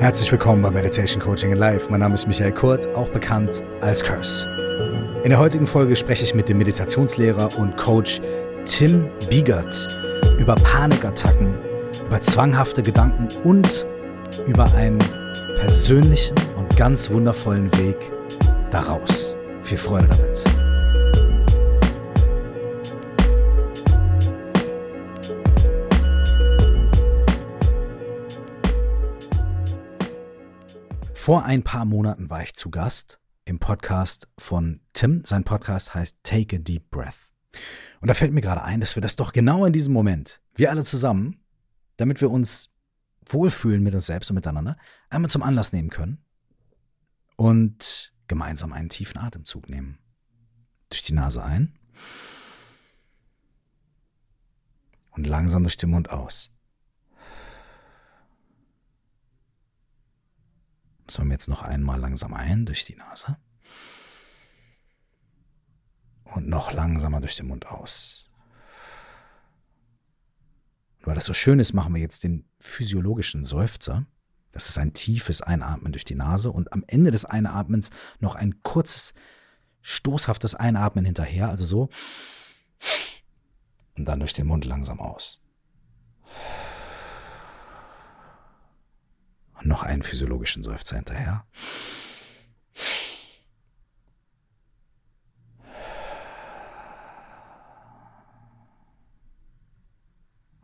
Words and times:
Herzlich 0.00 0.32
willkommen 0.32 0.62
bei 0.62 0.70
Meditation 0.70 1.20
Coaching 1.20 1.52
in 1.52 1.58
Life. 1.58 1.90
Mein 1.90 2.00
Name 2.00 2.14
ist 2.14 2.26
Michael 2.26 2.52
Kurt, 2.52 2.86
auch 2.96 3.08
bekannt 3.08 3.60
als 3.82 4.02
Curse. 4.02 4.46
In 5.24 5.28
der 5.28 5.38
heutigen 5.38 5.66
Folge 5.66 5.94
spreche 5.94 6.24
ich 6.24 6.34
mit 6.34 6.48
dem 6.48 6.56
Meditationslehrer 6.56 7.50
und 7.58 7.76
Coach 7.76 8.18
Tim 8.64 9.04
Biegert 9.28 10.00
über 10.38 10.54
Panikattacken, 10.54 11.52
über 12.06 12.18
zwanghafte 12.18 12.80
Gedanken 12.80 13.28
und 13.44 13.84
über 14.46 14.64
einen 14.74 14.98
persönlichen 15.58 16.34
und 16.56 16.74
ganz 16.78 17.10
wundervollen 17.10 17.70
Weg 17.76 17.96
daraus. 18.70 19.36
Viel 19.64 19.76
Freude 19.76 20.08
damit. 20.08 20.59
Vor 31.30 31.44
ein 31.44 31.62
paar 31.62 31.84
Monaten 31.84 32.28
war 32.28 32.42
ich 32.42 32.54
zu 32.54 32.72
Gast 32.72 33.20
im 33.44 33.60
Podcast 33.60 34.26
von 34.36 34.80
Tim. 34.94 35.24
Sein 35.24 35.44
Podcast 35.44 35.94
heißt 35.94 36.16
Take 36.24 36.56
a 36.56 36.58
Deep 36.58 36.90
Breath. 36.90 37.30
Und 38.00 38.08
da 38.08 38.14
fällt 38.14 38.32
mir 38.32 38.40
gerade 38.40 38.64
ein, 38.64 38.80
dass 38.80 38.96
wir 38.96 39.00
das 39.00 39.14
doch 39.14 39.32
genau 39.32 39.64
in 39.64 39.72
diesem 39.72 39.94
Moment, 39.94 40.42
wir 40.56 40.70
alle 40.70 40.82
zusammen, 40.82 41.40
damit 41.98 42.20
wir 42.20 42.32
uns 42.32 42.70
wohlfühlen 43.28 43.80
mit 43.80 43.94
uns 43.94 44.06
selbst 44.06 44.28
und 44.30 44.34
miteinander, 44.34 44.76
einmal 45.08 45.30
zum 45.30 45.44
Anlass 45.44 45.72
nehmen 45.72 45.90
können 45.90 46.18
und 47.36 48.12
gemeinsam 48.26 48.72
einen 48.72 48.88
tiefen 48.88 49.18
Atemzug 49.18 49.68
nehmen. 49.68 50.00
Durch 50.88 51.02
die 51.02 51.14
Nase 51.14 51.44
ein 51.44 51.78
und 55.12 55.28
langsam 55.28 55.62
durch 55.62 55.76
den 55.76 55.90
Mund 55.90 56.10
aus. 56.10 56.50
Atmen 61.18 61.30
jetzt 61.30 61.48
noch 61.48 61.62
einmal 61.62 61.98
langsam 61.98 62.34
ein 62.34 62.66
durch 62.66 62.84
die 62.84 62.96
Nase. 62.96 63.36
Und 66.24 66.48
noch 66.48 66.72
langsamer 66.72 67.20
durch 67.20 67.36
den 67.36 67.48
Mund 67.48 67.66
aus. 67.66 68.30
Und 70.98 71.06
weil 71.06 71.14
das 71.14 71.24
so 71.24 71.34
schön 71.34 71.58
ist, 71.58 71.72
machen 71.72 71.94
wir 71.94 72.00
jetzt 72.00 72.24
den 72.24 72.44
physiologischen 72.58 73.44
Seufzer. 73.44 74.06
Das 74.52 74.68
ist 74.68 74.78
ein 74.78 74.92
tiefes 74.92 75.42
Einatmen 75.42 75.92
durch 75.92 76.04
die 76.04 76.14
Nase 76.14 76.50
und 76.50 76.72
am 76.72 76.84
Ende 76.86 77.10
des 77.10 77.24
Einatmens 77.24 77.90
noch 78.18 78.34
ein 78.34 78.62
kurzes, 78.62 79.14
stoßhaftes 79.82 80.54
Einatmen 80.54 81.04
hinterher, 81.04 81.48
also 81.48 81.64
so. 81.64 81.88
Und 83.96 84.04
dann 84.04 84.20
durch 84.20 84.32
den 84.32 84.46
Mund 84.46 84.64
langsam 84.64 85.00
aus. 85.00 85.40
Und 89.60 89.68
noch 89.68 89.82
einen 89.82 90.02
physiologischen 90.02 90.62
Seufzer 90.62 90.96
hinterher. 90.96 91.44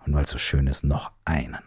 Und 0.05 0.15
weil 0.15 0.25
es 0.25 0.31
so 0.31 0.39
schön 0.39 0.67
ist, 0.67 0.85
noch 0.85 1.13
einen. 1.25 1.59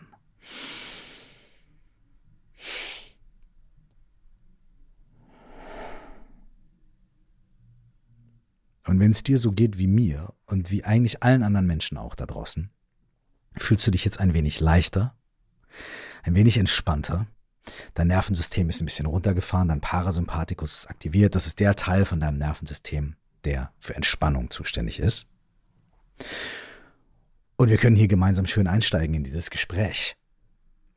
Und 8.87 8.99
wenn 8.99 9.11
es 9.11 9.21
dir 9.21 9.37
so 9.37 9.51
geht 9.51 9.77
wie 9.77 9.85
mir 9.85 10.33
und 10.47 10.71
wie 10.71 10.83
eigentlich 10.83 11.21
allen 11.21 11.43
anderen 11.43 11.67
Menschen 11.67 11.97
auch 11.97 12.15
da 12.15 12.25
draußen, 12.25 12.71
fühlst 13.55 13.85
du 13.85 13.91
dich 13.91 14.03
jetzt 14.03 14.19
ein 14.19 14.33
wenig 14.33 14.59
leichter, 14.61 15.15
ein 16.23 16.35
wenig 16.35 16.57
entspannter. 16.57 17.27
Dein 17.93 18.07
Nervensystem 18.07 18.69
ist 18.69 18.81
ein 18.81 18.85
bisschen 18.85 19.05
runtergefahren, 19.05 19.67
dein 19.67 19.81
Parasympathikus 19.81 20.79
ist 20.79 20.89
aktiviert. 20.89 21.35
Das 21.35 21.47
ist 21.47 21.59
der 21.59 21.75
Teil 21.75 22.05
von 22.05 22.19
deinem 22.19 22.37
Nervensystem, 22.37 23.15
der 23.43 23.71
für 23.79 23.95
Entspannung 23.95 24.49
zuständig 24.49 24.99
ist. 24.99 25.27
Und 27.55 27.69
wir 27.69 27.77
können 27.77 27.95
hier 27.95 28.07
gemeinsam 28.07 28.45
schön 28.45 28.67
einsteigen 28.67 29.15
in 29.15 29.23
dieses 29.23 29.49
Gespräch. 29.49 30.15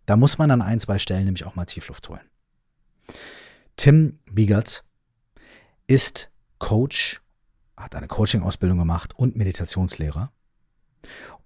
Da 0.07 0.17
muss 0.17 0.39
man 0.39 0.51
an 0.51 0.63
ein, 0.63 0.81
zwei 0.81 0.99
Stellen 0.99 1.25
nämlich 1.25 1.45
auch 1.45 1.55
mal 1.55 1.65
Tiefluft 1.65 2.09
holen. 2.09 2.29
Tim 3.77 4.19
Biegert 4.31 4.85
ist 5.87 6.31
Coach, 6.59 7.21
hat 7.77 7.95
eine 7.95 8.09
Coaching-Ausbildung 8.09 8.79
gemacht 8.79 9.13
und 9.17 9.37
Meditationslehrer. 9.37 10.33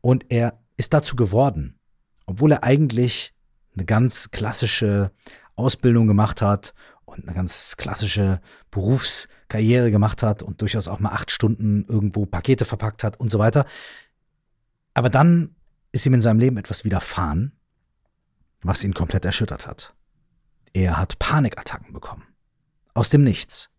Und 0.00 0.26
er 0.28 0.60
ist 0.76 0.92
dazu 0.92 1.16
geworden, 1.16 1.78
obwohl 2.26 2.52
er 2.52 2.64
eigentlich 2.64 3.32
eine 3.76 3.84
ganz 3.84 4.30
klassische 4.30 5.12
Ausbildung 5.54 6.06
gemacht 6.06 6.42
hat 6.42 6.74
und 7.04 7.26
eine 7.26 7.34
ganz 7.34 7.76
klassische 7.76 8.40
Berufskarriere 8.70 9.90
gemacht 9.90 10.22
hat 10.22 10.42
und 10.42 10.60
durchaus 10.60 10.88
auch 10.88 11.00
mal 11.00 11.10
acht 11.10 11.30
Stunden 11.30 11.84
irgendwo 11.86 12.26
Pakete 12.26 12.64
verpackt 12.64 13.04
hat 13.04 13.18
und 13.18 13.30
so 13.30 13.38
weiter. 13.38 13.66
Aber 14.94 15.08
dann 15.08 15.54
ist 15.92 16.04
ihm 16.06 16.14
in 16.14 16.20
seinem 16.20 16.40
Leben 16.40 16.56
etwas 16.56 16.84
widerfahren, 16.84 17.52
was 18.62 18.84
ihn 18.84 18.94
komplett 18.94 19.24
erschüttert 19.24 19.66
hat. 19.66 19.94
Er 20.72 20.98
hat 20.98 21.18
Panikattacken 21.18 21.92
bekommen. 21.92 22.24
Aus 22.92 23.10
dem 23.10 23.24
Nichts. 23.24 23.70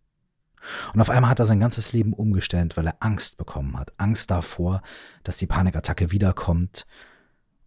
Und 0.94 1.02
auf 1.02 1.10
einmal 1.10 1.30
hat 1.30 1.40
er 1.40 1.46
sein 1.46 1.60
ganzes 1.60 1.94
Leben 1.94 2.14
umgestellt, 2.14 2.78
weil 2.78 2.88
er 2.88 2.98
Angst 3.00 3.38
bekommen 3.38 3.78
hat. 3.78 3.94
Angst 3.98 4.32
davor, 4.32 4.82
dass 5.24 5.38
die 5.38 5.48
Panikattacke 5.48 6.12
wiederkommt 6.12 6.86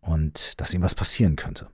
und 0.01 0.61
dass 0.61 0.75
ihm 0.75 0.83
was 0.83 0.95
passieren 0.95 1.37
könnte. 1.37 1.69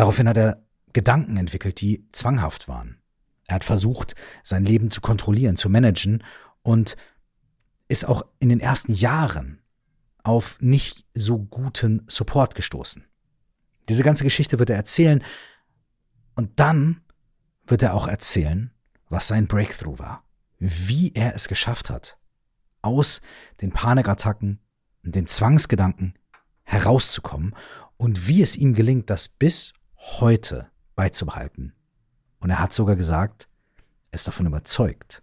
Daraufhin 0.00 0.28
hat 0.28 0.38
er 0.38 0.64
Gedanken 0.94 1.36
entwickelt, 1.36 1.78
die 1.82 2.08
zwanghaft 2.12 2.68
waren. 2.68 3.02
Er 3.48 3.56
hat 3.56 3.64
versucht, 3.64 4.14
sein 4.42 4.64
Leben 4.64 4.90
zu 4.90 5.02
kontrollieren, 5.02 5.56
zu 5.56 5.68
managen 5.68 6.24
und 6.62 6.96
ist 7.86 8.06
auch 8.06 8.24
in 8.38 8.48
den 8.48 8.60
ersten 8.60 8.94
Jahren 8.94 9.60
auf 10.22 10.58
nicht 10.58 11.04
so 11.12 11.38
guten 11.38 12.02
Support 12.06 12.54
gestoßen. 12.54 13.04
Diese 13.90 14.02
ganze 14.02 14.24
Geschichte 14.24 14.58
wird 14.58 14.70
er 14.70 14.76
erzählen 14.76 15.22
und 16.34 16.58
dann 16.58 17.02
wird 17.66 17.82
er 17.82 17.92
auch 17.92 18.08
erzählen, 18.08 18.72
was 19.10 19.28
sein 19.28 19.48
Breakthrough 19.48 19.98
war, 19.98 20.24
wie 20.58 21.12
er 21.12 21.34
es 21.34 21.46
geschafft 21.46 21.90
hat, 21.90 22.16
aus 22.80 23.20
den 23.60 23.70
Panikattacken 23.70 24.60
und 25.04 25.14
den 25.14 25.26
Zwangsgedanken 25.26 26.14
herauszukommen 26.62 27.54
und 27.98 28.28
wie 28.28 28.40
es 28.40 28.56
ihm 28.56 28.72
gelingt, 28.72 29.10
das 29.10 29.28
bis 29.28 29.74
heute 30.00 30.70
beizubehalten. 30.94 31.74
Und 32.40 32.50
er 32.50 32.58
hat 32.58 32.72
sogar 32.72 32.96
gesagt, 32.96 33.48
er 34.10 34.16
ist 34.16 34.26
davon 34.26 34.46
überzeugt, 34.46 35.22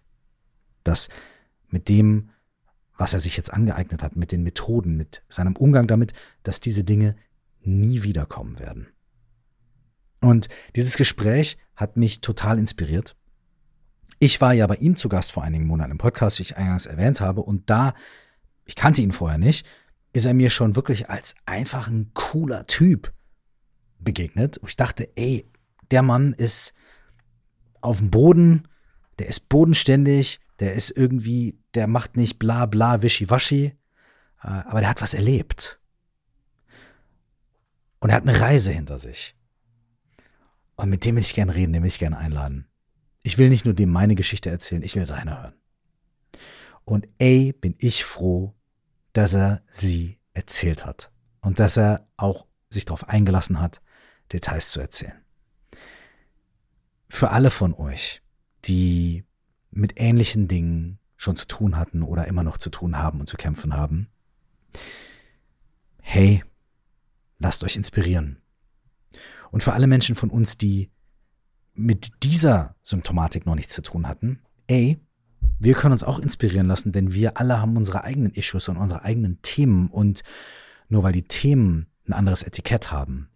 dass 0.83 1.09
mit 1.69 1.89
dem, 1.89 2.29
was 2.97 3.13
er 3.13 3.19
sich 3.19 3.35
jetzt 3.35 3.51
angeeignet 3.51 4.03
hat, 4.03 4.15
mit 4.15 4.31
den 4.31 4.43
Methoden, 4.43 4.95
mit 4.95 5.23
seinem 5.27 5.55
Umgang 5.55 5.87
damit, 5.87 6.13
dass 6.43 6.59
diese 6.59 6.83
Dinge 6.83 7.15
nie 7.61 8.03
wiederkommen 8.03 8.59
werden. 8.59 8.87
Und 10.21 10.47
dieses 10.75 10.95
Gespräch 10.95 11.57
hat 11.75 11.97
mich 11.97 12.21
total 12.21 12.57
inspiriert. 12.57 13.15
Ich 14.19 14.41
war 14.41 14.53
ja 14.53 14.65
bei 14.65 14.75
ihm 14.75 14.95
zu 14.95 15.09
Gast 15.09 15.31
vor 15.31 15.43
einigen 15.43 15.67
Monaten 15.67 15.91
im 15.91 15.97
Podcast, 15.97 16.39
wie 16.39 16.43
ich 16.43 16.57
eingangs 16.57 16.85
erwähnt 16.85 17.21
habe, 17.21 17.41
und 17.41 17.69
da, 17.69 17.93
ich 18.65 18.75
kannte 18.75 19.01
ihn 19.01 19.11
vorher 19.11 19.37
nicht, 19.37 19.65
ist 20.13 20.25
er 20.25 20.33
mir 20.33 20.49
schon 20.49 20.75
wirklich 20.75 21.09
als 21.09 21.35
einfach 21.45 21.87
ein 21.87 22.11
cooler 22.13 22.65
Typ 22.65 23.13
begegnet, 23.99 24.59
wo 24.61 24.67
ich 24.67 24.75
dachte, 24.75 25.09
ey, 25.15 25.49
der 25.91 26.01
Mann 26.01 26.33
ist 26.33 26.73
auf 27.81 27.97
dem 27.97 28.11
Boden, 28.11 28.67
der 29.19 29.27
ist 29.27 29.49
bodenständig, 29.49 30.39
der 30.59 30.73
ist 30.73 30.91
irgendwie, 30.91 31.59
der 31.73 31.87
macht 31.87 32.17
nicht 32.17 32.39
bla 32.39 32.65
bla 32.65 33.01
wischiwaschi, 33.01 33.65
äh, 33.65 34.47
aber 34.47 34.81
der 34.81 34.89
hat 34.89 35.01
was 35.01 35.13
erlebt. 35.13 35.79
Und 37.99 38.09
er 38.09 38.15
hat 38.15 38.27
eine 38.27 38.39
Reise 38.39 38.71
hinter 38.71 38.99
sich. 38.99 39.35
Und 40.75 40.89
mit 40.89 41.05
dem 41.05 41.15
will 41.15 41.23
ich 41.23 41.33
gerne 41.33 41.55
reden, 41.55 41.73
den 41.73 41.81
will 41.81 41.89
ich 41.89 41.99
gerne 41.99 42.17
einladen. 42.17 42.67
Ich 43.23 43.37
will 43.37 43.49
nicht 43.49 43.65
nur 43.65 43.73
dem 43.73 43.89
meine 43.89 44.15
Geschichte 44.15 44.49
erzählen, 44.49 44.83
ich 44.83 44.95
will 44.95 45.05
seine 45.05 45.41
hören. 45.41 45.53
Und 46.85 47.07
ey, 47.17 47.53
bin 47.53 47.75
ich 47.79 48.05
froh, 48.05 48.53
dass 49.13 49.33
er 49.33 49.63
sie 49.67 50.19
erzählt 50.33 50.85
hat. 50.85 51.11
Und 51.41 51.59
dass 51.59 51.77
er 51.77 52.07
auch 52.15 52.45
sich 52.69 52.85
darauf 52.85 53.09
eingelassen 53.09 53.59
hat, 53.59 53.81
Details 54.31 54.71
zu 54.71 54.79
erzählen. 54.79 55.19
Für 57.09 57.31
alle 57.31 57.51
von 57.51 57.73
euch, 57.73 58.21
die 58.65 59.23
mit 59.71 59.93
ähnlichen 59.99 60.47
Dingen 60.47 60.99
schon 61.15 61.35
zu 61.35 61.47
tun 61.47 61.77
hatten 61.77 62.03
oder 62.03 62.27
immer 62.27 62.43
noch 62.43 62.57
zu 62.57 62.69
tun 62.69 62.97
haben 62.97 63.19
und 63.19 63.27
zu 63.27 63.37
kämpfen 63.37 63.73
haben, 63.73 64.07
hey, 66.01 66.43
lasst 67.39 67.63
euch 67.63 67.75
inspirieren. 67.75 68.41
Und 69.51 69.63
für 69.63 69.73
alle 69.73 69.87
Menschen 69.87 70.15
von 70.15 70.29
uns, 70.29 70.57
die 70.57 70.91
mit 71.73 72.23
dieser 72.23 72.75
Symptomatik 72.81 73.45
noch 73.45 73.55
nichts 73.55 73.73
zu 73.73 73.81
tun 73.81 74.07
hatten, 74.07 74.41
ey, 74.67 74.99
wir 75.59 75.73
können 75.73 75.93
uns 75.93 76.03
auch 76.03 76.19
inspirieren 76.19 76.67
lassen, 76.67 76.91
denn 76.91 77.13
wir 77.13 77.37
alle 77.37 77.61
haben 77.61 77.77
unsere 77.77 78.03
eigenen 78.03 78.33
Issues 78.33 78.67
und 78.69 78.77
unsere 78.77 79.03
eigenen 79.03 79.41
Themen 79.41 79.87
und 79.89 80.23
nur 80.89 81.03
weil 81.03 81.13
die 81.13 81.27
Themen 81.27 81.87
ein 82.07 82.13
anderes 82.13 82.43
Etikett 82.43 82.91
haben, 82.91 83.29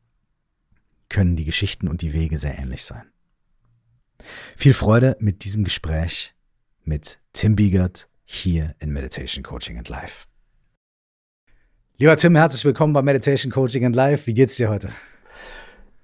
können 1.11 1.35
die 1.35 1.45
Geschichten 1.45 1.87
und 1.87 2.01
die 2.01 2.13
Wege 2.13 2.39
sehr 2.39 2.57
ähnlich 2.57 2.83
sein. 2.83 3.03
Viel 4.55 4.73
Freude 4.73 5.17
mit 5.19 5.43
diesem 5.43 5.63
Gespräch 5.63 6.33
mit 6.83 7.19
Tim 7.33 7.55
Biegert 7.55 8.09
hier 8.23 8.75
in 8.79 8.91
Meditation 8.91 9.43
Coaching 9.43 9.77
and 9.77 9.89
Life. 9.89 10.25
Lieber 11.97 12.15
Tim, 12.15 12.35
herzlich 12.35 12.63
willkommen 12.63 12.93
bei 12.93 13.01
Meditation 13.01 13.51
Coaching 13.51 13.85
and 13.85 13.95
Life. 13.95 14.25
Wie 14.25 14.33
geht's 14.33 14.55
dir 14.55 14.69
heute? 14.69 14.89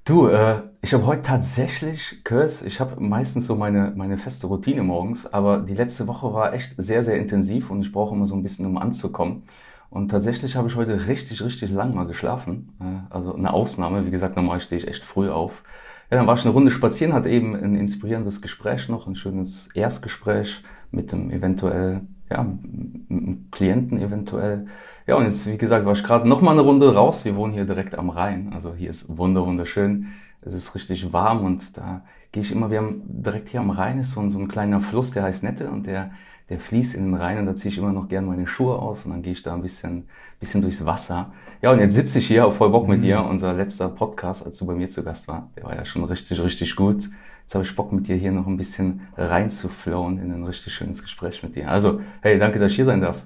Du, 0.04 0.28
äh, 0.28 0.62
ich 0.82 0.94
habe 0.94 1.06
heute 1.06 1.22
tatsächlich, 1.22 2.24
Kurs, 2.24 2.62
ich 2.62 2.80
habe 2.80 3.02
meistens 3.02 3.48
so 3.48 3.56
meine, 3.56 3.94
meine 3.96 4.18
feste 4.18 4.48
Routine 4.48 4.84
morgens, 4.84 5.26
aber 5.26 5.60
die 5.60 5.74
letzte 5.74 6.08
Woche 6.08 6.34
war 6.34 6.54
echt 6.54 6.76
sehr, 6.78 7.04
sehr 7.04 7.18
intensiv 7.18 7.70
und 7.70 7.82
ich 7.82 7.92
brauche 7.92 8.14
immer 8.14 8.28
so 8.28 8.36
ein 8.36 8.44
bisschen, 8.44 8.66
um 8.66 8.78
anzukommen. 8.78 9.44
Und 9.90 10.10
tatsächlich 10.10 10.56
habe 10.56 10.68
ich 10.68 10.76
heute 10.76 11.08
richtig, 11.08 11.44
richtig 11.44 11.72
lang 11.72 11.96
mal 11.96 12.06
geschlafen. 12.06 13.08
Also 13.10 13.34
eine 13.34 13.54
Ausnahme. 13.54 14.06
Wie 14.06 14.12
gesagt, 14.12 14.36
normal 14.36 14.60
stehe 14.62 14.82
ich 14.82 14.88
echt 14.88 15.04
früh 15.04 15.30
auf. 15.30 15.64
Ja, 16.10 16.18
dann 16.18 16.28
war 16.28 16.36
ich 16.36 16.44
eine 16.44 16.54
Runde 16.54 16.72
spazieren, 16.72 17.14
hatte 17.14 17.30
eben 17.30 17.56
ein 17.56 17.76
inspirierendes 17.76 18.42
Gespräch 18.42 18.88
noch, 18.88 19.08
ein 19.08 19.16
schönes 19.16 19.68
Erstgespräch 19.74 20.64
mit 20.92 21.12
dem 21.12 21.32
eventuell, 21.32 22.02
ja, 22.30 22.40
einem 22.40 23.48
Klienten 23.52 24.00
eventuell. 24.00 24.68
Ja, 25.06 25.16
und 25.16 25.26
jetzt, 25.26 25.46
wie 25.48 25.58
gesagt, 25.58 25.86
war 25.86 25.94
ich 25.94 26.04
gerade 26.04 26.28
noch 26.28 26.42
mal 26.42 26.52
eine 26.52 26.62
Runde 26.62 26.94
raus. 26.94 27.26
Wir 27.26 27.36
wohnen 27.36 27.54
hier 27.54 27.66
direkt 27.66 27.96
am 27.96 28.10
Rhein. 28.10 28.54
Also 28.54 28.74
hier 28.74 28.90
ist 28.90 29.18
wunderschön. 29.18 30.08
Es 30.42 30.54
ist 30.54 30.76
richtig 30.76 31.12
warm 31.12 31.44
und 31.44 31.78
da 31.78 32.04
gehe 32.32 32.44
ich 32.44 32.52
immer, 32.52 32.70
wir 32.72 32.78
haben 32.78 33.02
direkt 33.08 33.50
hier 33.50 33.60
am 33.60 33.70
Rhein 33.70 34.00
ist 34.00 34.12
so 34.14 34.22
ein, 34.22 34.32
so 34.32 34.40
ein 34.40 34.48
kleiner 34.48 34.80
Fluss, 34.82 35.12
der 35.12 35.24
heißt 35.24 35.44
Nette 35.44 35.70
und 35.70 35.88
der 35.88 36.12
der 36.50 36.60
fließt 36.60 36.96
in 36.96 37.06
den 37.06 37.16
Rhein 37.16 37.40
und 37.40 37.46
da 37.46 37.56
ziehe 37.56 37.72
ich 37.72 37.78
immer 37.78 37.92
noch 37.92 38.08
gerne 38.08 38.28
meine 38.28 38.48
Schuhe 38.48 38.78
aus 38.78 39.06
und 39.06 39.12
dann 39.12 39.22
gehe 39.22 39.34
ich 39.34 39.44
da 39.44 39.54
ein 39.54 39.62
bisschen, 39.62 40.08
bisschen 40.40 40.62
durchs 40.62 40.86
Wasser. 40.86 41.34
Ja, 41.62 41.72
und 41.72 41.80
jetzt 41.80 41.96
sitze 41.96 42.20
ich 42.20 42.28
hier 42.28 42.46
auf 42.46 42.58
voll 42.58 42.70
Bock 42.70 42.88
mit 42.88 43.00
mhm. 43.00 43.04
dir. 43.04 43.24
Unser 43.24 43.54
letzter 43.54 43.90
Podcast, 43.90 44.46
als 44.46 44.58
du 44.58 44.66
bei 44.66 44.74
mir 44.74 44.90
zu 44.90 45.04
Gast 45.04 45.28
war, 45.28 45.50
der 45.56 45.64
war 45.64 45.76
ja 45.76 45.86
schon 45.86 46.04
richtig, 46.04 46.42
richtig 46.42 46.76
gut. 46.76 47.10
Jetzt 47.44 47.56
habe 47.56 47.64
ich 47.64 47.76
Bock 47.76 47.92
mit 47.92 48.08
dir 48.08 48.16
hier 48.16 48.32
noch 48.32 48.46
ein 48.46 48.58
bisschen 48.58 49.08
reinzuflowen 49.18 50.20
in 50.20 50.32
ein 50.32 50.44
richtig 50.44 50.74
schönes 50.74 51.02
Gespräch 51.02 51.44
mit 51.44 51.56
dir. 51.56 51.70
Also, 51.70 52.02
hey, 52.22 52.38
danke, 52.38 52.60
dass 52.60 52.72
ich 52.72 52.76
hier 52.76 52.86
sein 52.86 53.02
darf. 53.02 53.18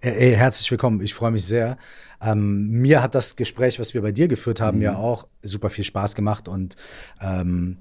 Hey, 0.00 0.34
herzlich 0.34 0.70
willkommen. 0.70 1.00
Ich 1.00 1.14
freue 1.14 1.30
mich 1.30 1.44
sehr. 1.44 1.78
Ähm, 2.20 2.68
mir 2.68 3.02
hat 3.02 3.14
das 3.14 3.36
Gespräch, 3.36 3.80
was 3.80 3.94
wir 3.94 4.02
bei 4.02 4.12
dir 4.12 4.28
geführt 4.28 4.60
haben, 4.60 4.78
mhm. 4.78 4.82
ja 4.82 4.96
auch 4.96 5.26
super 5.42 5.70
viel 5.70 5.84
Spaß 5.84 6.14
gemacht 6.14 6.46
und 6.46 6.76
ähm, 7.20 7.78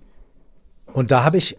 und 0.93 1.11
da 1.11 1.23
habe 1.23 1.37
ich 1.37 1.57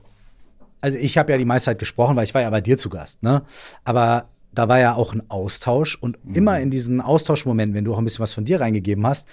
also 0.85 0.99
ich 0.99 1.17
habe 1.17 1.33
ja 1.33 1.39
die 1.39 1.47
meiste 1.47 1.71
Zeit 1.71 1.79
gesprochen, 1.79 2.15
weil 2.15 2.25
ich 2.25 2.35
war 2.35 2.43
ja 2.43 2.51
bei 2.51 2.61
dir 2.61 2.77
zu 2.77 2.91
Gast, 2.91 3.23
ne? 3.23 3.43
Aber 3.85 4.29
da 4.53 4.69
war 4.69 4.79
ja 4.79 4.95
auch 4.95 5.15
ein 5.15 5.23
Austausch 5.31 5.97
und 5.97 6.23
mhm. 6.23 6.35
immer 6.35 6.61
in 6.61 6.71
diesen 6.71 7.01
Austauschmomenten, 7.01 7.75
wenn 7.75 7.87
du 7.87 7.95
auch 7.95 7.99
ein 7.99 8.05
bisschen 8.05 8.23
was 8.23 8.35
von 8.35 8.45
dir 8.45 8.61
reingegeben 8.61 9.07
hast, 9.07 9.27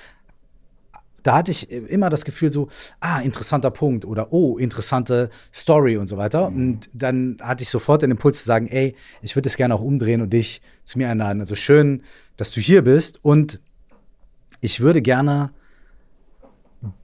da 1.23 1.35
hatte 1.35 1.51
ich 1.51 1.69
immer 1.69 2.09
das 2.09 2.23
Gefühl 2.23 2.53
so, 2.53 2.69
ah, 3.01 3.19
interessanter 3.19 3.69
Punkt 3.69 4.05
oder 4.05 4.31
oh, 4.31 4.57
interessante 4.57 5.29
Story 5.53 5.97
und 5.97 6.07
so 6.07 6.15
weiter. 6.15 6.49
Mhm. 6.49 6.57
Und 6.57 6.89
dann 6.93 7.37
hatte 7.41 7.63
ich 7.63 7.69
sofort 7.69 8.01
den 8.01 8.11
Impuls 8.11 8.39
zu 8.39 8.45
sagen, 8.45 8.67
ey, 8.67 8.95
ich 9.21 9.35
würde 9.35 9.49
es 9.49 9.57
gerne 9.57 9.75
auch 9.75 9.81
umdrehen 9.81 10.21
und 10.21 10.31
dich 10.31 10.61
zu 10.85 10.99
mir 10.99 11.09
einladen. 11.09 11.41
Also 11.41 11.55
schön, 11.55 12.03
dass 12.37 12.51
du 12.51 12.61
hier 12.61 12.81
bist 12.81 13.19
und 13.25 13.59
ich 14.61 14.79
würde 14.79 15.01
gerne 15.01 15.51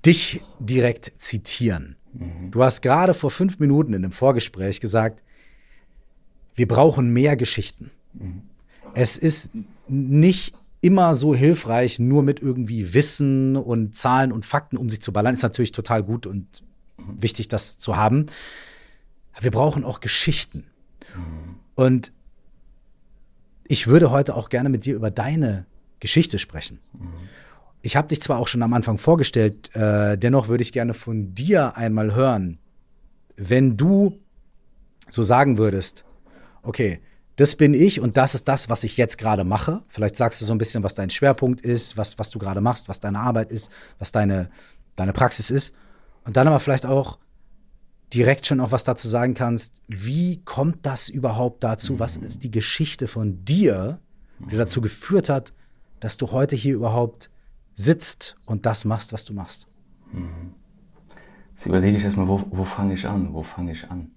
dich 0.05 0.41
direkt 0.57 1.11
zitieren. 1.17 1.97
Mhm. 2.13 2.51
Du 2.51 2.63
hast 2.63 2.81
gerade 2.81 3.13
vor 3.13 3.31
fünf 3.31 3.59
Minuten 3.59 3.93
in 3.93 4.03
einem 4.03 4.11
Vorgespräch 4.11 4.81
gesagt, 4.81 5.21
wir 6.55 6.67
brauchen 6.67 7.13
mehr 7.13 7.35
Geschichten. 7.35 7.91
Mhm. 8.13 8.43
Es 8.93 9.17
ist 9.17 9.51
nicht 9.87 10.55
immer 10.81 11.15
so 11.15 11.35
hilfreich, 11.35 11.99
nur 11.99 12.23
mit 12.23 12.41
irgendwie 12.41 12.93
Wissen 12.93 13.55
und 13.55 13.95
Zahlen 13.95 14.31
und 14.31 14.45
Fakten 14.45 14.77
um 14.77 14.89
sich 14.89 15.01
zu 15.01 15.11
ballern. 15.11 15.33
Ist 15.33 15.43
natürlich 15.43 15.71
total 15.71 16.03
gut 16.03 16.25
und 16.25 16.63
mhm. 16.97 17.21
wichtig, 17.21 17.47
das 17.47 17.77
zu 17.77 17.95
haben. 17.95 18.27
wir 19.39 19.51
brauchen 19.51 19.83
auch 19.83 19.99
Geschichten. 19.99 20.65
Mhm. 21.15 21.55
Und 21.75 22.11
ich 23.67 23.87
würde 23.87 24.11
heute 24.11 24.35
auch 24.35 24.49
gerne 24.49 24.69
mit 24.69 24.85
dir 24.85 24.95
über 24.95 25.11
deine 25.11 25.65
Geschichte 25.99 26.39
sprechen. 26.39 26.79
Mhm. 26.93 27.09
Ich 27.81 27.95
habe 27.95 28.07
dich 28.07 28.21
zwar 28.21 28.39
auch 28.39 28.47
schon 28.47 28.63
am 28.63 28.73
Anfang 28.73 28.97
vorgestellt, 28.97 29.73
äh, 29.75 30.17
dennoch 30.17 30.47
würde 30.47 30.63
ich 30.63 30.71
gerne 30.71 30.93
von 30.93 31.33
dir 31.33 31.77
einmal 31.77 32.13
hören, 32.15 32.59
wenn 33.35 33.77
du 33.77 34.19
so 35.09 35.23
sagen 35.23 35.57
würdest, 35.57 36.03
okay, 36.63 36.99
das 37.37 37.55
bin 37.55 37.75
ich 37.75 37.99
und 37.99 38.17
das 38.17 38.33
ist 38.33 38.47
das, 38.47 38.67
was 38.67 38.83
ich 38.83 38.97
jetzt 38.97 39.17
gerade 39.17 39.43
mache. 39.43 39.83
Vielleicht 39.87 40.15
sagst 40.15 40.41
du 40.41 40.45
so 40.45 40.53
ein 40.53 40.57
bisschen, 40.57 40.83
was 40.83 40.95
dein 40.95 41.11
Schwerpunkt 41.11 41.61
ist, 41.61 41.95
was, 41.95 42.17
was 42.17 42.31
du 42.31 42.39
gerade 42.39 42.61
machst, 42.61 42.89
was 42.89 42.99
deine 42.99 43.19
Arbeit 43.19 43.51
ist, 43.51 43.71
was 43.99 44.11
deine, 44.11 44.49
deine 44.95 45.13
Praxis 45.13 45.51
ist. 45.51 45.73
Und 46.25 46.35
dann 46.35 46.47
aber 46.47 46.59
vielleicht 46.59 46.87
auch 46.87 47.19
direkt 48.13 48.47
schon 48.47 48.59
auch 48.59 48.71
was 48.71 48.83
dazu 48.83 49.07
sagen 49.07 49.35
kannst, 49.35 49.81
wie 49.87 50.41
kommt 50.43 50.85
das 50.85 51.09
überhaupt 51.09 51.63
dazu? 51.63 51.99
Was 51.99 52.17
ist 52.17 52.43
die 52.43 52.51
Geschichte 52.51 53.07
von 53.07 53.45
dir, 53.45 53.99
die 54.39 54.57
dazu 54.57 54.81
geführt 54.81 55.29
hat, 55.29 55.53
dass 55.99 56.17
du 56.17 56.31
heute 56.31 56.55
hier 56.55 56.73
überhaupt 56.73 57.29
sitzt 57.77 58.35
und 58.45 58.65
das 58.65 58.83
machst, 58.85 59.13
was 59.13 59.23
du 59.23 59.33
machst. 59.33 59.67
Mhm. 60.11 60.53
Jetzt 61.51 61.65
überlege 61.65 61.97
ich 61.97 62.03
erstmal, 62.03 62.27
wo, 62.27 62.43
wo 62.49 62.63
fange 62.63 62.95
ich 62.95 63.07
an? 63.07 63.33
Wo 63.33 63.43
fange 63.43 63.71
ich 63.71 63.89
an? 63.89 64.11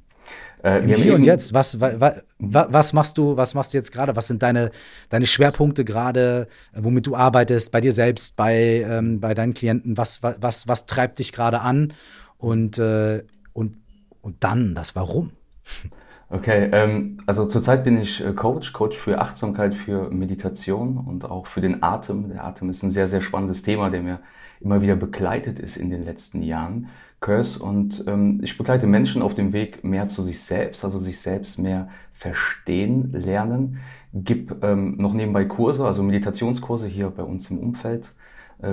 Äh, 0.63 0.83
Im 0.83 0.95
Hier 0.95 1.15
und 1.15 1.25
Jetzt, 1.25 1.55
was, 1.55 1.81
wa, 1.81 1.93
wa, 2.39 2.67
was 2.71 2.93
machst 2.93 3.19
du, 3.19 3.37
was 3.37 3.55
machst 3.55 3.73
du 3.73 3.79
jetzt 3.79 3.93
gerade? 3.93 4.17
Was 4.17 4.27
sind 4.27 4.43
deine, 4.43 4.71
deine 5.09 5.27
Schwerpunkte 5.27 5.85
gerade, 5.85 6.49
womit 6.75 7.07
du 7.07 7.17
arbeitest, 7.17 7.71
bei 7.71 7.81
dir 7.81 7.93
selbst, 7.93 8.37
bei, 8.37 8.85
ähm, 8.87 9.21
bei 9.21 9.35
deinen 9.35 9.55
Klienten? 9.55 9.97
Was, 9.97 10.23
was, 10.23 10.69
was 10.69 10.87
treibt 10.87 11.19
dich 11.19 11.33
gerade 11.33 11.61
an? 11.61 11.93
Und, 12.37 12.79
äh, 12.79 13.23
und, 13.53 13.77
und 14.23 14.43
dann 14.43 14.75
das 14.75 14.97
Warum? 14.97 15.33
Okay, 16.33 16.71
ähm, 16.73 17.19
also 17.27 17.45
zurzeit 17.47 17.83
bin 17.83 17.99
ich 17.99 18.25
äh, 18.25 18.33
Coach, 18.33 18.73
Coach 18.73 18.97
für 18.97 19.21
Achtsamkeit, 19.21 19.75
für 19.75 20.11
Meditation 20.11 20.97
und 20.97 21.25
auch 21.25 21.49
für 21.49 21.61
den 21.61 21.83
Atem. 21.83 22.29
Der 22.29 22.45
Atem 22.45 22.71
ist 22.71 22.85
ein 22.85 22.93
sehr, 22.93 23.09
sehr 23.09 23.21
spannendes 23.21 23.65
Thema, 23.65 23.91
der 23.91 24.01
mir 24.01 24.21
immer 24.61 24.81
wieder 24.81 24.95
begleitet 24.95 25.59
ist 25.59 25.77
in 25.77 25.91
den 25.91 26.05
letzten 26.05 26.43
Jahren. 26.43 26.89
Kurs 27.19 27.57
und 27.57 28.05
ähm, 28.07 28.41
ich 28.45 28.57
begleite 28.57 28.87
Menschen 28.87 29.23
auf 29.23 29.35
dem 29.35 29.53
Weg 29.53 29.83
mehr 29.83 30.09
zu 30.09 30.23
sich 30.23 30.41
selbst, 30.41 30.85
also 30.85 31.01
sich 31.01 31.21
selbst 31.21 31.59
mehr 31.59 31.89
verstehen, 32.15 33.13
lernen. 33.13 33.79
Gib 34.15 34.63
ähm, 34.63 34.97
noch 34.99 35.13
nebenbei 35.13 35.45
Kurse, 35.47 35.85
also 35.85 36.05
Meditationskurse 36.05 36.87
hier 36.87 37.11
bei 37.11 37.25
uns 37.25 37.51
im 37.51 37.59
Umfeld 37.59 38.13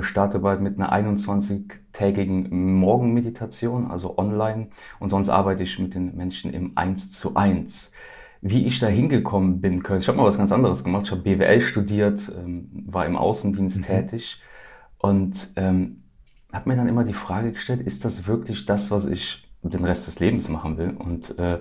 starte 0.01 0.39
bald 0.39 0.61
mit 0.61 0.79
einer 0.79 0.93
21-tägigen 0.93 2.49
Morgenmeditation, 2.51 3.89
also 3.89 4.17
online. 4.17 4.67
Und 4.99 5.09
sonst 5.09 5.29
arbeite 5.29 5.63
ich 5.63 5.79
mit 5.79 5.95
den 5.95 6.15
Menschen 6.15 6.51
im 6.51 6.71
1 6.75 7.11
zu 7.11 7.35
1. 7.35 7.91
Wie 8.41 8.65
ich 8.65 8.79
da 8.79 8.87
hingekommen 8.87 9.61
bin, 9.61 9.83
ich 9.97 10.07
habe 10.07 10.17
mal 10.17 10.25
was 10.25 10.37
ganz 10.37 10.51
anderes 10.51 10.83
gemacht. 10.83 11.05
Ich 11.05 11.11
habe 11.11 11.21
BWL 11.21 11.61
studiert, 11.61 12.31
ähm, 12.37 12.69
war 12.85 13.05
im 13.05 13.15
Außendienst 13.15 13.79
mhm. 13.79 13.83
tätig 13.83 14.41
und 14.99 15.51
ähm, 15.55 16.03
habe 16.53 16.69
mir 16.69 16.75
dann 16.75 16.87
immer 16.87 17.03
die 17.03 17.13
Frage 17.13 17.51
gestellt, 17.51 17.81
ist 17.81 18.05
das 18.05 18.27
wirklich 18.27 18.65
das, 18.65 18.91
was 18.91 19.05
ich 19.05 19.47
den 19.63 19.85
Rest 19.85 20.07
des 20.07 20.19
Lebens 20.19 20.49
machen 20.49 20.77
will? 20.77 20.91
Und 20.91 21.37
äh, 21.39 21.59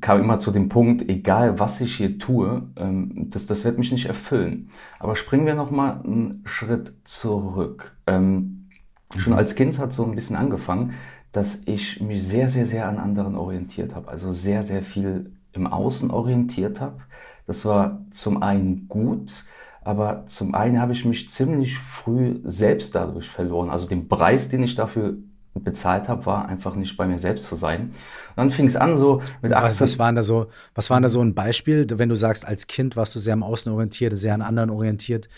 kam 0.00 0.20
immer 0.20 0.38
zu 0.38 0.50
dem 0.50 0.68
Punkt, 0.68 1.08
egal 1.08 1.58
was 1.58 1.80
ich 1.80 1.96
hier 1.96 2.18
tue, 2.18 2.62
ähm, 2.76 3.28
das, 3.30 3.46
das 3.46 3.64
wird 3.64 3.78
mich 3.78 3.92
nicht 3.92 4.06
erfüllen. 4.06 4.70
Aber 4.98 5.16
springen 5.16 5.46
wir 5.46 5.54
nochmal 5.54 6.00
einen 6.04 6.42
Schritt 6.46 6.92
zurück. 7.04 7.96
Ähm, 8.06 8.68
schon 9.16 9.32
als 9.32 9.54
Kind 9.54 9.78
hat 9.78 9.92
so 9.92 10.04
ein 10.04 10.14
bisschen 10.14 10.36
angefangen, 10.36 10.94
dass 11.32 11.62
ich 11.66 12.00
mich 12.00 12.26
sehr, 12.26 12.48
sehr, 12.48 12.66
sehr 12.66 12.88
an 12.88 12.98
anderen 12.98 13.36
orientiert 13.36 13.94
habe. 13.94 14.08
Also 14.08 14.32
sehr, 14.32 14.64
sehr 14.64 14.82
viel 14.82 15.32
im 15.52 15.66
Außen 15.66 16.10
orientiert 16.10 16.80
habe. 16.80 17.00
Das 17.46 17.64
war 17.64 18.04
zum 18.10 18.42
einen 18.42 18.88
gut, 18.88 19.44
aber 19.82 20.26
zum 20.26 20.54
einen 20.54 20.80
habe 20.80 20.92
ich 20.92 21.04
mich 21.04 21.30
ziemlich 21.30 21.78
früh 21.78 22.40
selbst 22.44 22.94
dadurch 22.94 23.28
verloren. 23.28 23.70
Also 23.70 23.86
den 23.86 24.08
Preis, 24.08 24.48
den 24.48 24.62
ich 24.62 24.74
dafür 24.74 25.16
bezahlt 25.60 26.08
habe, 26.08 26.26
war 26.26 26.48
einfach 26.48 26.74
nicht 26.74 26.96
bei 26.96 27.06
mir 27.06 27.18
selbst 27.18 27.48
zu 27.48 27.56
sein. 27.56 27.80
Und 27.82 28.36
dann 28.36 28.50
fing 28.50 28.66
es 28.66 28.76
an 28.76 28.96
so 28.96 29.22
mit 29.42 29.52
18. 29.52 29.80
Was 29.80 29.98
waren 29.98 30.16
da 30.16 30.22
so, 30.22 30.46
was 30.74 30.90
waren 30.90 31.02
da 31.02 31.08
so 31.08 31.20
ein 31.20 31.34
Beispiel, 31.34 31.86
wenn 31.90 32.08
du 32.08 32.16
sagst, 32.16 32.46
als 32.46 32.66
Kind 32.66 32.96
warst 32.96 33.14
du 33.14 33.18
sehr 33.18 33.32
am 33.32 33.42
Außen 33.42 33.72
orientiert, 33.72 34.16
sehr 34.16 34.34
an 34.34 34.42
anderen 34.42 34.70
orientiert. 34.70 35.28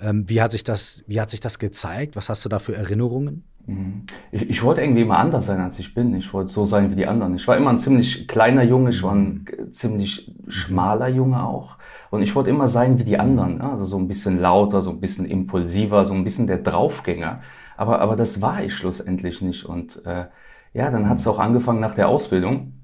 Ähm, 0.00 0.28
wie 0.28 0.40
hat 0.40 0.52
sich 0.52 0.64
das, 0.64 1.04
wie 1.06 1.20
hat 1.20 1.30
sich 1.30 1.40
das 1.40 1.58
gezeigt? 1.58 2.16
Was 2.16 2.28
hast 2.28 2.44
du 2.44 2.48
da 2.48 2.58
für 2.58 2.74
Erinnerungen? 2.74 3.44
Mhm. 3.66 4.06
Ich, 4.32 4.48
ich, 4.48 4.62
wollte 4.62 4.80
irgendwie 4.80 5.02
immer 5.02 5.18
anders 5.18 5.46
sein, 5.46 5.60
als 5.60 5.78
ich 5.78 5.94
bin. 5.94 6.14
Ich 6.14 6.32
wollte 6.32 6.52
so 6.52 6.64
sein 6.64 6.90
wie 6.90 6.96
die 6.96 7.06
anderen. 7.06 7.34
Ich 7.34 7.46
war 7.46 7.56
immer 7.56 7.70
ein 7.70 7.78
ziemlich 7.78 8.26
kleiner 8.26 8.62
Junge, 8.62 8.90
ich 8.90 9.02
war 9.02 9.14
ein 9.14 9.44
ziemlich 9.72 10.34
schmaler 10.48 11.08
Junge 11.08 11.44
auch. 11.44 11.76
Und 12.10 12.22
ich 12.22 12.34
wollte 12.34 12.50
immer 12.50 12.68
sein 12.68 12.98
wie 12.98 13.04
die 13.04 13.18
anderen. 13.18 13.60
Also 13.60 13.84
so 13.84 13.98
ein 13.98 14.08
bisschen 14.08 14.40
lauter, 14.40 14.82
so 14.82 14.90
ein 14.90 15.00
bisschen 15.00 15.26
impulsiver, 15.26 16.04
so 16.06 16.14
ein 16.14 16.24
bisschen 16.24 16.46
der 16.46 16.58
Draufgänger. 16.58 17.40
Aber, 17.80 18.02
aber 18.02 18.14
das 18.14 18.42
war 18.42 18.62
ich 18.62 18.74
schlussendlich 18.74 19.40
nicht. 19.40 19.64
Und 19.64 20.04
äh, 20.04 20.26
ja, 20.74 20.90
dann 20.90 21.08
hat 21.08 21.16
es 21.16 21.26
auch 21.26 21.38
angefangen 21.38 21.80
nach 21.80 21.94
der 21.94 22.08
Ausbildung. 22.08 22.74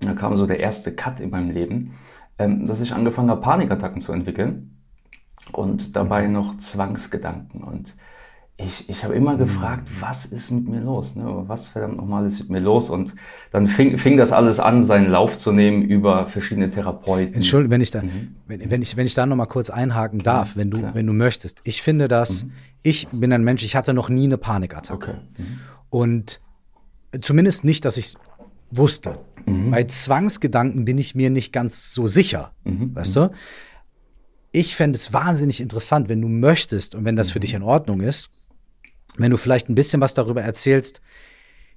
Da 0.00 0.12
kam 0.14 0.36
so 0.36 0.44
der 0.44 0.58
erste 0.58 0.92
Cut 0.92 1.20
in 1.20 1.30
meinem 1.30 1.52
Leben, 1.52 1.94
ähm, 2.36 2.66
dass 2.66 2.80
ich 2.80 2.92
angefangen 2.92 3.30
habe, 3.30 3.42
Panikattacken 3.42 4.00
zu 4.00 4.12
entwickeln 4.12 4.76
und 5.52 5.94
dabei 5.94 6.26
mhm. 6.26 6.32
noch 6.32 6.58
Zwangsgedanken. 6.58 7.62
Und 7.62 7.94
ich, 8.64 8.88
ich 8.88 9.04
habe 9.04 9.14
immer 9.14 9.36
gefragt, 9.36 9.88
was 10.00 10.26
ist 10.26 10.50
mit 10.50 10.68
mir 10.68 10.80
los? 10.80 11.16
Ne? 11.16 11.24
Was 11.46 11.68
verdammt 11.68 11.96
nochmal 11.96 12.26
ist 12.26 12.40
mit 12.40 12.50
mir 12.50 12.60
los? 12.60 12.90
Und 12.90 13.14
dann 13.50 13.66
fing, 13.66 13.98
fing 13.98 14.16
das 14.16 14.32
alles 14.32 14.60
an, 14.60 14.84
seinen 14.84 15.10
Lauf 15.10 15.38
zu 15.38 15.52
nehmen 15.52 15.82
über 15.82 16.26
verschiedene 16.26 16.70
Therapeuten. 16.70 17.34
Entschuldigung, 17.34 17.72
wenn 17.72 17.80
ich 17.80 17.90
da, 17.90 18.02
mhm. 18.02 18.36
wenn, 18.46 18.70
wenn, 18.70 18.82
ich, 18.82 18.96
wenn 18.96 19.06
ich 19.06 19.14
da 19.14 19.26
nochmal 19.26 19.46
kurz 19.46 19.70
einhaken 19.70 20.20
darf, 20.20 20.56
wenn 20.56 20.70
du, 20.70 20.94
wenn 20.94 21.06
du 21.06 21.12
möchtest. 21.12 21.60
Ich 21.64 21.82
finde 21.82 22.08
das, 22.08 22.44
mhm. 22.44 22.52
ich 22.82 23.08
bin 23.08 23.32
ein 23.32 23.44
Mensch, 23.44 23.64
ich 23.64 23.76
hatte 23.76 23.94
noch 23.94 24.08
nie 24.08 24.24
eine 24.24 24.38
Panikattacke. 24.38 25.10
Okay. 25.10 25.14
Mhm. 25.38 25.60
Und 25.88 26.40
zumindest 27.20 27.64
nicht, 27.64 27.84
dass 27.84 27.96
ich 27.96 28.06
es 28.06 28.16
wusste. 28.70 29.18
Mhm. 29.46 29.70
Bei 29.70 29.84
Zwangsgedanken 29.84 30.84
bin 30.84 30.98
ich 30.98 31.14
mir 31.14 31.30
nicht 31.30 31.52
ganz 31.52 31.92
so 31.92 32.06
sicher, 32.06 32.52
mhm. 32.64 32.94
weißt 32.94 33.16
du? 33.16 33.30
Ich 34.52 34.74
fände 34.74 34.96
es 34.96 35.12
wahnsinnig 35.12 35.60
interessant, 35.60 36.08
wenn 36.08 36.20
du 36.20 36.28
möchtest 36.28 36.96
und 36.96 37.04
wenn 37.04 37.14
das 37.14 37.30
für 37.30 37.38
mhm. 37.38 37.42
dich 37.42 37.54
in 37.54 37.62
Ordnung 37.62 38.00
ist, 38.00 38.30
wenn 39.16 39.30
du 39.30 39.36
vielleicht 39.36 39.68
ein 39.68 39.74
bisschen 39.74 40.00
was 40.00 40.14
darüber 40.14 40.42
erzählst, 40.42 41.00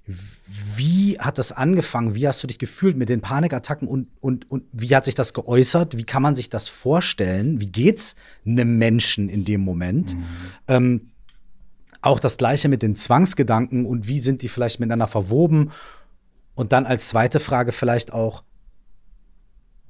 wie 0.05 1.17
hat 1.19 1.37
das 1.37 1.53
angefangen? 1.53 2.13
Wie 2.13 2.27
hast 2.27 2.43
du 2.43 2.47
dich 2.47 2.59
gefühlt 2.59 2.97
mit 2.97 3.07
den 3.07 3.21
Panikattacken 3.21 3.87
und, 3.87 4.07
und, 4.19 4.49
und 4.51 4.63
wie 4.73 4.93
hat 4.95 5.05
sich 5.05 5.15
das 5.15 5.33
geäußert? 5.33 5.97
Wie 5.97 6.03
kann 6.03 6.21
man 6.21 6.35
sich 6.35 6.49
das 6.49 6.67
vorstellen? 6.67 7.61
Wie 7.61 7.67
geht's 7.67 8.15
einem 8.45 8.77
Menschen 8.77 9.29
in 9.29 9.45
dem 9.45 9.61
Moment? 9.61 10.15
Mhm. 10.15 10.23
Ähm, 10.67 11.11
auch 12.01 12.19
das 12.19 12.37
Gleiche 12.37 12.67
mit 12.67 12.81
den 12.81 12.95
Zwangsgedanken 12.95 13.85
und 13.85 14.07
wie 14.07 14.19
sind 14.19 14.41
die 14.41 14.49
vielleicht 14.49 14.81
miteinander 14.81 15.07
verwoben? 15.07 15.71
Und 16.53 16.73
dann 16.73 16.85
als 16.85 17.07
zweite 17.07 17.39
Frage 17.39 17.71
vielleicht 17.71 18.11
auch, 18.11 18.43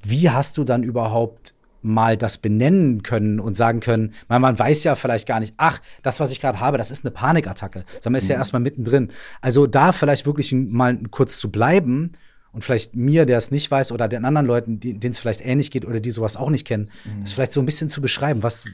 wie 0.03 0.29
hast 0.29 0.57
du 0.57 0.63
dann 0.63 0.83
überhaupt 0.83 1.55
mal 1.83 2.17
das 2.17 2.37
benennen 2.37 3.03
können 3.03 3.39
und 3.39 3.55
sagen 3.55 3.79
können, 3.79 4.13
weil 4.27 4.39
man 4.39 4.57
weiß 4.57 4.83
ja 4.83 4.95
vielleicht 4.95 5.27
gar 5.27 5.39
nicht, 5.39 5.53
ach, 5.57 5.79
das, 6.01 6.19
was 6.19 6.31
ich 6.31 6.39
gerade 6.39 6.59
habe, 6.59 6.77
das 6.77 6.91
ist 6.91 7.05
eine 7.05 7.11
Panikattacke, 7.11 7.83
sondern 7.99 8.17
ist 8.17 8.29
ja 8.29 8.35
mhm. 8.35 8.41
erstmal 8.41 8.61
mittendrin. 8.61 9.11
Also 9.41 9.67
da 9.67 9.91
vielleicht 9.91 10.25
wirklich 10.25 10.51
mal 10.53 10.97
kurz 11.11 11.37
zu 11.37 11.51
bleiben 11.51 12.13
und 12.53 12.63
vielleicht 12.63 12.95
mir, 12.95 13.25
der 13.25 13.37
es 13.37 13.51
nicht 13.51 13.69
weiß, 13.69 13.91
oder 13.91 14.07
den 14.07 14.25
anderen 14.25 14.47
Leuten, 14.47 14.79
denen 14.79 15.11
es 15.11 15.19
vielleicht 15.19 15.45
ähnlich 15.45 15.71
geht 15.71 15.85
oder 15.85 15.99
die 15.99 16.11
sowas 16.11 16.37
auch 16.37 16.49
nicht 16.49 16.65
kennen, 16.65 16.89
mhm. 17.03 17.21
das 17.21 17.33
vielleicht 17.33 17.51
so 17.51 17.59
ein 17.59 17.65
bisschen 17.65 17.89
zu 17.89 18.01
beschreiben. 18.01 18.43
Was, 18.43 18.65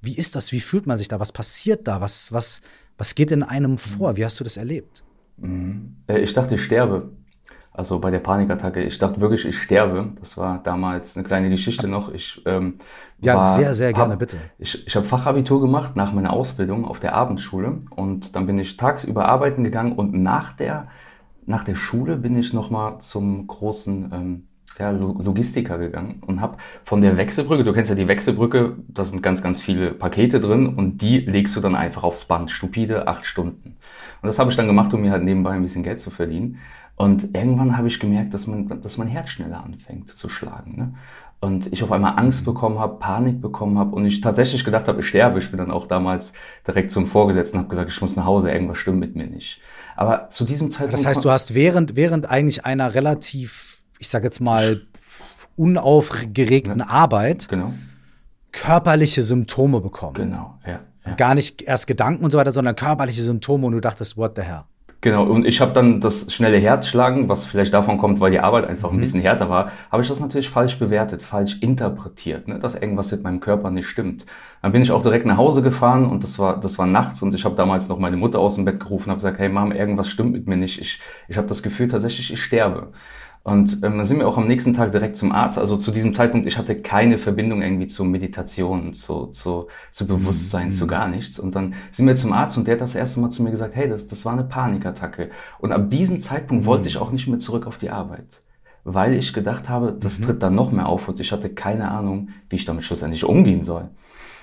wie 0.00 0.16
ist 0.16 0.36
das? 0.36 0.52
Wie 0.52 0.60
fühlt 0.60 0.86
man 0.86 0.98
sich 0.98 1.08
da? 1.08 1.20
Was 1.20 1.32
passiert 1.32 1.88
da? 1.88 2.00
Was, 2.00 2.32
was, 2.32 2.60
was 2.98 3.14
geht 3.14 3.32
in 3.32 3.42
einem 3.42 3.72
mhm. 3.72 3.78
vor? 3.78 4.16
Wie 4.16 4.24
hast 4.24 4.38
du 4.38 4.44
das 4.44 4.56
erlebt? 4.56 5.02
Mhm. 5.38 5.96
Äh, 6.06 6.20
ich 6.20 6.34
dachte, 6.34 6.54
ich 6.54 6.62
sterbe. 6.62 7.10
Also 7.76 7.98
bei 7.98 8.12
der 8.12 8.20
Panikattacke, 8.20 8.84
ich 8.84 8.98
dachte 8.98 9.20
wirklich, 9.20 9.44
ich 9.44 9.58
sterbe. 9.58 10.12
Das 10.20 10.38
war 10.38 10.60
damals 10.62 11.16
eine 11.16 11.26
kleine 11.26 11.50
Geschichte 11.50 11.88
noch. 11.88 12.14
Ich, 12.14 12.40
ähm, 12.46 12.74
ja, 13.20 13.34
war, 13.34 13.52
sehr, 13.52 13.74
sehr 13.74 13.92
gerne, 13.92 14.12
hab, 14.12 14.20
bitte. 14.20 14.36
Ich, 14.58 14.86
ich 14.86 14.94
habe 14.94 15.06
Fachabitur 15.06 15.60
gemacht 15.60 15.96
nach 15.96 16.12
meiner 16.12 16.32
Ausbildung 16.32 16.84
auf 16.84 17.00
der 17.00 17.16
Abendschule 17.16 17.80
und 17.90 18.36
dann 18.36 18.46
bin 18.46 18.60
ich 18.60 18.76
tagsüber 18.76 19.26
arbeiten 19.26 19.64
gegangen 19.64 19.92
und 19.92 20.14
nach 20.14 20.52
der, 20.52 20.86
nach 21.46 21.64
der 21.64 21.74
Schule 21.74 22.16
bin 22.16 22.38
ich 22.38 22.52
nochmal 22.52 23.00
zum 23.00 23.48
großen 23.48 24.12
ähm, 24.14 24.48
ja, 24.78 24.90
Logistiker 24.90 25.76
gegangen 25.76 26.22
und 26.24 26.40
habe 26.40 26.58
von 26.84 27.00
der 27.00 27.16
Wechselbrücke, 27.16 27.64
du 27.64 27.72
kennst 27.72 27.90
ja 27.90 27.96
die 27.96 28.06
Wechselbrücke, 28.06 28.76
da 28.86 29.04
sind 29.04 29.20
ganz, 29.20 29.42
ganz 29.42 29.60
viele 29.60 29.90
Pakete 29.90 30.38
drin 30.38 30.68
und 30.76 30.98
die 30.98 31.18
legst 31.18 31.56
du 31.56 31.60
dann 31.60 31.74
einfach 31.74 32.04
aufs 32.04 32.24
Band, 32.24 32.52
stupide 32.52 33.08
acht 33.08 33.26
Stunden. 33.26 33.76
Und 34.22 34.26
das 34.28 34.38
habe 34.38 34.50
ich 34.50 34.56
dann 34.56 34.68
gemacht, 34.68 34.94
um 34.94 35.00
mir 35.00 35.10
halt 35.10 35.24
nebenbei 35.24 35.50
ein 35.50 35.62
bisschen 35.62 35.82
Geld 35.82 36.00
zu 36.00 36.10
verdienen. 36.10 36.58
Und 36.96 37.34
irgendwann 37.34 37.76
habe 37.76 37.88
ich 37.88 37.98
gemerkt, 37.98 38.34
dass, 38.34 38.46
man, 38.46 38.80
dass 38.82 38.98
mein 38.98 39.08
Herz 39.08 39.30
schneller 39.30 39.64
anfängt 39.64 40.10
zu 40.10 40.28
schlagen. 40.28 40.76
Ne? 40.76 40.94
Und 41.40 41.72
ich 41.72 41.82
auf 41.82 41.92
einmal 41.92 42.18
Angst 42.18 42.44
bekommen 42.44 42.78
habe, 42.78 42.98
Panik 42.98 43.40
bekommen 43.40 43.78
habe 43.78 43.94
und 43.94 44.06
ich 44.06 44.20
tatsächlich 44.20 44.64
gedacht 44.64 44.88
habe, 44.88 45.00
ich 45.00 45.08
sterbe. 45.08 45.38
Ich 45.40 45.50
bin 45.50 45.58
dann 45.58 45.70
auch 45.70 45.86
damals 45.86 46.32
direkt 46.66 46.92
zum 46.92 47.06
Vorgesetzten 47.06 47.58
und 47.58 47.64
habe 47.64 47.70
gesagt, 47.70 47.90
ich 47.90 48.00
muss 48.00 48.16
nach 48.16 48.24
Hause, 48.24 48.50
irgendwas 48.50 48.78
stimmt 48.78 49.00
mit 49.00 49.16
mir 49.16 49.26
nicht. 49.26 49.60
Aber 49.96 50.30
zu 50.30 50.44
diesem 50.44 50.70
Zeitpunkt. 50.70 50.94
Das 50.94 51.06
heißt, 51.06 51.24
du 51.24 51.30
hast 51.30 51.54
während, 51.54 51.96
während 51.96 52.30
eigentlich 52.30 52.64
einer 52.64 52.94
relativ, 52.94 53.82
ich 53.98 54.08
sage 54.08 54.24
jetzt 54.24 54.40
mal, 54.40 54.82
unaufgeregten 55.56 56.78
ja, 56.80 56.86
Arbeit 56.86 57.48
genau. 57.48 57.74
körperliche 58.52 59.22
Symptome 59.22 59.80
bekommen. 59.80 60.14
Genau, 60.14 60.58
ja, 60.66 60.80
ja. 61.06 61.14
Gar 61.14 61.34
nicht 61.34 61.62
erst 61.62 61.86
Gedanken 61.86 62.24
und 62.24 62.30
so 62.30 62.38
weiter, 62.38 62.52
sondern 62.52 62.74
körperliche 62.74 63.22
Symptome 63.22 63.66
und 63.66 63.72
du 63.72 63.80
dachtest, 63.80 64.16
what 64.16 64.34
the 64.36 64.42
hell? 64.42 64.62
Genau, 65.04 65.24
und 65.24 65.44
ich 65.44 65.60
habe 65.60 65.74
dann 65.74 66.00
das 66.00 66.32
schnelle 66.32 66.56
Herzschlagen, 66.56 67.28
was 67.28 67.44
vielleicht 67.44 67.74
davon 67.74 67.98
kommt, 67.98 68.20
weil 68.20 68.30
die 68.30 68.40
Arbeit 68.40 68.66
einfach 68.66 68.88
ein 68.88 68.96
mhm. 68.96 69.00
bisschen 69.00 69.20
härter 69.20 69.50
war, 69.50 69.70
habe 69.92 70.02
ich 70.02 70.08
das 70.08 70.18
natürlich 70.18 70.48
falsch 70.48 70.78
bewertet, 70.78 71.22
falsch 71.22 71.58
interpretiert, 71.60 72.48
ne, 72.48 72.58
dass 72.58 72.74
irgendwas 72.74 73.12
mit 73.12 73.22
meinem 73.22 73.40
Körper 73.40 73.70
nicht 73.70 73.86
stimmt. 73.86 74.24
Dann 74.62 74.72
bin 74.72 74.80
ich 74.80 74.90
auch 74.90 75.02
direkt 75.02 75.26
nach 75.26 75.36
Hause 75.36 75.60
gefahren 75.60 76.06
und 76.06 76.24
das 76.24 76.38
war 76.38 76.58
das 76.58 76.78
war 76.78 76.86
nachts 76.86 77.20
und 77.20 77.34
ich 77.34 77.44
habe 77.44 77.54
damals 77.54 77.90
noch 77.90 77.98
meine 77.98 78.16
Mutter 78.16 78.38
aus 78.38 78.54
dem 78.54 78.64
Bett 78.64 78.80
gerufen, 78.80 79.10
habe 79.10 79.18
gesagt, 79.20 79.38
hey 79.38 79.50
Mom, 79.50 79.72
irgendwas 79.72 80.08
stimmt 80.08 80.32
mit 80.32 80.46
mir 80.46 80.56
nicht. 80.56 80.80
Ich 80.80 81.00
ich 81.28 81.36
habe 81.36 81.48
das 81.48 81.62
Gefühl 81.62 81.88
tatsächlich, 81.88 82.32
ich 82.32 82.42
sterbe. 82.42 82.88
Und 83.44 83.74
ähm, 83.82 83.98
dann 83.98 84.06
sind 84.06 84.18
wir 84.18 84.26
auch 84.26 84.38
am 84.38 84.46
nächsten 84.46 84.72
Tag 84.72 84.92
direkt 84.92 85.18
zum 85.18 85.30
Arzt. 85.30 85.58
Also 85.58 85.76
zu 85.76 85.90
diesem 85.90 86.14
Zeitpunkt, 86.14 86.46
ich 86.46 86.56
hatte 86.56 86.80
keine 86.80 87.18
Verbindung 87.18 87.60
irgendwie 87.60 87.86
zur 87.86 88.06
Meditation, 88.06 88.94
zu, 88.94 89.26
zu, 89.26 89.68
zu 89.92 90.06
Bewusstsein, 90.06 90.68
mhm. 90.68 90.72
zu 90.72 90.86
gar 90.86 91.08
nichts. 91.08 91.38
Und 91.38 91.54
dann 91.54 91.74
sind 91.92 92.06
wir 92.06 92.16
zum 92.16 92.32
Arzt 92.32 92.56
und 92.56 92.66
der 92.66 92.76
hat 92.76 92.80
das 92.80 92.94
erste 92.94 93.20
Mal 93.20 93.28
zu 93.28 93.42
mir 93.42 93.50
gesagt, 93.50 93.76
hey, 93.76 93.86
das, 93.86 94.08
das 94.08 94.24
war 94.24 94.32
eine 94.32 94.44
Panikattacke. 94.44 95.30
Und 95.58 95.72
ab 95.72 95.90
diesem 95.90 96.22
Zeitpunkt 96.22 96.64
mhm. 96.64 96.66
wollte 96.66 96.88
ich 96.88 96.96
auch 96.96 97.12
nicht 97.12 97.28
mehr 97.28 97.38
zurück 97.38 97.66
auf 97.66 97.76
die 97.76 97.90
Arbeit. 97.90 98.40
Weil 98.82 99.12
ich 99.12 99.34
gedacht 99.34 99.68
habe, 99.68 99.92
das 99.92 100.20
mhm. 100.20 100.24
tritt 100.24 100.42
dann 100.42 100.54
noch 100.54 100.72
mehr 100.72 100.88
auf 100.88 101.06
und 101.06 101.20
ich 101.20 101.30
hatte 101.30 101.50
keine 101.50 101.90
Ahnung, 101.90 102.30
wie 102.48 102.56
ich 102.56 102.64
damit 102.64 102.84
schlussendlich 102.84 103.24
umgehen 103.24 103.62
soll. 103.62 103.90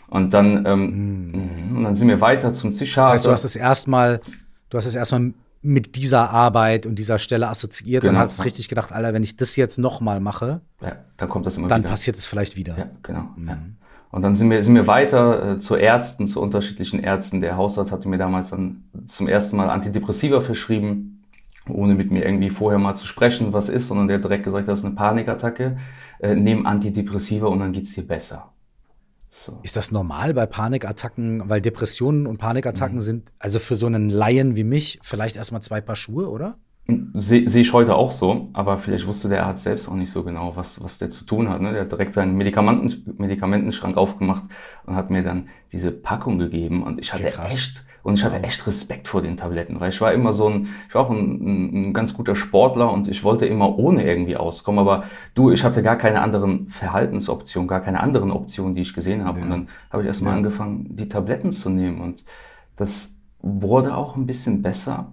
Und 0.10 0.36
dann, 0.36 0.64
ähm, 0.68 1.32
mhm. 1.32 1.78
und 1.78 1.84
dann 1.86 1.96
sind 1.96 2.08
wir 2.08 2.22
weiter 2.22 2.54
zum 2.54 2.70
Psychiater. 2.72 3.14
Das 3.14 3.14
heißt, 3.14 3.26
du 3.26 3.32
hast 3.32 3.46
es 3.46 3.56
erstmal, 3.56 4.22
du 4.70 4.78
hast 4.78 4.86
es 4.86 4.94
erstmal 4.94 5.34
mit 5.62 5.96
dieser 5.96 6.32
Arbeit 6.32 6.86
und 6.86 6.96
dieser 6.96 7.20
Stelle 7.20 7.48
assoziiert 7.48 8.04
genau. 8.04 8.16
und 8.16 8.26
hast 8.26 8.44
richtig 8.44 8.68
gedacht, 8.68 8.92
Alter, 8.92 9.14
wenn 9.14 9.24
ich 9.24 9.36
das 9.36 9.56
jetzt 9.56 9.78
nochmal 9.78 10.20
mache, 10.20 10.62
ja, 10.82 10.98
dann 11.18 11.30
kommt 11.30 11.46
das 11.46 11.58
immer 11.58 11.68
dann 11.68 11.82
wieder. 11.82 11.90
passiert 11.90 12.18
es 12.18 12.26
vielleicht 12.26 12.56
wieder. 12.58 12.78
Ja, 12.78 12.90
genau. 13.04 13.28
Mhm. 13.36 13.48
Ja. 13.48 13.58
Und 14.12 14.24
dann 14.24 14.36
sind 14.36 14.50
wir, 14.50 14.64
sind 14.64 14.76
wir 14.76 14.88
weiter 14.88 15.54
äh, 15.54 15.60
zu 15.60 15.76
Ärzten, 15.76 16.28
zu 16.28 16.42
unterschiedlichen 16.42 17.00
Ärzten. 17.02 17.42
Der 17.42 17.56
Hausarzt 17.56 17.92
hatte 17.92 18.10
mir 18.10 18.18
damals 18.18 18.50
dann 18.50 18.84
zum 19.08 19.28
ersten 19.28 19.56
Mal 19.56 19.70
Antidepressiva 19.70 20.42
verschrieben, 20.42 21.24
ohne 21.70 21.96
mit 21.96 22.12
mir 22.12 22.26
irgendwie 22.26 22.50
vorher 22.50 22.80
mal 22.80 22.96
zu 22.96 23.08
sprechen, 23.08 23.54
was 23.54 23.70
ist, 23.70 23.88
sondern 23.88 24.08
der 24.08 24.18
hat 24.18 24.24
direkt 24.24 24.44
gesagt, 24.44 24.68
das 24.68 24.80
ist 24.80 24.86
eine 24.86 24.96
Panikattacke. 24.96 25.78
Äh, 26.20 26.36
nimm 26.36 26.66
Antidepressiva 26.66 27.48
und 27.48 27.60
dann 27.60 27.72
geht's 27.72 27.94
dir 27.94 28.06
besser. 28.06 28.51
So. 29.34 29.60
Ist 29.64 29.78
das 29.78 29.92
normal 29.92 30.34
bei 30.34 30.46
Panikattacken? 30.46 31.50
Weil 31.50 31.62
Depressionen 31.62 32.28
und 32.28 32.38
Panikattacken 32.38 32.98
mhm. 32.98 33.02
sind, 33.02 33.32
also 33.40 33.60
für 33.60 33.76
so 33.76 33.88
einen 33.88 34.10
Laien 34.10 34.56
wie 34.56 34.66
mich, 34.66 35.00
vielleicht 35.02 35.38
erstmal 35.38 35.62
zwei 35.62 35.80
Paar 35.82 35.96
Schuhe, 35.96 36.30
oder? 36.30 36.58
Sehe 37.14 37.50
seh 37.50 37.62
ich 37.62 37.72
heute 37.72 37.96
auch 37.96 38.12
so, 38.12 38.50
aber 38.54 38.80
vielleicht 38.80 39.08
wusste 39.08 39.30
der 39.30 39.46
Arzt 39.46 39.64
selbst 39.64 39.88
auch 39.88 39.94
nicht 39.94 40.12
so 40.12 40.24
genau, 40.24 40.58
was, 40.58 40.84
was 40.84 40.98
der 40.98 41.10
zu 41.10 41.26
tun 41.26 41.48
hat. 41.48 41.62
Ne? 41.62 41.72
Der 41.72 41.84
hat 41.84 41.92
direkt 41.92 42.14
seinen 42.14 42.36
Medikamenten, 42.36 43.16
Medikamentenschrank 43.18 43.96
aufgemacht 43.96 44.44
und 44.86 44.96
hat 44.96 45.10
mir 45.10 45.24
dann 45.24 45.48
diese 45.72 45.92
Packung 45.92 46.38
gegeben 46.38 46.84
und 46.84 47.00
ich 47.00 47.14
hatte 47.14 47.28
okay, 47.28 47.48
echt 47.48 47.86
und 48.04 48.16
ich 48.16 48.24
hatte 48.24 48.42
echt 48.44 48.66
Respekt 48.66 49.08
vor 49.08 49.22
den 49.22 49.38
Tabletten, 49.38 49.80
weil 49.80 49.90
ich 49.90 50.02
war 50.02 50.12
immer 50.14 50.34
so 50.34 50.50
ein, 50.50 50.70
ich 50.88 50.96
war 50.96 51.06
auch 51.06 51.10
ein, 51.12 51.90
ein, 51.90 51.94
ganz 51.94 52.14
guter 52.14 52.36
Sportler 52.36 52.92
und 52.92 53.08
ich 53.08 53.24
wollte 53.24 53.46
immer 53.46 53.78
ohne 53.78 54.04
irgendwie 54.04 54.38
auskommen. 54.38 54.80
Aber 54.80 55.04
du, 55.36 55.52
ich 55.52 55.64
hatte 55.64 55.84
gar 55.84 55.98
keine 55.98 56.22
anderen 56.22 56.68
Verhaltensoptionen, 56.70 57.68
gar 57.68 57.82
keine 57.82 58.00
anderen 58.00 58.32
Optionen, 58.32 58.74
die 58.74 58.82
ich 58.82 58.94
gesehen 58.94 59.24
habe. 59.26 59.40
Ja. 59.40 59.46
Und 59.46 59.52
dann 59.52 59.70
habe 59.92 60.04
ich 60.04 60.08
erstmal 60.08 60.34
ja. 60.34 60.38
angefangen, 60.38 60.88
die 60.90 61.10
Tabletten 61.10 61.52
zu 61.52 61.70
nehmen. 61.70 62.02
Und 62.02 62.24
das 62.76 63.14
wurde 63.42 63.96
auch 63.96 64.16
ein 64.16 64.26
bisschen 64.26 64.62
besser. 64.62 65.12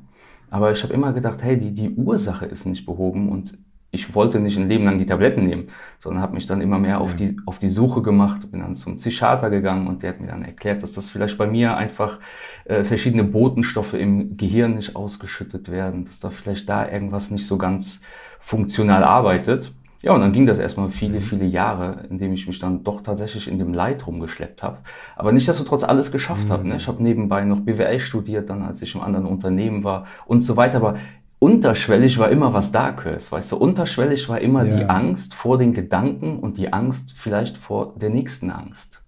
Aber 0.51 0.73
ich 0.73 0.83
habe 0.83 0.95
immer 0.95 1.13
gedacht, 1.13 1.43
hey, 1.43 1.59
die, 1.59 1.75
die 1.75 1.91
Ursache 1.91 2.47
ist 2.47 2.65
nicht 2.65 2.87
behoben 2.87 3.29
und 3.29 3.59
ich 3.91 4.15
wollte 4.15 4.39
nicht 4.39 4.59
ein 4.59 4.69
Leben 4.69 4.85
lang 4.85 4.99
die 4.99 5.07
Tabletten 5.07 5.47
nehmen, 5.47 5.69
sondern 5.99 6.23
habe 6.23 6.35
mich 6.35 6.47
dann 6.47 6.61
immer 6.61 6.79
mehr 6.79 7.01
auf, 7.01 7.17
die, 7.17 7.37
auf 7.47 7.59
die 7.59 7.71
Suche 7.71 8.03
gemacht, 8.03 8.51
bin 8.51 8.61
dann 8.61 8.77
zum 8.77 8.97
Psychiater 8.97 9.49
gegangen 9.49 9.87
und 9.87 10.03
der 10.03 10.11
hat 10.11 10.21
mir 10.21 10.27
dann 10.27 10.43
erklärt, 10.43 10.83
dass 10.83 10.93
das 10.93 11.09
vielleicht 11.09 11.39
bei 11.39 11.47
mir 11.47 11.77
einfach 11.77 12.19
äh, 12.67 12.85
verschiedene 12.85 13.25
Botenstoffe 13.25 13.95
im 13.95 14.37
Gehirn 14.37 14.75
nicht 14.75 14.95
ausgeschüttet 14.95 15.71
werden, 15.71 16.05
dass 16.05 16.21
da 16.21 16.31
vielleicht 16.31 16.69
da 16.69 16.89
irgendwas 16.89 17.31
nicht 17.31 17.47
so 17.47 17.57
ganz 17.57 18.03
funktional 18.41 19.05
arbeitet. 19.05 19.73
Ja, 20.03 20.13
und 20.13 20.21
dann 20.21 20.33
ging 20.33 20.47
das 20.47 20.61
erstmal 20.61 20.91
viele, 20.91 21.19
mhm. 21.19 21.23
viele 21.23 21.45
Jahre, 21.45 22.05
in 22.09 22.19
dem 22.19 22.33
ich 22.33 22.47
mich 22.47 22.61
dann 22.61 22.85
doch 22.85 23.03
tatsächlich 23.03 23.49
in 23.51 23.59
dem 23.59 23.75
Leid 23.75 24.07
rumgeschleppt 24.07 24.63
habe. 24.63 24.79
Aber 25.17 25.33
nicht, 25.33 25.49
dass 25.49 25.59
du 25.59 25.65
trotz 25.65 25.83
alles 25.83 26.13
geschafft 26.13 26.49
mhm. 26.49 26.53
habe. 26.53 26.69
Ne? 26.69 26.77
Ich 26.77 26.87
habe 26.87 27.03
nebenbei 27.03 27.45
noch 27.45 27.61
BWL 27.61 27.99
studiert, 27.99 28.49
dann 28.49 28.63
als 28.63 28.81
ich 28.81 28.95
im 28.95 29.01
anderen 29.01 29.27
Unternehmen 29.27 29.83
war 29.83 30.07
und 30.27 30.43
so 30.43 30.57
weiter. 30.57 30.77
Aber 30.77 30.99
unterschwellig 31.39 32.19
war 32.19 32.31
immer 32.31 32.53
was 32.53 32.73
da, 32.73 32.93
Kurs, 32.93 33.31
weißt 33.31 33.53
du, 33.53 33.57
unterschwellig 33.57 34.29
war 34.29 34.41
immer 34.41 34.65
ja. 34.65 34.77
die 34.77 34.85
Angst 34.85 35.35
vor 35.35 35.59
den 35.59 35.73
Gedanken 35.73 36.41
und 36.41 36.57
die 36.57 36.73
Angst 36.73 37.15
vielleicht 37.17 37.59
vor 37.59 37.95
der 37.97 38.11
nächsten 38.11 38.51
Angst. 38.51 39.03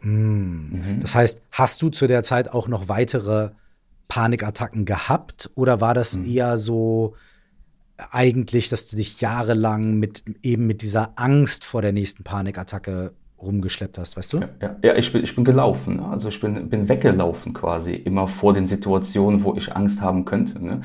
Mhm. 0.00 0.98
Das 1.00 1.14
heißt, 1.14 1.40
hast 1.50 1.82
du 1.82 1.90
zu 1.90 2.06
der 2.06 2.22
Zeit 2.22 2.52
auch 2.52 2.68
noch 2.68 2.88
weitere 2.88 3.50
Panikattacken 4.08 4.84
gehabt 4.84 5.50
oder 5.54 5.80
war 5.80 5.94
das 5.94 6.16
mhm. 6.16 6.24
eher 6.24 6.58
so 6.58 7.14
eigentlich, 8.10 8.68
dass 8.68 8.86
du 8.88 8.96
dich 8.96 9.20
jahrelang 9.20 9.94
mit 9.94 10.24
eben 10.42 10.66
mit 10.66 10.82
dieser 10.82 11.12
Angst 11.16 11.64
vor 11.64 11.82
der 11.82 11.92
nächsten 11.92 12.24
Panikattacke 12.24 13.12
rumgeschleppt 13.42 13.98
hast, 13.98 14.16
weißt 14.16 14.32
du? 14.32 14.38
Ja, 14.38 14.48
ja, 14.60 14.76
ja 14.82 14.96
ich, 14.96 15.12
bin, 15.12 15.22
ich 15.22 15.34
bin 15.34 15.44
gelaufen. 15.44 15.96
Ne? 15.96 16.06
Also 16.06 16.28
ich 16.28 16.40
bin, 16.40 16.68
bin 16.68 16.88
weggelaufen 16.88 17.52
quasi, 17.52 17.92
immer 17.92 18.28
vor 18.28 18.54
den 18.54 18.66
Situationen, 18.66 19.44
wo 19.44 19.54
ich 19.54 19.74
Angst 19.74 20.00
haben 20.00 20.24
könnte. 20.24 20.64
Ne? 20.64 20.82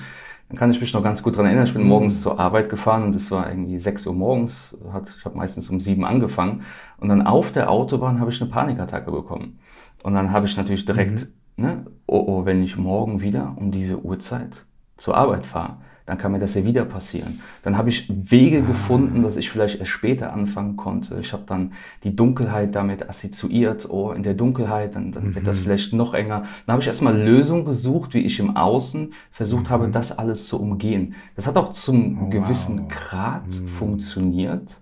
Dann 0.50 0.58
kann 0.58 0.72
ich 0.72 0.80
mich 0.80 0.94
noch 0.94 1.04
ganz 1.04 1.22
gut 1.22 1.36
dran 1.36 1.46
erinnern. 1.46 1.66
Ich 1.66 1.74
bin 1.74 1.84
mhm. 1.84 1.90
morgens 1.90 2.22
zur 2.22 2.40
Arbeit 2.40 2.70
gefahren 2.70 3.04
und 3.04 3.16
es 3.16 3.30
war 3.32 3.50
irgendwie 3.50 3.80
6 3.80 4.08
Uhr 4.08 4.14
morgens. 4.14 4.76
Hat, 4.92 5.14
ich 5.18 5.26
habe 5.26 5.38
meistens 5.38 5.70
um 5.70 5.80
7 5.80 6.06
angefangen. 6.06 6.64
Und 7.00 7.10
dann 7.10 7.26
auf 7.26 7.52
der 7.52 7.70
Autobahn 7.70 8.20
habe 8.20 8.32
ich 8.32 8.42
eine 8.42 8.50
Panikattacke 8.50 9.12
bekommen. 9.12 9.60
Und 10.04 10.14
dann 10.14 10.32
habe 10.32 10.46
ich 10.46 10.56
natürlich 10.56 10.86
direkt, 10.86 11.28
mhm. 11.58 11.64
ne, 11.64 11.86
oh, 12.06 12.24
oh, 12.28 12.46
wenn 12.46 12.64
ich 12.64 12.78
morgen 12.78 13.22
wieder 13.22 13.54
um 13.58 13.72
diese 13.72 14.00
Uhrzeit 14.00 14.66
zur 14.96 15.18
Arbeit 15.18 15.46
fahre, 15.46 15.78
dann 16.08 16.18
kann 16.18 16.32
mir 16.32 16.40
das 16.40 16.56
ja 16.56 16.64
wieder 16.64 16.86
passieren. 16.86 17.42
Dann 17.64 17.78
habe 17.78 17.90
ich 17.90 18.10
Wege 18.10 18.62
gefunden, 18.62 19.24
dass 19.24 19.36
ich 19.36 19.50
vielleicht 19.50 19.80
erst 19.80 19.92
später 19.92 20.32
anfangen 20.32 20.78
konnte. 20.78 21.20
Ich 21.22 21.34
habe 21.34 21.44
dann 21.46 21.74
die 22.06 22.16
Dunkelheit 22.16 22.74
damit 22.76 23.10
assoziiert, 23.10 23.90
oh, 23.90 24.14
in 24.14 24.24
der 24.24 24.34
Dunkelheit, 24.34 24.96
dann, 24.96 25.12
dann 25.12 25.36
wird 25.36 25.46
das 25.46 25.60
mhm. 25.60 25.64
vielleicht 25.64 25.92
noch 25.92 26.14
enger. 26.14 26.46
Dann 26.66 26.74
habe 26.74 26.82
ich 26.82 26.88
erstmal 26.88 27.16
Lösungen 27.16 27.66
gesucht, 27.66 28.14
wie 28.14 28.22
ich 28.22 28.40
im 28.40 28.56
Außen 28.56 29.14
versucht 29.32 29.66
mhm. 29.66 29.70
habe, 29.70 29.90
das 29.90 30.18
alles 30.18 30.48
zu 30.48 30.62
umgehen. 30.62 31.16
Das 31.36 31.46
hat 31.46 31.58
auch 31.58 31.74
zum 31.74 32.28
oh, 32.28 32.30
gewissen 32.30 32.84
wow. 32.84 32.88
Grad 32.88 33.48
mhm. 33.48 33.68
funktioniert. 33.68 34.80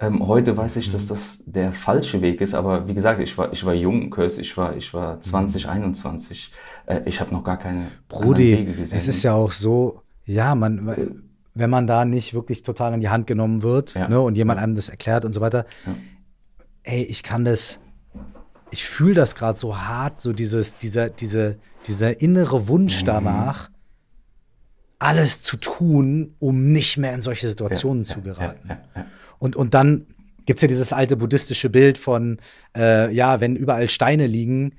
Ähm, 0.00 0.26
heute 0.26 0.56
weiß 0.56 0.76
ich, 0.76 0.90
dass 0.90 1.04
mhm. 1.04 1.08
das 1.10 1.42
der 1.46 1.72
falsche 1.72 2.22
Weg 2.22 2.40
ist, 2.40 2.54
aber 2.54 2.88
wie 2.88 2.94
gesagt, 2.94 3.20
ich 3.20 3.38
war, 3.38 3.52
ich 3.52 3.64
war 3.64 3.72
jung, 3.72 4.10
Kurs, 4.10 4.36
ich 4.36 4.56
war, 4.56 4.76
ich 4.76 4.92
war 4.92 5.22
20, 5.22 5.68
21. 5.68 6.50
Mhm. 6.86 6.92
Äh, 6.92 7.02
ich 7.06 7.20
habe 7.20 7.32
noch 7.32 7.44
gar 7.44 7.56
keine 7.56 7.86
Brudi, 8.08 8.58
Wege 8.58 8.72
gesehen. 8.72 8.96
Es 8.96 9.06
ist 9.06 9.22
ja 9.22 9.32
auch 9.32 9.52
so, 9.52 10.02
ja, 10.26 10.54
man, 10.54 11.24
wenn 11.54 11.70
man 11.70 11.86
da 11.86 12.04
nicht 12.04 12.34
wirklich 12.34 12.62
total 12.62 12.92
an 12.92 13.00
die 13.00 13.08
Hand 13.08 13.26
genommen 13.26 13.62
wird 13.62 13.94
ja. 13.94 14.08
ne, 14.08 14.20
und 14.20 14.36
jemand 14.36 14.60
einem 14.60 14.74
das 14.74 14.88
erklärt 14.88 15.24
und 15.24 15.32
so 15.32 15.40
weiter, 15.40 15.64
ja. 15.86 15.94
ey, 16.82 17.02
ich 17.04 17.22
kann 17.22 17.44
das, 17.44 17.80
ich 18.70 18.84
fühle 18.84 19.14
das 19.14 19.34
gerade 19.34 19.58
so 19.58 19.78
hart, 19.78 20.20
so 20.20 20.32
dieses, 20.32 20.76
dieser, 20.76 21.08
diese, 21.08 21.58
dieser 21.86 22.20
innere 22.20 22.68
Wunsch 22.68 23.02
mhm. 23.02 23.06
danach, 23.06 23.70
alles 24.98 25.40
zu 25.40 25.56
tun, 25.56 26.34
um 26.38 26.72
nicht 26.72 26.96
mehr 26.96 27.14
in 27.14 27.20
solche 27.20 27.48
Situationen 27.48 28.04
ja, 28.04 28.14
zu 28.14 28.22
geraten. 28.22 28.70
Und, 29.38 29.54
und 29.54 29.74
dann 29.74 30.06
gibt 30.46 30.58
es 30.58 30.62
ja 30.62 30.68
dieses 30.68 30.92
alte 30.92 31.16
buddhistische 31.16 31.68
Bild 31.68 31.98
von, 31.98 32.38
äh, 32.76 33.12
ja, 33.12 33.40
wenn 33.40 33.56
überall 33.56 33.88
Steine 33.88 34.26
liegen, 34.26 34.72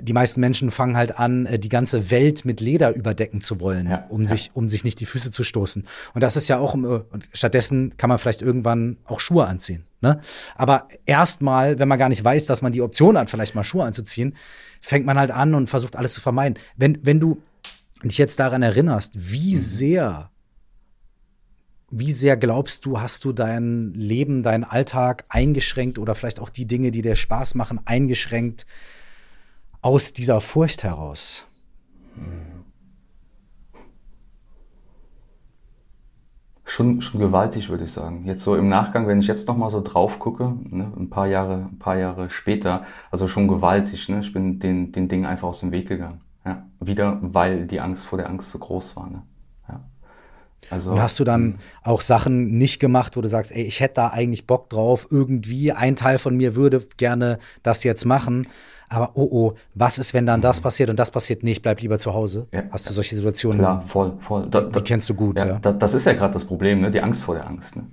die 0.00 0.12
meisten 0.12 0.40
Menschen 0.40 0.70
fangen 0.70 0.96
halt 0.96 1.18
an, 1.18 1.46
äh, 1.46 1.58
die 1.58 1.68
ganze 1.68 2.10
Welt 2.10 2.44
mit 2.44 2.60
Leder 2.60 2.94
überdecken 2.94 3.40
zu 3.40 3.60
wollen, 3.60 3.88
ja, 3.88 4.06
um, 4.08 4.22
ja. 4.22 4.28
Sich, 4.28 4.50
um 4.54 4.68
sich 4.68 4.84
nicht 4.84 5.00
die 5.00 5.06
Füße 5.06 5.30
zu 5.30 5.44
stoßen. 5.44 5.86
Und 6.14 6.20
das 6.20 6.36
ist 6.36 6.48
ja 6.48 6.58
auch, 6.58 6.74
äh, 6.74 7.00
stattdessen 7.32 7.96
kann 7.96 8.08
man 8.08 8.18
vielleicht 8.18 8.42
irgendwann 8.42 8.96
auch 9.04 9.20
Schuhe 9.20 9.46
anziehen. 9.46 9.84
Ne? 10.00 10.20
Aber 10.54 10.88
erstmal, 11.06 11.78
wenn 11.78 11.88
man 11.88 11.98
gar 11.98 12.08
nicht 12.08 12.22
weiß, 12.22 12.46
dass 12.46 12.62
man 12.62 12.72
die 12.72 12.82
Option 12.82 13.16
hat, 13.16 13.30
vielleicht 13.30 13.54
mal 13.54 13.64
Schuhe 13.64 13.84
anzuziehen, 13.84 14.36
fängt 14.80 15.06
man 15.06 15.18
halt 15.18 15.30
an 15.30 15.54
und 15.54 15.70
versucht 15.70 15.96
alles 15.96 16.14
zu 16.14 16.20
vermeiden. 16.20 16.58
Wenn, 16.76 16.98
wenn 17.02 17.20
du 17.20 17.42
dich 18.02 18.18
jetzt 18.18 18.38
daran 18.40 18.62
erinnerst, 18.62 19.12
wie 19.14 19.54
mhm. 19.54 19.58
sehr, 19.58 20.30
wie 21.90 22.12
sehr 22.12 22.36
glaubst 22.36 22.84
du, 22.84 23.00
hast 23.00 23.24
du 23.24 23.32
dein 23.32 23.92
Leben, 23.94 24.42
deinen 24.42 24.64
Alltag 24.64 25.24
eingeschränkt 25.28 25.98
oder 25.98 26.14
vielleicht 26.14 26.40
auch 26.40 26.50
die 26.50 26.66
Dinge, 26.66 26.90
die 26.90 27.02
dir 27.02 27.16
Spaß 27.16 27.54
machen, 27.54 27.80
eingeschränkt? 27.84 28.66
Aus 29.86 30.12
dieser 30.12 30.40
Furcht 30.40 30.82
heraus? 30.82 31.46
Schon, 36.64 37.00
schon 37.00 37.20
gewaltig, 37.20 37.68
würde 37.68 37.84
ich 37.84 37.92
sagen. 37.92 38.24
Jetzt 38.26 38.42
so 38.42 38.56
im 38.56 38.68
Nachgang, 38.68 39.06
wenn 39.06 39.20
ich 39.20 39.28
jetzt 39.28 39.46
noch 39.46 39.56
mal 39.56 39.70
so 39.70 39.80
drauf 39.80 40.18
gucke, 40.18 40.52
ne, 40.64 40.92
ein 40.98 41.08
paar 41.08 41.28
Jahre, 41.28 41.68
ein 41.70 41.78
paar 41.78 41.96
Jahre 41.96 42.30
später, 42.30 42.84
also 43.12 43.28
schon 43.28 43.46
gewaltig. 43.46 44.08
Ne? 44.08 44.18
Ich 44.22 44.32
bin 44.32 44.58
den, 44.58 44.90
den 44.90 45.08
Dingen 45.08 45.24
einfach 45.24 45.46
aus 45.46 45.60
dem 45.60 45.70
Weg 45.70 45.86
gegangen. 45.86 46.20
Ja? 46.44 46.66
Wieder, 46.80 47.20
weil 47.22 47.68
die 47.68 47.78
Angst 47.78 48.06
vor 48.06 48.18
der 48.18 48.28
Angst 48.28 48.50
so 48.50 48.58
groß 48.58 48.96
war. 48.96 49.08
Ne? 49.08 49.22
Ja. 49.68 49.84
Also, 50.68 50.90
und 50.90 51.00
hast 51.00 51.20
du 51.20 51.24
dann 51.24 51.42
hm. 51.42 51.58
auch 51.84 52.00
Sachen 52.00 52.58
nicht 52.58 52.80
gemacht, 52.80 53.16
wo 53.16 53.20
du 53.20 53.28
sagst, 53.28 53.52
ey, 53.52 53.62
ich 53.62 53.78
hätte 53.78 53.94
da 53.94 54.08
eigentlich 54.08 54.48
Bock 54.48 54.68
drauf, 54.68 55.06
irgendwie, 55.12 55.70
ein 55.70 55.94
Teil 55.94 56.18
von 56.18 56.36
mir 56.36 56.56
würde 56.56 56.82
gerne 56.96 57.38
das 57.62 57.84
jetzt 57.84 58.04
machen, 58.04 58.48
aber 58.88 59.10
oh 59.14 59.28
oh, 59.30 59.54
was 59.74 59.98
ist, 59.98 60.14
wenn 60.14 60.26
dann 60.26 60.40
das 60.40 60.60
passiert 60.60 60.90
und 60.90 60.98
das 60.98 61.10
passiert 61.10 61.42
nicht, 61.42 61.62
bleib 61.62 61.80
lieber 61.80 61.98
zu 61.98 62.14
Hause? 62.14 62.46
Ja. 62.52 62.62
Hast 62.70 62.88
du 62.88 62.92
solche 62.92 63.14
Situationen? 63.14 63.58
Klar, 63.58 63.82
voll, 63.86 64.12
voll. 64.20 64.48
Da, 64.50 64.60
die, 64.60 64.72
die, 64.72 64.80
kennst 64.82 65.08
du 65.08 65.14
gut, 65.14 65.40
ja. 65.40 65.46
ja. 65.46 65.58
Da, 65.60 65.72
das 65.72 65.94
ist 65.94 66.06
ja 66.06 66.12
gerade 66.12 66.34
das 66.34 66.44
Problem, 66.44 66.80
ne? 66.80 66.90
die 66.90 67.00
Angst 67.00 67.22
vor 67.22 67.34
der 67.34 67.46
Angst. 67.46 67.76
Ne? 67.76 67.84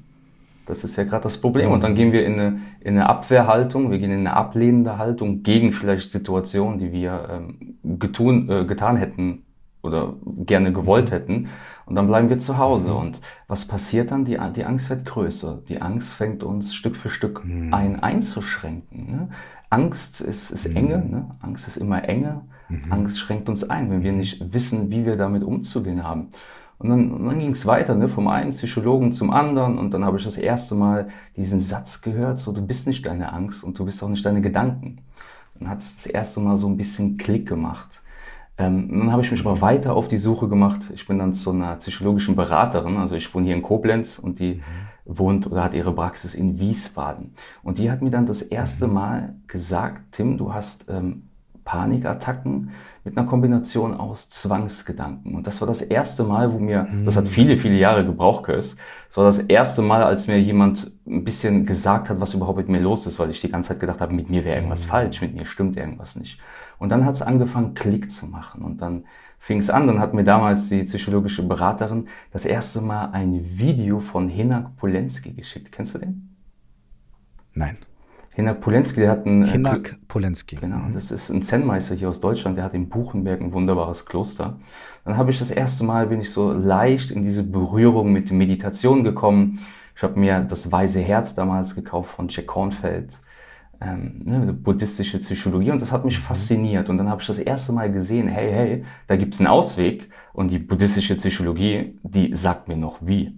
Das 0.66 0.84
ist 0.84 0.96
ja 0.96 1.04
gerade 1.04 1.24
das 1.24 1.38
Problem. 1.38 1.72
Und 1.72 1.82
dann 1.82 1.96
gehen 1.96 2.12
wir 2.12 2.26
in 2.26 2.34
eine, 2.34 2.60
in 2.80 2.96
eine 2.96 3.10
Abwehrhaltung, 3.10 3.92
wir 3.92 4.00
gehen 4.00 4.12
in 4.12 4.20
eine 4.20 4.36
ablehnende 4.36 4.98
Haltung 4.98 5.44
gegen 5.44 5.74
vielleicht 5.74 6.12
Situationen, 6.12 6.80
die 6.80 6.92
wir 6.92 7.28
ähm, 7.32 7.78
getun, 8.00 8.50
äh, 8.50 8.66
getan 8.66 8.96
hätten 8.96 9.44
oder 9.82 10.14
gerne 10.46 10.72
gewollt 10.72 11.10
mhm. 11.10 11.14
hätten. 11.14 11.50
Und 11.86 11.96
dann 11.96 12.08
bleiben 12.08 12.30
wir 12.30 12.40
zu 12.40 12.58
Hause. 12.58 12.90
Mhm. 12.92 12.96
Und 12.96 13.20
was 13.48 13.68
passiert 13.68 14.12
dann? 14.12 14.24
Die, 14.24 14.40
die 14.56 14.64
Angst 14.64 14.90
wird 14.90 15.06
größer. 15.06 15.64
Die 15.68 15.82
Angst 15.82 16.14
fängt 16.14 16.44
uns 16.44 16.74
Stück 16.74 16.96
für 16.96 17.10
Stück 17.10 17.44
mhm. 17.44 17.74
ein 17.74 18.02
einzuschränken. 18.02 19.12
Ne? 19.12 19.30
Angst 19.74 20.22
ist, 20.22 20.52
ist 20.52 20.70
mhm. 20.70 20.76
Enge, 20.76 20.98
ne? 20.98 21.36
Angst 21.42 21.68
ist 21.68 21.78
immer 21.78 22.08
Enge. 22.08 22.42
Mhm. 22.70 22.92
Angst 22.92 23.20
schränkt 23.20 23.50
uns 23.50 23.68
ein, 23.68 23.90
wenn 23.90 24.04
wir 24.04 24.12
nicht 24.12 24.54
wissen, 24.54 24.92
wie 24.92 25.06
wir 25.06 25.18
damit 25.18 25.44
umzugehen 25.44 26.04
haben. 26.04 26.30
Und 26.78 26.90
dann, 26.90 27.26
dann 27.26 27.40
ging 27.40 27.52
es 27.52 27.66
weiter, 27.66 27.96
ne? 27.96 28.08
vom 28.08 28.28
einen 28.28 28.52
Psychologen 28.52 29.14
zum 29.14 29.32
anderen. 29.32 29.80
Und 29.80 29.92
dann 29.92 30.06
habe 30.06 30.18
ich 30.18 30.24
das 30.24 30.38
erste 30.38 30.76
Mal 30.76 31.10
diesen 31.36 31.60
Satz 31.60 32.02
gehört, 32.02 32.38
so 32.38 32.52
du 32.52 32.66
bist 32.66 32.86
nicht 32.88 33.06
deine 33.06 33.34
Angst 33.34 33.64
und 33.64 33.80
du 33.80 33.86
bist 33.86 34.04
auch 34.04 34.10
nicht 34.10 34.26
deine 34.26 34.42
Gedanken. 34.42 35.00
Dann 35.60 35.70
hat 35.70 35.80
es 35.80 35.96
das 35.96 36.06
erste 36.06 36.40
Mal 36.40 36.58
so 36.58 36.68
ein 36.68 36.78
bisschen 36.78 37.18
Klick 37.18 37.48
gemacht. 37.48 38.02
Ähm, 38.58 38.90
dann 38.90 39.12
habe 39.12 39.24
ich 39.24 39.32
mich 39.32 39.40
aber 39.40 39.62
weiter 39.62 39.96
auf 39.96 40.08
die 40.08 40.20
Suche 40.20 40.48
gemacht. 40.48 40.82
Ich 40.94 41.08
bin 41.08 41.18
dann 41.18 41.34
zu 41.34 41.52
einer 41.52 41.78
psychologischen 41.78 42.36
Beraterin. 42.36 42.98
Also 42.98 43.16
ich 43.16 43.34
wohne 43.34 43.48
hier 43.48 43.56
in 43.56 43.64
Koblenz 43.64 44.20
und 44.20 44.40
die 44.40 44.56
mhm 44.56 44.93
wohnt 45.06 45.52
oder 45.52 45.64
hat 45.64 45.74
ihre 45.74 45.94
Praxis 45.94 46.36
in 46.36 46.60
Wiesbaden. 46.60 47.34
Und 47.62 47.78
die 47.78 47.92
hat 47.92 48.02
mir 48.02 48.12
dann 48.12 48.26
das 48.26 48.42
erste 48.42 48.88
mhm. 48.88 48.94
Mal 48.94 49.36
gesagt, 49.48 50.14
Tim, 50.14 50.38
du 50.38 50.54
hast 50.54 50.90
ähm, 50.90 51.24
Panikattacken 51.66 52.72
mit 53.04 53.18
einer 53.18 53.28
Kombination 53.28 53.94
aus 53.94 54.30
Zwangsgedanken. 54.30 55.36
Und 55.36 55.46
das 55.46 55.60
war 55.60 55.68
das 55.68 55.82
erste 55.82 56.24
Mal, 56.24 56.54
wo 56.54 56.60
mir, 56.60 56.88
das 57.04 57.18
hat 57.18 57.26
mhm. 57.26 57.30
viele, 57.30 57.58
viele 57.58 57.76
Jahre 57.76 58.06
gebraucht, 58.06 58.46
Kös. 58.46 58.78
Das 59.08 59.18
war 59.18 59.26
das 59.26 59.40
erste 59.40 59.82
Mal, 59.82 60.04
als 60.04 60.28
mir 60.28 60.40
jemand 60.40 60.92
ein 61.06 61.24
bisschen 61.24 61.66
gesagt 61.66 62.10
hat, 62.10 62.20
was 62.22 62.34
überhaupt 62.34 62.58
mit 62.58 62.70
mir 62.70 62.80
los 62.80 63.06
ist, 63.06 63.20
weil 63.20 63.30
ich 63.30 63.42
die 63.42 63.50
ganze 63.50 63.70
Zeit 63.70 63.82
gedacht 63.82 64.00
habe, 64.00 64.14
mit 64.14 64.30
mir 64.30 64.46
wäre 64.46 64.56
irgendwas 64.56 64.86
mhm. 64.86 64.90
falsch, 64.90 65.22
mit 65.22 65.36
mir 65.36 65.46
stimmt 65.46 65.76
irgendwas 65.76 66.16
nicht. 66.16 66.40
Und 66.80 66.90
dann 66.90 67.06
hat 67.06 67.16
es 67.16 67.22
angefangen, 67.22 67.74
Klick 67.74 68.12
zu 68.12 68.26
machen. 68.26 68.64
Und 68.64 68.82
dann 68.82 69.04
fing 69.44 69.60
es 69.60 69.70
an, 69.70 69.88
dann 69.88 70.00
hat 70.00 70.14
mir 70.14 70.24
damals 70.24 70.70
die 70.70 70.84
psychologische 70.84 71.44
Beraterin 71.44 72.08
das 72.32 72.46
erste 72.46 72.80
Mal 72.80 73.10
ein 73.12 73.42
Video 73.60 74.00
von 74.00 74.30
Hinak 74.30 74.78
Polenski 74.78 75.34
geschickt. 75.34 75.70
Kennst 75.74 75.96
du 75.96 76.00
den? 76.00 76.34
Nein. 77.54 77.76
Hinak 78.36 78.62
Polenski, 78.62 79.02
der 79.02 79.12
hat 79.12 79.26
ein... 79.26 79.44
Äh, 79.44 79.48
Hinak 79.48 79.98
Polenski. 80.08 80.56
Genau, 80.56 80.78
mhm. 80.78 80.94
das 80.94 81.12
ist 81.12 81.30
ein 81.30 81.44
Zen-Meister 81.44 81.94
hier 81.94 82.08
aus 82.08 82.22
Deutschland, 82.22 82.58
der 82.58 82.64
hat 82.64 82.74
in 82.74 82.88
Buchenberg 82.88 83.42
ein 83.42 83.52
wunderbares 83.52 84.06
Kloster. 84.06 84.60
Dann 85.04 85.18
habe 85.18 85.32
ich 85.32 85.40
das 85.40 85.52
erste 85.52 85.84
Mal, 85.84 86.08
bin 86.08 86.22
ich 86.22 86.32
so 86.32 86.54
leicht 86.54 87.12
in 87.12 87.24
diese 87.24 87.44
Berührung 87.44 88.14
mit 88.14 88.32
Meditation 88.32 89.04
gekommen. 89.04 89.60
Ich 89.94 90.04
habe 90.04 90.18
mir 90.18 90.40
das 90.40 90.72
Weise 90.72 91.02
Herz 91.02 91.36
damals 91.36 91.76
gekauft 91.76 92.12
von 92.12 92.30
Jack 92.30 92.48
Kornfeld 92.48 93.12
ähm, 93.84 94.22
ne, 94.24 94.54
buddhistische 94.54 95.20
Psychologie 95.20 95.72
und 95.72 95.82
das 95.82 95.92
hat 95.92 96.06
mich 96.06 96.20
mhm. 96.20 96.24
fasziniert. 96.24 96.90
Und 96.90 96.98
dann 96.98 97.10
habe 97.10 97.22
ich 97.22 97.28
das 97.28 97.40
erste 97.40 97.74
Mal 97.74 97.92
gesehen, 97.92 98.28
hey, 98.28 98.52
hey, 98.52 98.86
da 99.08 99.16
gibt's 99.16 99.40
einen 99.40 99.48
Ausweg 99.48 100.10
und 100.34 100.50
die 100.50 100.60
buddhistische 100.60 101.16
Psychologie, 101.16 102.00
die 102.04 102.36
sagt 102.36 102.68
mir 102.68 102.78
noch 102.78 102.98
wie. 103.02 103.34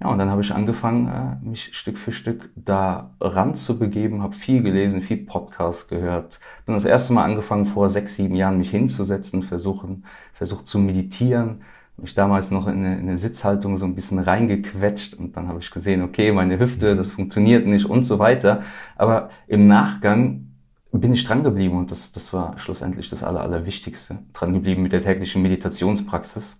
Ja, 0.00 0.08
und 0.08 0.18
dann 0.18 0.30
habe 0.30 0.42
ich 0.42 0.52
angefangen, 0.52 1.08
äh, 1.08 1.48
mich 1.48 1.76
Stück 1.76 1.96
für 1.96 2.12
Stück 2.12 2.50
da 2.56 3.10
ranzubegeben, 3.20 4.22
habe 4.22 4.34
viel 4.34 4.62
gelesen, 4.62 5.00
viel 5.02 5.18
Podcast 5.18 5.88
gehört. 5.88 6.40
Bin 6.66 6.74
das 6.74 6.84
erste 6.84 7.12
Mal 7.12 7.24
angefangen, 7.24 7.66
vor 7.66 7.88
sechs, 7.88 8.16
sieben 8.16 8.34
Jahren 8.34 8.58
mich 8.58 8.70
hinzusetzen, 8.70 9.44
versuchen, 9.44 10.04
versucht 10.34 10.66
zu 10.66 10.78
meditieren 10.78 11.62
mich 11.96 12.14
damals 12.14 12.50
noch 12.50 12.66
in 12.66 12.84
eine, 12.84 12.94
in 12.98 13.08
eine, 13.08 13.18
Sitzhaltung 13.18 13.78
so 13.78 13.84
ein 13.84 13.94
bisschen 13.94 14.18
reingequetscht 14.18 15.14
und 15.14 15.36
dann 15.36 15.48
habe 15.48 15.60
ich 15.60 15.70
gesehen, 15.70 16.02
okay, 16.02 16.32
meine 16.32 16.58
Hüfte, 16.58 16.96
das 16.96 17.10
funktioniert 17.10 17.66
nicht 17.66 17.86
und 17.86 18.04
so 18.04 18.18
weiter. 18.18 18.62
Aber 18.96 19.30
im 19.46 19.68
Nachgang 19.68 20.48
bin 20.90 21.12
ich 21.12 21.24
dran 21.24 21.42
geblieben 21.42 21.76
und 21.76 21.90
das, 21.90 22.12
das 22.12 22.32
war 22.32 22.58
schlussendlich 22.58 23.08
das 23.08 23.22
Aller, 23.22 23.40
Allerwichtigste. 23.40 24.18
Dran 24.32 24.52
geblieben 24.52 24.82
mit 24.82 24.92
der 24.92 25.02
täglichen 25.02 25.42
Meditationspraxis. 25.42 26.56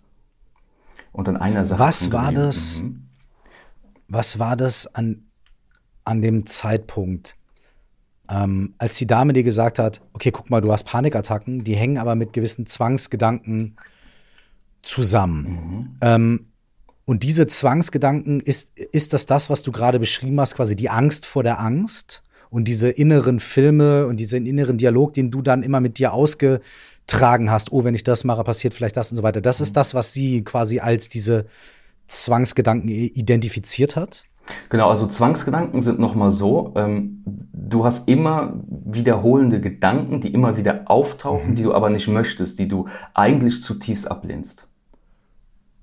Und 1.13 1.29
an 1.29 1.37
einer 1.37 1.65
Sache. 1.65 1.81
Was 1.81 2.13
war 2.13 2.33
das? 2.33 2.83
Mhm. 2.83 3.09
Was 4.09 4.39
war 4.39 4.57
das 4.57 4.95
an, 4.95 5.25
an 6.05 6.23
dem 6.23 6.47
Zeitpunkt, 6.47 7.37
ähm, 8.29 8.75
als 8.79 8.97
die 8.97 9.07
Dame 9.07 9.33
dir 9.33 9.43
gesagt 9.43 9.79
hat, 9.79 10.01
okay, 10.13 10.31
guck 10.31 10.51
mal, 10.51 10.61
du 10.61 10.73
hast 10.73 10.85
Panikattacken, 10.85 11.65
die 11.65 11.75
hängen 11.75 11.99
aber 11.99 12.15
mit 12.15 12.33
gewissen 12.33 12.67
Zwangsgedanken 12.67 13.77
zusammen. 14.83 15.45
Mhm. 15.45 15.97
Ähm, 16.01 16.47
und 17.05 17.23
diese 17.25 17.47
Zwangsgedanken, 17.47 18.41
ist, 18.41 18.79
ist 18.79 19.13
das 19.13 19.27
das, 19.27 19.51
was 19.51 19.63
du 19.63 19.73
gerade 19.73 19.99
beschrieben 19.99 20.41
hast, 20.41 20.55
quasi 20.55 20.77
die 20.77 20.91
Angst 20.91 21.27
vor 21.27 21.43
der 21.43 21.61
Angst? 21.61 22.23
und 22.53 22.69
diese 22.69 22.91
inneren 22.91 23.41
Filme 23.41 24.07
und 24.07 24.21
diesen 24.21 24.45
inneren 24.45 24.77
Dialog, 24.77 25.15
den 25.15 25.31
du 25.31 25.41
dann 25.41 25.63
immer 25.63 25.81
mit 25.81 25.99
dir 25.99 26.13
ausgetragen 26.13 27.51
hast, 27.51 27.73
oh, 27.73 27.83
wenn 27.83 27.95
ich 27.95 28.05
das 28.05 28.25
mache, 28.25 28.45
passiert 28.45 28.75
vielleicht 28.75 28.99
das 28.99 29.11
und 29.11 29.17
so 29.17 29.23
weiter. 29.23 29.41
Das 29.41 29.63
ist 29.63 29.75
das, 29.75 29.95
was 29.95 30.13
sie 30.13 30.45
quasi 30.45 30.79
als 30.79 31.09
diese 31.09 31.47
Zwangsgedanken 32.09 32.91
identifiziert 32.91 33.97
hat? 33.97 34.27
Genau, 34.69 34.91
also 34.91 35.07
Zwangsgedanken 35.07 35.81
sind 35.81 35.99
nochmal 35.99 36.31
so, 36.31 36.75
ähm, 36.77 37.23
du 37.25 37.87
hast 37.87 38.07
immer 38.07 38.53
wiederholende 38.67 39.61
Gedanken, 39.61 40.21
die 40.21 40.35
immer 40.35 40.59
wieder 40.59 40.83
auftauchen, 40.91 41.53
mhm. 41.53 41.55
die 41.55 41.63
du 41.63 41.73
aber 41.73 41.89
nicht 41.89 42.09
möchtest, 42.09 42.59
die 42.59 42.69
du 42.69 42.87
eigentlich 43.15 43.63
zutiefst 43.63 44.11
ablehnst. 44.11 44.69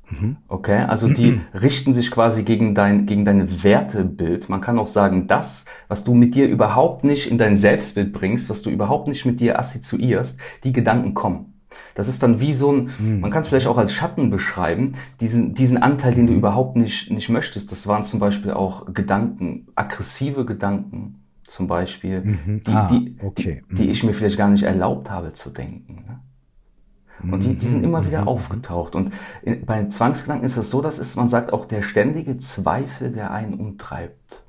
Mhm. 0.10 0.38
Okay, 0.48 0.80
also 0.80 1.08
die 1.08 1.42
richten 1.54 1.94
sich 1.94 2.12
quasi 2.12 2.44
gegen 2.44 2.76
dein, 2.76 3.06
gegen 3.06 3.26
dein 3.26 3.64
Wertebild. 3.64 4.50
Man 4.50 4.62
kann 4.62 4.80
auch 4.80 4.88
sagen, 4.88 5.28
das, 5.28 5.66
was 5.88 6.04
du 6.04 6.14
mit 6.14 6.36
dir 6.36 6.48
überhaupt 6.48 7.04
nicht 7.04 7.30
in 7.30 7.38
dein 7.38 7.56
Selbstbild 7.56 8.14
bringst, 8.14 8.50
was 8.50 8.62
du 8.62 8.70
überhaupt 8.70 9.08
nicht 9.08 9.26
mit 9.26 9.40
dir 9.40 9.60
assoziierst, 9.60 10.40
die 10.64 10.74
Gedanken 10.74 11.14
kommen. 11.14 11.54
Das 11.96 12.08
ist 12.08 12.24
dann 12.24 12.40
wie 12.40 12.54
so 12.54 12.72
ein, 12.72 12.90
mhm. 12.98 13.20
man 13.20 13.32
kann 13.32 13.42
es 13.42 13.50
vielleicht 13.50 13.68
auch 13.68 13.78
als 13.78 13.94
Schatten 13.94 14.30
beschreiben, 14.30 14.94
diesen, 15.20 15.54
diesen 15.54 15.78
Anteil, 15.78 16.14
den 16.14 16.28
du 16.28 16.34
überhaupt 16.34 16.76
nicht, 16.76 17.12
nicht 17.12 17.30
möchtest. 17.30 17.72
Das 17.72 17.88
waren 17.88 18.06
zum 18.06 18.20
Beispiel 18.20 18.52
auch 18.52 18.94
Gedanken, 18.94 19.68
aggressive 19.76 20.46
Gedanken 20.46 21.16
zum 21.44 21.68
Beispiel, 21.68 22.22
mhm. 22.22 22.64
die, 22.64 22.72
ah, 22.72 22.88
die, 22.90 23.16
okay. 23.22 23.64
mhm. 23.68 23.76
die 23.76 23.90
ich 23.90 24.04
mir 24.04 24.14
vielleicht 24.14 24.38
gar 24.38 24.50
nicht 24.50 24.64
erlaubt 24.64 25.10
habe 25.10 25.34
zu 25.34 25.50
denken. 25.50 26.06
Und 27.24 27.44
die, 27.44 27.54
die 27.56 27.68
sind 27.68 27.84
immer 27.84 28.06
wieder 28.06 28.22
mhm. 28.22 28.28
aufgetaucht. 28.28 28.96
Und 28.96 29.14
in, 29.42 29.66
bei 29.66 29.86
Zwangsgedanken 29.88 30.46
ist 30.46 30.58
es 30.58 30.70
so, 30.70 30.82
dass 30.82 31.00
es, 31.00 31.16
man 31.16 31.30
sagt, 31.30 31.52
auch 31.52 31.66
der 31.66 31.82
ständige 31.82 32.38
Zweifel, 32.38 33.12
der 33.12 33.32
einen 33.32 33.56
umtreibt. 33.56 34.44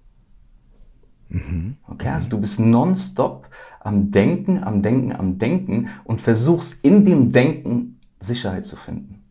Mhm. 1.28 1.76
Okay, 1.86 2.08
also 2.08 2.28
du 2.28 2.40
bist 2.40 2.60
nonstop 2.60 3.48
am 3.80 4.10
Denken, 4.10 4.62
am 4.62 4.82
Denken, 4.82 5.12
am 5.12 5.38
Denken 5.38 5.88
und 6.04 6.20
versuchst 6.20 6.84
in 6.84 7.04
dem 7.04 7.32
Denken 7.32 8.00
Sicherheit 8.18 8.66
zu 8.66 8.76
finden. 8.76 9.22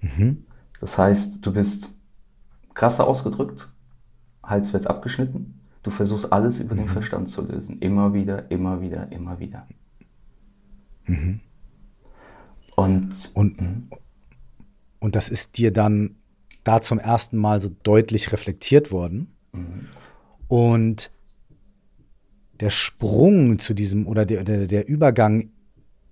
Mhm. 0.00 0.44
Das 0.80 0.98
heißt, 0.98 1.44
du 1.44 1.52
bist 1.52 1.92
krasser 2.74 3.06
ausgedrückt, 3.06 3.72
Hals 4.42 4.72
wird 4.72 4.86
abgeschnitten, 4.86 5.60
du 5.82 5.90
versuchst 5.90 6.32
alles 6.32 6.60
über 6.60 6.74
mhm. 6.74 6.80
den 6.80 6.88
Verstand 6.88 7.28
zu 7.28 7.42
lösen. 7.46 7.78
Immer 7.80 8.14
wieder, 8.14 8.50
immer 8.50 8.80
wieder, 8.80 9.10
immer 9.12 9.38
wieder. 9.38 9.66
Mhm. 11.06 11.40
Und, 12.84 13.30
und, 13.34 13.60
mhm. 13.60 13.88
und 14.98 15.14
das 15.14 15.28
ist 15.28 15.58
dir 15.58 15.72
dann 15.72 16.16
da 16.64 16.80
zum 16.80 16.98
ersten 16.98 17.36
Mal 17.36 17.60
so 17.60 17.70
deutlich 17.82 18.32
reflektiert 18.32 18.92
worden. 18.92 19.34
Mhm. 19.52 19.88
Und 20.48 21.10
der 22.60 22.70
Sprung 22.70 23.58
zu 23.58 23.72
diesem 23.74 24.06
oder 24.06 24.26
der, 24.26 24.44
der, 24.44 24.66
der 24.66 24.86
Übergang 24.86 25.50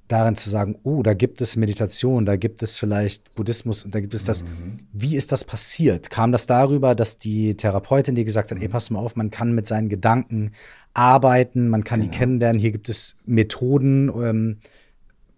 darin 0.09 0.37
zu 0.37 0.49
sagen, 0.49 0.77
oh, 0.83 1.03
da 1.03 1.13
gibt 1.13 1.43
es 1.43 1.57
Meditation, 1.57 2.25
da 2.25 2.37
gibt 2.37 2.63
es 2.63 2.79
vielleicht 2.79 3.35
Buddhismus 3.35 3.85
und 3.85 3.95
da 3.95 4.01
gibt 4.01 4.15
es 4.15 4.25
das. 4.25 4.43
Mhm. 4.43 4.79
Wie 4.93 5.17
ist 5.17 5.33
das 5.33 5.45
passiert? 5.45 6.09
Kam 6.09 6.33
das 6.33 6.47
darüber, 6.47 6.95
dass 6.95 7.19
die 7.19 7.55
Therapeutin 7.57 8.15
dir 8.15 8.25
gesagt 8.25 8.51
hat, 8.51 8.59
mhm. 8.59 8.63
ey, 8.63 8.69
pass 8.69 8.89
mal 8.89 9.01
auf, 9.01 9.17
man 9.17 9.31
kann 9.31 9.55
mit 9.55 9.67
seinen 9.67 9.91
Gedanken 9.91 10.53
arbeiten, 10.95 11.69
man 11.69 11.85
kann 11.85 12.01
genau. 12.01 12.11
die 12.11 12.19
kennenlernen, 12.19 12.61
hier 12.61 12.73
gibt 12.73 12.89
es 12.89 13.17
Methoden. 13.27 14.09
Ähm, 14.09 14.57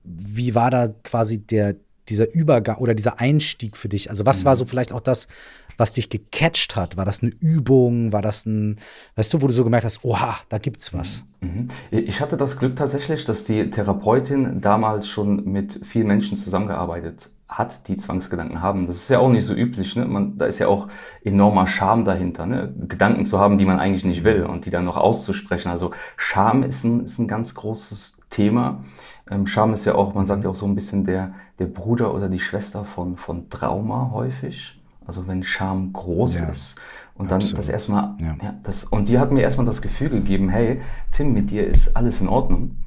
wie 0.04 0.54
war 0.54 0.70
da 0.70 0.88
quasi 0.88 1.38
der, 1.38 1.76
dieser 2.08 2.32
Übergang 2.34 2.78
oder 2.78 2.94
dieser 2.94 3.20
Einstieg 3.20 3.76
für 3.76 3.88
dich? 3.88 4.10
Also 4.10 4.26
was 4.26 4.42
mhm. 4.42 4.46
war 4.46 4.56
so 4.56 4.64
vielleicht 4.64 4.92
auch 4.92 5.00
das, 5.00 5.28
was 5.76 5.92
dich 5.94 6.10
gecatcht 6.10 6.76
hat? 6.76 6.96
War 6.96 7.04
das 7.04 7.22
eine 7.22 7.32
Übung? 7.40 8.12
War 8.12 8.22
das 8.22 8.44
ein, 8.46 8.78
weißt 9.16 9.32
du, 9.32 9.42
wo 9.42 9.46
du 9.46 9.52
so 9.52 9.64
gemerkt 9.64 9.84
hast, 9.84 10.04
oha, 10.04 10.36
da 10.48 10.58
gibt's 10.58 10.92
was? 10.92 11.24
Mhm. 11.40 11.68
Ich 11.90 12.20
hatte 12.20 12.36
das 12.36 12.58
Glück 12.58 12.76
tatsächlich, 12.76 13.24
dass 13.24 13.44
die 13.44 13.70
Therapeutin 13.70 14.60
damals 14.60 15.08
schon 15.08 15.44
mit 15.44 15.80
vielen 15.84 16.06
Menschen 16.06 16.36
zusammengearbeitet 16.36 17.30
hat, 17.50 17.88
die 17.88 17.96
Zwangsgedanken 17.96 18.62
haben. 18.62 18.86
Das 18.86 18.96
ist 18.96 19.10
ja 19.10 19.18
auch 19.18 19.28
nicht 19.28 19.44
so 19.44 19.54
üblich. 19.54 19.96
Ne? 19.96 20.04
Man, 20.04 20.38
da 20.38 20.46
ist 20.46 20.60
ja 20.60 20.68
auch 20.68 20.88
enormer 21.24 21.66
Scham 21.66 22.04
dahinter, 22.04 22.46
ne? 22.46 22.72
Gedanken 22.86 23.26
zu 23.26 23.38
haben, 23.40 23.58
die 23.58 23.64
man 23.64 23.80
eigentlich 23.80 24.04
nicht 24.04 24.22
will 24.22 24.44
und 24.44 24.66
die 24.66 24.70
dann 24.70 24.84
noch 24.84 24.96
auszusprechen. 24.96 25.70
Also 25.70 25.90
Scham 26.16 26.62
ist 26.62 26.84
ein, 26.84 27.04
ist 27.04 27.18
ein 27.18 27.26
ganz 27.26 27.54
großes 27.54 28.20
Thema. 28.30 28.84
Ähm, 29.30 29.46
Scham 29.46 29.72
ist 29.72 29.84
ja 29.84 29.94
auch, 29.94 30.14
man 30.14 30.26
sagt 30.26 30.44
ja 30.44 30.50
auch 30.50 30.56
so 30.56 30.66
ein 30.66 30.74
bisschen 30.74 31.04
der, 31.04 31.34
der 31.58 31.66
Bruder 31.66 32.12
oder 32.14 32.28
die 32.28 32.40
Schwester 32.40 32.84
von, 32.84 33.16
von 33.16 33.48
Trauma 33.48 34.10
häufig. 34.12 34.80
Also 35.06 35.26
wenn 35.26 35.42
Scham 35.42 35.92
groß 35.92 36.40
ja, 36.40 36.48
ist. 36.48 36.80
Und 37.14 37.30
dann 37.30 37.36
absolut. 37.36 37.58
das 37.58 37.68
erstmal, 37.68 38.14
ja. 38.18 38.36
ja. 38.42 38.54
das, 38.62 38.84
und 38.84 39.08
die 39.08 39.18
hat 39.18 39.30
mir 39.30 39.42
erstmal 39.42 39.66
das 39.66 39.82
Gefühl 39.82 40.10
gegeben, 40.10 40.48
hey, 40.48 40.80
Tim, 41.12 41.32
mit 41.32 41.50
dir 41.50 41.66
ist 41.66 41.96
alles 41.96 42.20
in 42.20 42.28
Ordnung. 42.28 42.78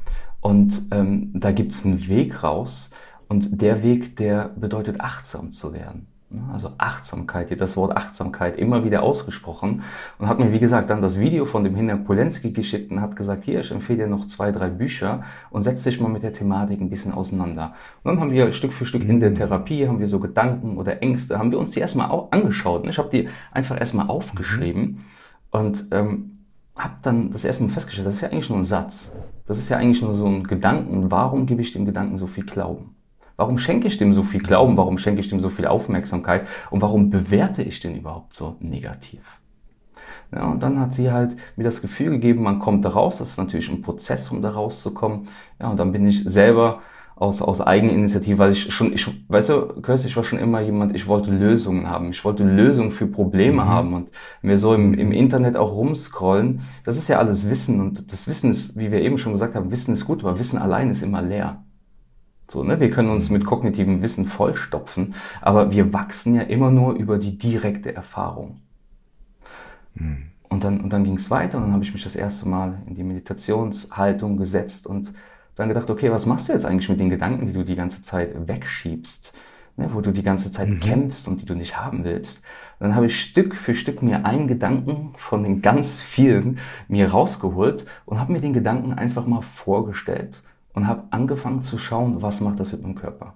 Und 0.42 0.84
ähm, 0.92 1.32
da 1.34 1.52
gibt's 1.52 1.86
einen 1.86 2.08
Weg 2.08 2.44
raus. 2.44 2.90
Und 3.30 3.62
der 3.62 3.82
Weg, 3.84 4.18
der 4.18 4.50
bedeutet 4.50 5.00
achtsam 5.00 5.52
zu 5.52 5.74
werden. 5.74 6.08
Ne? 6.34 6.42
Also 6.54 6.72
Achtsamkeit, 6.78 7.50
hier 7.50 7.58
das 7.58 7.76
Wort 7.78 7.96
Achtsamkeit 7.96 8.58
immer 8.58 8.84
wieder 8.86 9.04
ausgesprochen 9.04 9.84
und 10.18 10.28
hat 10.28 10.40
mir, 10.40 10.52
wie 10.52 10.60
gesagt, 10.60 10.90
dann 10.90 11.02
das 11.02 11.20
Video 11.20 11.46
von 11.46 11.64
dem 11.64 11.76
Hinder 11.76 11.98
Polenski 11.98 12.52
geschickt 12.52 12.92
und 12.92 13.02
hat 13.02 13.16
gesagt, 13.16 13.44
hier, 13.44 13.60
ich 13.60 13.72
empfehle 13.72 14.04
dir 14.04 14.08
noch 14.08 14.28
zwei, 14.28 14.52
drei 14.52 14.70
Bücher 14.70 15.24
und 15.50 15.64
setz 15.64 15.84
dich 15.84 16.00
mal 16.00 16.10
mit 16.10 16.24
der 16.24 16.34
Thematik 16.34 16.80
ein 16.80 16.90
bisschen 16.90 17.14
auseinander. 17.14 17.74
Und 18.04 18.12
dann 18.12 18.20
haben 18.20 18.32
wir 18.32 18.54
Stück 18.54 18.74
für 18.74 18.86
Stück 18.86 19.04
in 19.04 19.20
der. 19.20 19.34
Therapie, 19.34 19.88
haben 19.88 20.00
wir 20.00 20.08
so 20.08 20.20
Gedanken 20.20 20.78
oder 20.78 21.02
Ängste, 21.02 21.38
haben 21.38 21.52
wir 21.52 21.60
uns 21.60 21.72
die 21.72 21.80
erstmal 21.80 22.10
auch 22.10 22.32
angeschaut. 22.32 22.86
Ich 22.88 22.98
habe 22.98 23.10
die 23.10 23.30
einfach 23.52 23.80
erstmal 23.80 24.08
aufgeschrieben 24.08 25.06
und 25.52 25.88
ähm, 25.92 26.40
habe 26.76 26.96
dann 27.02 27.32
das 27.32 27.46
erste 27.46 27.64
Mal 27.64 27.70
festgestellt, 27.70 28.08
das 28.08 28.16
ist 28.16 28.22
ja 28.22 28.30
eigentlich 28.30 28.50
nur 28.50 28.60
ein 28.60 28.66
Satz. 28.66 29.12
Das 29.46 29.58
ist 29.58 29.70
ja 29.70 29.78
eigentlich 29.78 30.02
nur 30.02 30.16
so 30.16 30.26
ein 30.28 30.44
Gedanken. 30.44 31.12
Warum 31.12 31.46
gebe 31.46 31.62
ich 31.62 31.74
dem 31.74 31.86
Gedanken 31.86 32.18
so 32.18 32.28
viel 32.28 32.46
Glauben? 32.46 32.93
Warum 33.36 33.58
schenke 33.58 33.88
ich 33.88 33.98
dem 33.98 34.14
so 34.14 34.24
viel 34.24 34.42
Glauben? 34.42 34.78
Warum 34.78 34.98
schenke 34.98 35.20
ich 35.20 35.30
dem 35.30 35.40
so 35.40 35.50
viel 35.50 35.66
Aufmerksamkeit? 35.66 36.48
Und 36.70 36.82
warum 36.82 37.10
bewerte 37.10 37.64
ich 37.64 37.80
den 37.80 37.96
überhaupt 37.96 38.34
so 38.34 38.56
negativ? 38.60 39.22
Ja, 40.32 40.46
und 40.46 40.64
dann 40.64 40.80
hat 40.80 40.96
sie 40.96 41.12
halt 41.12 41.36
mir 41.56 41.64
das 41.64 41.82
Gefühl 41.82 42.12
gegeben, 42.12 42.44
man 42.44 42.60
kommt 42.60 42.86
da 42.86 42.90
raus. 42.90 43.18
Das 43.18 43.32
ist 43.32 43.38
natürlich 43.38 43.70
ein 43.70 43.82
Prozess, 43.82 44.32
um 44.32 44.42
da 44.42 44.52
rauszukommen. 44.52 45.28
Ja, 45.60 45.70
und 45.70 45.78
dann 45.78 45.92
bin 45.92 46.06
ich 46.06 46.24
selber 46.24 46.82
aus, 47.16 47.42
aus 47.42 47.62
Eigeninitiative, 47.62 48.38
weil 48.40 48.52
ich 48.52 48.74
schon, 48.74 48.94
ich, 48.94 49.08
weißt 49.28 49.50
du, 49.50 49.82
Kirsten, 49.82 50.08
ich 50.08 50.18
war 50.18 50.24
schon 50.24 50.40
immer 50.40 50.62
jemand, 50.62 50.96
ich 50.96 51.08
wollte 51.08 51.30
Lösungen 51.30 51.90
haben. 51.90 52.10
Ich 52.10 52.26
wollte 52.26 52.44
Lösungen 52.44 52.92
für 52.92 53.08
Probleme 53.08 53.64
mhm. 53.64 53.68
haben. 53.68 53.94
Und 53.94 54.10
wenn 54.42 54.50
wir 54.50 54.58
so 54.58 54.74
im, 54.74 54.94
im 54.94 55.12
Internet 55.12 55.56
auch 55.56 55.72
rumscrollen, 55.72 56.62
das 56.84 56.98
ist 56.98 57.10
ja 57.10 57.20
alles 57.20 57.50
Wissen. 57.50 57.80
Und 57.80 58.12
das 58.12 58.28
Wissen 58.28 58.52
ist, 58.52 58.78
wie 58.78 58.92
wir 58.92 59.02
eben 59.02 59.18
schon 59.18 59.34
gesagt 59.34 59.56
haben, 59.56 59.72
Wissen 59.72 59.94
ist 59.94 60.06
gut, 60.06 60.24
aber 60.24 60.40
Wissen 60.40 60.58
allein 60.58 60.90
ist 60.90 61.04
immer 61.04 61.22
leer. 61.22 61.63
So, 62.50 62.64
ne? 62.64 62.80
Wir 62.80 62.92
können 62.92 63.10
uns 63.10 63.30
mit 63.30 63.46
kognitivem 63.46 64.02
Wissen 64.02 64.28
vollstopfen, 64.28 65.16
aber 65.42 65.72
wir 65.72 65.94
wachsen 65.94 66.36
ja 66.36 66.42
immer 66.42 66.72
nur 66.72 66.94
über 66.94 67.18
die 67.18 67.38
direkte 67.38 67.96
Erfahrung. 67.96 68.62
Mhm. 69.96 70.28
Und 70.50 70.64
dann, 70.64 70.82
und 70.82 70.94
dann 70.94 71.04
ging 71.04 71.16
es 71.16 71.32
weiter 71.32 71.58
und 71.58 71.64
dann 71.64 71.74
habe 71.74 71.84
ich 71.84 71.94
mich 71.94 72.04
das 72.04 72.16
erste 72.16 72.48
Mal 72.48 72.78
in 72.86 72.94
die 72.94 73.04
Meditationshaltung 73.04 74.38
gesetzt 74.38 74.86
und 74.86 75.14
dann 75.56 75.68
gedacht, 75.68 75.90
okay, 75.90 76.12
was 76.12 76.26
machst 76.28 76.48
du 76.48 76.54
jetzt 76.54 76.66
eigentlich 76.66 76.90
mit 76.90 77.00
den 77.00 77.10
Gedanken, 77.10 77.48
die 77.48 77.54
du 77.54 77.64
die 77.64 77.76
ganze 77.76 78.04
Zeit 78.04 78.48
wegschiebst, 78.48 79.34
ne, 79.78 79.90
wo 79.94 80.02
du 80.02 80.12
die 80.12 80.22
ganze 80.22 80.52
Zeit 80.52 80.70
mhm. 80.70 80.80
kämpfst 80.80 81.28
und 81.28 81.42
die 81.42 81.46
du 81.46 81.56
nicht 81.56 81.78
haben 81.80 82.04
willst. 82.04 82.44
Und 82.80 82.88
dann 82.88 82.96
habe 82.96 83.08
ich 83.08 83.20
Stück 83.20 83.56
für 83.56 83.74
Stück 83.74 84.04
mir 84.04 84.26
einen 84.26 84.48
Gedanken 84.48 85.14
von 85.18 85.44
den 85.44 85.62
ganz 85.64 86.00
vielen 86.00 86.60
mir 86.88 87.10
rausgeholt 87.10 87.86
und 88.06 88.20
habe 88.20 88.34
mir 88.34 88.42
den 88.42 88.54
Gedanken 88.54 88.94
einfach 88.94 89.26
mal 89.26 89.42
vorgestellt 89.42 90.44
und 90.74 90.88
habe 90.88 91.04
angefangen 91.12 91.64
zu 91.64 91.78
schauen, 91.78 92.22
was 92.22 92.42
macht 92.42 92.60
das 92.60 92.72
mit 92.74 92.82
meinem 92.82 92.96
Körper. 92.96 93.36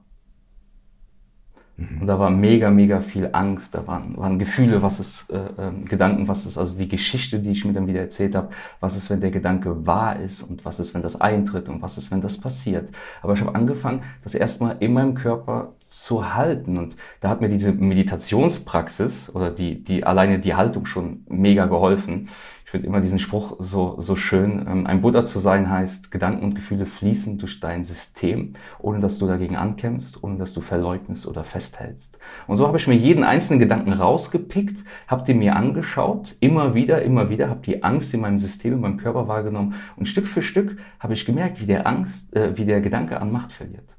Mhm. 1.78 2.02
Und 2.02 2.08
da 2.08 2.20
war 2.20 2.32
mega, 2.32 2.72
mega 2.72 3.02
viel 3.02 3.30
Angst, 3.32 3.76
da 3.76 3.86
waren, 3.86 4.18
waren 4.18 4.40
Gefühle, 4.40 4.82
was 4.82 5.00
ist, 5.00 5.30
äh, 5.30 5.38
äh, 5.38 5.72
Gedanken, 5.86 6.28
was 6.28 6.46
ist 6.46 6.58
also 6.58 6.74
die 6.74 6.88
Geschichte, 6.88 7.40
die 7.40 7.52
ich 7.52 7.66
mir 7.66 7.74
dann 7.74 7.88
wieder 7.88 8.02
erzählt 8.02 8.36
habe, 8.36 8.50
was 8.80 8.98
ist, 8.98 9.10
wenn 9.10 9.22
der 9.22 9.32
Gedanke 9.32 9.86
wahr 9.86 10.20
ist 10.20 10.42
und 10.42 10.66
was 10.66 10.80
ist, 10.80 10.96
wenn 10.96 11.04
das 11.04 11.22
eintritt 11.22 11.70
und 11.70 11.82
was 11.82 11.98
ist, 11.98 12.12
wenn 12.12 12.22
das 12.22 12.40
passiert. 12.40 12.90
Aber 13.22 13.34
ich 13.34 13.42
habe 13.42 13.54
angefangen, 13.54 14.02
das 14.24 14.34
erstmal 14.34 14.78
in 14.80 14.94
meinem 14.94 15.14
Körper 15.14 15.74
zu 15.90 16.34
halten 16.34 16.78
und 16.78 16.98
da 17.22 17.30
hat 17.30 17.42
mir 17.42 17.50
diese 17.50 17.72
Meditationspraxis 17.72 19.34
oder 19.34 19.52
die, 19.52 19.84
die 19.84 20.04
alleine 20.04 20.40
die 20.40 20.56
Haltung 20.56 20.86
schon 20.86 21.24
mega 21.30 21.66
geholfen 21.68 22.30
finde 22.78 22.88
immer 22.88 23.02
diesen 23.02 23.20
Spruch 23.20 23.58
so, 23.60 23.96
so 24.00 24.16
schön. 24.16 24.66
Ähm, 24.68 24.88
ein 24.88 25.02
Buddha 25.02 25.26
zu 25.26 25.40
sein 25.40 25.70
heißt, 25.70 26.12
Gedanken 26.12 26.44
und 26.44 26.54
Gefühle 26.54 26.86
fließen 26.86 27.38
durch 27.40 27.60
dein 27.60 27.84
System, 27.84 28.54
ohne 28.80 29.00
dass 29.00 29.18
du 29.18 29.26
dagegen 29.26 29.56
ankämpfst, 29.56 30.24
ohne 30.24 30.38
dass 30.38 30.54
du 30.54 30.62
verleugnest 30.62 31.26
oder 31.26 31.44
festhältst. 31.44 32.20
Und 32.46 32.58
so 32.58 32.68
habe 32.68 32.78
ich 32.78 32.88
mir 32.88 32.96
jeden 32.96 33.24
einzelnen 33.24 33.60
Gedanken 33.60 33.94
rausgepickt, 33.94 34.84
habe 35.08 35.26
den 35.26 35.40
mir 35.40 35.56
angeschaut, 35.56 36.36
immer 36.40 36.76
wieder, 36.76 37.02
immer 37.02 37.30
wieder, 37.30 37.50
habe 37.50 37.62
die 37.62 37.84
Angst 37.84 38.14
in 38.14 38.22
meinem 38.22 38.40
System, 38.40 38.74
in 38.74 38.82
meinem 38.82 38.98
Körper 38.98 39.28
wahrgenommen 39.28 39.76
und 39.96 40.08
Stück 40.08 40.28
für 40.28 40.42
Stück 40.42 40.78
habe 41.00 41.14
ich 41.14 41.26
gemerkt, 41.26 41.60
wie 41.60 41.66
der 41.66 41.88
Angst, 41.88 42.36
äh, 42.36 42.58
wie 42.58 42.66
der 42.66 42.82
Gedanke 42.82 43.20
an 43.20 43.32
Macht 43.32 43.54
verliert. 43.54 43.96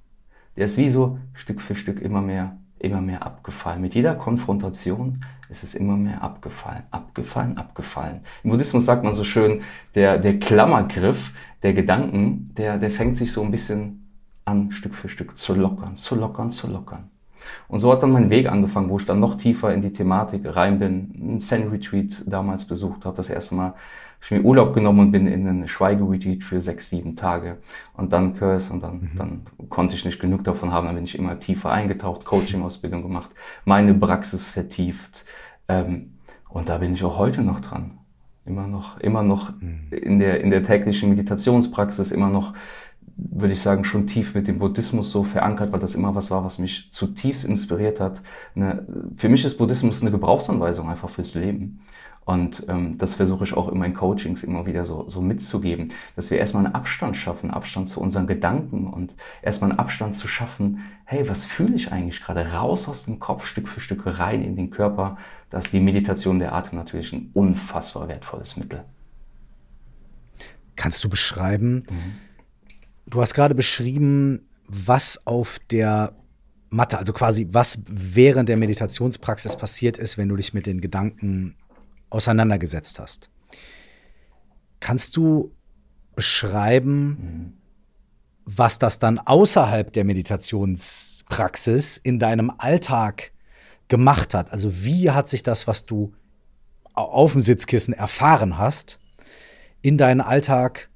Der 0.57 0.67
ist 0.67 0.79
wie 0.79 0.91
so 0.91 1.19
Stück 1.35 1.61
für 1.61 1.75
Stück 1.75 2.01
immer 2.01 2.21
mehr 2.21 2.59
immer 2.81 3.01
mehr 3.01 3.25
abgefallen. 3.25 3.81
Mit 3.81 3.95
jeder 3.95 4.15
Konfrontation 4.15 5.25
ist 5.49 5.65
es 5.65 5.75
immer 5.75 5.97
mehr 5.97 6.23
abgefallen, 6.23 6.83
abgefallen, 6.91 7.57
abgefallen. 7.57 8.21
Im 8.45 8.51
Buddhismus 8.51 8.85
sagt 8.85 9.05
man 9.05 9.15
so 9.15 9.25
schön, 9.25 9.63
der, 9.95 10.19
der 10.19 10.39
Klammergriff 10.39 11.33
der 11.63 11.73
Gedanken, 11.73 12.53
der, 12.57 12.79
der 12.79 12.91
fängt 12.91 13.17
sich 13.17 13.33
so 13.33 13.43
ein 13.43 13.51
bisschen 13.51 14.09
an, 14.45 14.73
Stück 14.73 14.95
für 14.95 15.09
Stück 15.09 15.39
zu 15.39 15.55
lockern, 15.55 15.97
zu 15.97 16.15
lockern, 16.15 16.53
zu 16.53 16.67
lockern. 16.67 17.11
Und 17.69 17.81
so 17.81 17.93
hat 17.93 18.03
dann 18.03 18.13
mein 18.13 18.31
Weg 18.31 18.51
angefangen, 18.51 18.91
wo 18.91 18.99
ich 18.99 19.07
dann 19.07 19.21
noch 19.21 19.37
tiefer 19.39 19.73
in 19.73 19.83
die 19.83 19.93
Thematik 19.93 20.43
rein 20.45 20.79
bin, 20.79 21.15
einen 21.21 21.41
Zen-Retreat 21.41 22.25
damals 22.27 22.67
besucht 22.67 23.05
habe, 23.05 23.17
das 23.17 23.31
erste 23.31 23.55
Mal 23.55 23.75
ich 24.21 24.31
mir 24.31 24.43
Urlaub 24.43 24.75
genommen 24.75 25.01
und 25.01 25.13
bin 25.13 25.27
in 25.27 25.47
einen 25.47 25.69
Schweigeretreat 25.69 26.43
für 26.43 26.61
sechs, 26.61 26.91
sieben 26.91 27.17
Tage. 27.17 27.59
Und 27.97 28.13
dann 28.13 28.37
Kurs 28.37 28.71
und 28.71 28.83
dann, 28.83 28.95
mhm. 28.95 29.11
dann 29.17 29.43
konnte 29.69 29.95
ich 29.95 30.05
nicht 30.05 30.21
genug 30.21 30.45
davon 30.45 30.73
haben. 30.73 30.87
Dann 30.87 30.97
bin 30.97 31.05
ich 31.05 31.19
immer 31.19 31.39
tiefer 31.39 31.71
eingetaucht, 31.71 32.25
Coaching-Ausbildung 32.25 33.03
gemacht, 33.03 33.31
meine 33.65 33.95
Praxis 33.95 34.51
vertieft. 34.51 35.25
Ähm, 35.69 36.15
und 36.49 36.69
da 36.69 36.79
bin 36.79 36.95
ich 36.95 37.05
auch 37.05 37.19
heute 37.19 37.43
noch 37.43 37.61
dran. 37.61 37.99
Immer 38.45 38.67
noch, 38.67 38.99
immer 38.99 39.23
noch 39.23 39.53
mhm. 39.61 39.89
in 39.91 40.19
der, 40.19 40.41
in 40.41 40.51
der 40.51 40.65
täglichen 40.65 41.11
Meditationspraxis, 41.11 42.11
immer 42.11 42.31
noch, 42.31 42.55
würde 43.17 43.53
ich 43.53 43.61
sagen, 43.61 43.85
schon 43.85 44.07
tief 44.07 44.35
mit 44.35 44.49
dem 44.49 44.59
Buddhismus 44.59 45.11
so 45.11 45.23
verankert, 45.23 45.73
weil 45.73 45.81
das 45.81 45.95
immer 45.95 46.15
was 46.15 46.31
war, 46.31 46.45
was 46.45 46.59
mich 46.59 46.91
zutiefst 46.93 47.45
inspiriert 47.45 48.01
hat. 48.01 48.23
Eine, 48.55 48.87
für 49.17 49.29
mich 49.29 49.45
ist 49.45 49.59
Buddhismus 49.59 50.01
eine 50.01 50.11
Gebrauchsanweisung 50.11 50.89
einfach 50.89 51.11
fürs 51.11 51.35
Leben. 51.35 51.81
Und 52.29 52.67
ähm, 52.69 52.99
das 52.99 53.15
versuche 53.15 53.45
ich 53.45 53.55
auch 53.55 53.73
in 53.73 53.79
meinen 53.79 53.95
Coachings 53.95 54.45
immer 54.45 54.67
wieder 54.67 54.85
so, 54.85 55.09
so 55.09 55.23
mitzugeben, 55.23 55.93
dass 56.15 56.31
wir 56.31 56.37
erstmal 56.37 56.67
einen 56.67 56.75
Abstand 56.75 57.17
schaffen, 57.17 57.51
Abstand 57.51 57.89
zu 57.89 58.03
unseren 58.03 58.27
Gedanken 58.27 58.87
und 58.87 59.15
erstmal 59.41 59.71
einen 59.71 59.79
Abstand 59.79 60.15
zu 60.15 60.29
schaffen, 60.29 60.81
hey, 61.07 61.27
was 61.27 61.47
fühle 61.47 61.75
ich 61.75 61.91
eigentlich 61.91 62.23
gerade? 62.23 62.53
Raus 62.53 62.87
aus 62.87 63.07
dem 63.07 63.19
Kopf, 63.19 63.47
Stück 63.47 63.67
für 63.67 63.81
Stück 63.81 64.03
rein 64.05 64.43
in 64.43 64.57
den 64.57 64.69
Körper. 64.69 65.17
Da 65.49 65.61
ist 65.61 65.73
die 65.73 65.81
Meditation 65.81 66.39
der 66.39 66.53
Atem 66.53 66.77
natürlich 66.77 67.15
ein 67.15 67.31
unfassbar 67.33 68.09
wertvolles 68.09 68.59
Mittel. 68.59 68.85
Kannst 70.77 71.03
du 71.05 71.09
beschreiben, 71.09 71.87
mhm. 71.89 72.15
du 73.07 73.23
hast 73.23 73.33
gerade 73.33 73.55
beschrieben, 73.55 74.47
was 74.67 75.27
auf 75.27 75.61
der 75.71 76.13
Matte, 76.69 76.99
also 76.99 77.15
quasi 77.15 77.49
was 77.53 77.83
während 77.87 78.51
der 78.51 78.59
Meditationspraxis 78.59 79.57
passiert 79.57 79.97
ist, 79.97 80.19
wenn 80.19 80.29
du 80.29 80.37
dich 80.37 80.53
mit 80.53 80.67
den 80.67 80.83
Gedanken 80.83 81.55
auseinandergesetzt 82.11 82.99
hast. 82.99 83.31
Kannst 84.81 85.17
du 85.17 85.53
beschreiben, 86.15 87.61
was 88.45 88.79
das 88.79 88.99
dann 88.99 89.19
außerhalb 89.19 89.93
der 89.93 90.05
Meditationspraxis 90.05 91.97
in 91.99 92.19
deinem 92.19 92.53
Alltag 92.57 93.33
gemacht 93.89 94.35
hat? 94.35 94.53
Also 94.53 94.85
wie 94.85 95.11
hat 95.11 95.29
sich 95.29 95.43
das, 95.43 95.67
was 95.67 95.85
du 95.85 96.15
auf 96.95 97.33
dem 97.33 97.41
Sitzkissen 97.41 97.95
erfahren 97.95 98.59
hast, 98.59 99.01
in 99.83 99.99
deinen 99.99 100.21
Alltag 100.21 100.89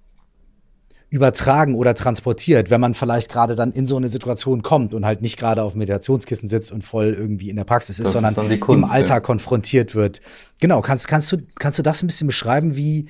übertragen 1.12 1.74
oder 1.74 1.94
transportiert, 1.94 2.70
wenn 2.70 2.80
man 2.80 2.94
vielleicht 2.94 3.30
gerade 3.30 3.54
dann 3.54 3.70
in 3.70 3.86
so 3.86 3.98
eine 3.98 4.08
Situation 4.08 4.62
kommt 4.62 4.94
und 4.94 5.04
halt 5.04 5.20
nicht 5.20 5.38
gerade 5.38 5.62
auf 5.62 5.74
Meditationskissen 5.74 6.48
sitzt 6.48 6.72
und 6.72 6.82
voll 6.82 7.14
irgendwie 7.16 7.50
in 7.50 7.56
der 7.56 7.64
Praxis 7.64 7.98
ist, 7.98 8.06
das 8.06 8.12
sondern 8.12 8.50
ist 8.50 8.60
Kunst, 8.60 8.78
im 8.78 8.84
Alltag 8.90 9.16
ja. 9.16 9.20
konfrontiert 9.20 9.94
wird. 9.94 10.22
Genau, 10.58 10.80
kannst, 10.80 11.08
kannst, 11.08 11.30
du, 11.30 11.36
kannst 11.58 11.78
du 11.78 11.82
das 11.82 12.02
ein 12.02 12.06
bisschen 12.06 12.26
beschreiben, 12.26 12.76
wie, 12.76 13.08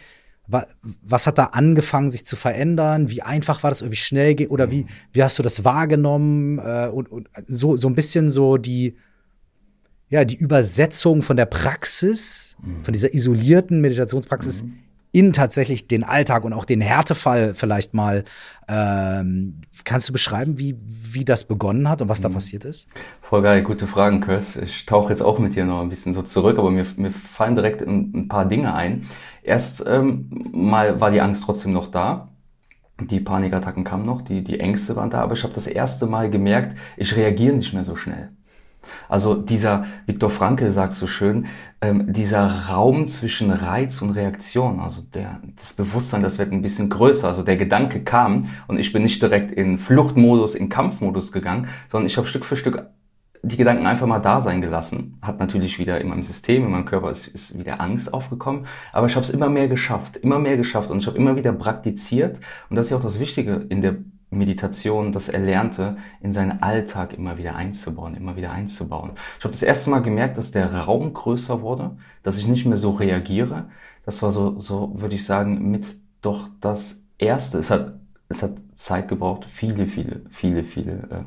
was 0.48 1.28
hat 1.28 1.38
da 1.38 1.44
angefangen, 1.44 2.10
sich 2.10 2.26
zu 2.26 2.34
verändern? 2.34 3.08
Wie 3.08 3.22
einfach 3.22 3.62
war 3.62 3.70
das 3.70 3.82
irgendwie 3.82 3.96
schnell 3.96 4.34
geht? 4.34 4.50
Oder 4.50 4.72
wie, 4.72 4.86
wie 5.12 5.22
hast 5.22 5.38
du 5.38 5.44
das 5.44 5.64
wahrgenommen? 5.64 6.58
Äh, 6.58 6.88
und, 6.88 7.08
und 7.08 7.28
so, 7.46 7.76
so 7.76 7.86
ein 7.86 7.94
bisschen 7.94 8.32
so 8.32 8.56
die, 8.56 8.96
ja, 10.08 10.24
die 10.24 10.36
Übersetzung 10.36 11.22
von 11.22 11.36
der 11.36 11.46
Praxis, 11.46 12.56
von 12.82 12.92
dieser 12.92 13.14
isolierten 13.14 13.80
Meditationspraxis 13.80 14.64
mhm 14.64 14.82
in 15.12 15.32
tatsächlich 15.32 15.86
den 15.86 16.04
Alltag 16.04 16.44
und 16.44 16.54
auch 16.54 16.64
den 16.64 16.80
Härtefall 16.80 17.54
vielleicht 17.54 17.94
mal. 17.94 18.24
Ähm, 18.68 19.60
kannst 19.84 20.08
du 20.08 20.12
beschreiben, 20.12 20.58
wie, 20.58 20.76
wie 20.80 21.24
das 21.24 21.44
begonnen 21.44 21.88
hat 21.88 22.00
und 22.00 22.08
was 22.08 22.20
da 22.20 22.28
mhm. 22.28 22.34
passiert 22.34 22.64
ist? 22.64 22.88
Voll 23.20 23.42
geil, 23.42 23.62
gute 23.62 23.86
Fragen, 23.86 24.20
Kurs. 24.20 24.56
Ich 24.56 24.86
tauche 24.86 25.10
jetzt 25.10 25.22
auch 25.22 25.38
mit 25.38 25.54
dir 25.54 25.64
noch 25.64 25.82
ein 25.82 25.90
bisschen 25.90 26.14
so 26.14 26.22
zurück, 26.22 26.58
aber 26.58 26.70
mir, 26.70 26.86
mir 26.96 27.12
fallen 27.12 27.54
direkt 27.54 27.82
ein, 27.82 28.12
ein 28.14 28.28
paar 28.28 28.46
Dinge 28.46 28.74
ein. 28.74 29.06
Erst 29.42 29.84
ähm, 29.86 30.30
mal 30.52 31.00
war 31.00 31.10
die 31.10 31.20
Angst 31.20 31.44
trotzdem 31.44 31.72
noch 31.72 31.90
da. 31.90 32.28
Die 33.00 33.20
Panikattacken 33.20 33.84
kamen 33.84 34.06
noch, 34.06 34.22
die, 34.22 34.42
die 34.44 34.60
Ängste 34.60 34.96
waren 34.96 35.10
da, 35.10 35.22
aber 35.22 35.34
ich 35.34 35.42
habe 35.42 35.54
das 35.54 35.66
erste 35.66 36.06
Mal 36.06 36.30
gemerkt, 36.30 36.76
ich 36.96 37.16
reagiere 37.16 37.56
nicht 37.56 37.74
mehr 37.74 37.84
so 37.84 37.96
schnell. 37.96 38.30
Also 39.08 39.34
dieser, 39.34 39.84
Viktor 40.06 40.30
Frankl 40.30 40.70
sagt 40.70 40.94
so 40.94 41.06
schön, 41.06 41.46
ähm, 41.80 42.12
dieser 42.12 42.68
Raum 42.68 43.08
zwischen 43.08 43.50
Reiz 43.50 44.00
und 44.02 44.10
Reaktion, 44.10 44.80
also 44.80 45.02
der, 45.14 45.40
das 45.60 45.74
Bewusstsein, 45.74 46.22
das 46.22 46.38
wird 46.38 46.52
ein 46.52 46.62
bisschen 46.62 46.88
größer. 46.90 47.28
Also 47.28 47.42
der 47.42 47.56
Gedanke 47.56 48.02
kam 48.02 48.46
und 48.68 48.78
ich 48.78 48.92
bin 48.92 49.02
nicht 49.02 49.20
direkt 49.20 49.52
in 49.52 49.78
Fluchtmodus, 49.78 50.54
in 50.54 50.68
Kampfmodus 50.68 51.32
gegangen, 51.32 51.68
sondern 51.90 52.06
ich 52.06 52.16
habe 52.16 52.26
Stück 52.26 52.44
für 52.44 52.56
Stück 52.56 52.86
die 53.44 53.56
Gedanken 53.56 53.86
einfach 53.86 54.06
mal 54.06 54.20
da 54.20 54.40
sein 54.40 54.60
gelassen. 54.60 55.18
Hat 55.20 55.40
natürlich 55.40 55.78
wieder 55.78 56.00
in 56.00 56.08
meinem 56.08 56.22
System, 56.22 56.64
in 56.64 56.70
meinem 56.70 56.84
Körper 56.84 57.10
ist, 57.10 57.26
ist 57.26 57.58
wieder 57.58 57.80
Angst 57.80 58.14
aufgekommen, 58.14 58.66
aber 58.92 59.08
ich 59.08 59.16
habe 59.16 59.24
es 59.24 59.30
immer 59.30 59.48
mehr 59.48 59.66
geschafft, 59.66 60.16
immer 60.16 60.38
mehr 60.38 60.56
geschafft 60.56 60.90
und 60.90 60.98
ich 60.98 61.06
habe 61.08 61.16
immer 61.16 61.34
wieder 61.34 61.52
praktiziert 61.52 62.38
und 62.70 62.76
das 62.76 62.86
ist 62.86 62.90
ja 62.90 62.98
auch 62.98 63.02
das 63.02 63.18
Wichtige 63.18 63.66
in 63.68 63.82
der 63.82 63.96
Meditation, 64.32 65.12
das 65.12 65.28
Erlernte 65.28 65.96
in 66.20 66.32
seinen 66.32 66.62
Alltag 66.62 67.12
immer 67.14 67.38
wieder 67.38 67.54
einzubauen, 67.54 68.14
immer 68.14 68.36
wieder 68.36 68.52
einzubauen. 68.52 69.12
Ich 69.38 69.44
habe 69.44 69.52
das 69.52 69.62
erste 69.62 69.90
Mal 69.90 70.00
gemerkt, 70.00 70.38
dass 70.38 70.50
der 70.50 70.74
Raum 70.74 71.12
größer 71.12 71.62
wurde, 71.62 71.96
dass 72.22 72.38
ich 72.38 72.46
nicht 72.48 72.66
mehr 72.66 72.78
so 72.78 72.92
reagiere. 72.92 73.70
Das 74.04 74.22
war 74.22 74.32
so, 74.32 74.58
so 74.58 75.00
würde 75.00 75.14
ich 75.14 75.24
sagen, 75.24 75.70
mit 75.70 75.84
doch 76.22 76.48
das 76.60 77.02
Erste. 77.18 77.58
Es 77.58 77.70
hat, 77.70 77.94
es 78.28 78.42
hat 78.42 78.52
Zeit 78.74 79.08
gebraucht, 79.08 79.44
viele, 79.48 79.86
viele, 79.86 80.22
viele, 80.30 80.64
viele 80.64 80.92
äh, 80.92 81.24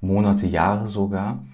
Monate, 0.00 0.46
Jahre 0.46 0.88
sogar. 0.88 1.44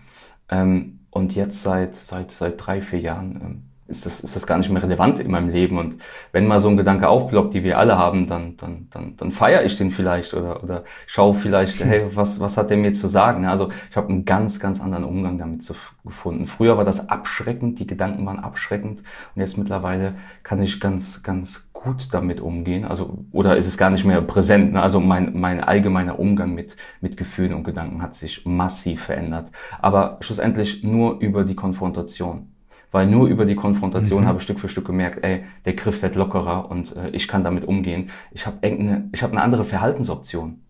Ähm, 0.50 1.00
und 1.11 1.34
jetzt 1.34 1.62
seit, 1.62 1.96
seit, 1.96 2.32
seit 2.32 2.64
drei, 2.64 2.82
vier 2.82 3.00
Jahren 3.00 3.40
ähm, 3.42 3.62
ist 3.88 4.05
das, 4.05 4.20
ist 4.20 4.37
das 4.37 4.46
gar 4.46 4.59
nicht 4.59 4.70
mehr 4.70 4.83
relevant 4.83 5.18
in 5.18 5.31
meinem 5.31 5.48
Leben. 5.48 5.79
Und 5.79 5.96
wenn 6.31 6.46
mal 6.46 6.61
so 6.61 6.68
ein 6.68 6.77
Gedanke 6.77 7.09
aufploppt, 7.09 7.55
die 7.55 7.64
wir 7.64 7.79
alle 7.79 7.98
haben, 7.98 8.27
dann, 8.27 8.57
dann, 8.59 8.88
dann, 8.90 9.16
dann 9.16 9.33
feiere 9.33 9.64
ich 9.64 9.79
den 9.79 9.90
vielleicht 9.90 10.35
oder, 10.35 10.62
oder 10.62 10.85
schaue 11.07 11.35
vielleicht, 11.35 11.85
hey, 11.85 12.05
was, 12.14 12.38
was 12.38 12.57
hat 12.57 12.70
der 12.70 12.77
mir 12.77 12.92
zu 12.92 13.09
sagen? 13.09 13.46
Also 13.46 13.70
ich 13.90 13.96
habe 13.96 14.11
einen 14.11 14.27
ganz, 14.27 14.61
ganz 14.61 14.81
anderen 14.81 15.05
Umgang 15.05 15.38
damit 15.38 15.64
zu, 15.64 15.74
gefunden. 16.05 16.46
Früher 16.46 16.77
war 16.77 16.85
das 16.85 17.09
abschreckend, 17.09 17.79
die 17.79 17.87
Gedanken 17.87 18.27
waren 18.27 18.38
abschreckend 18.38 19.03
und 19.35 19.40
jetzt 19.40 19.57
mittlerweile 19.57 20.14
kann 20.42 20.61
ich 20.61 20.81
ganz, 20.81 21.22
ganz 21.22 21.70
gut 21.72 22.09
damit 22.12 22.40
umgehen. 22.40 22.85
Also, 22.85 23.18
oder 23.33 23.57
ist 23.57 23.66
es 23.66 23.79
gar 23.79 23.90
nicht 23.90 24.05
mehr 24.05 24.20
präsent. 24.20 24.72
Ne? 24.72 24.83
Also 24.83 25.01
mein, 25.01 25.38
mein 25.38 25.62
allgemeiner 25.62 26.18
Umgang 26.18 26.55
mit, 26.55 26.77
mit 27.01 27.16
Gefühlen 27.16 27.55
und 27.55 27.64
Gedanken 27.64 28.03
hat 28.03 28.14
sich 28.14 28.44
massiv 28.44 29.05
verändert. 29.05 29.51
Aber 29.81 30.18
schlussendlich 30.20 30.83
nur 30.83 31.20
über 31.20 31.44
die 31.44 31.55
Konfrontation 31.55 32.48
weil 32.90 33.07
nur 33.07 33.29
über 33.29 33.44
die 33.44 33.55
Konfrontation 33.55 34.22
mhm. 34.22 34.27
habe 34.27 34.38
ich 34.38 34.44
Stück 34.44 34.61
für 34.61 34.68
Stück 34.68 34.87
gemerkt, 34.87 35.24
ey, 35.24 35.44
der 35.64 35.74
Griff 35.74 36.03
wird 36.03 36.14
lockerer 36.14 36.70
und 36.70 36.96
äh, 36.96 37.11
ich 37.11 37.29
kann 37.29 37.44
damit 37.44 37.64
umgehen. 37.64 38.11
Ich 38.31 38.46
habe 38.46 38.59
eine, 38.62 39.09
ich 39.12 39.22
habe 39.22 39.33
eine 39.33 39.42
andere 39.42 39.64
Verhaltensoption. 39.64 40.61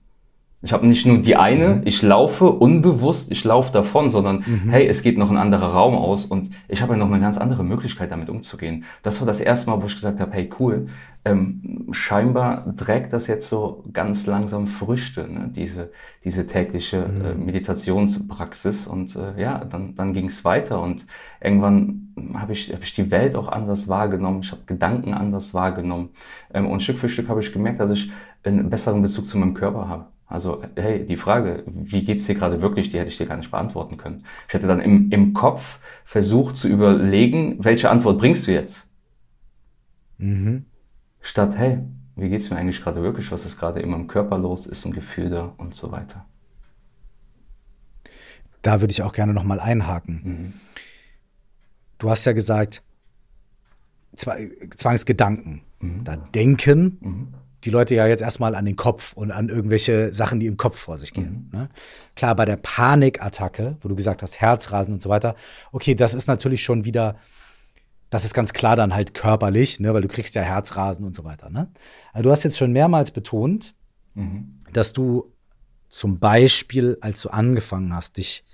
Ich 0.61 0.73
habe 0.73 0.87
nicht 0.89 1.07
nur 1.07 1.19
die 1.19 1.37
eine, 1.37 1.77
mhm. 1.77 1.83
ich 1.85 2.03
laufe 2.03 2.51
unbewusst, 2.51 3.31
ich 3.31 3.45
laufe 3.45 3.73
davon, 3.73 4.11
sondern 4.11 4.45
mhm. 4.45 4.71
hey, 4.71 4.89
es 4.89 5.03
geht 5.03 5.17
noch 5.17 5.31
ein 5.31 5.37
anderer 5.37 5.69
Raum 5.69 5.95
aus 5.95 6.27
und 6.27 6.51
ich 6.67 6.83
habe 6.83 6.95
ja 6.95 6.99
noch 6.99 7.07
eine 7.07 7.21
ganz 7.21 7.39
andere 7.39 7.63
Möglichkeit, 7.63 8.11
damit 8.11 8.29
umzugehen. 8.29 8.85
Das 9.05 9.21
war 9.21 9.27
das 9.27 9.41
erste 9.41 9.71
Mal, 9.71 9.81
wo 9.81 9.87
ich 9.87 9.95
gesagt 9.95 10.19
habe, 10.19 10.33
hey 10.33 10.51
cool, 10.59 10.89
ähm, 11.25 11.87
scheinbar 11.93 12.77
trägt 12.77 13.13
das 13.13 13.29
jetzt 13.29 13.49
so 13.49 13.85
ganz 13.93 14.27
langsam 14.27 14.67
Früchte, 14.67 15.29
ne? 15.33 15.51
diese, 15.55 15.93
diese 16.25 16.47
tägliche 16.47 17.07
mhm. 17.07 17.25
äh, 17.25 17.35
Meditationspraxis. 17.35 18.89
Und 18.89 19.15
äh, 19.15 19.41
ja, 19.41 19.65
dann, 19.65 19.95
dann 19.95 20.13
ging 20.13 20.27
es 20.27 20.45
weiter 20.45 20.83
und 20.83 21.07
irgendwann 21.41 22.15
habe 22.35 22.53
ich, 22.53 22.73
hab 22.73 22.83
ich 22.83 22.95
die 22.95 23.13
Welt 23.13 23.37
auch 23.37 23.49
anders 23.49 23.89
wahrgenommen, 23.89 24.41
ich 24.43 24.51
habe 24.51 24.63
Gedanken 24.67 25.15
anders 25.15 25.55
wahrgenommen 25.55 26.11
ähm, 26.53 26.67
und 26.67 26.83
Stück 26.83 26.99
für 26.99 27.09
Stück 27.09 27.29
habe 27.29 27.43
ich 27.43 27.53
gemerkt, 27.53 27.81
dass 27.81 27.93
ich 27.93 28.11
einen 28.43 28.71
besseren 28.71 29.03
Bezug 29.03 29.27
zu 29.27 29.39
meinem 29.39 29.55
Körper 29.55 29.89
habe. 29.89 30.07
Also, 30.29 30.63
hey, 30.77 31.07
die 31.07 31.17
Frage, 31.17 31.65
wie 31.67 32.05
geht's 32.05 32.27
dir 32.27 32.35
gerade 32.35 32.61
wirklich, 32.61 32.91
die 32.91 32.99
hätte 32.99 33.09
ich 33.09 33.17
dir 33.17 33.27
gar 33.27 33.39
nicht 33.39 33.51
beantworten 33.51 33.97
können. 33.97 34.27
Ich 34.47 34.53
hätte 34.53 34.67
dann 34.67 34.81
im, 34.81 35.11
im 35.11 35.33
Kopf 35.33 35.79
versucht 36.05 36.59
zu 36.59 36.69
überlegen, 36.69 37.65
welche 37.65 37.91
Antwort 37.91 38.19
bringst 38.19 38.47
du 38.47 38.53
jetzt? 38.53 38.91
Mhm. 40.19 40.67
Statt, 41.23 41.57
hey, 41.57 41.79
wie 42.15 42.29
geht's 42.29 42.51
mir 42.51 42.59
eigentlich 42.59 42.83
gerade 42.83 43.03
wirklich, 43.03 43.33
was 43.33 43.47
ist 43.47 43.59
gerade 43.59 43.81
in 43.81 43.89
meinem 43.89 44.07
Körper 44.07 44.37
los, 44.37 44.67
ist 44.67 44.85
ein 44.85 44.93
Gefühl 44.93 45.31
da 45.31 45.55
und 45.57 45.75
so 45.75 45.93
weiter. 45.93 46.27
Da 48.61 48.83
würde 48.83 48.93
ich 48.93 49.03
auch 49.03 49.15
gerne 49.15 49.33
nochmal 49.33 49.61
einhaken. 49.61 50.21
Mhm. 50.23 50.53
Du 51.97 52.11
hast 52.11 52.27
ja 52.27 52.33
gesagt, 52.33 52.83
Zwangsgedanken. 54.15 55.63
Mhm. 55.81 56.05
Da 56.05 56.17
denken, 56.17 56.99
mhm 57.01 57.38
die 57.65 57.71
Leute 57.71 57.95
ja 57.95 58.07
jetzt 58.07 58.21
erstmal 58.21 58.55
an 58.55 58.65
den 58.65 58.77
Kopf 58.77 59.13
und 59.15 59.33
an 59.33 59.49
irgendwelche 59.49 60.15
Sachen, 60.15 60.39
die 60.39 60.47
im 60.47 60.57
Kopf 60.57 60.79
vor 60.79 60.97
sich 60.99 61.13
gehen. 61.13 61.49
Mhm. 61.51 61.59
Ne? 61.59 61.69
Klar, 62.15 62.37
bei 62.37 62.45
der 62.45 62.57
Panikattacke, 62.57 63.77
wo 63.81 63.89
du 63.89 63.97
gesagt 63.97 64.23
hast, 64.23 64.41
Herzrasen 64.41 64.95
und 64.95 65.03
so 65.03 65.09
weiter, 65.09 65.35
okay, 65.73 65.95
das 65.95 66.15
ist 66.15 66.29
natürlich 66.29 66.63
schon 66.63 66.85
wieder, 66.85 67.17
das 68.11 68.25
ist 68.25 68.35
ganz 68.35 68.53
klar 68.53 68.77
dann 68.77 68.95
halt 68.95 69.13
körperlich, 69.13 69.81
ne, 69.81 69.93
weil 69.93 70.03
du 70.03 70.09
kriegst 70.09 70.35
ja 70.35 70.43
Herzrasen 70.43 71.05
und 71.05 71.15
so 71.15 71.25
weiter. 71.25 71.51
Ne? 71.51 71.69
Also 72.13 72.25
du 72.25 72.31
hast 72.31 72.45
jetzt 72.45 72.59
schon 72.59 72.73
mehrmals 72.73 73.11
betont, 73.11 73.75
mhm. 74.15 74.61
dass 74.73 74.93
du 74.93 75.33
zum 75.89 76.19
Beispiel, 76.19 76.97
als 77.01 77.23
du 77.23 77.31
angefangen 77.31 77.95
hast, 77.95 78.19
dich 78.19 78.45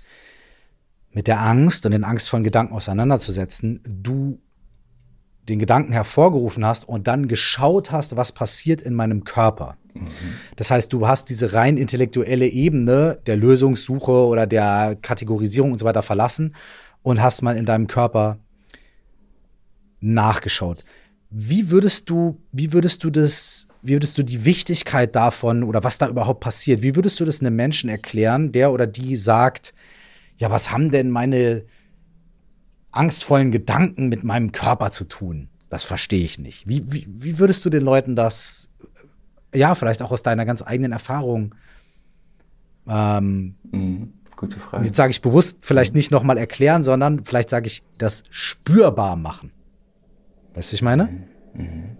mit 1.11 1.27
der 1.27 1.41
Angst 1.41 1.85
und 1.85 1.91
den 1.91 2.03
angstvollen 2.03 2.43
Gedanken 2.43 2.73
auseinanderzusetzen, 2.73 3.81
du 3.85 4.41
den 5.49 5.59
Gedanken 5.59 5.91
hervorgerufen 5.91 6.65
hast 6.65 6.87
und 6.87 7.07
dann 7.07 7.27
geschaut 7.27 7.91
hast, 7.91 8.15
was 8.17 8.31
passiert 8.31 8.81
in 8.81 8.93
meinem 8.93 9.23
Körper. 9.23 9.77
Mhm. 9.93 10.07
Das 10.55 10.71
heißt, 10.71 10.91
du 10.91 11.07
hast 11.07 11.29
diese 11.29 11.53
rein 11.53 11.77
intellektuelle 11.77 12.47
Ebene 12.47 13.19
der 13.25 13.37
Lösungssuche 13.37 14.11
oder 14.11 14.47
der 14.47 14.97
Kategorisierung 15.01 15.71
und 15.71 15.77
so 15.77 15.85
weiter 15.85 16.01
verlassen 16.01 16.55
und 17.03 17.21
hast 17.21 17.41
mal 17.41 17.55
in 17.55 17.65
deinem 17.65 17.87
Körper 17.87 18.39
nachgeschaut. 20.01 20.83
Wie 21.29 21.69
würdest 21.69 22.09
du, 22.09 22.41
wie 22.51 22.73
würdest 22.73 23.03
du 23.03 23.09
das, 23.09 23.67
wie 23.81 23.93
würdest 23.93 24.17
du 24.17 24.23
die 24.23 24.45
Wichtigkeit 24.45 25.15
davon 25.15 25.63
oder 25.63 25.83
was 25.83 25.97
da 25.97 26.07
überhaupt 26.07 26.39
passiert, 26.39 26.81
wie 26.81 26.95
würdest 26.95 27.19
du 27.19 27.25
das 27.25 27.41
einem 27.41 27.55
Menschen 27.55 27.89
erklären, 27.89 28.51
der 28.51 28.71
oder 28.71 28.87
die 28.87 29.15
sagt, 29.15 29.73
ja, 30.37 30.49
was 30.49 30.71
haben 30.71 30.91
denn 30.91 31.09
meine 31.09 31.63
angstvollen 32.95 33.51
Gedanken 33.51 34.09
mit 34.09 34.23
meinem 34.23 34.51
Körper 34.51 34.91
zu 34.91 35.05
tun? 35.05 35.49
Das 35.69 35.83
verstehe 35.83 36.23
ich 36.23 36.39
nicht. 36.39 36.67
Wie, 36.67 36.91
wie, 36.91 37.07
wie 37.09 37.39
würdest 37.39 37.65
du 37.65 37.69
den 37.69 37.83
Leuten 37.83 38.15
das, 38.15 38.69
ja, 39.53 39.75
vielleicht 39.75 40.01
auch 40.01 40.11
aus 40.11 40.23
deiner 40.23 40.45
ganz 40.45 40.63
eigenen 40.65 40.91
Erfahrung, 40.91 41.55
ähm, 42.87 43.55
mhm, 43.71 44.13
gute 44.35 44.59
Frage. 44.59 44.85
Jetzt 44.85 44.97
sage 44.97 45.11
ich 45.11 45.21
bewusst 45.21 45.57
vielleicht 45.61 45.93
mhm. 45.93 45.97
nicht 45.97 46.11
nochmal 46.11 46.37
erklären, 46.37 46.83
sondern 46.83 47.25
vielleicht 47.25 47.49
sage 47.49 47.67
ich 47.67 47.83
das 47.97 48.23
spürbar 48.29 49.15
machen. 49.15 49.51
Weißt 50.53 50.69
du, 50.69 50.71
was 50.71 50.73
ich 50.73 50.81
meine? 50.81 51.09
Mhm. 51.53 51.97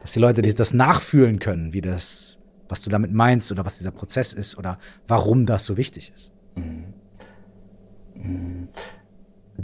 Dass 0.00 0.12
die 0.12 0.20
Leute 0.20 0.42
das 0.42 0.74
nachfühlen 0.74 1.38
können, 1.38 1.72
wie 1.72 1.80
das, 1.80 2.40
was 2.68 2.82
du 2.82 2.90
damit 2.90 3.12
meinst 3.12 3.50
oder 3.52 3.64
was 3.64 3.78
dieser 3.78 3.92
Prozess 3.92 4.32
ist 4.32 4.58
oder 4.58 4.78
warum 5.06 5.46
das 5.46 5.64
so 5.64 5.76
wichtig 5.76 6.12
ist. 6.14 6.32
Mhm. 6.54 6.92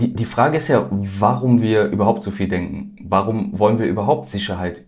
Die, 0.00 0.14
die 0.14 0.24
Frage 0.24 0.58
ist 0.58 0.68
ja, 0.68 0.88
warum 0.90 1.61
wir 1.61 1.87
überhaupt 1.87 2.22
so 2.22 2.30
viel 2.30 2.48
denken. 2.48 2.96
Warum 3.02 3.58
wollen 3.58 3.78
wir 3.78 3.87
überhaupt 3.87 4.28
Sicherheit 4.28 4.87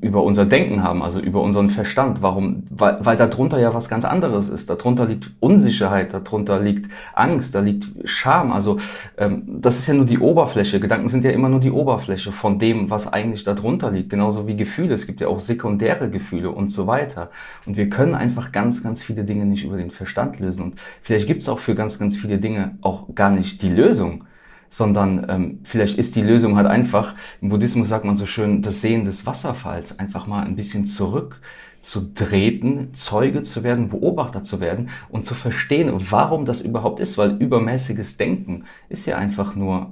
über 0.00 0.22
unser 0.22 0.46
Denken 0.46 0.82
haben, 0.82 1.02
also 1.02 1.18
über 1.18 1.42
unseren 1.42 1.68
Verstand. 1.68 2.22
Warum? 2.22 2.62
Weil, 2.70 2.98
weil 3.00 3.16
darunter 3.16 3.58
ja 3.58 3.74
was 3.74 3.88
ganz 3.88 4.04
anderes 4.04 4.48
ist. 4.48 4.70
Darunter 4.70 5.06
liegt 5.06 5.30
Unsicherheit, 5.40 6.14
darunter 6.14 6.60
liegt 6.60 6.88
Angst, 7.14 7.54
da 7.54 7.60
liegt 7.60 7.86
Scham. 8.08 8.52
Also 8.52 8.78
ähm, 9.18 9.42
das 9.60 9.78
ist 9.78 9.88
ja 9.88 9.94
nur 9.94 10.06
die 10.06 10.20
Oberfläche. 10.20 10.78
Gedanken 10.78 11.08
sind 11.08 11.24
ja 11.24 11.32
immer 11.32 11.48
nur 11.48 11.58
die 11.58 11.72
Oberfläche 11.72 12.30
von 12.30 12.60
dem, 12.60 12.90
was 12.90 13.12
eigentlich 13.12 13.42
darunter 13.42 13.90
liegt. 13.90 14.10
Genauso 14.10 14.46
wie 14.46 14.54
Gefühle. 14.54 14.94
Es 14.94 15.06
gibt 15.06 15.20
ja 15.20 15.26
auch 15.26 15.40
sekundäre 15.40 16.10
Gefühle 16.10 16.50
und 16.50 16.68
so 16.68 16.86
weiter. 16.86 17.30
Und 17.66 17.76
wir 17.76 17.90
können 17.90 18.14
einfach 18.14 18.52
ganz, 18.52 18.84
ganz 18.84 19.02
viele 19.02 19.24
Dinge 19.24 19.46
nicht 19.46 19.64
über 19.64 19.76
den 19.76 19.90
Verstand 19.90 20.38
lösen. 20.38 20.62
Und 20.62 20.74
vielleicht 21.02 21.26
gibt 21.26 21.42
es 21.42 21.48
auch 21.48 21.58
für 21.58 21.74
ganz, 21.74 21.98
ganz 21.98 22.16
viele 22.16 22.38
Dinge 22.38 22.76
auch 22.82 23.12
gar 23.16 23.30
nicht 23.30 23.62
die 23.62 23.70
Lösung 23.70 24.24
sondern 24.72 25.26
ähm, 25.28 25.58
vielleicht 25.64 25.98
ist 25.98 26.16
die 26.16 26.22
Lösung 26.22 26.56
halt 26.56 26.66
einfach, 26.66 27.14
im 27.42 27.50
Buddhismus 27.50 27.90
sagt 27.90 28.06
man 28.06 28.16
so 28.16 28.24
schön, 28.24 28.62
das 28.62 28.80
Sehen 28.80 29.04
des 29.04 29.26
Wasserfalls, 29.26 29.98
einfach 29.98 30.26
mal 30.26 30.46
ein 30.46 30.56
bisschen 30.56 30.86
zurück 30.86 31.42
zu 31.82 32.14
treten, 32.14 32.94
Zeuge 32.94 33.42
zu 33.42 33.64
werden, 33.64 33.90
Beobachter 33.90 34.44
zu 34.44 34.60
werden 34.60 34.88
und 35.10 35.26
zu 35.26 35.34
verstehen, 35.34 35.92
warum 36.08 36.46
das 36.46 36.62
überhaupt 36.62 37.00
ist, 37.00 37.18
weil 37.18 37.36
übermäßiges 37.36 38.16
Denken 38.16 38.64
ist 38.88 39.04
ja 39.04 39.18
einfach 39.18 39.54
nur, 39.54 39.90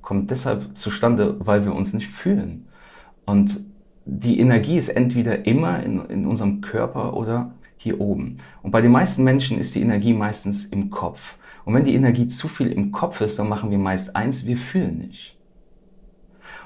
kommt 0.00 0.30
deshalb 0.30 0.76
zustande, 0.76 1.34
weil 1.40 1.64
wir 1.64 1.74
uns 1.74 1.92
nicht 1.92 2.08
fühlen. 2.08 2.68
Und 3.24 3.58
die 4.04 4.38
Energie 4.38 4.76
ist 4.76 4.90
entweder 4.90 5.44
immer 5.44 5.82
in, 5.82 6.04
in 6.06 6.24
unserem 6.24 6.60
Körper 6.60 7.14
oder 7.14 7.50
hier 7.76 8.00
oben. 8.00 8.36
Und 8.62 8.70
bei 8.70 8.80
den 8.80 8.92
meisten 8.92 9.24
Menschen 9.24 9.58
ist 9.58 9.74
die 9.74 9.80
Energie 9.80 10.14
meistens 10.14 10.66
im 10.66 10.90
Kopf. 10.90 11.18
Und 11.70 11.76
wenn 11.76 11.84
die 11.84 11.94
Energie 11.94 12.26
zu 12.26 12.48
viel 12.48 12.72
im 12.72 12.90
Kopf 12.90 13.20
ist, 13.20 13.38
dann 13.38 13.48
machen 13.48 13.70
wir 13.70 13.78
meist 13.78 14.16
eins, 14.16 14.44
wir 14.44 14.56
fühlen 14.56 14.98
nicht. 14.98 15.36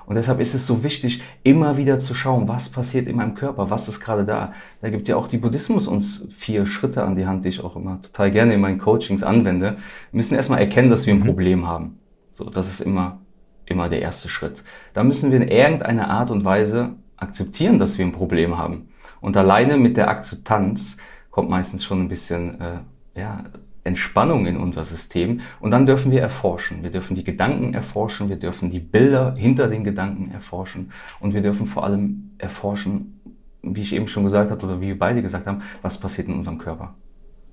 Und 0.07 0.15
deshalb 0.15 0.41
ist 0.41 0.55
es 0.55 0.67
so 0.67 0.83
wichtig, 0.83 1.23
immer 1.43 1.77
wieder 1.77 2.01
zu 2.01 2.15
schauen, 2.15 2.49
was 2.49 2.71
passiert 2.71 3.07
in 3.07 3.17
meinem 3.17 3.35
Körper, 3.35 3.69
was 3.69 3.87
ist 3.87 4.01
gerade 4.01 4.25
da. 4.25 4.55
Da 4.81 4.89
gibt 4.89 5.07
ja 5.07 5.17
auch 5.17 5.29
die 5.29 5.37
Buddhismus 5.37 5.89
uns 5.89 6.27
vier 6.35 6.67
Schritte 6.67 7.03
an 7.03 7.17
die 7.17 7.27
Hand, 7.27 7.45
die 7.45 7.51
ich 7.51 7.63
auch 7.63 7.77
immer 7.77 8.01
total 8.01 8.31
gerne 8.31 8.55
in 8.55 8.63
meinen 8.63 8.79
Coachings 8.79 9.23
anwende. 9.23 9.77
Wir 10.11 10.17
müssen 10.17 10.37
erstmal 10.37 10.61
erkennen, 10.61 10.89
dass 10.89 11.07
wir 11.07 11.13
ein 11.13 11.21
mhm. 11.21 11.27
Problem 11.27 11.67
haben. 11.67 11.99
So, 12.37 12.49
das 12.49 12.71
ist 12.71 12.81
immer, 12.81 13.19
immer 13.67 13.91
der 13.91 14.01
erste 14.01 14.31
Schritt. 14.31 14.65
Da 14.95 15.05
müssen 15.05 15.33
wir 15.33 15.39
in 15.39 15.49
irgendeiner 15.49 16.09
Art 16.09 16.31
und 16.31 16.47
Weise 16.47 16.95
akzeptieren, 17.19 17.79
dass 17.79 17.99
wir 17.99 18.07
ein 18.07 18.13
Problem 18.13 18.57
haben. 18.57 18.89
Und 19.21 19.37
alleine 19.37 19.77
mit 19.77 19.99
der 19.99 20.09
Akzeptanz 20.09 20.97
kommt 21.31 21.51
meistens 21.51 21.85
schon 21.85 22.01
ein 22.01 22.09
bisschen, 22.09 22.59
äh, 22.59 23.21
ja, 23.21 23.45
Entspannung 23.85 24.47
in 24.47 24.57
unser 24.57 24.85
System 24.85 25.41
und 25.61 25.71
dann 25.71 25.87
dürfen 25.87 26.11
wir 26.11 26.21
erforschen. 26.21 26.83
Wir 26.83 26.91
dürfen 26.91 27.15
die 27.15 27.25
Gedanken 27.25 27.75
erforschen, 27.75 28.29
wir 28.29 28.37
dürfen 28.37 28.71
die 28.71 28.81
Bilder 28.81 29.35
hinter 29.37 29.69
den 29.69 29.85
Gedanken 29.85 30.31
erforschen 30.31 30.91
und 31.21 31.35
wir 31.35 31.43
dürfen 31.43 31.67
vor 31.67 31.85
allem 31.85 32.31
erforschen, 32.39 33.21
wie 33.63 33.83
ich 33.83 33.95
eben 33.95 34.09
schon 34.09 34.25
gesagt 34.25 34.51
habe 34.51 34.65
oder 34.65 34.81
wie 34.81 34.89
wir 34.89 34.99
beide 34.99 35.23
gesagt 35.23 35.47
haben, 35.47 35.63
was 35.83 36.01
passiert 36.01 36.29
in 36.29 36.35
unserem 36.35 36.59
Körper. 36.59 36.95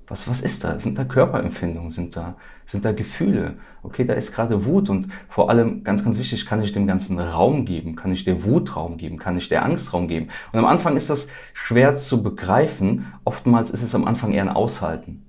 Was, 0.08 0.28
was 0.28 0.42
ist 0.42 0.64
da? 0.66 0.78
Sind 0.78 0.98
da 0.98 1.06
Körperempfindungen? 1.06 1.92
Sind 1.92 2.18
da, 2.18 2.36
sind 2.66 2.84
da 2.84 2.92
Gefühle? 2.92 3.56
Okay, 3.82 4.04
da 4.04 4.14
ist 4.14 4.34
gerade 4.34 4.66
Wut 4.66 4.90
und 4.90 5.08
vor 5.30 5.50
allem, 5.50 5.86
ganz, 5.86 6.04
ganz 6.04 6.18
wichtig, 6.20 6.46
kann 6.46 6.62
ich 6.62 6.74
dem 6.74 6.86
Ganzen 6.86 7.18
Raum 7.18 7.64
geben? 7.64 7.96
Kann 7.96 8.12
ich 8.12 8.26
der 8.26 8.44
Wut 8.44 8.76
Raum 8.76 8.98
geben? 8.98 9.18
Kann 9.18 9.38
ich 9.38 9.48
der 9.48 9.64
Angst 9.64 9.94
Raum 9.94 10.10
geben? 10.10 10.28
Und 10.52 10.60
am 10.60 10.66
Anfang 10.66 10.98
ist 10.98 11.10
das 11.10 11.30
schwer 11.54 11.96
zu 11.96 12.24
begreifen. 12.24 13.06
Oftmals 13.24 13.72
ist 13.72 13.84
es 13.84 13.96
am 13.96 14.04
Anfang 14.04 14.34
eher 14.34 14.42
ein 14.42 14.50
Aushalten. 14.50 15.26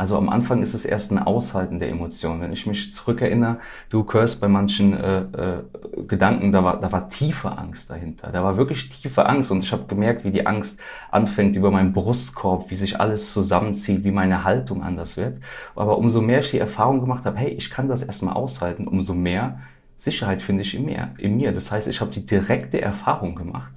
Also 0.00 0.16
am 0.16 0.30
Anfang 0.30 0.62
ist 0.62 0.72
es 0.72 0.86
erst 0.86 1.12
ein 1.12 1.18
Aushalten 1.18 1.78
der 1.78 1.90
Emotionen. 1.90 2.40
Wenn 2.40 2.54
ich 2.54 2.66
mich 2.66 2.90
zurückerinnere, 2.94 3.58
du 3.90 4.10
hörst 4.10 4.40
bei 4.40 4.48
manchen 4.48 4.94
äh, 4.94 5.20
äh, 5.20 5.62
Gedanken, 6.08 6.52
da 6.52 6.64
war, 6.64 6.80
da 6.80 6.90
war 6.90 7.10
tiefe 7.10 7.58
Angst 7.58 7.90
dahinter. 7.90 8.30
Da 8.32 8.42
war 8.42 8.56
wirklich 8.56 8.88
tiefe 8.88 9.26
Angst 9.26 9.50
und 9.50 9.62
ich 9.62 9.72
habe 9.72 9.84
gemerkt, 9.88 10.24
wie 10.24 10.30
die 10.30 10.46
Angst 10.46 10.80
anfängt 11.10 11.54
über 11.54 11.70
meinen 11.70 11.92
Brustkorb, 11.92 12.70
wie 12.70 12.76
sich 12.76 12.98
alles 12.98 13.30
zusammenzieht, 13.34 14.02
wie 14.02 14.10
meine 14.10 14.42
Haltung 14.42 14.82
anders 14.82 15.18
wird. 15.18 15.38
Aber 15.76 15.98
umso 15.98 16.22
mehr 16.22 16.40
ich 16.40 16.50
die 16.50 16.58
Erfahrung 16.60 17.02
gemacht 17.02 17.26
habe, 17.26 17.36
hey, 17.36 17.50
ich 17.50 17.68
kann 17.68 17.86
das 17.86 18.02
erstmal 18.02 18.32
aushalten, 18.32 18.88
umso 18.88 19.12
mehr 19.12 19.60
Sicherheit 19.98 20.40
finde 20.40 20.62
ich 20.62 20.74
in 20.74 20.86
mir. 20.86 21.10
In 21.18 21.36
mir. 21.36 21.52
Das 21.52 21.70
heißt, 21.70 21.88
ich 21.88 22.00
habe 22.00 22.10
die 22.10 22.24
direkte 22.24 22.80
Erfahrung 22.80 23.34
gemacht, 23.34 23.74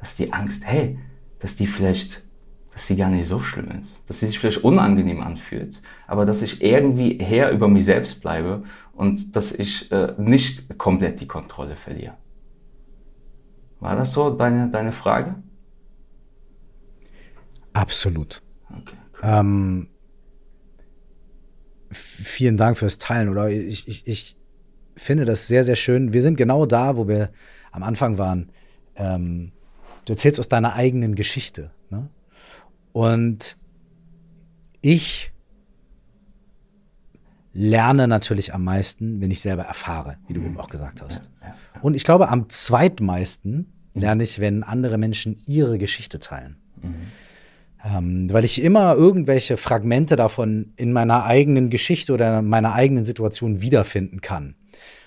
dass 0.00 0.16
die 0.16 0.32
Angst, 0.32 0.62
hey, 0.64 0.98
dass 1.40 1.56
die 1.56 1.66
vielleicht 1.66 2.22
dass 2.78 2.86
sie 2.86 2.96
gar 2.96 3.10
nicht 3.10 3.26
so 3.26 3.40
schlimm 3.40 3.72
ist, 3.82 4.00
dass 4.06 4.20
sie 4.20 4.28
sich 4.28 4.38
vielleicht 4.38 4.62
unangenehm 4.62 5.20
anfühlt, 5.20 5.82
aber 6.06 6.24
dass 6.24 6.42
ich 6.42 6.62
irgendwie 6.62 7.18
Herr 7.20 7.50
über 7.50 7.66
mich 7.66 7.84
selbst 7.84 8.20
bleibe 8.20 8.62
und 8.92 9.34
dass 9.34 9.50
ich 9.50 9.90
äh, 9.90 10.14
nicht 10.16 10.78
komplett 10.78 11.20
die 11.20 11.26
Kontrolle 11.26 11.74
verliere. 11.74 12.14
War 13.80 13.96
das 13.96 14.12
so 14.12 14.30
deine, 14.30 14.70
deine 14.70 14.92
Frage? 14.92 15.34
Absolut. 17.72 18.42
Okay, 18.70 18.96
cool. 19.14 19.20
ähm, 19.24 19.88
vielen 21.90 22.56
Dank 22.56 22.78
fürs 22.78 22.98
Teilen. 22.98 23.28
Oder 23.28 23.50
ich, 23.50 23.88
ich, 23.88 24.06
ich 24.06 24.36
finde 24.94 25.24
das 25.24 25.48
sehr, 25.48 25.64
sehr 25.64 25.74
schön. 25.74 26.12
Wir 26.12 26.22
sind 26.22 26.36
genau 26.36 26.64
da, 26.64 26.96
wo 26.96 27.08
wir 27.08 27.30
am 27.72 27.82
Anfang 27.82 28.18
waren. 28.18 28.52
Ähm, 28.94 29.50
du 30.04 30.12
erzählst 30.12 30.38
aus 30.38 30.48
deiner 30.48 30.74
eigenen 30.74 31.16
Geschichte. 31.16 31.72
Ne? 31.90 32.08
Und 32.92 33.56
ich 34.80 35.32
lerne 37.52 38.06
natürlich 38.06 38.54
am 38.54 38.64
meisten, 38.64 39.20
wenn 39.20 39.30
ich 39.30 39.40
selber 39.40 39.64
erfahre, 39.64 40.16
wie 40.28 40.34
du 40.34 40.40
mhm. 40.40 40.46
eben 40.46 40.60
auch 40.60 40.68
gesagt 40.68 41.02
hast. 41.02 41.30
Und 41.82 41.94
ich 41.94 42.04
glaube, 42.04 42.28
am 42.28 42.48
zweitmeisten 42.48 43.72
mhm. 43.94 44.00
lerne 44.00 44.22
ich, 44.22 44.38
wenn 44.38 44.62
andere 44.62 44.98
Menschen 44.98 45.42
ihre 45.46 45.78
Geschichte 45.78 46.20
teilen. 46.20 46.56
Mhm. 46.82 46.94
Ähm, 47.84 48.32
weil 48.32 48.44
ich 48.44 48.62
immer 48.62 48.94
irgendwelche 48.94 49.56
Fragmente 49.56 50.16
davon 50.16 50.72
in 50.76 50.92
meiner 50.92 51.24
eigenen 51.24 51.70
Geschichte 51.70 52.12
oder 52.12 52.42
meiner 52.42 52.74
eigenen 52.74 53.04
Situation 53.04 53.60
wiederfinden 53.60 54.20
kann. 54.20 54.56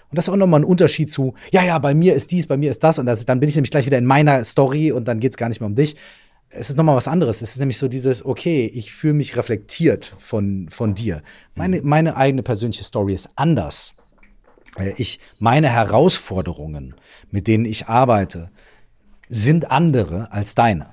Und 0.09 0.17
das 0.17 0.27
ist 0.27 0.33
auch 0.33 0.37
nochmal 0.37 0.61
ein 0.61 0.65
Unterschied 0.65 1.11
zu, 1.11 1.35
ja, 1.51 1.63
ja, 1.63 1.79
bei 1.79 1.93
mir 1.93 2.15
ist 2.15 2.31
dies, 2.31 2.47
bei 2.47 2.57
mir 2.57 2.71
ist 2.71 2.83
das 2.83 2.99
und 2.99 3.05
das, 3.05 3.25
dann 3.25 3.39
bin 3.39 3.47
ich 3.47 3.55
nämlich 3.55 3.71
gleich 3.71 3.85
wieder 3.85 3.97
in 3.97 4.05
meiner 4.05 4.43
Story 4.43 4.91
und 4.91 5.07
dann 5.07 5.21
geht 5.21 5.31
es 5.31 5.37
gar 5.37 5.47
nicht 5.47 5.61
mehr 5.61 5.67
um 5.67 5.75
dich 5.75 5.95
es 6.51 6.69
ist 6.69 6.75
nochmal 6.75 6.95
was 6.95 7.07
anderes. 7.07 7.41
Es 7.41 7.51
ist 7.53 7.59
nämlich 7.59 7.77
so 7.77 7.87
dieses, 7.87 8.25
okay, 8.25 8.65
ich 8.73 8.91
fühle 8.91 9.13
mich 9.13 9.37
reflektiert 9.37 10.13
von, 10.17 10.67
von 10.69 10.93
dir. 10.93 11.21
Meine, 11.55 11.81
mhm. 11.81 11.87
meine 11.87 12.17
eigene 12.17 12.43
persönliche 12.43 12.83
Story 12.83 13.13
ist 13.13 13.29
anders. 13.35 13.95
Ich, 14.97 15.19
meine 15.39 15.69
Herausforderungen, 15.69 16.95
mit 17.29 17.47
denen 17.47 17.65
ich 17.65 17.87
arbeite, 17.87 18.51
sind 19.27 19.71
andere 19.71 20.31
als 20.31 20.55
deine. 20.55 20.91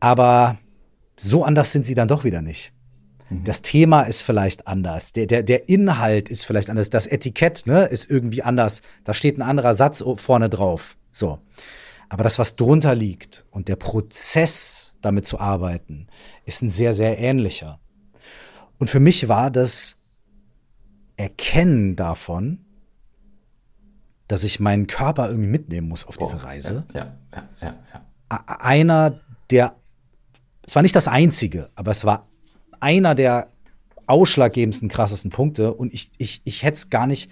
Aber 0.00 0.58
so 1.16 1.44
anders 1.44 1.72
sind 1.72 1.86
sie 1.86 1.94
dann 1.94 2.08
doch 2.08 2.24
wieder 2.24 2.42
nicht. 2.42 2.72
Mhm. 3.28 3.44
Das 3.44 3.62
Thema 3.62 4.02
ist 4.02 4.22
vielleicht 4.22 4.66
anders. 4.66 5.12
Der, 5.12 5.26
der, 5.26 5.42
der 5.42 5.68
Inhalt 5.68 6.28
ist 6.28 6.44
vielleicht 6.44 6.70
anders. 6.70 6.90
Das 6.90 7.06
Etikett 7.06 7.66
ne, 7.66 7.84
ist 7.84 8.10
irgendwie 8.10 8.42
anders. 8.42 8.82
Da 9.04 9.14
steht 9.14 9.38
ein 9.38 9.42
anderer 9.42 9.74
Satz 9.74 10.02
vorne 10.16 10.48
drauf. 10.48 10.96
So. 11.12 11.38
Aber 12.10 12.24
das, 12.24 12.38
was 12.40 12.56
drunter 12.56 12.94
liegt 12.94 13.46
und 13.50 13.68
der 13.68 13.76
Prozess, 13.76 14.96
damit 15.00 15.26
zu 15.26 15.38
arbeiten, 15.38 16.08
ist 16.44 16.60
ein 16.60 16.68
sehr, 16.68 16.92
sehr 16.92 17.18
ähnlicher. 17.18 17.78
Und 18.78 18.90
für 18.90 18.98
mich 18.98 19.28
war 19.28 19.50
das 19.50 19.96
Erkennen 21.16 21.94
davon, 21.94 22.64
dass 24.26 24.42
ich 24.42 24.58
meinen 24.58 24.88
Körper 24.88 25.28
irgendwie 25.28 25.48
mitnehmen 25.48 25.88
muss 25.88 26.04
auf 26.04 26.16
diese 26.16 26.42
Reise. 26.42 26.84
Ja, 26.92 27.16
ja, 27.32 27.48
ja, 27.60 27.74
ja. 27.92 28.44
Einer 28.46 29.20
der, 29.50 29.76
es 30.66 30.74
war 30.74 30.82
nicht 30.82 30.96
das 30.96 31.06
einzige, 31.06 31.70
aber 31.76 31.92
es 31.92 32.04
war 32.04 32.26
einer 32.80 33.14
der 33.14 33.48
ausschlaggebendsten, 34.06 34.88
krassesten 34.88 35.30
Punkte 35.30 35.74
und 35.74 35.94
ich, 35.94 36.10
ich, 36.18 36.40
ich 36.44 36.64
hätte 36.64 36.76
es 36.76 36.90
gar 36.90 37.06
nicht 37.06 37.30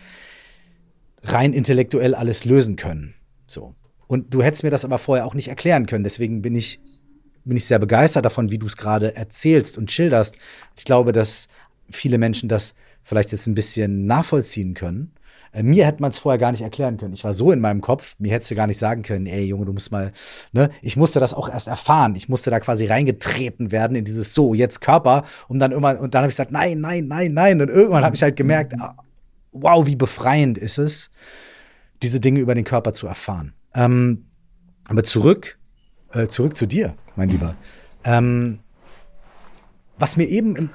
rein 1.25 1.53
intellektuell 1.53 2.15
alles 2.15 2.45
lösen 2.45 2.77
können. 2.77 3.15
So. 3.49 3.75
Und 4.09 4.35
du 4.35 4.43
hättest 4.43 4.65
mir 4.65 4.71
das 4.71 4.85
aber 4.85 4.99
vorher 4.99 5.27
auch 5.27 5.35
nicht 5.35 5.49
erklären 5.49 5.87
können. 5.87 6.03
Deswegen 6.03 6.43
bin 6.43 6.57
ich, 6.57 6.81
bin 7.45 7.57
ich 7.57 7.67
sehr 7.67 7.79
begeistert 7.79 8.25
davon, 8.25 8.51
wie 8.51 8.59
du 8.59 8.67
es 8.67 8.77
gerade 8.77 9.15
erzählst 9.15 9.79
und 9.79 9.93
schilderst. 9.93 10.37
Ich 10.77 10.85
glaube, 10.85 11.13
dass 11.13 11.49
viele 11.91 12.19
Menschen 12.19 12.49
das 12.49 12.75
vielleicht 13.03 13.31
jetzt 13.33 13.47
ein 13.47 13.55
bisschen 13.55 14.07
nachvollziehen 14.07 14.75
können. 14.75 15.13
Äh, 15.53 15.63
mir 15.63 15.87
hätte 15.87 16.03
man 16.03 16.11
es 16.11 16.19
vorher 16.19 16.39
gar 16.39 16.53
nicht 16.53 16.63
erklären 16.63 16.97
können. 16.97 17.15
Ich 17.15 17.25
war 17.25 17.35
so 17.35 17.53
in 17.53 17.61
meinem 17.61 17.81
Kopf, 17.81 18.17
mir 18.19 18.33
hättest 18.33 18.51
du 18.51 18.55
gar 18.55 18.67
nicht 18.67 18.79
sagen 18.79 19.03
können, 19.03 19.27
ey 19.27 19.45
Junge, 19.45 19.67
du 19.67 19.73
musst 19.73 19.91
mal, 19.93 20.13
ne? 20.53 20.71
Ich 20.83 20.97
musste 20.97 21.21
das 21.21 21.35
auch 21.35 21.49
erst 21.49 21.69
erfahren. 21.69 22.15
Ich 22.17 22.29
musste 22.29 22.51
da 22.51 22.61
quasi 22.61 22.87
reingetreten 22.87 23.73
werden 23.73 23.97
in 23.97 24.05
dieses 24.05 24.35
so, 24.35 24.55
jetzt 24.55 24.81
Körper, 24.81 25.25
um 25.49 25.59
dann 25.59 25.73
irgendwann, 25.73 25.99
und 25.99 26.15
dann 26.15 26.23
habe 26.23 26.31
ich 26.31 26.37
gesagt, 26.37 26.53
nein, 26.53 26.81
nein, 26.81 27.09
nein, 27.09 27.33
nein. 27.33 27.61
Und 27.61 27.69
irgendwann 27.69 28.05
habe 28.05 28.15
ich 28.15 28.23
halt 28.23 28.37
gemerkt, 28.37 28.75
ah, 28.79 28.97
wow, 29.53 29.87
wie 29.87 29.97
befreiend 29.97 30.59
ist 30.59 30.79
es, 30.79 31.11
diese 32.03 32.21
Dinge 32.21 32.41
über 32.41 32.55
den 32.55 32.65
Körper 32.65 32.93
zu 32.93 33.07
erfahren. 33.07 33.55
Ähm, 33.75 34.27
aber 34.89 35.05
zurück, 35.05 35.59
äh, 36.13 36.29
zurück 36.29 36.57
zu 36.57 36.67
dir, 36.67 36.95
mein 37.17 37.29
Lieber. 37.29 37.57
Ähm, 38.05 38.61
was 39.99 40.17
mir 40.17 40.29
eben, 40.29 40.57
im, 40.57 40.71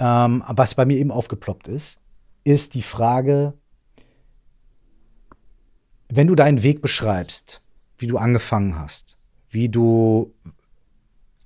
ähm, 0.00 0.42
was 0.48 0.74
bei 0.74 0.84
mir 0.84 0.96
eben 0.96 1.10
aufgeploppt 1.10 1.68
ist, 1.68 2.00
ist 2.44 2.74
die 2.74 2.82
Frage, 2.82 3.54
wenn 6.08 6.26
du 6.26 6.34
deinen 6.34 6.62
Weg 6.62 6.82
beschreibst, 6.82 7.60
wie 7.98 8.06
du 8.06 8.16
angefangen 8.18 8.78
hast, 8.78 9.18
wie 9.48 9.68
du 9.68 10.34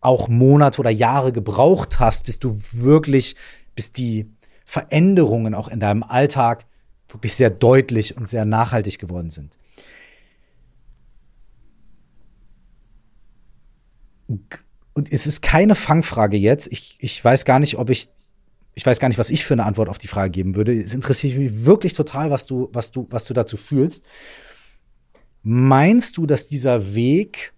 auch 0.01 0.29
Monate 0.29 0.81
oder 0.81 0.91
Jahre 0.91 1.33
gebraucht 1.33 2.01
hast, 2.01 2.27
bis 2.27 2.39
du 2.39 2.61
wirklich, 2.73 3.37
bis 3.75 3.93
die 3.93 4.31
Veränderungen 4.65 5.55
auch 5.55 5.69
in 5.69 5.81
deinem 5.81 6.03
Alltag 6.03 6.67
wirklich 7.13 7.35
sehr 7.35 7.51
deutlich 7.51 8.17
und 8.17 8.29
sehr 8.29 8.45
nachhaltig 8.45 8.99
geworden 8.99 9.31
sind. 9.31 9.57
Und 14.93 15.13
es 15.13 15.27
ist 15.27 15.43
keine 15.43 15.75
Fangfrage 15.75 16.37
jetzt. 16.37 16.69
Ich, 16.71 16.97
ich 17.01 17.25
weiß 17.25 17.45
gar 17.45 17.59
nicht, 17.59 17.79
ob 17.79 17.91
ich 17.91 18.09
ich 18.75 18.87
weiß 18.87 18.99
gar 18.99 19.09
nicht, 19.09 19.19
was 19.19 19.31
ich 19.31 19.45
für 19.45 19.55
eine 19.55 19.67
Antwort 19.67 19.89
auf 19.89 19.99
die 19.99 20.07
Frage 20.07 20.31
geben 20.31 20.55
würde. 20.55 20.73
Es 20.73 20.95
interessiert 20.95 21.37
mich 21.37 21.65
wirklich 21.65 21.93
total, 21.93 22.31
was 22.31 22.47
du, 22.47 22.71
was 22.73 22.93
du, 22.93 23.07
was 23.11 23.25
du 23.25 23.35
dazu 23.35 23.57
fühlst. 23.57 24.05
Meinst 25.43 26.17
du, 26.17 26.25
dass 26.27 26.47
dieser 26.47 26.95
Weg, 26.95 27.53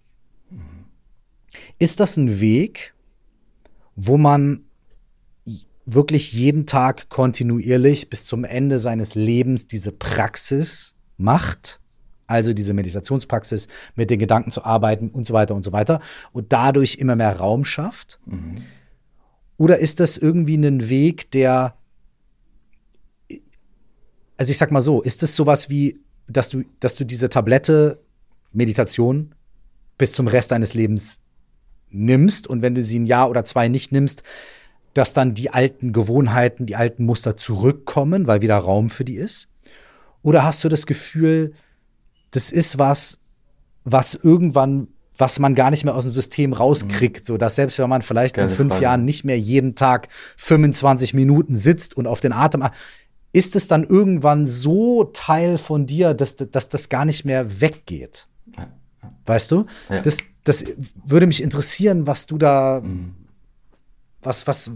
ist 1.79 1.99
das 1.99 2.17
ein 2.17 2.39
Weg, 2.39 2.93
wo 3.95 4.17
man 4.17 4.65
wirklich 5.85 6.33
jeden 6.33 6.65
Tag 6.65 7.09
kontinuierlich 7.09 8.09
bis 8.09 8.25
zum 8.25 8.43
Ende 8.43 8.79
seines 8.79 9.15
Lebens 9.15 9.67
diese 9.67 9.91
Praxis 9.91 10.95
macht? 11.17 11.79
Also 12.25 12.53
diese 12.53 12.73
Meditationspraxis, 12.73 13.67
mit 13.95 14.09
den 14.09 14.19
Gedanken 14.19 14.49
zu 14.49 14.63
arbeiten 14.63 15.09
und 15.09 15.25
so 15.25 15.33
weiter 15.33 15.55
und 15.55 15.63
so 15.63 15.71
weiter 15.71 15.99
und 16.31 16.53
dadurch 16.53 16.95
immer 16.95 17.15
mehr 17.15 17.37
Raum 17.37 17.65
schafft? 17.65 18.19
Mhm 18.25 18.55
oder 19.57 19.79
ist 19.79 19.99
das 19.99 20.17
irgendwie 20.17 20.55
ein 20.55 20.89
Weg, 20.89 21.31
der, 21.31 21.77
also 24.37 24.51
ich 24.51 24.57
sag 24.57 24.71
mal 24.71 24.81
so, 24.81 25.01
ist 25.01 25.23
es 25.23 25.35
sowas 25.35 25.69
wie, 25.69 26.01
dass 26.27 26.49
du, 26.49 26.63
dass 26.79 26.95
du 26.95 27.05
diese 27.05 27.29
Tablette 27.29 28.03
Meditation 28.51 29.35
bis 29.97 30.13
zum 30.13 30.27
Rest 30.27 30.51
deines 30.51 30.73
Lebens 30.73 31.19
nimmst 31.89 32.47
und 32.47 32.61
wenn 32.61 32.75
du 32.75 32.83
sie 32.83 32.99
ein 32.99 33.05
Jahr 33.05 33.29
oder 33.29 33.43
zwei 33.43 33.67
nicht 33.67 33.91
nimmst, 33.91 34.23
dass 34.93 35.13
dann 35.13 35.33
die 35.33 35.49
alten 35.49 35.93
Gewohnheiten, 35.93 36.65
die 36.65 36.75
alten 36.75 37.05
Muster 37.05 37.35
zurückkommen, 37.35 38.27
weil 38.27 38.41
wieder 38.41 38.57
Raum 38.57 38.89
für 38.89 39.05
die 39.05 39.15
ist? 39.15 39.47
Oder 40.21 40.43
hast 40.43 40.63
du 40.63 40.69
das 40.69 40.85
Gefühl, 40.85 41.53
das 42.31 42.51
ist 42.51 42.79
was, 42.79 43.19
was 43.83 44.15
irgendwann 44.15 44.87
was 45.17 45.39
man 45.39 45.53
gar 45.55 45.69
nicht 45.69 45.85
mehr 45.85 45.95
aus 45.95 46.05
dem 46.05 46.13
System 46.13 46.53
rauskriegt, 46.53 47.21
mhm. 47.21 47.33
so 47.33 47.37
dass 47.37 47.55
selbst 47.55 47.77
wenn 47.79 47.89
man 47.89 48.01
vielleicht 48.01 48.35
Keine 48.35 48.49
in 48.49 48.55
fünf 48.55 48.73
Frage. 48.73 48.83
Jahren 48.83 49.05
nicht 49.05 49.23
mehr 49.23 49.37
jeden 49.39 49.75
Tag 49.75 50.07
25 50.37 51.13
Minuten 51.13 51.55
sitzt 51.55 51.95
und 51.95 52.07
auf 52.07 52.19
den 52.19 52.33
Atem, 52.33 52.67
ist 53.31 53.55
es 53.55 53.67
dann 53.67 53.83
irgendwann 53.83 54.45
so 54.45 55.05
Teil 55.05 55.57
von 55.57 55.85
dir, 55.85 56.13
dass, 56.13 56.35
dass 56.35 56.69
das 56.69 56.89
gar 56.89 57.05
nicht 57.05 57.25
mehr 57.25 57.61
weggeht? 57.61 58.27
Weißt 59.25 59.51
du? 59.51 59.65
Ja. 59.89 60.01
Das, 60.01 60.17
das 60.43 60.65
würde 61.03 61.27
mich 61.27 61.41
interessieren, 61.41 62.07
was 62.07 62.27
du 62.27 62.37
da, 62.37 62.81
mhm. 62.83 63.15
Was, 64.23 64.47
was, 64.47 64.71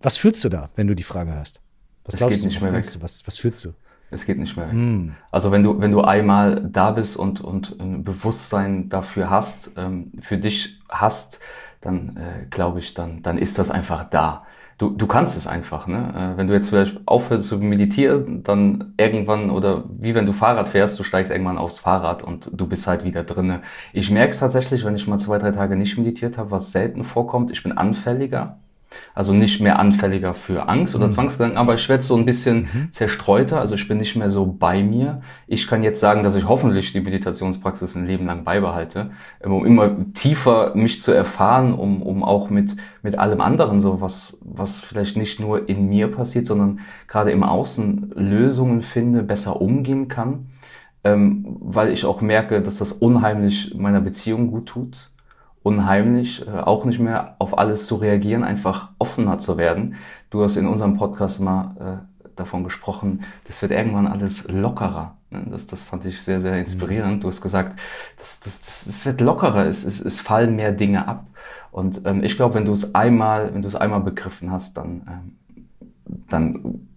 was 0.00 0.16
fühlst 0.16 0.44
du 0.44 0.48
da, 0.48 0.70
wenn 0.76 0.86
du 0.86 0.94
die 0.94 1.02
Frage 1.02 1.32
hörst? 1.32 1.60
Was 2.04 2.16
glaubst 2.16 2.44
du, 2.44 2.54
was 2.54 2.68
denkst 2.68 2.92
du, 2.92 3.02
was, 3.02 3.26
was 3.26 3.38
fühlst 3.38 3.64
du? 3.64 3.72
Es 4.10 4.24
geht 4.24 4.38
nicht 4.38 4.56
mehr 4.56 4.68
weg. 4.68 4.74
Mm. 4.74 5.10
Also 5.32 5.50
wenn 5.50 5.64
du, 5.64 5.80
wenn 5.80 5.90
du 5.90 6.02
einmal 6.02 6.68
da 6.70 6.92
bist 6.92 7.16
und, 7.16 7.40
und 7.40 7.80
ein 7.80 8.04
Bewusstsein 8.04 8.88
dafür 8.88 9.30
hast, 9.30 9.72
ähm, 9.76 10.12
für 10.20 10.38
dich 10.38 10.78
hast, 10.88 11.40
dann 11.80 12.16
äh, 12.16 12.46
glaube 12.48 12.78
ich, 12.78 12.94
dann, 12.94 13.22
dann 13.22 13.38
ist 13.38 13.58
das 13.58 13.70
einfach 13.70 14.08
da. 14.08 14.46
Du, 14.78 14.90
du 14.90 15.06
kannst 15.06 15.38
es 15.38 15.46
einfach, 15.46 15.86
ne? 15.86 16.34
Äh, 16.34 16.36
wenn 16.36 16.48
du 16.48 16.52
jetzt 16.54 16.68
vielleicht 16.68 17.00
aufhörst 17.06 17.48
zu 17.48 17.56
meditieren, 17.58 18.42
dann 18.42 18.92
irgendwann, 18.98 19.50
oder 19.50 19.84
wie 19.88 20.14
wenn 20.14 20.26
du 20.26 20.34
Fahrrad 20.34 20.68
fährst, 20.68 20.98
du 20.98 21.02
steigst 21.02 21.32
irgendwann 21.32 21.56
aufs 21.56 21.78
Fahrrad 21.78 22.22
und 22.22 22.50
du 22.52 22.66
bist 22.66 22.86
halt 22.86 23.02
wieder 23.02 23.24
drinne. 23.24 23.62
Ich 23.94 24.10
merke 24.10 24.32
es 24.32 24.40
tatsächlich, 24.40 24.84
wenn 24.84 24.94
ich 24.94 25.06
mal 25.06 25.18
zwei, 25.18 25.38
drei 25.38 25.52
Tage 25.52 25.76
nicht 25.76 25.96
meditiert 25.96 26.36
habe, 26.36 26.50
was 26.50 26.72
selten 26.72 27.04
vorkommt, 27.04 27.50
ich 27.50 27.62
bin 27.62 27.72
anfälliger 27.72 28.58
also 29.14 29.32
nicht 29.32 29.60
mehr 29.60 29.78
anfälliger 29.78 30.34
für 30.34 30.68
Angst 30.68 30.94
oder 30.94 31.08
mhm. 31.08 31.12
Zwangsgedanken, 31.12 31.58
aber 31.58 31.74
ich 31.74 31.88
werde 31.88 32.02
so 32.02 32.16
ein 32.16 32.26
bisschen 32.26 32.68
mhm. 32.72 32.92
zerstreuter. 32.92 33.60
Also 33.60 33.74
ich 33.74 33.88
bin 33.88 33.98
nicht 33.98 34.16
mehr 34.16 34.30
so 34.30 34.46
bei 34.46 34.82
mir. 34.82 35.22
Ich 35.46 35.66
kann 35.66 35.82
jetzt 35.82 36.00
sagen, 36.00 36.22
dass 36.22 36.34
ich 36.34 36.46
hoffentlich 36.46 36.92
die 36.92 37.00
Meditationspraxis 37.00 37.94
ein 37.94 38.06
Leben 38.06 38.26
lang 38.26 38.44
beibehalte, 38.44 39.10
ähm, 39.42 39.52
um 39.52 39.66
immer 39.66 39.96
tiefer 40.14 40.74
mich 40.74 41.02
zu 41.02 41.12
erfahren, 41.12 41.72
um, 41.74 42.02
um 42.02 42.22
auch 42.22 42.50
mit, 42.50 42.76
mit 43.02 43.18
allem 43.18 43.40
anderen 43.40 43.80
so 43.80 44.00
was, 44.00 44.38
was 44.42 44.80
vielleicht 44.80 45.16
nicht 45.16 45.40
nur 45.40 45.68
in 45.68 45.88
mir 45.88 46.08
passiert, 46.08 46.46
sondern 46.46 46.80
gerade 47.08 47.30
im 47.30 47.42
Außen 47.42 48.12
Lösungen 48.14 48.82
finde, 48.82 49.22
besser 49.22 49.60
umgehen 49.60 50.08
kann. 50.08 50.46
Ähm, 51.04 51.56
weil 51.60 51.92
ich 51.92 52.04
auch 52.04 52.20
merke, 52.20 52.60
dass 52.60 52.78
das 52.78 52.92
unheimlich 52.92 53.74
meiner 53.76 54.00
Beziehung 54.00 54.50
gut 54.50 54.66
tut 54.66 55.10
unheimlich, 55.66 56.46
äh, 56.46 56.50
auch 56.60 56.84
nicht 56.84 57.00
mehr 57.00 57.34
auf 57.40 57.58
alles 57.58 57.88
zu 57.88 57.96
reagieren, 57.96 58.44
einfach 58.44 58.90
offener 59.00 59.40
zu 59.40 59.58
werden. 59.58 59.96
Du 60.30 60.44
hast 60.44 60.56
in 60.56 60.68
unserem 60.68 60.96
Podcast 60.96 61.40
mal 61.40 61.74
äh, 61.80 62.28
davon 62.36 62.62
gesprochen, 62.62 63.24
das 63.48 63.60
wird 63.62 63.72
irgendwann 63.72 64.06
alles 64.06 64.46
lockerer. 64.48 65.16
Ne? 65.30 65.44
Das, 65.50 65.66
das 65.66 65.82
fand 65.82 66.04
ich 66.04 66.22
sehr, 66.22 66.40
sehr 66.40 66.56
inspirierend. 66.60 67.24
Du 67.24 67.28
hast 67.28 67.40
gesagt, 67.40 67.76
das, 68.16 68.38
das, 68.38 68.62
das, 68.62 68.84
das 68.86 69.06
wird 69.06 69.20
lockerer, 69.20 69.66
es, 69.66 69.84
es, 69.84 70.00
es 70.00 70.20
fallen 70.20 70.54
mehr 70.54 70.70
Dinge 70.70 71.08
ab. 71.08 71.26
Und 71.72 72.02
ähm, 72.06 72.22
ich 72.22 72.36
glaube, 72.36 72.54
wenn 72.54 72.64
du 72.64 72.72
es 72.72 72.94
einmal, 72.94 73.52
wenn 73.52 73.62
du 73.62 73.68
es 73.68 73.74
einmal 73.74 74.00
begriffen 74.00 74.52
hast, 74.52 74.76
dann, 74.76 75.02
ähm, 75.08 75.66
dann 76.28 76.88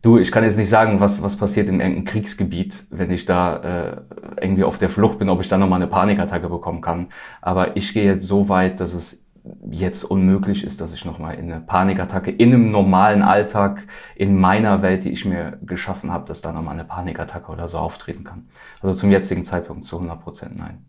Du, 0.00 0.16
ich 0.16 0.30
kann 0.30 0.44
jetzt 0.44 0.56
nicht 0.56 0.70
sagen, 0.70 1.00
was, 1.00 1.22
was 1.22 1.36
passiert 1.36 1.68
in 1.68 1.80
irgendeinem 1.80 2.04
Kriegsgebiet, 2.04 2.86
wenn 2.90 3.10
ich 3.10 3.26
da 3.26 3.56
äh, 3.56 4.00
irgendwie 4.40 4.62
auf 4.62 4.78
der 4.78 4.90
Flucht 4.90 5.18
bin, 5.18 5.28
ob 5.28 5.40
ich 5.40 5.48
dann 5.48 5.58
nochmal 5.58 5.82
eine 5.82 5.90
Panikattacke 5.90 6.48
bekommen 6.48 6.80
kann. 6.80 7.08
Aber 7.42 7.76
ich 7.76 7.92
gehe 7.92 8.04
jetzt 8.04 8.26
so 8.26 8.48
weit, 8.48 8.78
dass 8.78 8.94
es 8.94 9.24
jetzt 9.70 10.04
unmöglich 10.04 10.62
ist, 10.62 10.80
dass 10.80 10.92
ich 10.92 11.04
nochmal 11.04 11.34
in 11.34 11.50
eine 11.50 11.60
Panikattacke 11.60 12.30
in 12.30 12.52
einem 12.52 12.70
normalen 12.70 13.22
Alltag 13.22 13.86
in 14.14 14.38
meiner 14.38 14.82
Welt, 14.82 15.04
die 15.04 15.10
ich 15.10 15.24
mir 15.24 15.58
geschaffen 15.62 16.12
habe, 16.12 16.26
dass 16.26 16.42
da 16.42 16.52
nochmal 16.52 16.74
eine 16.74 16.84
Panikattacke 16.84 17.50
oder 17.50 17.66
so 17.66 17.78
auftreten 17.78 18.24
kann. 18.24 18.48
Also 18.80 18.94
zum 18.94 19.10
jetzigen 19.10 19.44
Zeitpunkt 19.44 19.84
zu 19.86 19.96
100 19.96 20.20
Prozent 20.20 20.56
nein. 20.56 20.84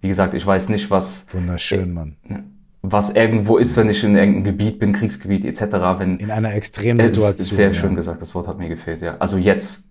Wie 0.00 0.08
gesagt, 0.08 0.32
ich 0.32 0.46
weiß 0.46 0.70
nicht, 0.70 0.90
was... 0.90 1.26
Wunderschön, 1.34 1.92
Mann. 1.92 2.16
Ne, 2.24 2.44
was 2.82 3.14
irgendwo 3.14 3.58
ist, 3.58 3.76
wenn 3.76 3.90
ich 3.90 4.02
in 4.02 4.16
irgendeinem 4.16 4.44
Gebiet 4.44 4.78
bin, 4.78 4.92
Kriegsgebiet 4.92 5.44
etc. 5.44 5.74
Wenn, 5.98 6.18
in 6.18 6.30
einer 6.30 6.54
Extremsituation. 6.54 7.56
Sehr 7.56 7.68
ja. 7.68 7.74
schön 7.74 7.94
gesagt, 7.94 8.22
das 8.22 8.34
Wort 8.34 8.48
hat 8.48 8.58
mir 8.58 8.68
gefehlt, 8.68 9.02
ja. 9.02 9.16
Also 9.18 9.36
jetzt 9.36 9.84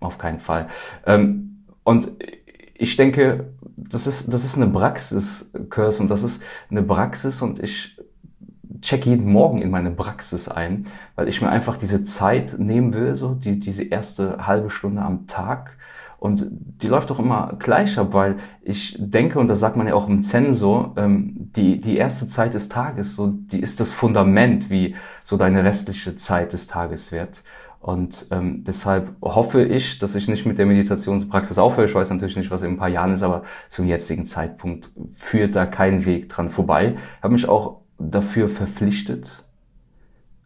auf 0.00 0.18
keinen 0.18 0.40
Fall. 0.40 0.68
Ähm, 1.06 1.64
und 1.82 2.12
ich 2.74 2.96
denke, 2.96 3.46
das 3.76 4.06
ist, 4.06 4.32
das 4.32 4.44
ist 4.44 4.56
eine 4.56 4.68
Praxis, 4.68 5.52
Curse, 5.70 6.02
und 6.02 6.08
das 6.08 6.22
ist 6.22 6.42
eine 6.70 6.82
Praxis 6.82 7.42
und 7.42 7.62
ich 7.62 7.96
check 8.80 9.06
jeden 9.06 9.30
Morgen 9.30 9.62
in 9.62 9.70
meine 9.70 9.90
Praxis 9.90 10.48
ein, 10.48 10.86
weil 11.14 11.28
ich 11.28 11.40
mir 11.40 11.48
einfach 11.48 11.76
diese 11.76 12.04
Zeit 12.04 12.58
nehmen 12.58 12.92
will, 12.92 13.16
so 13.16 13.34
die, 13.34 13.58
diese 13.58 13.84
erste 13.84 14.46
halbe 14.46 14.70
Stunde 14.70 15.02
am 15.02 15.26
Tag. 15.26 15.76
Und 16.26 16.48
die 16.50 16.88
läuft 16.88 17.10
doch 17.10 17.20
immer 17.20 17.54
gleich 17.60 17.96
ab, 18.00 18.08
weil 18.10 18.38
ich 18.60 18.96
denke, 18.98 19.38
und 19.38 19.46
das 19.46 19.60
sagt 19.60 19.76
man 19.76 19.86
ja 19.86 19.94
auch 19.94 20.08
im 20.08 20.24
Zensor, 20.24 20.92
ähm, 20.96 21.52
die, 21.54 21.80
die 21.80 21.96
erste 21.96 22.26
Zeit 22.26 22.52
des 22.54 22.68
Tages, 22.68 23.14
so, 23.14 23.28
die 23.28 23.60
ist 23.60 23.78
das 23.78 23.92
Fundament, 23.92 24.68
wie 24.68 24.96
so 25.24 25.36
deine 25.36 25.62
restliche 25.62 26.16
Zeit 26.16 26.52
des 26.52 26.66
Tages 26.66 27.12
wird. 27.12 27.44
Und 27.78 28.26
ähm, 28.32 28.64
deshalb 28.64 29.14
hoffe 29.22 29.62
ich, 29.62 30.00
dass 30.00 30.16
ich 30.16 30.26
nicht 30.26 30.46
mit 30.46 30.58
der 30.58 30.66
Meditationspraxis 30.66 31.58
aufhöre. 31.58 31.86
Ich 31.86 31.94
weiß 31.94 32.10
natürlich 32.10 32.36
nicht, 32.36 32.50
was 32.50 32.62
in 32.62 32.72
ein 32.72 32.76
paar 32.76 32.88
Jahren 32.88 33.14
ist, 33.14 33.22
aber 33.22 33.44
zum 33.68 33.86
jetzigen 33.86 34.26
Zeitpunkt 34.26 34.90
führt 35.14 35.54
da 35.54 35.64
kein 35.64 36.06
Weg 36.06 36.28
dran 36.28 36.50
vorbei. 36.50 36.96
Ich 37.18 37.22
habe 37.22 37.34
mich 37.34 37.48
auch 37.48 37.82
dafür 38.00 38.48
verpflichtet. 38.48 39.44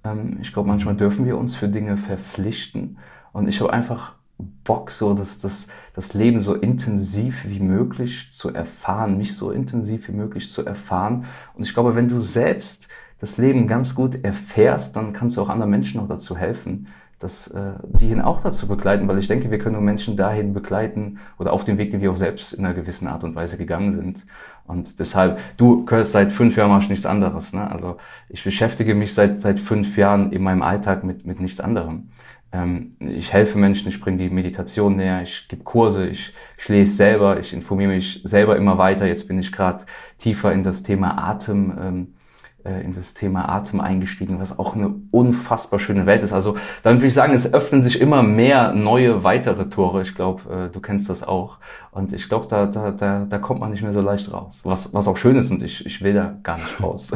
Ähm, 0.04 0.36
ich 0.42 0.52
glaube, 0.52 0.68
manchmal 0.68 0.94
dürfen 0.94 1.24
wir 1.24 1.38
uns 1.38 1.56
für 1.56 1.68
Dinge 1.68 1.96
verpflichten. 1.96 2.98
Und 3.32 3.48
ich 3.48 3.62
habe 3.62 3.72
einfach 3.72 4.19
Bock, 4.64 4.90
so 4.90 5.14
dass 5.14 5.40
das, 5.40 5.66
das 5.94 6.14
Leben 6.14 6.42
so 6.42 6.54
intensiv 6.54 7.44
wie 7.46 7.60
möglich 7.60 8.28
zu 8.32 8.52
erfahren, 8.52 9.18
mich 9.18 9.36
so 9.36 9.50
intensiv 9.50 10.08
wie 10.08 10.12
möglich 10.12 10.50
zu 10.50 10.64
erfahren. 10.64 11.24
Und 11.54 11.64
ich 11.64 11.74
glaube, 11.74 11.94
wenn 11.94 12.08
du 12.08 12.20
selbst 12.20 12.88
das 13.20 13.36
Leben 13.38 13.66
ganz 13.66 13.94
gut 13.94 14.24
erfährst, 14.24 14.96
dann 14.96 15.12
kannst 15.12 15.36
du 15.36 15.42
auch 15.42 15.48
anderen 15.48 15.70
Menschen 15.70 16.00
noch 16.00 16.08
dazu 16.08 16.36
helfen, 16.36 16.88
dass 17.18 17.48
äh, 17.48 17.74
die 17.84 18.10
ihn 18.10 18.22
auch 18.22 18.42
dazu 18.42 18.66
begleiten, 18.66 19.06
weil 19.06 19.18
ich 19.18 19.28
denke, 19.28 19.50
wir 19.50 19.58
können 19.58 19.74
nur 19.74 19.82
Menschen 19.82 20.16
dahin 20.16 20.54
begleiten 20.54 21.18
oder 21.38 21.52
auf 21.52 21.64
dem 21.64 21.76
Weg, 21.76 21.90
den 21.90 22.00
wir 22.00 22.10
auch 22.10 22.16
selbst 22.16 22.54
in 22.54 22.64
einer 22.64 22.74
gewissen 22.74 23.06
Art 23.06 23.24
und 23.24 23.34
Weise 23.34 23.58
gegangen 23.58 23.94
sind. 23.94 24.26
Und 24.66 24.98
deshalb, 24.98 25.38
du 25.58 25.84
gehörst 25.84 26.12
seit 26.12 26.32
fünf 26.32 26.56
Jahren 26.56 26.70
machst 26.70 26.88
nichts 26.88 27.04
anderes. 27.04 27.52
Ne? 27.52 27.70
Also 27.70 27.98
ich 28.30 28.42
beschäftige 28.42 28.94
mich 28.94 29.12
seit 29.12 29.38
seit 29.38 29.60
fünf 29.60 29.98
Jahren 29.98 30.32
in 30.32 30.42
meinem 30.42 30.62
Alltag 30.62 31.04
mit 31.04 31.26
mit 31.26 31.40
nichts 31.40 31.60
anderem. 31.60 32.08
Ähm, 32.52 32.96
ich 33.00 33.32
helfe 33.32 33.58
Menschen, 33.58 33.88
ich 33.88 34.00
bringe 34.00 34.18
die 34.18 34.30
Meditation 34.30 34.96
näher, 34.96 35.22
ich 35.22 35.48
gebe 35.48 35.62
Kurse, 35.62 36.08
ich, 36.08 36.32
ich 36.58 36.68
lese 36.68 36.96
selber, 36.96 37.38
ich 37.38 37.52
informiere 37.52 37.90
mich 37.90 38.20
selber 38.24 38.56
immer 38.56 38.78
weiter. 38.78 39.06
Jetzt 39.06 39.28
bin 39.28 39.38
ich 39.38 39.52
gerade 39.52 39.84
tiefer 40.18 40.52
in 40.52 40.64
das 40.64 40.82
Thema 40.82 41.16
Atem. 41.18 41.78
Ähm, 41.80 42.14
äh, 42.62 42.84
in 42.84 42.94
das 42.94 43.14
Thema 43.14 43.48
Atem 43.48 43.80
eingestiegen, 43.80 44.38
was 44.38 44.58
auch 44.58 44.74
eine 44.74 44.94
unfassbar 45.10 45.78
schöne 45.78 46.04
Welt 46.04 46.22
ist. 46.22 46.34
Also 46.34 46.58
dann 46.82 46.96
würde 46.96 47.06
ich 47.06 47.14
sagen, 47.14 47.32
es 47.32 47.54
öffnen 47.54 47.82
sich 47.82 47.98
immer 48.02 48.22
mehr 48.22 48.74
neue, 48.74 49.24
weitere 49.24 49.70
Tore. 49.70 50.02
Ich 50.02 50.14
glaube, 50.14 50.66
äh, 50.68 50.70
du 50.70 50.80
kennst 50.80 51.08
das 51.08 51.22
auch. 51.22 51.56
Und 51.90 52.12
ich 52.12 52.28
glaube, 52.28 52.48
da, 52.48 52.66
da, 52.66 52.90
da, 52.90 53.24
da 53.24 53.38
kommt 53.38 53.60
man 53.60 53.70
nicht 53.70 53.82
mehr 53.82 53.94
so 53.94 54.02
leicht 54.02 54.30
raus. 54.30 54.60
Was, 54.64 54.92
was 54.92 55.08
auch 55.08 55.16
schön 55.16 55.36
ist 55.36 55.50
und 55.50 55.62
ich, 55.62 55.86
ich 55.86 56.02
will 56.02 56.12
da 56.12 56.36
gar 56.42 56.58
nicht 56.58 56.82
raus. 56.82 57.12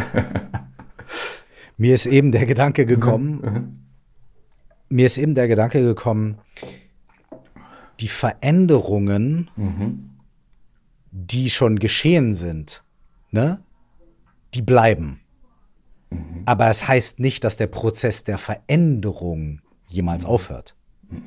Mir 1.76 1.94
ist 1.94 2.06
eben 2.06 2.32
der 2.32 2.46
Gedanke 2.46 2.86
gekommen, 2.86 3.40
mhm. 3.42 3.83
Mir 4.94 5.06
ist 5.06 5.18
eben 5.18 5.34
der 5.34 5.48
Gedanke 5.48 5.82
gekommen, 5.82 6.38
die 7.98 8.06
Veränderungen, 8.06 9.50
mhm. 9.56 10.10
die 11.10 11.50
schon 11.50 11.80
geschehen 11.80 12.32
sind, 12.32 12.84
ne, 13.32 13.60
die 14.54 14.62
bleiben. 14.62 15.20
Mhm. 16.10 16.42
Aber 16.44 16.68
es 16.68 16.86
heißt 16.86 17.18
nicht, 17.18 17.42
dass 17.42 17.56
der 17.56 17.66
Prozess 17.66 18.22
der 18.22 18.38
Veränderung 18.38 19.62
jemals 19.88 20.22
mhm. 20.22 20.30
aufhört. 20.30 20.76
Mhm. 21.10 21.22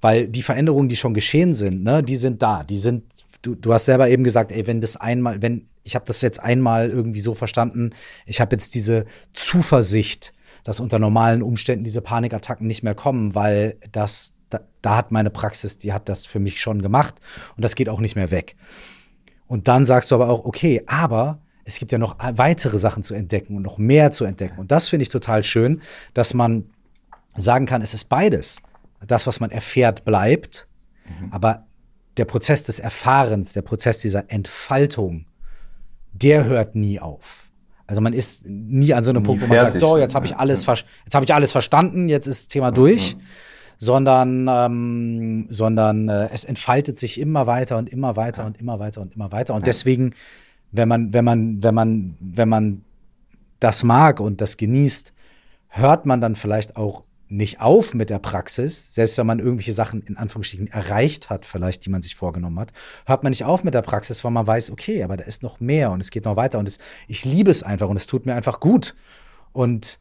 Weil 0.00 0.28
die 0.28 0.42
Veränderungen, 0.42 0.88
die 0.88 0.96
schon 0.96 1.14
geschehen 1.14 1.52
sind, 1.52 1.82
ne, 1.82 2.00
die 2.00 2.16
sind 2.16 2.42
da. 2.42 2.62
Die 2.62 2.78
sind, 2.78 3.02
du, 3.42 3.56
du 3.56 3.72
hast 3.72 3.86
selber 3.86 4.08
eben 4.08 4.22
gesagt, 4.22 4.52
ey, 4.52 4.68
wenn 4.68 4.80
das 4.80 4.96
einmal, 4.96 5.42
wenn, 5.42 5.66
ich 5.82 5.96
habe 5.96 6.04
das 6.04 6.22
jetzt 6.22 6.38
einmal 6.38 6.90
irgendwie 6.90 7.20
so 7.20 7.34
verstanden, 7.34 7.90
ich 8.24 8.40
habe 8.40 8.54
jetzt 8.54 8.76
diese 8.76 9.04
Zuversicht, 9.32 10.32
dass 10.64 10.80
unter 10.80 10.98
normalen 10.98 11.42
Umständen 11.42 11.84
diese 11.84 12.00
Panikattacken 12.00 12.66
nicht 12.66 12.82
mehr 12.82 12.94
kommen, 12.94 13.34
weil 13.34 13.76
das, 13.92 14.32
da, 14.50 14.60
da 14.82 14.96
hat 14.96 15.12
meine 15.12 15.30
Praxis, 15.30 15.78
die 15.78 15.92
hat 15.92 16.08
das 16.08 16.26
für 16.26 16.40
mich 16.40 16.60
schon 16.60 16.82
gemacht 16.82 17.20
und 17.56 17.62
das 17.64 17.76
geht 17.76 17.88
auch 17.88 18.00
nicht 18.00 18.16
mehr 18.16 18.30
weg. 18.30 18.56
Und 19.46 19.68
dann 19.68 19.84
sagst 19.84 20.10
du 20.10 20.14
aber 20.16 20.30
auch, 20.30 20.44
okay, 20.44 20.82
aber 20.86 21.38
es 21.64 21.78
gibt 21.78 21.92
ja 21.92 21.98
noch 21.98 22.16
weitere 22.18 22.78
Sachen 22.78 23.02
zu 23.02 23.14
entdecken 23.14 23.56
und 23.56 23.62
noch 23.62 23.78
mehr 23.78 24.10
zu 24.10 24.24
entdecken. 24.24 24.58
Und 24.58 24.70
das 24.70 24.88
finde 24.88 25.02
ich 25.04 25.08
total 25.08 25.42
schön, 25.42 25.82
dass 26.12 26.34
man 26.34 26.64
sagen 27.36 27.66
kann, 27.66 27.82
es 27.82 27.94
ist 27.94 28.04
beides. 28.04 28.60
Das, 29.06 29.26
was 29.26 29.40
man 29.40 29.50
erfährt, 29.50 30.04
bleibt, 30.04 30.66
mhm. 31.06 31.32
aber 31.32 31.66
der 32.16 32.24
Prozess 32.24 32.62
des 32.64 32.78
Erfahrens, 32.78 33.52
der 33.52 33.62
Prozess 33.62 33.98
dieser 33.98 34.30
Entfaltung, 34.30 35.26
der 36.12 36.44
hört 36.44 36.74
nie 36.74 37.00
auf. 37.00 37.43
Also 37.86 38.00
man 38.00 38.12
ist 38.12 38.46
nie 38.48 38.94
an 38.94 39.04
so 39.04 39.10
einem 39.10 39.22
nie 39.22 39.26
Punkt, 39.26 39.42
wo 39.42 39.46
man 39.46 39.60
sagt, 39.60 39.78
so, 39.78 39.98
jetzt 39.98 40.14
habe 40.14 40.26
ich 40.26 40.36
alles, 40.36 40.64
ja. 40.66 40.74
jetzt 41.04 41.14
habe 41.14 41.24
ich 41.24 41.34
alles 41.34 41.52
verstanden, 41.52 42.08
jetzt 42.08 42.26
ist 42.26 42.44
das 42.44 42.48
Thema 42.48 42.70
durch. 42.70 43.16
Mhm. 43.16 43.20
Sondern, 43.76 44.46
ähm, 44.48 45.46
sondern 45.48 46.08
äh, 46.08 46.28
es 46.32 46.44
entfaltet 46.44 46.96
sich 46.96 47.18
immer 47.18 47.48
weiter 47.48 47.76
und 47.76 47.92
immer 47.92 48.14
weiter 48.14 48.46
und 48.46 48.60
immer 48.60 48.78
weiter 48.78 49.00
und 49.00 49.16
immer 49.16 49.32
weiter. 49.32 49.52
Und 49.52 49.66
deswegen 49.66 50.14
wenn 50.74 50.88
man, 50.88 51.12
wenn 51.12 51.24
man, 51.24 51.62
wenn 51.62 51.74
man, 51.74 52.16
wenn 52.18 52.48
man 52.48 52.84
das 53.60 53.84
mag 53.84 54.18
und 54.18 54.40
das 54.40 54.56
genießt, 54.56 55.12
hört 55.68 56.04
man 56.04 56.20
dann 56.20 56.34
vielleicht 56.34 56.76
auch 56.76 57.04
nicht 57.36 57.60
auf 57.60 57.94
mit 57.94 58.10
der 58.10 58.18
Praxis, 58.18 58.94
selbst 58.94 59.18
wenn 59.18 59.26
man 59.26 59.38
irgendwelche 59.38 59.72
Sachen 59.72 60.02
in 60.02 60.16
Anführungsstrichen 60.16 60.68
erreicht 60.68 61.30
hat, 61.30 61.44
vielleicht, 61.44 61.84
die 61.84 61.90
man 61.90 62.02
sich 62.02 62.14
vorgenommen 62.14 62.58
hat, 62.58 62.72
hört 63.06 63.22
man 63.22 63.30
nicht 63.30 63.44
auf 63.44 63.64
mit 63.64 63.74
der 63.74 63.82
Praxis, 63.82 64.24
weil 64.24 64.30
man 64.30 64.46
weiß, 64.46 64.70
okay, 64.70 65.02
aber 65.02 65.16
da 65.16 65.24
ist 65.24 65.42
noch 65.42 65.60
mehr 65.60 65.90
und 65.90 66.00
es 66.00 66.10
geht 66.10 66.24
noch 66.24 66.36
weiter 66.36 66.58
und 66.58 66.68
es, 66.68 66.78
ich 67.08 67.24
liebe 67.24 67.50
es 67.50 67.62
einfach 67.62 67.88
und 67.88 67.96
es 67.96 68.06
tut 68.06 68.26
mir 68.26 68.34
einfach 68.34 68.60
gut. 68.60 68.94
Und 69.52 69.98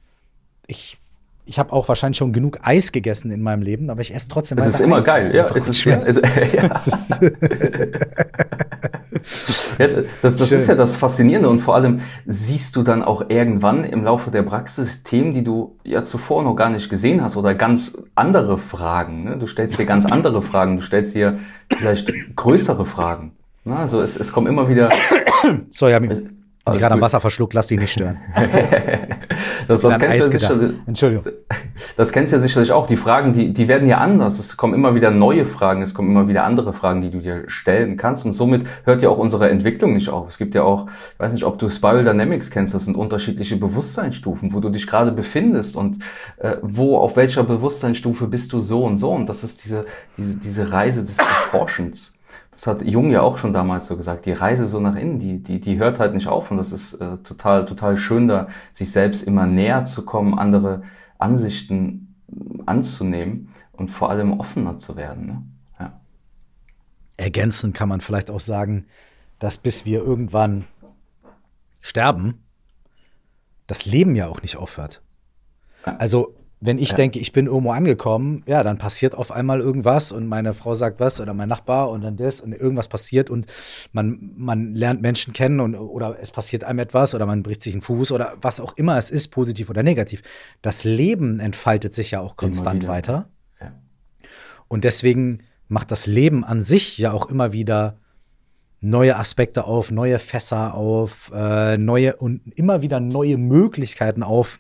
ich 0.67 0.99
ich 1.45 1.59
habe 1.59 1.73
auch 1.73 1.89
wahrscheinlich 1.89 2.17
schon 2.17 2.31
genug 2.31 2.59
Eis 2.61 2.93
gegessen 2.93 3.29
in 3.29 3.41
meinem 3.41 3.61
Leben, 3.61 3.89
aber 3.89 3.99
ich 3.99 4.15
esse 4.15 4.29
trotzdem 4.29 4.57
weiter. 4.57 4.69
Es 4.69 4.75
ist 4.75 4.81
immer 4.81 4.95
Eis, 4.95 5.05
geil, 5.05 5.35
ja. 5.35 5.45
Es 5.53 5.67
ist, 5.67 5.83
ja. 5.83 6.01
Es 6.01 6.87
ist 6.87 7.19
ja, 9.77 9.87
das, 10.21 10.35
das 10.37 10.51
ist 10.51 10.67
ja 10.67 10.75
das 10.75 10.95
Faszinierende 10.95 11.49
und 11.49 11.59
vor 11.59 11.75
allem 11.75 11.99
siehst 12.25 12.75
du 12.75 12.83
dann 12.83 13.03
auch 13.03 13.29
irgendwann 13.29 13.83
im 13.83 14.03
Laufe 14.03 14.31
der 14.31 14.43
Praxis 14.43 15.03
Themen, 15.03 15.33
die 15.33 15.43
du 15.43 15.77
ja 15.83 16.03
zuvor 16.03 16.43
noch 16.43 16.55
gar 16.55 16.69
nicht 16.69 16.89
gesehen 16.89 17.23
hast 17.23 17.37
oder 17.37 17.55
ganz 17.55 17.97
andere 18.15 18.57
Fragen. 18.57 19.23
Ne? 19.23 19.37
Du 19.37 19.47
stellst 19.47 19.79
dir 19.79 19.85
ganz 19.85 20.05
andere 20.05 20.41
Fragen, 20.41 20.77
du 20.77 20.83
stellst 20.83 21.15
dir 21.15 21.39
vielleicht 21.71 22.11
größere 22.35 22.85
Fragen. 22.85 23.33
Ne? 23.65 23.75
Also 23.75 24.01
es, 24.01 24.19
es 24.19 24.31
kommen 24.31 24.47
immer 24.47 24.69
wieder. 24.69 24.89
So, 25.69 25.87
also 26.65 26.79
gerade 26.79 26.93
am 26.93 27.01
Wasser 27.01 27.19
verschluckt, 27.19 27.53
lass 27.53 27.67
dich 27.67 27.77
nicht 27.77 27.91
stören. 27.91 28.19
das, 29.67 29.81
das 29.81 29.99
kennst 29.99 30.17
ja 30.17 30.39
sicherlich, 30.39 30.71
Entschuldigung. 30.85 31.25
Das 31.97 32.13
kennst 32.13 32.31
du 32.31 32.37
ja 32.37 32.41
sicherlich 32.41 32.71
auch. 32.71 32.87
Die 32.87 32.95
Fragen, 32.95 33.33
die, 33.33 33.53
die 33.53 33.67
werden 33.67 33.85
ja 33.85 33.97
anders. 33.97 34.39
Es 34.39 34.55
kommen 34.55 34.73
immer 34.73 34.95
wieder 34.95 35.11
neue 35.11 35.45
Fragen, 35.45 35.81
es 35.81 35.93
kommen 35.93 36.09
immer 36.11 36.29
wieder 36.29 36.45
andere 36.45 36.71
Fragen, 36.71 37.01
die 37.01 37.11
du 37.11 37.19
dir 37.19 37.43
stellen 37.47 37.97
kannst. 37.97 38.25
Und 38.25 38.31
somit 38.31 38.65
hört 38.85 39.03
ja 39.03 39.09
auch 39.09 39.17
unsere 39.17 39.49
Entwicklung 39.49 39.93
nicht 39.93 40.07
auf. 40.07 40.29
Es 40.29 40.37
gibt 40.37 40.55
ja 40.55 40.63
auch, 40.63 40.87
ich 40.87 41.19
weiß 41.19 41.33
nicht, 41.33 41.43
ob 41.43 41.59
du 41.59 41.67
Spiral 41.67 42.05
Dynamics 42.05 42.49
kennst, 42.49 42.73
das 42.73 42.85
sind 42.85 42.95
unterschiedliche 42.95 43.57
Bewusstseinsstufen, 43.57 44.53
wo 44.53 44.61
du 44.61 44.69
dich 44.69 44.87
gerade 44.87 45.11
befindest 45.11 45.75
und 45.75 46.01
äh, 46.37 46.55
wo, 46.61 46.97
auf 46.97 47.17
welcher 47.17 47.43
Bewusstseinsstufe 47.43 48.27
bist 48.27 48.53
du 48.53 48.61
so 48.61 48.85
und 48.85 48.95
so. 48.95 49.11
Und 49.11 49.27
das 49.27 49.43
ist 49.43 49.65
diese, 49.65 49.85
diese, 50.17 50.39
diese 50.39 50.71
Reise 50.71 51.03
des 51.03 51.17
Erforschens 51.17 52.13
das 52.53 52.67
hat 52.67 52.83
Jung 52.83 53.11
ja 53.11 53.21
auch 53.21 53.37
schon 53.37 53.53
damals 53.53 53.87
so 53.87 53.97
gesagt, 53.97 54.25
die 54.25 54.31
Reise 54.31 54.67
so 54.67 54.79
nach 54.79 54.95
innen, 54.95 55.19
die, 55.19 55.41
die, 55.41 55.59
die 55.59 55.77
hört 55.77 55.99
halt 55.99 56.13
nicht 56.13 56.27
auf 56.27 56.51
und 56.51 56.57
das 56.57 56.71
ist 56.71 56.93
äh, 56.95 57.17
total, 57.17 57.65
total 57.65 57.97
schön, 57.97 58.27
da 58.27 58.47
sich 58.71 58.91
selbst 58.91 59.23
immer 59.23 59.45
näher 59.45 59.85
zu 59.85 60.05
kommen, 60.05 60.37
andere 60.37 60.83
Ansichten 61.17 62.15
anzunehmen 62.65 63.53
und 63.71 63.89
vor 63.89 64.09
allem 64.09 64.39
offener 64.39 64.77
zu 64.77 64.95
werden. 64.95 65.25
Ne? 65.25 65.43
Ja. 65.79 65.99
Ergänzend 67.17 67.75
kann 67.75 67.89
man 67.89 68.01
vielleicht 68.01 68.29
auch 68.29 68.39
sagen, 68.39 68.85
dass 69.39 69.57
bis 69.57 69.85
wir 69.85 70.01
irgendwann 70.03 70.65
sterben, 71.81 72.43
das 73.67 73.85
Leben 73.85 74.15
ja 74.15 74.27
auch 74.27 74.41
nicht 74.41 74.57
aufhört. 74.57 75.01
Also 75.83 76.35
wenn 76.65 76.77
ich 76.77 76.91
ja. 76.91 76.95
denke, 76.95 77.19
ich 77.19 77.33
bin 77.33 77.47
irgendwo 77.47 77.71
angekommen, 77.71 78.41
ja, 78.47 78.63
dann 78.63 78.77
passiert 78.77 79.15
auf 79.15 79.31
einmal 79.31 79.59
irgendwas 79.59 80.13
und 80.13 80.27
meine 80.27 80.53
Frau 80.53 80.75
sagt 80.75 81.01
was 81.01 81.19
oder 81.19 81.33
mein 81.33 81.49
Nachbar 81.49 81.89
und 81.89 82.01
dann 82.01 82.15
das 82.15 82.39
und 82.39 82.53
irgendwas 82.53 82.87
passiert 82.87 83.29
und 83.29 83.47
man, 83.91 84.31
man 84.37 84.73
lernt 84.73 85.01
Menschen 85.01 85.33
kennen 85.33 85.59
und, 85.59 85.75
oder 85.75 86.17
es 86.21 86.31
passiert 86.31 86.63
einem 86.63 86.79
etwas 86.79 87.13
oder 87.13 87.25
man 87.25 87.43
bricht 87.43 87.63
sich 87.63 87.73
einen 87.73 87.81
Fuß 87.81 88.13
oder 88.13 88.35
was 88.39 88.61
auch 88.61 88.77
immer 88.77 88.97
es 88.97 89.09
ist, 89.09 89.27
positiv 89.27 89.69
oder 89.69 89.83
negativ. 89.83 90.21
Das 90.61 90.85
Leben 90.85 91.41
entfaltet 91.41 91.93
sich 91.93 92.11
ja 92.11 92.21
auch 92.21 92.37
konstant 92.37 92.87
weiter. 92.87 93.29
Ja. 93.59 93.73
Und 94.69 94.85
deswegen 94.85 95.39
macht 95.67 95.91
das 95.91 96.07
Leben 96.07 96.45
an 96.45 96.61
sich 96.61 96.97
ja 96.97 97.11
auch 97.11 97.29
immer 97.29 97.51
wieder 97.51 97.97
neue 98.79 99.17
Aspekte 99.17 99.65
auf, 99.65 99.91
neue 99.91 100.17
Fässer 100.17 100.75
auf, 100.75 101.29
äh, 101.33 101.77
neue 101.77 102.15
und 102.15 102.41
immer 102.55 102.81
wieder 102.81 103.01
neue 103.01 103.37
Möglichkeiten 103.37 104.23
auf, 104.23 104.59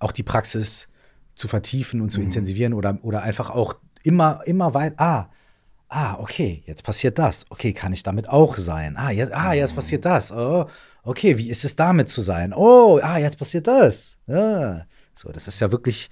auch 0.00 0.12
die 0.12 0.22
Praxis 0.22 0.88
zu 1.34 1.48
vertiefen 1.48 2.00
und 2.00 2.10
zu 2.10 2.18
mhm. 2.20 2.26
intensivieren 2.26 2.74
oder, 2.74 2.98
oder 3.02 3.22
einfach 3.22 3.50
auch 3.50 3.76
immer, 4.02 4.40
immer 4.46 4.74
weit, 4.74 4.94
ah, 4.98 5.30
ah, 5.88 6.16
okay, 6.18 6.62
jetzt 6.66 6.82
passiert 6.82 7.18
das. 7.18 7.46
Okay, 7.50 7.72
kann 7.72 7.92
ich 7.92 8.02
damit 8.02 8.28
auch 8.28 8.56
sein? 8.56 8.96
Ah, 8.96 9.10
jetzt, 9.10 9.32
ah, 9.32 9.52
jetzt 9.52 9.74
passiert 9.74 10.04
das. 10.04 10.32
Oh, 10.32 10.66
okay, 11.02 11.38
wie 11.38 11.50
ist 11.50 11.64
es 11.64 11.76
damit 11.76 12.08
zu 12.08 12.20
sein? 12.20 12.52
Oh, 12.54 12.98
ah, 13.02 13.18
jetzt 13.18 13.38
passiert 13.38 13.66
das. 13.66 14.16
Ja. 14.26 14.86
So, 15.12 15.30
das 15.30 15.48
ist 15.48 15.60
ja 15.60 15.70
wirklich 15.70 16.10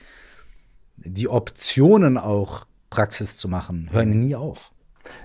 die 0.97 1.29
Optionen 1.29 2.19
auch 2.19 2.67
Praxis 2.91 3.37
zu 3.37 3.49
machen, 3.49 3.89
hören 3.93 4.21
nie 4.21 4.35
auf. 4.35 4.73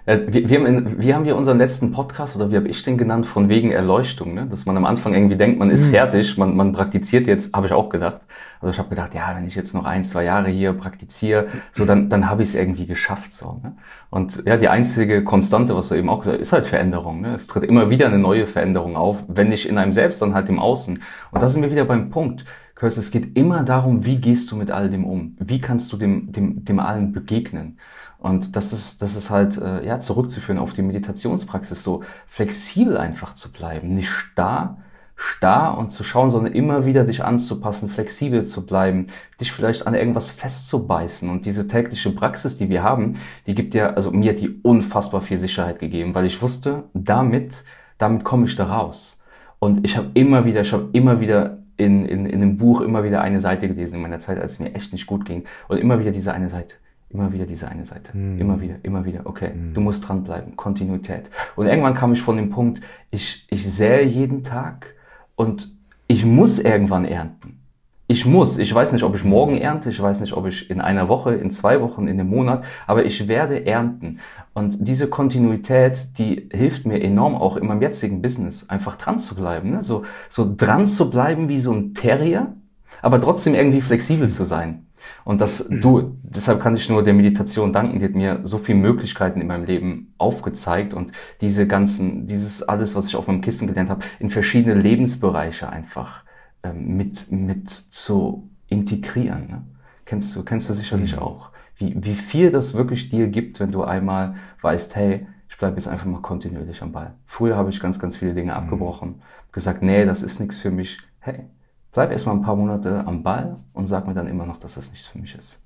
Äh, 0.05 0.19
wir, 0.27 0.49
wir, 0.49 0.59
haben 0.59 0.65
in, 0.65 1.01
wie 1.01 1.13
haben 1.13 1.25
wir 1.25 1.35
unseren 1.35 1.57
letzten 1.57 1.91
Podcast 1.91 2.35
oder 2.35 2.51
wie 2.51 2.55
habe 2.57 2.67
ich 2.67 2.83
den 2.83 2.97
genannt, 2.97 3.25
von 3.25 3.49
wegen 3.49 3.71
Erleuchtung, 3.71 4.33
ne? 4.33 4.47
dass 4.49 4.65
man 4.65 4.75
am 4.75 4.85
Anfang 4.85 5.13
irgendwie 5.13 5.37
denkt, 5.37 5.59
man 5.59 5.69
ist 5.69 5.85
mhm. 5.85 5.91
fertig, 5.91 6.37
man, 6.37 6.55
man 6.55 6.73
praktiziert 6.73 7.27
jetzt, 7.27 7.55
habe 7.55 7.67
ich 7.67 7.73
auch 7.73 7.89
gedacht. 7.89 8.21
Also 8.59 8.71
ich 8.71 8.79
habe 8.79 8.89
gedacht, 8.89 9.13
ja, 9.13 9.33
wenn 9.35 9.45
ich 9.45 9.55
jetzt 9.55 9.73
noch 9.73 9.85
ein, 9.85 10.03
zwei 10.03 10.23
Jahre 10.23 10.49
hier 10.49 10.73
praktiziere, 10.73 11.47
so 11.71 11.85
dann, 11.85 12.09
dann 12.09 12.29
habe 12.29 12.43
ich 12.43 12.49
es 12.49 12.55
irgendwie 12.55 12.85
geschafft. 12.85 13.33
So, 13.33 13.59
ne? 13.61 13.75
Und 14.09 14.43
ja, 14.45 14.57
die 14.57 14.69
einzige 14.69 15.23
Konstante, 15.23 15.75
was 15.75 15.89
du 15.89 15.95
eben 15.95 16.09
auch 16.09 16.19
gesagt 16.19 16.37
hast, 16.37 16.47
ist 16.47 16.53
halt 16.53 16.67
Veränderung. 16.67 17.21
Ne? 17.21 17.33
Es 17.33 17.47
tritt 17.47 17.63
immer 17.63 17.89
wieder 17.89 18.07
eine 18.07 18.19
neue 18.19 18.45
Veränderung 18.45 18.95
auf, 18.95 19.17
wenn 19.27 19.49
nicht 19.49 19.67
in 19.67 19.77
einem 19.77 19.91
selbst, 19.91 20.21
dann 20.21 20.33
halt 20.33 20.49
im 20.49 20.59
Außen. 20.59 21.01
Und 21.31 21.41
da 21.41 21.49
sind 21.49 21.63
wir 21.63 21.71
wieder 21.71 21.85
beim 21.85 22.09
Punkt. 22.09 22.45
Kurs, 22.75 22.97
es 22.97 23.11
geht 23.11 23.37
immer 23.37 23.63
darum, 23.63 24.05
wie 24.05 24.17
gehst 24.17 24.51
du 24.51 24.55
mit 24.55 24.69
all 24.69 24.89
dem 24.89 25.05
um? 25.05 25.35
Wie 25.39 25.61
kannst 25.61 25.91
du 25.93 25.97
dem, 25.97 26.31
dem, 26.31 26.63
dem 26.65 26.79
allen 26.79 27.11
begegnen? 27.11 27.77
Und 28.23 28.55
das 28.55 28.71
ist, 28.71 29.01
das 29.01 29.17
ist 29.17 29.29
halt 29.29 29.57
äh, 29.57 29.85
ja, 29.85 29.99
zurückzuführen 29.99 30.57
auf 30.57 30.71
die 30.71 30.81
Meditationspraxis, 30.81 31.83
so 31.83 32.05
flexibel 32.25 32.97
einfach 32.97 33.35
zu 33.35 33.51
bleiben, 33.51 33.93
nicht 33.95 34.09
starr, 34.09 34.77
starr 35.17 35.77
und 35.77 35.91
zu 35.91 36.05
schauen, 36.05 36.31
sondern 36.31 36.53
immer 36.53 36.85
wieder 36.85 37.03
dich 37.03 37.21
anzupassen, 37.21 37.89
flexibel 37.89 38.45
zu 38.45 38.65
bleiben, 38.65 39.07
dich 39.41 39.51
vielleicht 39.51 39.87
an 39.87 39.93
irgendwas 39.93 40.31
festzubeißen. 40.31 41.29
Und 41.29 41.45
diese 41.45 41.67
tägliche 41.67 42.11
Praxis, 42.11 42.57
die 42.57 42.69
wir 42.69 42.81
haben, 42.81 43.15
die 43.45 43.55
gibt 43.55 43.73
dir, 43.73 43.97
also 43.97 44.09
mir 44.11 44.31
hat 44.31 44.39
die 44.39 44.61
unfassbar 44.61 45.21
viel 45.21 45.39
Sicherheit 45.39 45.79
gegeben, 45.79 46.15
weil 46.15 46.25
ich 46.25 46.41
wusste, 46.41 46.85
damit, 46.93 47.65
damit 47.97 48.23
komme 48.23 48.45
ich 48.45 48.55
da 48.55 48.67
raus. 48.67 49.21
Und 49.59 49.85
ich 49.85 49.97
habe 49.97 50.11
immer 50.13 50.45
wieder, 50.45 50.61
ich 50.61 50.71
habe 50.71 50.87
immer 50.93 51.19
wieder 51.19 51.57
in, 51.75 52.05
in, 52.05 52.25
in 52.25 52.41
einem 52.41 52.57
Buch 52.57 52.79
immer 52.79 53.03
wieder 53.03 53.19
eine 53.19 53.41
Seite 53.41 53.67
gelesen 53.67 53.95
in 53.95 54.01
meiner 54.01 54.21
Zeit, 54.21 54.39
als 54.39 54.53
es 54.53 54.59
mir 54.59 54.73
echt 54.75 54.93
nicht 54.93 55.07
gut 55.07 55.25
ging. 55.25 55.43
Und 55.67 55.77
immer 55.77 55.99
wieder 55.99 56.11
diese 56.11 56.31
eine 56.31 56.47
Seite. 56.47 56.75
Immer 57.13 57.31
wieder 57.31 57.45
diese 57.45 57.67
eine 57.67 57.85
Seite. 57.85 58.17
Mhm. 58.17 58.41
Immer 58.41 58.61
wieder, 58.61 58.75
immer 58.81 59.05
wieder. 59.05 59.21
Okay, 59.25 59.51
mhm. 59.53 59.73
du 59.73 59.81
musst 59.81 60.07
dranbleiben. 60.07 60.55
Kontinuität. 60.55 61.25
Und 61.55 61.67
irgendwann 61.67 61.93
kam 61.93 62.11
ich 62.13 62.21
von 62.21 62.37
dem 62.37 62.49
Punkt, 62.49 62.81
ich, 63.11 63.45
ich 63.49 63.71
sähe 63.71 64.03
jeden 64.03 64.43
Tag 64.43 64.95
und 65.35 65.69
ich 66.07 66.25
muss 66.25 66.57
irgendwann 66.59 67.05
ernten. 67.05 67.59
Ich 68.07 68.25
muss. 68.25 68.57
Ich 68.57 68.73
weiß 68.73 68.91
nicht, 68.91 69.03
ob 69.03 69.15
ich 69.15 69.23
morgen 69.23 69.57
ernte. 69.57 69.89
Ich 69.89 70.01
weiß 70.01 70.21
nicht, 70.21 70.33
ob 70.33 70.47
ich 70.47 70.69
in 70.69 70.81
einer 70.81 71.07
Woche, 71.07 71.35
in 71.35 71.51
zwei 71.51 71.81
Wochen, 71.81 72.07
in 72.07 72.19
einem 72.19 72.29
Monat. 72.29 72.63
Aber 72.85 73.05
ich 73.05 73.27
werde 73.27 73.65
ernten. 73.65 74.19
Und 74.53 74.87
diese 74.87 75.09
Kontinuität, 75.09 76.17
die 76.17 76.49
hilft 76.51 76.85
mir 76.85 77.01
enorm 77.01 77.35
auch 77.35 77.57
in 77.57 77.65
meinem 77.65 77.81
jetzigen 77.81 78.21
Business, 78.21 78.69
einfach 78.69 78.97
dran 78.97 79.19
zu 79.19 79.35
bleiben. 79.35 79.71
Ne? 79.71 79.83
So, 79.83 80.03
so 80.29 80.51
dran 80.55 80.87
zu 80.87 81.09
bleiben 81.09 81.47
wie 81.47 81.59
so 81.59 81.71
ein 81.71 81.93
Terrier, 81.93 82.53
aber 83.01 83.21
trotzdem 83.21 83.55
irgendwie 83.55 83.81
flexibel 83.81 84.29
zu 84.29 84.43
sein. 84.43 84.85
Und 85.25 85.39
das, 85.39 85.69
du, 85.69 86.17
deshalb 86.21 86.61
kann 86.61 86.75
ich 86.75 86.89
nur 86.89 87.03
der 87.03 87.13
Meditation 87.13 87.71
danken, 87.71 87.99
die 87.99 88.05
hat 88.05 88.13
mir 88.13 88.41
so 88.43 88.57
viele 88.57 88.77
Möglichkeiten 88.77 89.39
in 89.39 89.47
meinem 89.47 89.65
Leben 89.65 90.13
aufgezeigt 90.17 90.93
und 90.93 91.13
diese 91.39 91.65
ganzen, 91.65 92.27
dieses 92.27 92.61
alles, 92.61 92.95
was 92.95 93.07
ich 93.07 93.15
auf 93.15 93.27
meinem 93.27 93.41
Kissen 93.41 93.67
gelernt 93.67 93.89
habe, 93.89 94.03
in 94.19 94.29
verschiedene 94.29 94.75
Lebensbereiche 94.75 95.69
einfach 95.69 96.23
ähm, 96.63 96.97
mit, 96.97 97.31
mit 97.31 97.69
zu 97.69 98.49
integrieren. 98.67 99.47
Ne? 99.47 99.61
Kennst 100.05 100.35
du, 100.35 100.43
kennst 100.43 100.69
du 100.69 100.73
sicherlich 100.73 101.15
mhm. 101.15 101.21
auch 101.21 101.53
wie, 101.77 101.95
wie 102.03 102.15
viel 102.15 102.51
das 102.51 102.73
wirklich 102.73 103.09
dir 103.09 103.27
gibt, 103.27 103.59
wenn 103.59 103.71
du 103.71 103.83
einmal 103.83 104.35
weißt, 104.61 104.95
hey, 104.95 105.27
ich 105.49 105.57
bleibe 105.57 105.75
jetzt 105.75 105.87
einfach 105.87 106.05
mal 106.05 106.21
kontinuierlich 106.21 106.81
am 106.81 106.91
Ball. 106.91 107.13
Früher 107.25 107.55
habe 107.55 107.69
ich 107.69 107.79
ganz, 107.79 107.99
ganz 107.99 108.15
viele 108.15 108.33
Dinge 108.33 108.51
mhm. 108.51 108.57
abgebrochen, 108.57 109.21
gesagt, 109.51 109.81
nee, 109.81 110.05
das 110.05 110.23
ist 110.23 110.39
nichts 110.39 110.57
für 110.57 110.71
mich. 110.71 110.99
Hey, 111.19 111.45
bleib 111.93 112.11
erst 112.11 112.25
mal 112.25 112.33
ein 112.33 112.41
paar 112.41 112.55
Monate 112.55 113.05
am 113.05 113.23
Ball 113.23 113.55
und 113.73 113.87
sag 113.87 114.07
mir 114.07 114.13
dann 114.13 114.27
immer 114.27 114.45
noch, 114.45 114.57
dass 114.57 114.75
das 114.75 114.91
nichts 114.91 115.07
für 115.07 115.19
mich 115.19 115.35
ist. 115.35 115.59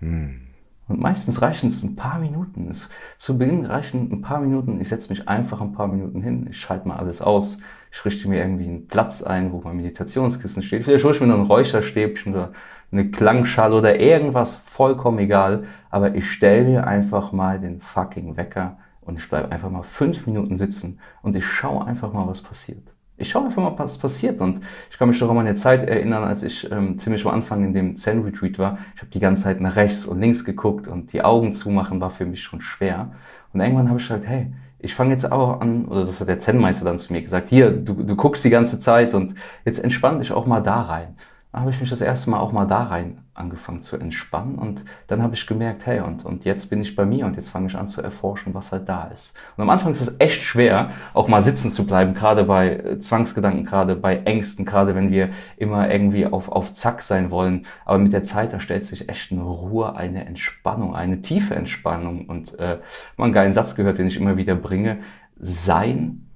Mhm. 0.00 0.48
Und 0.88 1.00
meistens 1.00 1.40
reichen 1.40 1.68
es 1.68 1.82
ein 1.82 1.96
paar 1.96 2.18
Minuten. 2.18 2.68
Es, 2.70 2.90
zu 3.16 3.38
Beginn 3.38 3.64
reichen 3.64 4.12
ein 4.12 4.20
paar 4.20 4.40
Minuten. 4.40 4.80
Ich 4.80 4.88
setze 4.88 5.08
mich 5.10 5.28
einfach 5.28 5.60
ein 5.60 5.72
paar 5.72 5.86
Minuten 5.86 6.20
hin. 6.20 6.46
Ich 6.50 6.60
schalte 6.60 6.88
mal 6.88 6.96
alles 6.96 7.22
aus. 7.22 7.58
Ich 7.92 8.04
richte 8.04 8.28
mir 8.28 8.40
irgendwie 8.40 8.66
einen 8.66 8.88
Platz 8.88 9.22
ein, 9.22 9.52
wo 9.52 9.60
mein 9.62 9.76
Meditationskissen 9.76 10.62
steht. 10.62 10.84
Vielleicht 10.84 11.04
hole 11.04 11.14
ich 11.14 11.20
mir 11.20 11.28
noch 11.28 11.38
ein 11.38 11.46
Räucherstäbchen 11.46 12.34
oder 12.34 12.52
eine 12.90 13.10
Klangschale 13.10 13.74
oder 13.74 13.98
irgendwas, 13.98 14.56
vollkommen 14.56 15.18
egal. 15.18 15.64
Aber 15.88 16.14
ich 16.14 16.30
stelle 16.30 16.68
mir 16.68 16.86
einfach 16.86 17.32
mal 17.32 17.58
den 17.58 17.80
fucking 17.80 18.36
Wecker 18.36 18.78
und 19.00 19.18
ich 19.18 19.28
bleibe 19.28 19.50
einfach 19.50 19.70
mal 19.70 19.82
fünf 19.82 20.26
Minuten 20.26 20.56
sitzen 20.56 21.00
und 21.22 21.36
ich 21.36 21.46
schaue 21.46 21.86
einfach 21.86 22.12
mal, 22.12 22.26
was 22.26 22.42
passiert. 22.42 22.94
Ich 23.16 23.30
schaue 23.30 23.46
einfach 23.46 23.62
mal, 23.62 23.78
was 23.78 23.98
passiert. 23.98 24.40
Und 24.40 24.62
ich 24.90 24.98
kann 24.98 25.08
mich 25.08 25.20
noch 25.20 25.30
an 25.30 25.36
meine 25.36 25.54
Zeit 25.54 25.88
erinnern, 25.88 26.24
als 26.24 26.42
ich 26.42 26.70
ähm, 26.70 26.98
ziemlich 26.98 27.24
am 27.24 27.32
Anfang 27.32 27.64
in 27.64 27.72
dem 27.72 27.96
Zen-Retreat 27.96 28.58
war. 28.58 28.78
Ich 28.94 29.02
habe 29.02 29.10
die 29.12 29.20
ganze 29.20 29.44
Zeit 29.44 29.60
nach 29.60 29.76
rechts 29.76 30.06
und 30.06 30.20
links 30.20 30.44
geguckt 30.44 30.88
und 30.88 31.12
die 31.12 31.22
Augen 31.22 31.54
zumachen 31.54 32.00
war 32.00 32.10
für 32.10 32.26
mich 32.26 32.42
schon 32.42 32.60
schwer. 32.60 33.12
Und 33.52 33.60
irgendwann 33.60 33.88
habe 33.88 33.98
ich 34.00 34.08
gesagt, 34.08 34.26
hey, 34.26 34.52
ich 34.78 34.94
fange 34.94 35.12
jetzt 35.12 35.30
auch 35.30 35.60
an, 35.60 35.84
oder 35.84 36.04
das 36.04 36.20
hat 36.20 36.28
der 36.28 36.40
Zen-Meister 36.40 36.84
dann 36.84 36.98
zu 36.98 37.12
mir 37.12 37.22
gesagt, 37.22 37.50
hier, 37.50 37.70
du, 37.70 37.94
du 37.94 38.16
guckst 38.16 38.44
die 38.44 38.50
ganze 38.50 38.80
Zeit 38.80 39.14
und 39.14 39.36
jetzt 39.64 39.82
entspann 39.82 40.18
dich 40.18 40.32
auch 40.32 40.46
mal 40.46 40.60
da 40.60 40.82
rein 40.82 41.16
habe 41.52 41.70
ich 41.70 41.80
mich 41.80 41.90
das 41.90 42.00
erste 42.00 42.30
Mal 42.30 42.40
auch 42.40 42.52
mal 42.52 42.66
da 42.66 42.84
rein 42.84 43.18
angefangen 43.34 43.82
zu 43.82 43.96
entspannen 43.96 44.56
und 44.56 44.84
dann 45.06 45.22
habe 45.22 45.34
ich 45.34 45.46
gemerkt, 45.46 45.84
hey, 45.86 46.00
und, 46.00 46.24
und 46.24 46.44
jetzt 46.44 46.70
bin 46.70 46.80
ich 46.80 46.96
bei 46.96 47.04
mir 47.04 47.26
und 47.26 47.36
jetzt 47.36 47.48
fange 47.48 47.66
ich 47.66 47.76
an 47.76 47.88
zu 47.88 48.02
erforschen, 48.02 48.54
was 48.54 48.72
halt 48.72 48.88
da 48.88 49.04
ist. 49.04 49.34
Und 49.56 49.62
am 49.62 49.70
Anfang 49.70 49.92
ist 49.92 50.00
es 50.02 50.16
echt 50.18 50.42
schwer, 50.42 50.90
auch 51.12 51.28
mal 51.28 51.42
sitzen 51.42 51.70
zu 51.70 51.86
bleiben, 51.86 52.14
gerade 52.14 52.44
bei 52.44 52.76
äh, 52.76 53.00
Zwangsgedanken, 53.00 53.64
gerade 53.64 53.96
bei 53.96 54.18
Ängsten, 54.18 54.64
gerade 54.64 54.94
wenn 54.94 55.10
wir 55.10 55.30
immer 55.56 55.90
irgendwie 55.90 56.26
auf, 56.26 56.50
auf 56.50 56.72
Zack 56.72 57.02
sein 57.02 57.30
wollen. 57.30 57.66
Aber 57.84 57.98
mit 57.98 58.12
der 58.12 58.24
Zeit, 58.24 58.52
da 58.52 58.60
stellt 58.60 58.86
sich 58.86 59.08
echt 59.08 59.32
eine 59.32 59.42
Ruhe, 59.42 59.96
eine 59.96 60.24
Entspannung, 60.26 60.94
eine 60.94 61.22
tiefe 61.22 61.54
Entspannung. 61.54 62.26
Und 62.26 62.58
äh, 62.58 62.78
einen 63.16 63.32
geilen 63.32 63.54
Satz 63.54 63.74
gehört, 63.74 63.98
den 63.98 64.06
ich 64.06 64.18
immer 64.18 64.36
wieder 64.36 64.54
bringe. 64.54 64.98
Sein, 65.36 66.28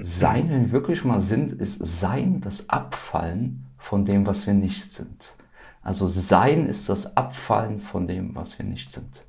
sein, 0.00 0.50
wenn 0.50 0.66
wir 0.66 0.72
wirklich 0.72 1.04
mal 1.04 1.20
sind, 1.20 1.52
ist 1.52 1.84
Sein 1.84 2.40
das 2.40 2.68
Abfallen 2.70 3.66
von 3.84 4.06
dem, 4.06 4.26
was 4.26 4.46
wir 4.46 4.54
nicht 4.54 4.92
sind. 4.92 5.36
Also 5.82 6.08
Sein 6.08 6.66
ist 6.66 6.88
das 6.88 7.16
Abfallen 7.16 7.80
von 7.80 8.06
dem, 8.06 8.34
was 8.34 8.58
wir 8.58 8.64
nicht 8.64 8.90
sind. 8.90 9.22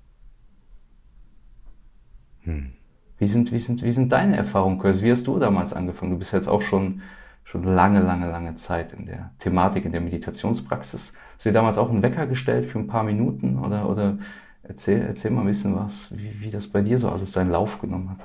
Hm. 2.43 2.72
Wie, 3.18 3.28
sind, 3.28 3.51
wie, 3.51 3.60
sind, 3.60 3.84
wie 3.84 3.91
sind 3.91 4.12
deine 4.12 4.38
Erfahrungen, 4.38 4.80
Kurs? 4.80 5.01
Wie 5.01 5.12
hast 5.12 5.28
du 5.28 5.39
damals 5.39 5.74
angefangen? 5.74 6.12
Du 6.12 6.20
bist 6.20 6.32
jetzt 6.32 6.47
auch 6.47 6.62
schon, 6.62 7.01
schon 7.43 7.64
lange, 7.64 7.99
lange, 7.99 8.30
lange 8.30 8.56
Zeit 8.56 8.93
in 8.93 9.06
der 9.06 9.32
Thematik, 9.39 9.84
in 9.84 9.91
der 9.91 10.01
Meditationspraxis. 10.01 11.14
Hast 11.34 11.45
du 11.45 11.49
dir 11.49 11.53
damals 11.53 11.78
auch 11.78 11.89
einen 11.89 12.01
Wecker 12.01 12.26
gestellt 12.26 12.70
für 12.70 12.80
ein 12.80 12.88
paar 12.88 13.03
Minuten? 13.03 13.60
Oder, 13.60 13.89
oder 13.89 14.18
erzähl, 14.64 15.01
erzähl 15.01 15.32
mal 15.32 15.41
ein 15.41 15.47
bisschen 15.47 15.76
was, 15.76 16.16
wie, 16.16 16.39
wie 16.39 16.49
das 16.49 16.68
bei 16.68 16.82
dir 16.82 16.97
so 16.97 17.10
alles 17.10 17.34
seinen 17.34 17.51
Lauf 17.51 17.82
genommen 17.82 18.12
hat. 18.12 18.20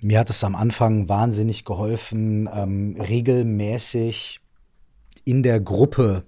Mir 0.00 0.18
hat 0.18 0.30
es 0.30 0.42
am 0.42 0.56
Anfang 0.56 1.08
wahnsinnig 1.08 1.64
geholfen, 1.64 2.48
ähm, 2.52 2.96
regelmäßig 2.98 4.41
in 5.24 5.42
der 5.42 5.60
Gruppe 5.60 6.24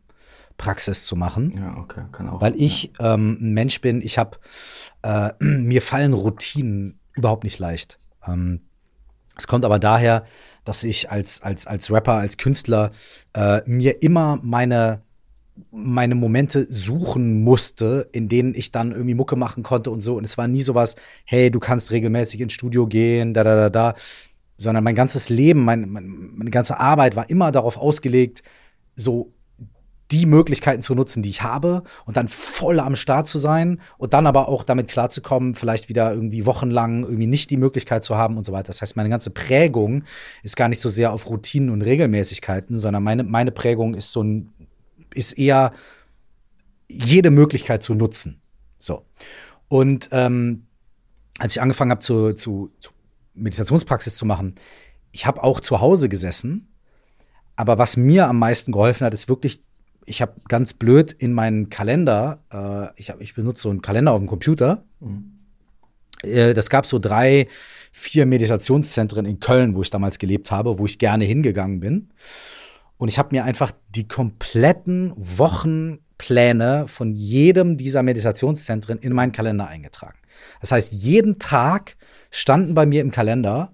Praxis 0.56 1.06
zu 1.06 1.16
machen. 1.16 1.52
Ja, 1.56 1.76
okay, 1.78 2.02
kann 2.12 2.28
auch. 2.28 2.40
Weil 2.40 2.54
ich 2.56 2.92
ja. 2.98 3.14
ähm, 3.14 3.38
ein 3.40 3.52
Mensch 3.52 3.80
bin, 3.80 4.00
ich 4.00 4.18
habe, 4.18 4.38
äh, 5.02 5.30
mir 5.40 5.82
fallen 5.82 6.12
Routinen 6.12 6.98
überhaupt 7.14 7.44
nicht 7.44 7.58
leicht. 7.58 7.98
Ähm, 8.26 8.60
es 9.36 9.46
kommt 9.46 9.64
aber 9.64 9.78
daher, 9.78 10.24
dass 10.64 10.84
ich 10.84 11.10
als, 11.10 11.42
als, 11.42 11.66
als 11.66 11.90
Rapper, 11.90 12.14
als 12.14 12.36
Künstler 12.36 12.92
äh, 13.34 13.60
mir 13.66 14.02
immer 14.02 14.38
meine, 14.42 15.02
meine 15.70 16.14
Momente 16.14 16.64
suchen 16.72 17.42
musste, 17.42 18.08
in 18.12 18.28
denen 18.28 18.54
ich 18.54 18.70
dann 18.70 18.92
irgendwie 18.92 19.14
Mucke 19.14 19.36
machen 19.36 19.62
konnte 19.62 19.90
und 19.90 20.02
so. 20.02 20.14
Und 20.14 20.24
es 20.24 20.38
war 20.38 20.46
nie 20.46 20.62
sowas, 20.62 20.94
hey, 21.24 21.50
du 21.50 21.58
kannst 21.58 21.90
regelmäßig 21.90 22.40
ins 22.40 22.52
Studio 22.52 22.86
gehen, 22.86 23.34
da, 23.34 23.42
da, 23.44 23.56
da, 23.56 23.70
da. 23.70 23.94
Sondern 24.56 24.84
mein 24.84 24.94
ganzes 24.94 25.30
Leben, 25.30 25.64
mein, 25.64 25.90
meine 25.90 26.50
ganze 26.50 26.78
Arbeit 26.78 27.16
war 27.16 27.28
immer 27.28 27.50
darauf 27.50 27.76
ausgelegt, 27.76 28.44
so 28.96 29.30
die 30.10 30.26
Möglichkeiten 30.26 30.82
zu 30.82 30.94
nutzen, 30.94 31.22
die 31.22 31.30
ich 31.30 31.42
habe 31.42 31.82
und 32.04 32.16
dann 32.16 32.28
voll 32.28 32.78
am 32.78 32.94
Start 32.94 33.26
zu 33.26 33.38
sein 33.38 33.80
und 33.96 34.12
dann 34.12 34.26
aber 34.26 34.48
auch 34.48 34.62
damit 34.62 34.88
klarzukommen, 34.88 35.54
vielleicht 35.54 35.88
wieder 35.88 36.12
irgendwie 36.12 36.46
wochenlang 36.46 37.04
irgendwie 37.04 37.26
nicht 37.26 37.50
die 37.50 37.56
Möglichkeit 37.56 38.04
zu 38.04 38.16
haben 38.16 38.36
und 38.36 38.44
so 38.44 38.52
weiter. 38.52 38.68
Das 38.68 38.82
heißt, 38.82 38.96
meine 38.96 39.08
ganze 39.08 39.30
Prägung 39.30 40.04
ist 40.42 40.56
gar 40.56 40.68
nicht 40.68 40.80
so 40.80 40.88
sehr 40.88 41.12
auf 41.12 41.28
Routinen 41.28 41.70
und 41.70 41.82
Regelmäßigkeiten, 41.82 42.76
sondern 42.76 43.02
meine, 43.02 43.24
meine 43.24 43.50
Prägung 43.50 43.94
ist 43.94 44.12
so 44.12 44.22
ein, 44.22 44.52
ist 45.14 45.32
eher 45.32 45.72
jede 46.86 47.30
Möglichkeit 47.30 47.82
zu 47.82 47.94
nutzen. 47.94 48.42
So. 48.76 49.06
Und 49.68 50.10
ähm, 50.12 50.66
als 51.38 51.56
ich 51.56 51.62
angefangen 51.62 51.90
habe, 51.90 52.00
zu, 52.00 52.34
zu, 52.34 52.70
zu 52.78 52.90
Meditationspraxis 53.32 54.16
zu 54.16 54.26
machen, 54.26 54.54
ich 55.12 55.26
habe 55.26 55.42
auch 55.42 55.60
zu 55.60 55.80
Hause 55.80 56.08
gesessen 56.08 56.68
aber 57.56 57.78
was 57.78 57.96
mir 57.96 58.28
am 58.28 58.38
meisten 58.38 58.72
geholfen 58.72 59.04
hat, 59.04 59.14
ist 59.14 59.28
wirklich, 59.28 59.62
ich 60.06 60.20
habe 60.20 60.34
ganz 60.48 60.74
blöd 60.74 61.12
in 61.12 61.32
meinen 61.32 61.70
Kalender, 61.70 62.40
äh, 62.52 62.88
ich, 63.00 63.10
hab, 63.10 63.20
ich 63.20 63.34
benutze 63.34 63.62
so 63.62 63.70
einen 63.70 63.82
Kalender 63.82 64.12
auf 64.12 64.18
dem 64.18 64.26
Computer. 64.26 64.84
Mhm. 65.00 65.34
Äh, 66.22 66.54
das 66.54 66.70
gab 66.70 66.86
so 66.86 66.98
drei, 66.98 67.48
vier 67.92 68.26
Meditationszentren 68.26 69.24
in 69.24 69.40
Köln, 69.40 69.74
wo 69.74 69.82
ich 69.82 69.90
damals 69.90 70.18
gelebt 70.18 70.50
habe, 70.50 70.78
wo 70.78 70.86
ich 70.86 70.98
gerne 70.98 71.24
hingegangen 71.24 71.80
bin. 71.80 72.10
Und 72.96 73.08
ich 73.08 73.18
habe 73.18 73.30
mir 73.32 73.44
einfach 73.44 73.72
die 73.90 74.08
kompletten 74.08 75.12
Wochenpläne 75.16 76.86
von 76.86 77.12
jedem 77.12 77.76
dieser 77.76 78.02
Meditationszentren 78.02 78.98
in 78.98 79.12
meinen 79.12 79.32
Kalender 79.32 79.66
eingetragen. 79.68 80.18
Das 80.60 80.72
heißt, 80.72 80.92
jeden 80.92 81.38
Tag 81.38 81.96
standen 82.30 82.74
bei 82.74 82.86
mir 82.86 83.00
im 83.00 83.10
Kalender 83.10 83.73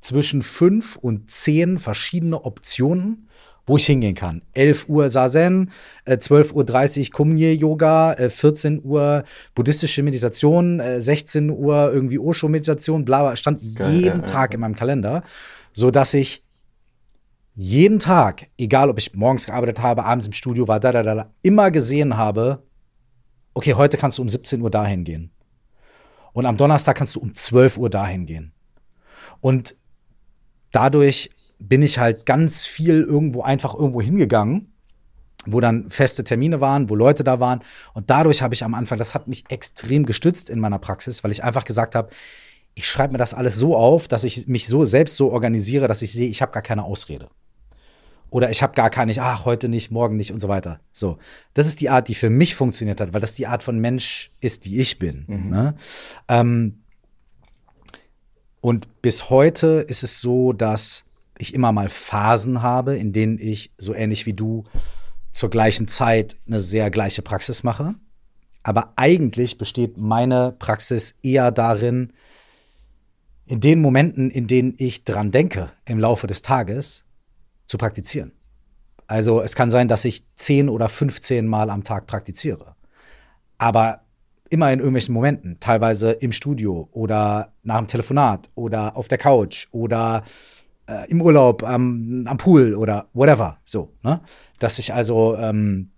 zwischen 0.00 0.42
fünf 0.42 0.96
und 0.96 1.30
zehn 1.30 1.78
verschiedene 1.78 2.44
Optionen, 2.44 3.28
wo 3.66 3.76
ich 3.76 3.86
hingehen 3.86 4.14
kann. 4.14 4.42
11 4.54 4.88
Uhr 4.88 5.10
Sazen, 5.10 5.70
12.30 6.06 6.98
äh, 6.98 7.00
Uhr 7.00 7.10
Kumye-Yoga, 7.12 8.16
14 8.28 8.76
äh, 8.76 8.80
Uhr 8.80 9.24
buddhistische 9.54 10.02
Meditation, 10.02 10.82
16 11.00 11.48
äh, 11.48 11.52
Uhr 11.52 11.92
irgendwie 11.92 12.18
Osho-Meditation, 12.18 13.04
bla, 13.04 13.22
bla, 13.22 13.36
stand 13.36 13.62
jeden 13.62 14.24
Tag 14.24 14.54
in 14.54 14.60
meinem 14.60 14.74
Kalender, 14.74 15.22
so 15.72 15.90
dass 15.90 16.14
ich 16.14 16.44
jeden 17.54 17.98
Tag, 17.98 18.46
egal 18.58 18.88
ob 18.88 18.98
ich 18.98 19.14
morgens 19.14 19.46
gearbeitet 19.46 19.80
habe, 19.80 20.04
abends 20.04 20.26
im 20.26 20.32
Studio 20.32 20.66
war, 20.66 20.80
da, 20.80 20.92
da, 20.92 21.02
da, 21.02 21.30
immer 21.42 21.70
gesehen 21.70 22.16
habe, 22.16 22.62
okay, 23.54 23.74
heute 23.74 23.98
kannst 23.98 24.18
du 24.18 24.22
um 24.22 24.28
17 24.28 24.62
Uhr 24.62 24.70
dahin 24.70 25.04
gehen. 25.04 25.30
Und 26.32 26.46
am 26.46 26.56
Donnerstag 26.56 26.96
kannst 26.96 27.16
du 27.16 27.20
um 27.20 27.34
12 27.34 27.76
Uhr 27.76 27.90
dahin 27.90 28.24
gehen. 28.24 28.52
Und 29.40 29.76
dadurch 30.72 31.30
bin 31.58 31.82
ich 31.82 31.98
halt 31.98 32.26
ganz 32.26 32.64
viel 32.64 33.02
irgendwo 33.02 33.42
einfach 33.42 33.74
irgendwo 33.74 34.00
hingegangen, 34.00 34.72
wo 35.46 35.60
dann 35.60 35.90
feste 35.90 36.24
Termine 36.24 36.60
waren, 36.60 36.88
wo 36.88 36.94
Leute 36.94 37.24
da 37.24 37.40
waren. 37.40 37.60
Und 37.94 38.10
dadurch 38.10 38.42
habe 38.42 38.54
ich 38.54 38.64
am 38.64 38.74
Anfang, 38.74 38.98
das 38.98 39.14
hat 39.14 39.28
mich 39.28 39.44
extrem 39.48 40.06
gestützt 40.06 40.50
in 40.50 40.58
meiner 40.58 40.78
Praxis, 40.78 41.22
weil 41.22 41.30
ich 41.30 41.44
einfach 41.44 41.64
gesagt 41.64 41.94
habe, 41.94 42.10
ich 42.74 42.88
schreibe 42.88 43.12
mir 43.12 43.18
das 43.18 43.34
alles 43.34 43.56
so 43.56 43.76
auf, 43.76 44.08
dass 44.08 44.24
ich 44.24 44.46
mich 44.48 44.66
so 44.66 44.84
selbst 44.84 45.16
so 45.16 45.32
organisiere, 45.32 45.88
dass 45.88 46.02
ich 46.02 46.12
sehe, 46.12 46.28
ich 46.28 46.40
habe 46.40 46.52
gar 46.52 46.62
keine 46.62 46.84
Ausrede. 46.84 47.28
Oder 48.30 48.50
ich 48.50 48.62
habe 48.62 48.74
gar 48.74 48.90
keine, 48.90 49.12
ach, 49.18 49.44
heute 49.44 49.68
nicht, 49.68 49.90
morgen 49.90 50.16
nicht 50.16 50.32
und 50.32 50.38
so 50.38 50.48
weiter. 50.48 50.80
So, 50.92 51.18
das 51.52 51.66
ist 51.66 51.80
die 51.80 51.90
Art, 51.90 52.06
die 52.06 52.14
für 52.14 52.30
mich 52.30 52.54
funktioniert 52.54 53.00
hat, 53.00 53.12
weil 53.12 53.20
das 53.20 53.34
die 53.34 53.48
Art 53.48 53.64
von 53.64 53.78
Mensch 53.80 54.30
ist, 54.40 54.66
die 54.66 54.80
ich 54.80 55.00
bin. 55.00 55.24
Mhm. 55.26 55.50
Ne? 55.50 55.74
Ähm, 56.28 56.79
und 58.60 59.02
bis 59.02 59.30
heute 59.30 59.84
ist 59.88 60.02
es 60.02 60.20
so, 60.20 60.52
dass 60.52 61.04
ich 61.38 61.54
immer 61.54 61.72
mal 61.72 61.88
Phasen 61.88 62.62
habe, 62.62 62.96
in 62.96 63.12
denen 63.12 63.38
ich, 63.38 63.72
so 63.78 63.94
ähnlich 63.94 64.26
wie 64.26 64.34
du, 64.34 64.64
zur 65.32 65.48
gleichen 65.50 65.88
Zeit 65.88 66.36
eine 66.46 66.60
sehr 66.60 66.90
gleiche 66.90 67.22
Praxis 67.22 67.62
mache. 67.62 67.94
Aber 68.62 68.92
eigentlich 68.96 69.56
besteht 69.56 69.96
meine 69.96 70.54
Praxis 70.58 71.14
eher 71.22 71.50
darin, 71.50 72.12
in 73.46 73.60
den 73.60 73.80
Momenten, 73.80 74.30
in 74.30 74.46
denen 74.46 74.74
ich 74.76 75.04
dran 75.04 75.30
denke, 75.30 75.72
im 75.86 75.98
Laufe 75.98 76.26
des 76.26 76.42
Tages 76.42 77.04
zu 77.66 77.78
praktizieren. 77.78 78.32
Also 79.06 79.40
es 79.40 79.56
kann 79.56 79.72
sein, 79.72 79.88
dass 79.88 80.04
ich 80.04 80.22
10 80.36 80.68
oder 80.68 80.88
15 80.88 81.46
Mal 81.46 81.70
am 81.70 81.82
Tag 81.82 82.06
praktiziere. 82.06 82.76
Aber 83.58 84.02
immer 84.50 84.72
in 84.72 84.80
irgendwelchen 84.80 85.14
Momenten, 85.14 85.58
teilweise 85.60 86.12
im 86.12 86.32
Studio 86.32 86.88
oder 86.92 87.52
nach 87.62 87.78
dem 87.78 87.86
Telefonat 87.86 88.50
oder 88.54 88.96
auf 88.96 89.08
der 89.08 89.18
Couch 89.18 89.66
oder 89.70 90.24
äh, 90.86 91.08
im 91.08 91.22
Urlaub 91.22 91.62
am, 91.62 92.24
am 92.26 92.36
Pool 92.36 92.74
oder 92.74 93.06
whatever. 93.14 93.58
So, 93.64 93.94
ne? 94.02 94.20
Dass 94.58 94.78
ich 94.78 94.92
also 94.92 95.36
ähm, 95.36 95.89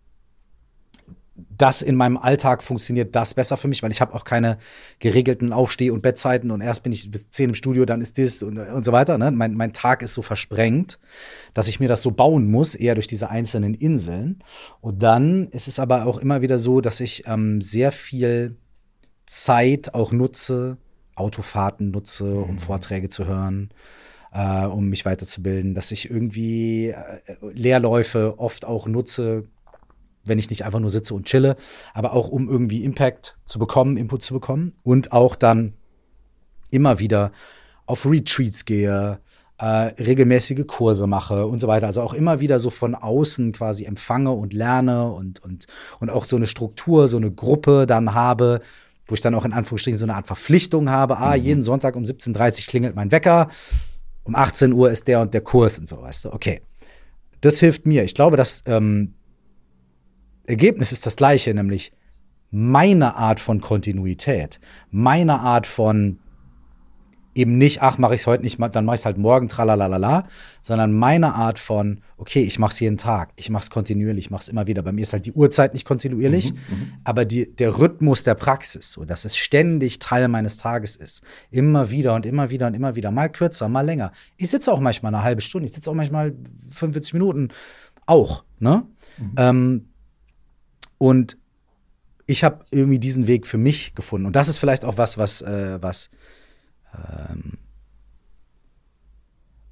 das 1.62 1.80
in 1.80 1.94
meinem 1.94 2.16
Alltag 2.16 2.64
funktioniert 2.64 3.14
das 3.14 3.34
besser 3.34 3.56
für 3.56 3.68
mich, 3.68 3.84
weil 3.84 3.92
ich 3.92 4.00
habe 4.00 4.14
auch 4.14 4.24
keine 4.24 4.58
geregelten 4.98 5.52
Aufsteh- 5.52 5.92
und 5.92 6.02
Bettzeiten 6.02 6.50
und 6.50 6.60
erst 6.60 6.82
bin 6.82 6.92
ich 6.92 7.08
bis 7.08 7.30
10 7.30 7.50
im 7.50 7.54
Studio, 7.54 7.84
dann 7.84 8.00
ist 8.00 8.18
das 8.18 8.42
und, 8.42 8.58
und 8.58 8.84
so 8.84 8.90
weiter. 8.90 9.16
Ne? 9.16 9.30
Mein, 9.30 9.54
mein 9.54 9.72
Tag 9.72 10.02
ist 10.02 10.14
so 10.14 10.22
versprengt, 10.22 10.98
dass 11.54 11.68
ich 11.68 11.78
mir 11.78 11.86
das 11.86 12.02
so 12.02 12.10
bauen 12.10 12.50
muss, 12.50 12.74
eher 12.74 12.96
durch 12.96 13.06
diese 13.06 13.30
einzelnen 13.30 13.74
Inseln. 13.74 14.42
Und 14.80 15.04
dann 15.04 15.46
ist 15.50 15.68
es 15.68 15.78
aber 15.78 16.06
auch 16.06 16.18
immer 16.18 16.42
wieder 16.42 16.58
so, 16.58 16.80
dass 16.80 16.98
ich 16.98 17.28
ähm, 17.28 17.60
sehr 17.60 17.92
viel 17.92 18.56
Zeit 19.26 19.94
auch 19.94 20.10
nutze, 20.10 20.78
Autofahrten 21.14 21.92
nutze, 21.92 22.40
um 22.40 22.54
mhm. 22.54 22.58
Vorträge 22.58 23.08
zu 23.08 23.26
hören, 23.26 23.70
äh, 24.32 24.64
um 24.66 24.88
mich 24.88 25.04
weiterzubilden, 25.04 25.76
dass 25.76 25.92
ich 25.92 26.10
irgendwie 26.10 26.88
äh, 26.88 26.96
Leerläufe 27.52 28.34
oft 28.38 28.64
auch 28.64 28.88
nutze, 28.88 29.44
wenn 30.24 30.38
ich 30.38 30.50
nicht 30.50 30.64
einfach 30.64 30.80
nur 30.80 30.90
sitze 30.90 31.14
und 31.14 31.26
chille, 31.26 31.56
aber 31.94 32.12
auch 32.12 32.28
um 32.28 32.48
irgendwie 32.48 32.84
Impact 32.84 33.36
zu 33.44 33.58
bekommen, 33.58 33.96
Input 33.96 34.22
zu 34.22 34.34
bekommen 34.34 34.72
und 34.82 35.12
auch 35.12 35.36
dann 35.36 35.74
immer 36.70 36.98
wieder 36.98 37.32
auf 37.86 38.06
Retreats 38.06 38.64
gehe, 38.64 39.18
äh, 39.58 39.64
regelmäßige 39.64 40.66
Kurse 40.66 41.06
mache 41.06 41.46
und 41.46 41.60
so 41.60 41.68
weiter. 41.68 41.86
Also 41.86 42.02
auch 42.02 42.14
immer 42.14 42.40
wieder 42.40 42.58
so 42.58 42.70
von 42.70 42.94
außen 42.94 43.52
quasi 43.52 43.84
empfange 43.84 44.32
und 44.32 44.52
lerne 44.52 45.10
und, 45.12 45.42
und, 45.42 45.66
und 46.00 46.10
auch 46.10 46.24
so 46.24 46.36
eine 46.36 46.46
Struktur, 46.46 47.06
so 47.06 47.16
eine 47.16 47.30
Gruppe 47.30 47.86
dann 47.86 48.14
habe, 48.14 48.60
wo 49.06 49.14
ich 49.14 49.20
dann 49.20 49.34
auch 49.34 49.44
in 49.44 49.52
Anführungsstrichen 49.52 49.98
so 49.98 50.04
eine 50.04 50.14
Art 50.14 50.26
Verpflichtung 50.26 50.90
habe. 50.90 51.18
Ah, 51.18 51.36
mhm. 51.36 51.44
jeden 51.44 51.62
Sonntag 51.62 51.96
um 51.96 52.02
17.30 52.02 52.60
Uhr 52.60 52.66
klingelt 52.66 52.96
mein 52.96 53.12
Wecker, 53.12 53.48
um 54.24 54.34
18 54.34 54.72
Uhr 54.72 54.90
ist 54.90 55.06
der 55.06 55.20
und 55.20 55.34
der 55.34 55.42
Kurs 55.42 55.78
und 55.78 55.88
so, 55.88 56.00
weißt 56.02 56.24
du. 56.24 56.32
Okay. 56.32 56.62
Das 57.40 57.58
hilft 57.58 57.86
mir. 57.86 58.04
Ich 58.04 58.14
glaube, 58.14 58.36
dass 58.36 58.62
ähm, 58.66 59.14
Ergebnis 60.46 60.92
ist 60.92 61.06
das 61.06 61.16
gleiche, 61.16 61.54
nämlich 61.54 61.92
meine 62.50 63.16
Art 63.16 63.40
von 63.40 63.60
Kontinuität, 63.60 64.60
meine 64.90 65.40
Art 65.40 65.66
von 65.66 66.18
eben 67.34 67.56
nicht, 67.56 67.82
ach, 67.82 67.98
mache 67.98 68.14
ich 68.14 68.22
es 68.22 68.26
heute 68.26 68.42
nicht, 68.42 68.58
dann 68.72 68.84
mache 68.84 68.94
ich 68.94 69.00
es 69.00 69.04
halt 69.06 69.16
morgen, 69.16 69.48
tralalala, 69.48 70.28
sondern 70.60 70.92
meine 70.92 71.34
Art 71.34 71.58
von, 71.58 72.00
okay, 72.18 72.42
ich 72.42 72.58
mache 72.58 72.72
es 72.72 72.80
jeden 72.80 72.98
Tag, 72.98 73.30
ich 73.36 73.48
mache 73.48 73.62
es 73.62 73.70
kontinuierlich, 73.70 74.26
ich 74.26 74.30
mache 74.30 74.42
es 74.42 74.48
immer 74.48 74.66
wieder. 74.66 74.82
Bei 74.82 74.92
mir 74.92 75.02
ist 75.02 75.12
halt 75.12 75.26
die 75.26 75.32
Uhrzeit 75.32 75.72
nicht 75.72 75.86
kontinuierlich, 75.86 76.52
mhm, 76.52 76.58
mhm, 76.58 76.92
aber 77.04 77.24
die, 77.24 77.54
der 77.54 77.78
Rhythmus 77.78 78.24
der 78.24 78.34
Praxis, 78.34 78.92
so 78.92 79.04
dass 79.04 79.24
es 79.24 79.36
ständig 79.36 79.98
Teil 79.98 80.28
meines 80.28 80.58
Tages 80.58 80.96
ist. 80.96 81.22
Immer 81.50 81.90
wieder 81.90 82.14
und 82.14 82.26
immer 82.26 82.50
wieder 82.50 82.66
und 82.66 82.74
immer 82.74 82.96
wieder, 82.96 83.10
mal 83.10 83.30
kürzer, 83.30 83.68
mal 83.68 83.80
länger. 83.80 84.12
Ich 84.36 84.50
sitze 84.50 84.72
auch 84.72 84.80
manchmal 84.80 85.14
eine 85.14 85.24
halbe 85.24 85.40
Stunde, 85.40 85.66
ich 85.66 85.72
sitze 85.72 85.90
auch 85.90 85.94
manchmal 85.94 86.34
45 86.68 87.14
Minuten, 87.14 87.48
auch, 88.04 88.44
ne? 88.58 88.84
Mhm. 89.18 89.34
Ähm, 89.36 89.88
und 91.02 91.36
ich 92.28 92.44
habe 92.44 92.64
irgendwie 92.70 93.00
diesen 93.00 93.26
Weg 93.26 93.48
für 93.48 93.58
mich 93.58 93.96
gefunden. 93.96 94.24
Und 94.24 94.36
das 94.36 94.48
ist 94.48 94.58
vielleicht 94.58 94.84
auch 94.84 94.98
was, 94.98 95.18
was, 95.18 95.42
äh, 95.42 95.82
was, 95.82 96.10
ähm, 96.94 97.58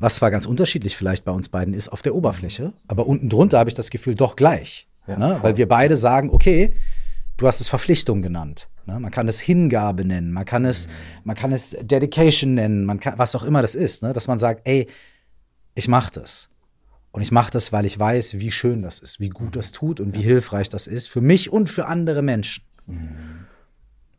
was 0.01 0.16
zwar 0.16 0.33
ganz 0.33 0.45
unterschiedlich 0.45 0.97
vielleicht 0.97 1.24
bei 1.24 1.31
uns 1.31 1.49
beiden 1.49 1.72
ist 1.72 1.89
auf 1.91 2.03
der 2.03 2.16
Oberfläche, 2.16 2.72
aber 2.89 3.07
unten 3.07 3.28
drunter 3.28 3.61
habe 3.61 3.70
ich 3.70 3.74
das 3.74 3.91
Gefühl 3.91 4.16
doch 4.16 4.35
gleich. 4.35 4.89
Ja, 5.07 5.16
ne? 5.16 5.39
Weil 5.41 5.57
wir 5.57 5.68
beide 5.68 5.97
sagen, 5.97 6.31
okay, 6.31 6.74
du 7.37 7.47
hast 7.47 7.61
es 7.61 7.68
Verpflichtung 7.68 8.22
genannt. 8.22 8.68
Ne? 8.87 8.99
Man 8.99 9.12
kann 9.12 9.28
es 9.28 9.39
Hingabe 9.39 10.05
nennen, 10.05 10.33
man 10.33 10.45
kann 10.45 10.64
es, 10.64 10.89
mhm. 10.89 10.93
man 11.22 11.37
kann 11.37 11.53
es 11.53 11.76
Dedication 11.81 12.55
nennen, 12.55 12.85
man 12.85 12.99
kann, 12.99 13.20
was 13.20 13.37
auch 13.37 13.45
immer 13.45 13.62
das 13.62 13.76
ist, 13.76 14.03
ne? 14.03 14.12
dass 14.12 14.26
man 14.26 14.41
sagt, 14.41 14.62
ey, 14.66 14.89
ich 15.76 15.87
mache 15.87 16.11
das. 16.11 16.49
Und 17.13 17.23
ich 17.23 17.33
mache 17.33 17.51
das, 17.51 17.73
weil 17.73 17.87
ich 17.87 17.99
weiß, 17.99 18.39
wie 18.39 18.53
schön 18.53 18.83
das 18.83 19.01
ist, 19.01 19.19
wie 19.19 19.31
gut 19.31 19.57
das 19.57 19.73
tut 19.73 20.01
und 20.01 20.15
wie 20.15 20.23
hilfreich 20.23 20.69
das 20.69 20.87
ist 20.87 21.09
für 21.09 21.21
mich 21.21 21.51
und 21.51 21.69
für 21.69 21.87
andere 21.87 22.23
Menschen. 22.23 22.63
Mhm. 22.87 23.47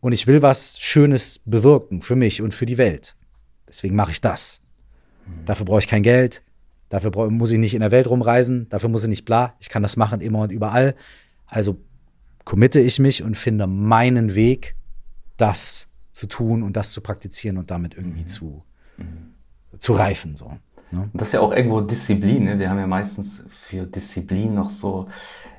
Und 0.01 0.13
ich 0.13 0.27
will 0.27 0.41
was 0.41 0.79
Schönes 0.79 1.39
bewirken 1.45 2.01
für 2.01 2.15
mich 2.15 2.41
und 2.41 2.53
für 2.53 2.65
die 2.65 2.77
Welt. 2.77 3.15
Deswegen 3.67 3.95
mache 3.95 4.11
ich 4.11 4.19
das. 4.19 4.61
Mhm. 5.25 5.45
Dafür 5.45 5.65
brauche 5.65 5.79
ich 5.79 5.87
kein 5.87 6.03
Geld. 6.03 6.41
Dafür 6.89 7.29
muss 7.29 7.53
ich 7.53 7.59
nicht 7.59 7.73
in 7.73 7.79
der 7.79 7.91
Welt 7.91 8.07
rumreisen. 8.07 8.67
Dafür 8.67 8.89
muss 8.89 9.03
ich 9.03 9.09
nicht 9.09 9.23
bla. 9.23 9.53
Ich 9.59 9.69
kann 9.69 9.83
das 9.83 9.95
machen 9.95 10.19
immer 10.19 10.41
und 10.41 10.51
überall. 10.51 10.95
Also 11.45 11.77
committe 12.43 12.81
ich 12.81 12.99
mich 12.99 13.23
und 13.23 13.37
finde 13.37 13.67
meinen 13.67 14.35
Weg, 14.35 14.75
das 15.37 15.87
zu 16.11 16.27
tun 16.27 16.63
und 16.63 16.75
das 16.75 16.91
zu 16.91 16.99
praktizieren 16.99 17.57
und 17.57 17.71
damit 17.71 17.95
irgendwie 17.95 18.23
mhm. 18.23 18.27
zu, 18.27 18.63
zu 19.79 19.93
reifen. 19.93 20.35
So. 20.35 20.57
Ne? 20.91 21.09
Das 21.13 21.29
ist 21.29 21.33
ja 21.33 21.39
auch 21.41 21.53
irgendwo 21.53 21.81
Disziplin. 21.81 22.45
Ne? 22.45 22.59
Wir 22.59 22.69
haben 22.69 22.79
ja 22.79 22.87
meistens 22.87 23.45
für 23.49 23.85
Disziplin 23.85 24.53
noch 24.53 24.69
so, 24.69 25.07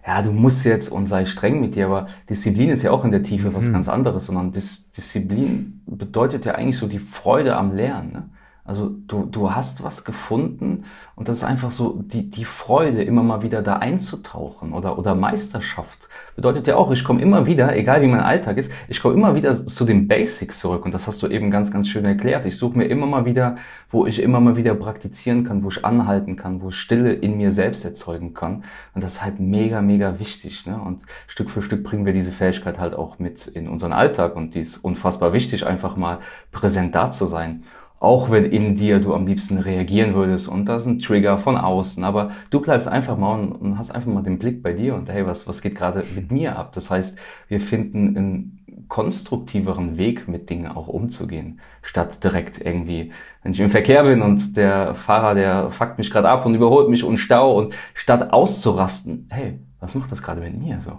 ja, 0.06 0.22
du 0.22 0.32
musst 0.32 0.64
jetzt 0.64 0.90
und 0.90 1.06
sei 1.06 1.26
streng 1.26 1.60
mit 1.60 1.74
dir, 1.74 1.86
aber 1.86 2.06
Disziplin 2.28 2.70
ist 2.70 2.82
ja 2.82 2.90
auch 2.90 3.04
in 3.04 3.12
der 3.12 3.22
Tiefe 3.22 3.54
was 3.54 3.64
mhm. 3.64 3.72
ganz 3.72 3.88
anderes, 3.88 4.26
sondern 4.26 4.52
Dis 4.52 4.90
Disziplin 4.92 5.82
bedeutet 5.86 6.44
ja 6.44 6.54
eigentlich 6.54 6.78
so 6.78 6.86
die 6.86 6.98
Freude 6.98 7.56
am 7.56 7.74
Lernen. 7.74 8.12
Ne? 8.12 8.28
Also 8.64 8.90
du, 9.08 9.24
du 9.24 9.52
hast 9.52 9.82
was 9.82 10.04
gefunden 10.04 10.84
und 11.16 11.26
das 11.26 11.38
ist 11.38 11.44
einfach 11.44 11.72
so 11.72 12.00
die, 12.00 12.30
die 12.30 12.44
Freude, 12.44 13.02
immer 13.02 13.24
mal 13.24 13.42
wieder 13.42 13.60
da 13.60 13.78
einzutauchen 13.78 14.72
oder, 14.72 14.98
oder 14.98 15.16
Meisterschaft. 15.16 16.08
Bedeutet 16.36 16.68
ja 16.68 16.76
auch, 16.76 16.92
ich 16.92 17.02
komme 17.02 17.20
immer 17.20 17.46
wieder, 17.46 17.74
egal 17.76 18.02
wie 18.02 18.06
mein 18.06 18.20
Alltag 18.20 18.58
ist, 18.58 18.70
ich 18.86 19.02
komme 19.02 19.14
immer 19.14 19.34
wieder 19.34 19.66
zu 19.66 19.84
den 19.84 20.06
Basics 20.06 20.60
zurück 20.60 20.84
und 20.84 20.94
das 20.94 21.08
hast 21.08 21.24
du 21.24 21.26
eben 21.26 21.50
ganz, 21.50 21.72
ganz 21.72 21.88
schön 21.88 22.04
erklärt. 22.04 22.46
Ich 22.46 22.56
suche 22.56 22.78
mir 22.78 22.84
immer 22.84 23.06
mal 23.06 23.24
wieder, 23.24 23.56
wo 23.90 24.06
ich 24.06 24.22
immer 24.22 24.38
mal 24.38 24.54
wieder 24.54 24.76
praktizieren 24.76 25.42
kann, 25.42 25.64
wo 25.64 25.68
ich 25.68 25.84
anhalten 25.84 26.36
kann, 26.36 26.62
wo 26.62 26.68
ich 26.68 26.76
Stille 26.76 27.12
in 27.12 27.36
mir 27.38 27.50
selbst 27.50 27.84
erzeugen 27.84 28.32
kann 28.32 28.62
und 28.94 29.02
das 29.02 29.14
ist 29.14 29.24
halt 29.24 29.40
mega, 29.40 29.82
mega 29.82 30.20
wichtig. 30.20 30.66
Ne? 30.66 30.80
Und 30.80 31.02
Stück 31.26 31.50
für 31.50 31.62
Stück 31.62 31.82
bringen 31.82 32.06
wir 32.06 32.12
diese 32.12 32.30
Fähigkeit 32.30 32.78
halt 32.78 32.94
auch 32.94 33.18
mit 33.18 33.48
in 33.48 33.66
unseren 33.66 33.92
Alltag 33.92 34.36
und 34.36 34.54
die 34.54 34.60
ist 34.60 34.78
unfassbar 34.78 35.32
wichtig, 35.32 35.66
einfach 35.66 35.96
mal 35.96 36.20
präsent 36.52 36.94
da 36.94 37.10
zu 37.10 37.26
sein 37.26 37.64
auch 38.02 38.32
wenn 38.32 38.46
in 38.46 38.74
dir 38.74 38.98
du 38.98 39.14
am 39.14 39.28
liebsten 39.28 39.58
reagieren 39.58 40.14
würdest 40.14 40.48
und 40.48 40.64
das 40.64 40.82
ist 40.82 40.88
ein 40.88 40.98
Trigger 40.98 41.38
von 41.38 41.56
außen, 41.56 42.02
aber 42.02 42.32
du 42.50 42.60
bleibst 42.60 42.88
einfach 42.88 43.16
mal 43.16 43.38
und, 43.38 43.52
und 43.52 43.78
hast 43.78 43.92
einfach 43.94 44.12
mal 44.12 44.24
den 44.24 44.40
Blick 44.40 44.60
bei 44.60 44.72
dir 44.72 44.96
und 44.96 45.08
hey, 45.08 45.24
was, 45.24 45.46
was 45.46 45.62
geht 45.62 45.76
gerade 45.76 46.02
mit 46.16 46.32
mir 46.32 46.58
ab? 46.58 46.72
Das 46.74 46.90
heißt, 46.90 47.16
wir 47.46 47.60
finden 47.60 48.16
einen 48.16 48.86
konstruktiveren 48.88 49.98
Weg 49.98 50.26
mit 50.26 50.50
Dingen 50.50 50.66
auch 50.66 50.88
umzugehen, 50.88 51.60
statt 51.80 52.24
direkt 52.24 52.60
irgendwie, 52.60 53.12
wenn 53.44 53.52
ich 53.52 53.60
im 53.60 53.70
Verkehr 53.70 54.02
bin 54.02 54.20
und 54.20 54.56
der 54.56 54.96
Fahrer, 54.96 55.36
der 55.36 55.70
fuckt 55.70 55.98
mich 55.98 56.10
gerade 56.10 56.28
ab 56.28 56.44
und 56.44 56.56
überholt 56.56 56.88
mich 56.88 57.04
und 57.04 57.18
Stau 57.18 57.56
und 57.56 57.72
statt 57.94 58.32
auszurasten, 58.32 59.28
hey, 59.30 59.60
was 59.78 59.94
macht 59.94 60.10
das 60.10 60.24
gerade 60.24 60.40
mit 60.40 60.58
mir 60.58 60.80
so? 60.80 60.98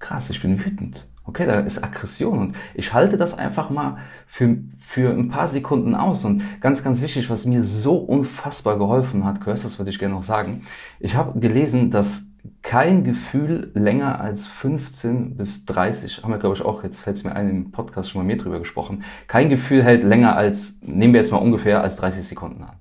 Krass, 0.00 0.30
ich 0.30 0.42
bin 0.42 0.58
wütend. 0.64 1.06
Okay, 1.24 1.46
da 1.46 1.60
ist 1.60 1.82
Aggression 1.82 2.38
und 2.38 2.56
ich 2.74 2.92
halte 2.92 3.16
das 3.16 3.38
einfach 3.38 3.70
mal 3.70 3.98
für, 4.26 4.56
für 4.80 5.10
ein 5.10 5.28
paar 5.28 5.48
Sekunden 5.48 5.94
aus. 5.94 6.24
Und 6.24 6.42
ganz, 6.60 6.82
ganz 6.82 7.00
wichtig, 7.02 7.30
was 7.30 7.44
mir 7.44 7.64
so 7.64 7.96
unfassbar 7.96 8.78
geholfen 8.78 9.24
hat, 9.24 9.40
Chris, 9.40 9.62
das 9.62 9.78
würde 9.78 9.90
ich 9.90 9.98
gerne 9.98 10.14
noch 10.14 10.24
sagen. 10.24 10.62
Ich 10.98 11.14
habe 11.14 11.38
gelesen, 11.38 11.90
dass 11.90 12.30
kein 12.62 13.04
Gefühl 13.04 13.70
länger 13.74 14.20
als 14.20 14.46
15 14.46 15.36
bis 15.36 15.66
30, 15.66 16.22
haben 16.22 16.30
wir 16.30 16.38
glaube 16.38 16.56
ich 16.56 16.62
auch, 16.62 16.82
jetzt 16.82 17.00
fällt 17.00 17.16
es 17.16 17.24
mir 17.24 17.34
ein, 17.34 17.48
im 17.48 17.70
Podcast 17.70 18.10
schon 18.10 18.22
mal 18.22 18.26
mehr 18.26 18.36
drüber 18.36 18.58
gesprochen, 18.58 19.04
kein 19.26 19.48
Gefühl 19.48 19.82
hält 19.82 20.04
länger 20.04 20.36
als, 20.36 20.78
nehmen 20.82 21.12
wir 21.12 21.20
jetzt 21.20 21.32
mal 21.32 21.38
ungefähr, 21.38 21.82
als 21.82 21.96
30 21.96 22.26
Sekunden 22.26 22.62
an. 22.62 22.76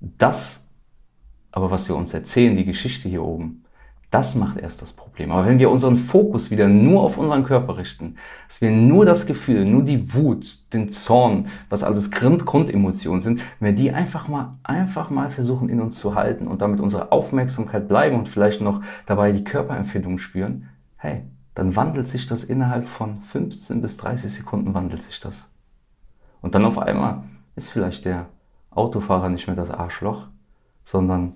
Das, 0.00 0.64
aber 1.50 1.70
was 1.70 1.88
wir 1.88 1.96
uns 1.96 2.12
erzählen, 2.12 2.56
die 2.56 2.66
Geschichte 2.66 3.08
hier 3.08 3.22
oben, 3.22 3.64
das 4.16 4.34
macht 4.34 4.56
erst 4.56 4.80
das 4.80 4.94
Problem. 4.94 5.30
Aber 5.30 5.44
wenn 5.44 5.58
wir 5.58 5.70
unseren 5.70 5.98
Fokus 5.98 6.50
wieder 6.50 6.68
nur 6.68 7.02
auf 7.02 7.18
unseren 7.18 7.44
Körper 7.44 7.76
richten, 7.76 8.16
dass 8.48 8.62
wir 8.62 8.70
nur 8.70 9.04
das 9.04 9.26
Gefühl, 9.26 9.66
nur 9.66 9.82
die 9.82 10.14
Wut, 10.14 10.72
den 10.72 10.90
Zorn, 10.90 11.48
was 11.68 11.82
alles 11.82 12.10
Grund, 12.10 12.46
Grundemotionen 12.46 13.20
sind, 13.20 13.42
wenn 13.60 13.76
wir 13.76 13.82
die 13.82 13.92
einfach 13.92 14.26
mal, 14.28 14.54
einfach 14.62 15.10
mal 15.10 15.30
versuchen 15.30 15.68
in 15.68 15.82
uns 15.82 15.98
zu 15.98 16.14
halten 16.14 16.46
und 16.46 16.62
damit 16.62 16.80
unsere 16.80 17.12
Aufmerksamkeit 17.12 17.88
bleiben 17.88 18.18
und 18.18 18.30
vielleicht 18.30 18.62
noch 18.62 18.80
dabei 19.04 19.32
die 19.32 19.44
Körperempfindung 19.44 20.18
spüren, 20.18 20.70
hey, 20.96 21.20
dann 21.54 21.76
wandelt 21.76 22.08
sich 22.08 22.26
das 22.26 22.42
innerhalb 22.42 22.88
von 22.88 23.20
15 23.20 23.82
bis 23.82 23.98
30 23.98 24.32
Sekunden 24.32 24.72
wandelt 24.72 25.02
sich 25.02 25.20
das. 25.20 25.46
Und 26.40 26.54
dann 26.54 26.64
auf 26.64 26.78
einmal 26.78 27.24
ist 27.54 27.68
vielleicht 27.68 28.06
der 28.06 28.30
Autofahrer 28.70 29.28
nicht 29.28 29.46
mehr 29.46 29.56
das 29.56 29.70
Arschloch, 29.70 30.28
sondern 30.86 31.34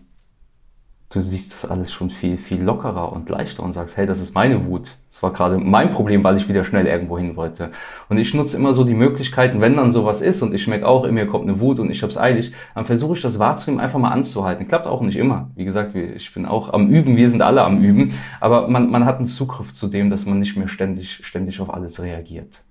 du 1.11 1.23
siehst 1.23 1.53
das 1.53 1.69
alles 1.69 1.93
schon 1.93 2.11
viel, 2.11 2.39
viel 2.39 2.63
lockerer 2.63 3.13
und 3.13 3.29
leichter 3.29 3.65
und 3.65 3.73
sagst, 3.73 3.97
hey, 3.97 4.07
das 4.07 4.21
ist 4.21 4.33
meine 4.35 4.67
Wut. 4.67 4.97
Das 5.11 5.25
war 5.25 5.33
gerade 5.33 5.59
mein 5.59 5.91
Problem, 5.91 6.23
weil 6.23 6.37
ich 6.37 6.49
wieder 6.49 6.63
schnell 6.63 6.87
irgendwo 6.87 7.19
hin 7.19 7.35
wollte. 7.35 7.73
Und 8.09 8.19
ich 8.19 8.33
nutze 8.33 8.57
immer 8.57 8.73
so 8.73 8.85
die 8.85 8.95
Möglichkeiten, 8.95 9.61
wenn 9.61 9.77
dann 9.77 9.91
sowas 9.91 10.23
ist 10.23 10.41
und 10.41 10.55
ich 10.55 10.69
merke 10.69 10.87
auch, 10.87 11.05
in 11.05 11.15
mir 11.15 11.27
kommt 11.27 11.49
eine 11.49 11.59
Wut 11.59 11.81
und 11.81 11.91
ich 11.91 12.05
hab's 12.05 12.17
eilig, 12.17 12.53
dann 12.77 12.85
versuche 12.85 13.15
ich 13.15 13.23
das 13.23 13.41
wahrzunehmen, 13.41 13.81
einfach 13.83 13.99
mal 13.99 14.13
anzuhalten. 14.13 14.69
Klappt 14.69 14.87
auch 14.87 15.01
nicht 15.01 15.17
immer. 15.17 15.51
Wie 15.57 15.65
gesagt, 15.65 15.97
ich 15.97 16.33
bin 16.33 16.47
auch 16.47 16.73
am 16.73 16.89
Üben, 16.89 17.17
wir 17.17 17.29
sind 17.29 17.43
alle 17.43 17.63
am 17.63 17.83
Üben, 17.83 18.15
aber 18.39 18.69
man, 18.69 18.89
man 18.89 19.05
hat 19.05 19.19
einen 19.19 19.27
Zugriff 19.27 19.75
zu 19.75 19.89
dem, 19.89 20.11
dass 20.11 20.27
man 20.27 20.39
nicht 20.39 20.57
mehr 20.57 20.69
ständig, 20.69 21.27
ständig 21.27 21.61
auf 21.61 21.75
alles 21.75 22.01
reagiert. 22.01 22.63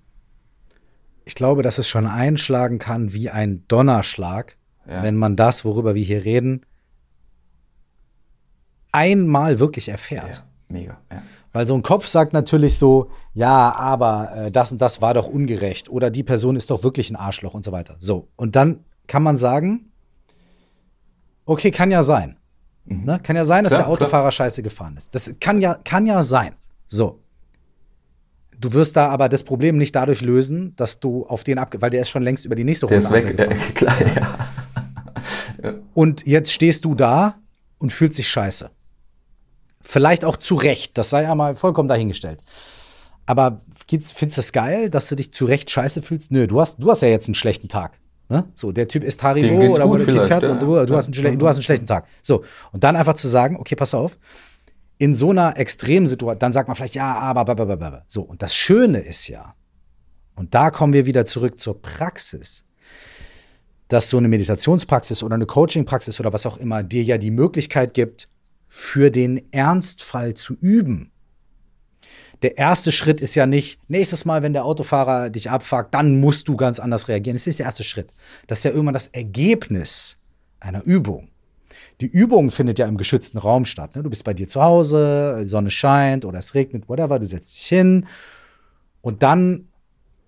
Ich 1.25 1.35
glaube, 1.35 1.61
dass 1.61 1.77
es 1.77 1.89
schon 1.89 2.07
einschlagen 2.07 2.79
kann 2.79 3.11
wie 3.11 3.29
ein 3.29 3.65
Donnerschlag, 3.67 4.55
ja. 4.87 5.03
wenn 5.03 5.17
man 5.17 5.35
das, 5.35 5.65
worüber 5.65 5.93
wir 5.93 6.03
hier 6.03 6.23
reden, 6.23 6.61
einmal 8.91 9.59
wirklich 9.59 9.89
erfährt. 9.89 10.37
Ja, 10.37 10.43
mega, 10.67 10.97
ja. 11.11 11.21
Weil 11.51 11.65
so 11.65 11.73
ein 11.73 11.81
Kopf 11.81 12.07
sagt 12.07 12.33
natürlich 12.33 12.77
so, 12.77 13.09
ja, 13.33 13.73
aber 13.73 14.31
äh, 14.35 14.51
das 14.51 14.71
und 14.71 14.79
das 14.81 15.01
war 15.01 15.13
doch 15.13 15.27
ungerecht 15.27 15.89
oder 15.89 16.11
die 16.11 16.23
Person 16.23 16.55
ist 16.55 16.69
doch 16.69 16.83
wirklich 16.83 17.09
ein 17.09 17.15
Arschloch 17.15 17.53
und 17.53 17.65
so 17.65 17.71
weiter. 17.71 17.95
So, 17.99 18.27
und 18.35 18.55
dann 18.55 18.83
kann 19.07 19.23
man 19.23 19.35
sagen, 19.35 19.91
okay, 21.45 21.71
kann 21.71 21.89
ja 21.89 22.03
sein. 22.03 22.37
Mhm. 22.85 23.05
Ne? 23.05 23.19
Kann 23.23 23.35
ja 23.35 23.45
sein, 23.45 23.63
dass 23.63 23.73
klar, 23.73 23.83
der 23.83 23.91
Autofahrer 23.91 24.23
klar. 24.23 24.31
scheiße 24.31 24.61
gefahren 24.61 24.95
ist. 24.97 25.15
Das 25.15 25.33
kann 25.39 25.59
ja, 25.59 25.75
kann 25.83 26.05
ja 26.05 26.21
sein. 26.23 26.53
So. 26.87 27.19
Du 28.59 28.73
wirst 28.73 28.97
da 28.97 29.07
aber 29.07 29.29
das 29.29 29.43
Problem 29.43 29.77
nicht 29.77 29.95
dadurch 29.95 30.21
lösen, 30.21 30.75
dass 30.75 30.99
du 30.99 31.25
auf 31.25 31.43
den 31.43 31.57
ab, 31.57 31.73
weil 31.79 31.89
der 31.89 32.01
ist 32.01 32.09
schon 32.09 32.23
längst 32.23 32.45
über 32.45 32.55
die 32.55 32.65
nächste 32.65 32.87
Runde 32.87 33.07
der 33.07 33.21
ist 33.21 33.37
weg, 33.37 33.39
äh, 33.39 33.55
klar, 33.73 33.95
ja. 34.01 34.49
Und 35.93 36.25
jetzt 36.27 36.51
stehst 36.51 36.85
du 36.85 36.93
da 36.93 37.35
und 37.77 37.91
fühlst 37.91 38.17
dich 38.17 38.27
scheiße. 38.27 38.69
Vielleicht 39.81 40.25
auch 40.25 40.37
zu 40.37 40.55
Recht, 40.55 40.97
das 40.97 41.09
sei 41.09 41.23
ja 41.23 41.35
mal 41.35 41.55
vollkommen 41.55 41.87
dahingestellt. 41.87 42.41
Aber 43.25 43.59
findest 43.87 44.37
du 44.37 44.41
es 44.41 44.51
geil, 44.51 44.89
dass 44.89 45.07
du 45.07 45.15
dich 45.15 45.31
zu 45.31 45.45
Recht 45.45 45.69
scheiße 45.69 46.01
fühlst? 46.01 46.31
Nö, 46.31 46.47
du 46.47 46.59
hast, 46.59 46.77
du 46.79 46.89
hast 46.89 47.01
ja 47.01 47.09
jetzt 47.09 47.27
einen 47.27 47.35
schlechten 47.35 47.67
Tag. 47.67 47.99
Ne? 48.27 48.45
So, 48.55 48.71
der 48.71 48.87
Typ 48.87 49.03
ist 49.03 49.21
Haribo 49.23 49.73
oder 49.73 49.87
wurde 49.87 50.05
KitKat 50.05 50.43
ja. 50.43 50.51
und 50.51 50.61
du, 50.61 50.85
du, 50.85 50.95
hast 50.95 51.15
einen, 51.15 51.39
du 51.39 51.47
hast 51.47 51.57
einen 51.57 51.63
schlechten 51.63 51.85
Tag. 51.85 52.07
So, 52.21 52.43
und 52.71 52.83
dann 52.83 52.95
einfach 52.95 53.15
zu 53.15 53.27
sagen, 53.27 53.57
okay, 53.57 53.75
pass 53.75 53.93
auf, 53.93 54.19
in 54.99 55.15
so 55.15 55.31
einer 55.31 55.57
Extremsituation, 55.57 56.39
dann 56.39 56.51
sagt 56.51 56.67
man 56.67 56.75
vielleicht, 56.75 56.95
ja, 56.95 57.13
aber, 57.15 57.41
aber, 57.41 57.63
aber, 57.63 57.73
aber. 57.73 58.03
So, 58.07 58.21
und 58.21 58.41
das 58.41 58.55
Schöne 58.55 58.99
ist 58.99 59.27
ja, 59.27 59.55
und 60.35 60.53
da 60.53 60.71
kommen 60.71 60.93
wir 60.93 61.05
wieder 61.05 61.25
zurück 61.25 61.59
zur 61.59 61.81
Praxis, 61.81 62.65
dass 63.87 64.09
so 64.09 64.17
eine 64.17 64.27
Meditationspraxis 64.27 65.23
oder 65.23 65.35
eine 65.35 65.45
Coachingpraxis 65.45 66.19
oder 66.19 66.31
was 66.31 66.45
auch 66.45 66.57
immer 66.57 66.83
dir 66.83 67.03
ja 67.03 67.17
die 67.17 67.31
Möglichkeit 67.31 67.93
gibt, 67.93 68.29
für 68.69 69.11
den 69.11 69.51
Ernstfall 69.51 70.35
zu 70.35 70.53
üben. 70.53 71.11
Der 72.41 72.57
erste 72.57 72.93
Schritt 72.93 73.19
ist 73.19 73.35
ja 73.35 73.45
nicht, 73.45 73.79
nächstes 73.89 74.23
Mal, 74.23 74.41
wenn 74.43 74.53
der 74.53 74.63
Autofahrer 74.63 75.29
dich 75.29 75.49
abfuckt, 75.49 75.93
dann 75.93 76.21
musst 76.21 76.47
du 76.47 76.55
ganz 76.55 76.79
anders 76.79 77.09
reagieren. 77.09 77.35
Das 77.35 77.41
ist 77.41 77.47
nicht 77.47 77.59
der 77.59 77.65
erste 77.65 77.83
Schritt. 77.83 78.13
Das 78.47 78.59
ist 78.59 78.63
ja 78.63 78.71
irgendwann 78.71 78.93
das 78.93 79.07
Ergebnis 79.07 80.17
einer 80.61 80.83
Übung. 80.83 81.29
Die 81.99 82.07
Übung 82.07 82.49
findet 82.49 82.79
ja 82.79 82.87
im 82.87 82.95
geschützten 82.95 83.39
Raum 83.39 83.65
statt. 83.65 83.95
Ne? 83.95 84.03
Du 84.03 84.09
bist 84.09 84.23
bei 84.23 84.33
dir 84.33 84.47
zu 84.47 84.61
Hause, 84.61 85.39
die 85.43 85.49
Sonne 85.49 85.69
scheint 85.69 86.23
oder 86.23 86.39
es 86.39 86.53
regnet, 86.53 86.87
whatever, 86.87 87.19
du 87.19 87.25
setzt 87.25 87.57
dich 87.57 87.67
hin 87.67 88.07
und 89.01 89.21
dann 89.21 89.67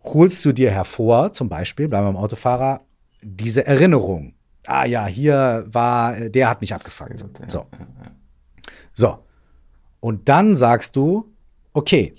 holst 0.03 0.43
du 0.43 0.51
dir 0.51 0.71
hervor, 0.71 1.31
zum 1.31 1.47
Beispiel, 1.47 1.87
bleiben 1.87 2.07
wir 2.07 2.13
beim 2.13 2.21
Autofahrer, 2.21 2.81
diese 3.21 3.65
Erinnerung. 3.65 4.33
Ah 4.65 4.85
ja, 4.85 5.05
hier 5.05 5.63
war, 5.67 6.29
der 6.29 6.49
hat 6.49 6.59
mich 6.61 6.73
abgefuckt. 6.73 7.23
So. 7.47 7.65
So. 8.93 9.19
Und 9.99 10.29
dann 10.29 10.55
sagst 10.55 10.95
du, 10.95 11.31
okay, 11.73 12.15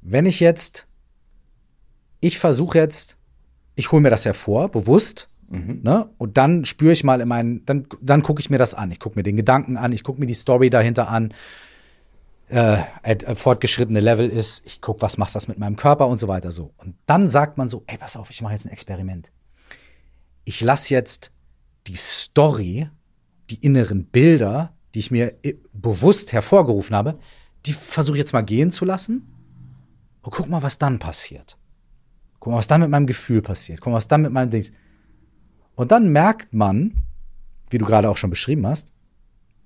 wenn 0.00 0.26
ich 0.26 0.40
jetzt, 0.40 0.86
ich 2.20 2.38
versuche 2.38 2.78
jetzt, 2.78 3.16
ich 3.74 3.92
hole 3.92 4.02
mir 4.02 4.10
das 4.10 4.24
hervor, 4.24 4.70
bewusst, 4.70 5.28
mhm. 5.48 5.80
ne? 5.82 6.08
Und 6.16 6.36
dann 6.36 6.64
spüre 6.64 6.92
ich 6.92 7.04
mal 7.04 7.20
in 7.20 7.28
meinen, 7.28 7.64
dann, 7.66 7.86
dann 8.00 8.22
gucke 8.22 8.40
ich 8.40 8.48
mir 8.48 8.58
das 8.58 8.74
an. 8.74 8.90
Ich 8.90 9.00
gucke 9.00 9.18
mir 9.18 9.22
den 9.22 9.36
Gedanken 9.36 9.76
an, 9.76 9.92
ich 9.92 10.04
gucke 10.04 10.20
mir 10.20 10.26
die 10.26 10.34
Story 10.34 10.70
dahinter 10.70 11.08
an. 11.08 11.34
Äh, 12.48 12.78
äh, 13.02 13.34
fortgeschrittene 13.34 13.98
Level 13.98 14.28
ist, 14.28 14.64
ich 14.66 14.80
gucke, 14.80 15.02
was 15.02 15.18
macht 15.18 15.34
das 15.34 15.48
mit 15.48 15.58
meinem 15.58 15.76
Körper 15.76 16.06
und 16.06 16.18
so 16.18 16.28
weiter 16.28 16.52
so. 16.52 16.72
Und 16.76 16.94
dann 17.06 17.28
sagt 17.28 17.58
man 17.58 17.68
so, 17.68 17.82
ey, 17.88 17.98
pass 17.98 18.16
auf, 18.16 18.30
ich 18.30 18.40
mache 18.40 18.52
jetzt 18.52 18.66
ein 18.66 18.72
Experiment. 18.72 19.32
Ich 20.44 20.60
lasse 20.60 20.94
jetzt 20.94 21.32
die 21.88 21.96
Story, 21.96 22.88
die 23.50 23.56
inneren 23.56 24.06
Bilder 24.06 24.75
die 24.96 25.00
ich 25.00 25.10
mir 25.10 25.34
bewusst 25.74 26.32
hervorgerufen 26.32 26.96
habe, 26.96 27.18
die 27.66 27.74
versuche 27.74 28.16
ich 28.16 28.20
jetzt 28.20 28.32
mal 28.32 28.40
gehen 28.40 28.70
zu 28.70 28.86
lassen. 28.86 29.30
Und 30.22 30.32
guck 30.32 30.48
mal, 30.48 30.62
was 30.62 30.78
dann 30.78 30.98
passiert. 30.98 31.58
Guck 32.40 32.52
mal, 32.52 32.56
was 32.56 32.66
dann 32.66 32.80
mit 32.80 32.88
meinem 32.88 33.06
Gefühl 33.06 33.42
passiert. 33.42 33.82
Guck 33.82 33.90
mal, 33.90 33.98
was 33.98 34.08
dann 34.08 34.22
mit 34.22 34.32
meinem 34.32 34.48
Dings. 34.48 34.72
Und 35.74 35.92
dann 35.92 36.08
merkt 36.08 36.54
man, 36.54 36.94
wie 37.68 37.76
du 37.76 37.84
gerade 37.84 38.08
auch 38.08 38.16
schon 38.16 38.30
beschrieben 38.30 38.66
hast, 38.66 38.94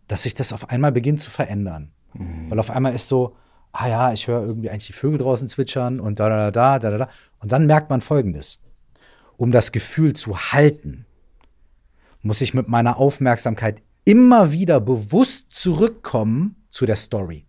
dass 0.09 0.25
sich 0.25 0.35
das 0.35 0.53
auf 0.53 0.69
einmal 0.69 0.91
beginnt 0.91 1.21
zu 1.21 1.31
verändern. 1.31 1.93
Mhm. 2.15 2.51
Weil 2.51 2.59
auf 2.59 2.73
einmal 2.73 2.93
ist 2.93 3.07
so, 3.07 3.37
ah 3.71 3.87
ja, 3.87 4.13
ich 4.13 4.27
höre 4.27 4.43
irgendwie 4.43 4.69
eigentlich 4.69 4.89
die 4.89 4.95
Vögel 4.95 5.21
draußen 5.21 5.47
zwitschern 5.47 6.01
und 6.01 6.19
da, 6.19 6.29
da, 6.29 6.51
da, 6.51 6.81
da, 6.81 6.91
da, 6.91 6.99
da. 6.99 7.09
Und 7.39 7.53
dann 7.53 7.67
merkt 7.67 7.89
man 7.89 8.01
Folgendes. 8.01 8.59
Um 9.37 9.53
das 9.53 9.71
Gefühl 9.71 10.15
zu 10.15 10.37
halten, 10.37 11.07
muss 12.21 12.41
ich 12.41 12.53
mit 12.53 12.67
meiner 12.67 12.97
Aufmerksamkeit 12.97 13.81
immer 14.11 14.51
wieder 14.51 14.81
bewusst 14.81 15.53
zurückkommen 15.53 16.57
zu 16.71 16.85
der 16.85 16.97
Story. 16.97 17.47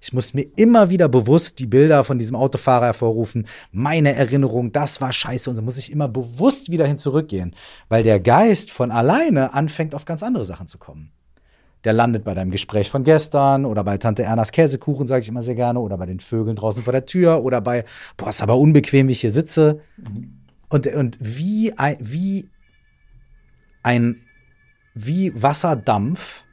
Ich 0.00 0.12
muss 0.12 0.34
mir 0.34 0.46
immer 0.54 0.88
wieder 0.88 1.08
bewusst 1.08 1.58
die 1.58 1.66
Bilder 1.66 2.04
von 2.04 2.16
diesem 2.16 2.36
Autofahrer 2.36 2.86
hervorrufen, 2.86 3.48
meine 3.72 4.14
Erinnerung, 4.14 4.70
das 4.70 5.00
war 5.00 5.12
scheiße 5.12 5.50
und 5.50 5.56
so 5.56 5.62
muss 5.62 5.78
ich 5.78 5.90
immer 5.90 6.06
bewusst 6.06 6.70
wieder 6.70 6.86
hin 6.86 6.96
zurückgehen, 6.96 7.56
weil 7.88 8.04
der 8.04 8.20
Geist 8.20 8.70
von 8.70 8.92
alleine 8.92 9.52
anfängt 9.52 9.96
auf 9.96 10.04
ganz 10.04 10.22
andere 10.22 10.44
Sachen 10.44 10.68
zu 10.68 10.78
kommen. 10.78 11.10
Der 11.82 11.92
landet 11.92 12.22
bei 12.22 12.34
deinem 12.34 12.52
Gespräch 12.52 12.88
von 12.88 13.02
gestern 13.02 13.64
oder 13.64 13.82
bei 13.82 13.98
Tante 13.98 14.22
Ernas 14.22 14.52
Käsekuchen, 14.52 15.08
sage 15.08 15.22
ich 15.22 15.28
immer 15.28 15.42
sehr 15.42 15.56
gerne, 15.56 15.80
oder 15.80 15.98
bei 15.98 16.06
den 16.06 16.20
Vögeln 16.20 16.54
draußen 16.54 16.84
vor 16.84 16.92
der 16.92 17.06
Tür 17.06 17.42
oder 17.42 17.60
bei, 17.60 17.84
boah, 18.16 18.28
ist 18.28 18.42
aber 18.42 18.56
unbequem, 18.56 19.08
wie 19.08 19.12
ich 19.12 19.22
hier 19.22 19.32
sitze. 19.32 19.80
Und, 20.68 20.86
und 20.86 21.18
wie, 21.20 21.76
ein, 21.76 21.96
wie 22.00 22.48
ein, 23.82 24.25
wie 24.96 25.30
Wasserdampf 25.40 26.44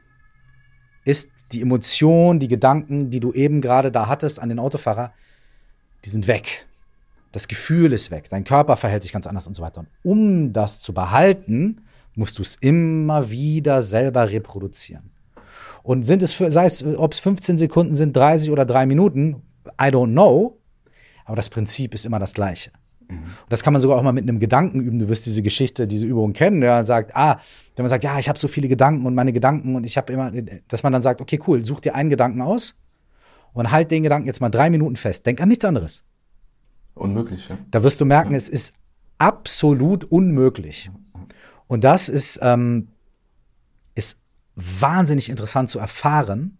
ist 1.05 1.29
die 1.53 1.61
Emotion, 1.61 2.39
die 2.39 2.49
Gedanken, 2.49 3.09
die 3.09 3.21
du 3.21 3.31
eben 3.31 3.61
gerade 3.61 3.91
da 3.91 4.07
hattest 4.07 4.39
an 4.39 4.49
den 4.49 4.59
Autofahrer, 4.59 5.13
die 6.03 6.09
sind 6.09 6.27
weg. 6.27 6.67
Das 7.31 7.47
Gefühl 7.47 7.93
ist 7.93 8.11
weg. 8.11 8.29
Dein 8.29 8.43
Körper 8.43 8.75
verhält 8.75 9.01
sich 9.03 9.13
ganz 9.13 9.27
anders 9.27 9.47
und 9.47 9.55
so 9.55 9.63
weiter. 9.63 9.79
Und 9.81 9.87
um 10.03 10.53
das 10.53 10.81
zu 10.81 10.93
behalten, 10.93 11.81
musst 12.15 12.37
du 12.37 12.41
es 12.41 12.55
immer 12.55 13.29
wieder 13.29 13.81
selber 13.81 14.29
reproduzieren. 14.29 15.09
Und 15.81 16.03
sind 16.03 16.21
es, 16.21 16.33
für, 16.33 16.51
sei 16.51 16.65
es, 16.65 16.83
ob 16.83 17.13
es 17.13 17.19
15 17.19 17.57
Sekunden 17.57 17.93
sind, 17.93 18.15
30 18.15 18.51
oder 18.51 18.65
3 18.65 18.85
Minuten, 18.85 19.41
I 19.81 19.85
don't 19.85 20.11
know. 20.11 20.59
Aber 21.25 21.37
das 21.37 21.49
Prinzip 21.49 21.93
ist 21.93 22.05
immer 22.05 22.19
das 22.19 22.33
gleiche. 22.33 22.71
Und 23.17 23.51
das 23.51 23.63
kann 23.63 23.73
man 23.73 23.81
sogar 23.81 23.97
auch 23.97 24.03
mal 24.03 24.13
mit 24.13 24.23
einem 24.23 24.39
Gedanken 24.39 24.79
üben. 24.79 24.99
Du 24.99 25.09
wirst 25.09 25.25
diese 25.25 25.41
Geschichte, 25.41 25.87
diese 25.87 26.05
Übung 26.05 26.33
kennen. 26.33 26.61
Der 26.61 26.85
sagt, 26.85 27.15
ah, 27.15 27.39
wenn 27.75 27.83
man 27.83 27.89
sagt, 27.89 28.03
ja, 28.03 28.19
ich 28.19 28.29
habe 28.29 28.39
so 28.39 28.47
viele 28.47 28.67
Gedanken 28.67 29.05
und 29.05 29.15
meine 29.15 29.33
Gedanken 29.33 29.75
und 29.75 29.85
ich 29.85 29.97
habe 29.97 30.13
immer, 30.13 30.31
dass 30.67 30.83
man 30.83 30.93
dann 30.93 31.01
sagt, 31.01 31.21
okay, 31.21 31.39
cool, 31.47 31.63
such 31.63 31.81
dir 31.81 31.95
einen 31.95 32.09
Gedanken 32.09 32.41
aus 32.41 32.75
und 33.53 33.71
halt 33.71 33.91
den 33.91 34.03
Gedanken 34.03 34.27
jetzt 34.27 34.41
mal 34.41 34.49
drei 34.49 34.69
Minuten 34.69 34.95
fest. 34.95 35.25
Denk 35.25 35.41
an 35.41 35.49
nichts 35.49 35.65
anderes. 35.65 36.03
Unmöglich, 36.95 37.49
ja. 37.49 37.57
Da 37.71 37.83
wirst 37.83 37.99
du 38.01 38.05
merken, 38.05 38.31
ja. 38.31 38.37
es 38.37 38.49
ist 38.49 38.73
absolut 39.17 40.03
unmöglich. 40.05 40.91
Und 41.67 41.83
das 41.83 42.09
ist, 42.09 42.39
ähm, 42.43 42.89
ist 43.95 44.17
wahnsinnig 44.55 45.29
interessant 45.29 45.69
zu 45.69 45.79
erfahren, 45.79 46.57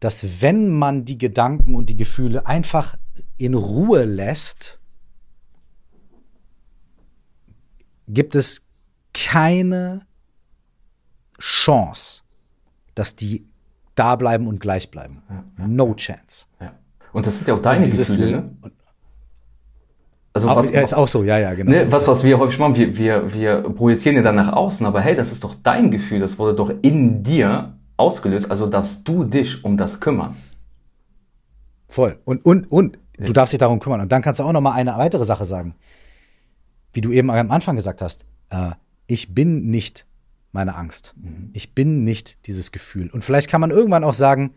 dass 0.00 0.42
wenn 0.42 0.70
man 0.70 1.04
die 1.04 1.18
Gedanken 1.18 1.74
und 1.74 1.88
die 1.88 1.96
Gefühle 1.96 2.46
einfach 2.46 2.96
in 3.38 3.54
Ruhe 3.54 4.04
lässt, 4.04 4.75
gibt 8.08 8.34
es 8.34 8.62
keine 9.12 10.02
Chance, 11.38 12.22
dass 12.94 13.16
die 13.16 13.46
da 13.94 14.16
bleiben 14.16 14.46
und 14.46 14.60
gleich 14.60 14.90
bleiben. 14.90 15.22
Ja, 15.28 15.44
ja. 15.58 15.66
No 15.66 15.94
chance. 15.94 16.46
Ja. 16.60 16.72
Und 17.12 17.26
das 17.26 17.38
sind 17.38 17.48
ja 17.48 17.54
auch 17.54 17.62
deine 17.62 17.84
Gefühle, 17.84 18.30
ne? 18.30 18.50
Also 20.32 20.48
was, 20.48 20.70
ist 20.70 20.92
auch 20.92 21.08
so, 21.08 21.22
ja, 21.22 21.38
ja, 21.38 21.54
genau. 21.54 21.70
Ne, 21.70 21.90
was, 21.90 22.06
was 22.06 22.22
wir 22.22 22.38
häufig 22.38 22.58
machen, 22.58 22.76
wir, 22.76 22.94
wir, 22.98 23.32
wir 23.32 23.62
projizieren 23.62 24.16
ja 24.16 24.22
dann 24.22 24.34
nach 24.34 24.52
außen, 24.52 24.84
aber 24.84 25.00
hey, 25.00 25.16
das 25.16 25.32
ist 25.32 25.42
doch 25.42 25.54
dein 25.62 25.90
Gefühl, 25.90 26.20
das 26.20 26.38
wurde 26.38 26.54
doch 26.54 26.70
in 26.82 27.22
dir 27.22 27.72
ausgelöst, 27.96 28.50
also 28.50 28.66
darfst 28.66 29.08
du 29.08 29.24
dich 29.24 29.64
um 29.64 29.78
das 29.78 29.98
kümmern. 29.98 30.36
Voll. 31.88 32.18
Und, 32.26 32.44
und, 32.44 32.70
und, 32.70 32.98
du 33.16 33.32
darfst 33.32 33.54
dich 33.54 33.58
darum 33.58 33.80
kümmern. 33.80 34.02
Und 34.02 34.12
dann 34.12 34.20
kannst 34.20 34.38
du 34.38 34.44
auch 34.44 34.52
noch 34.52 34.60
mal 34.60 34.72
eine 34.72 34.94
weitere 34.98 35.24
Sache 35.24 35.46
sagen 35.46 35.74
wie 36.96 37.02
du 37.02 37.12
eben 37.12 37.30
am 37.30 37.50
Anfang 37.50 37.76
gesagt 37.76 38.00
hast, 38.00 38.24
äh, 38.50 38.72
ich 39.06 39.34
bin 39.34 39.66
nicht 39.68 40.06
meine 40.50 40.74
Angst. 40.74 41.14
Mhm. 41.16 41.50
Ich 41.52 41.74
bin 41.74 42.02
nicht 42.02 42.46
dieses 42.46 42.72
Gefühl. 42.72 43.10
Und 43.10 43.22
vielleicht 43.22 43.48
kann 43.50 43.60
man 43.60 43.70
irgendwann 43.70 44.02
auch 44.02 44.14
sagen, 44.14 44.54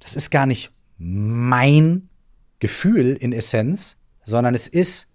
das 0.00 0.16
ist 0.16 0.30
gar 0.30 0.46
nicht 0.46 0.72
mein 0.98 2.08
Gefühl 2.58 3.16
in 3.16 3.32
Essenz, 3.32 3.96
sondern 4.24 4.54
es 4.54 4.66
ist 4.66 5.08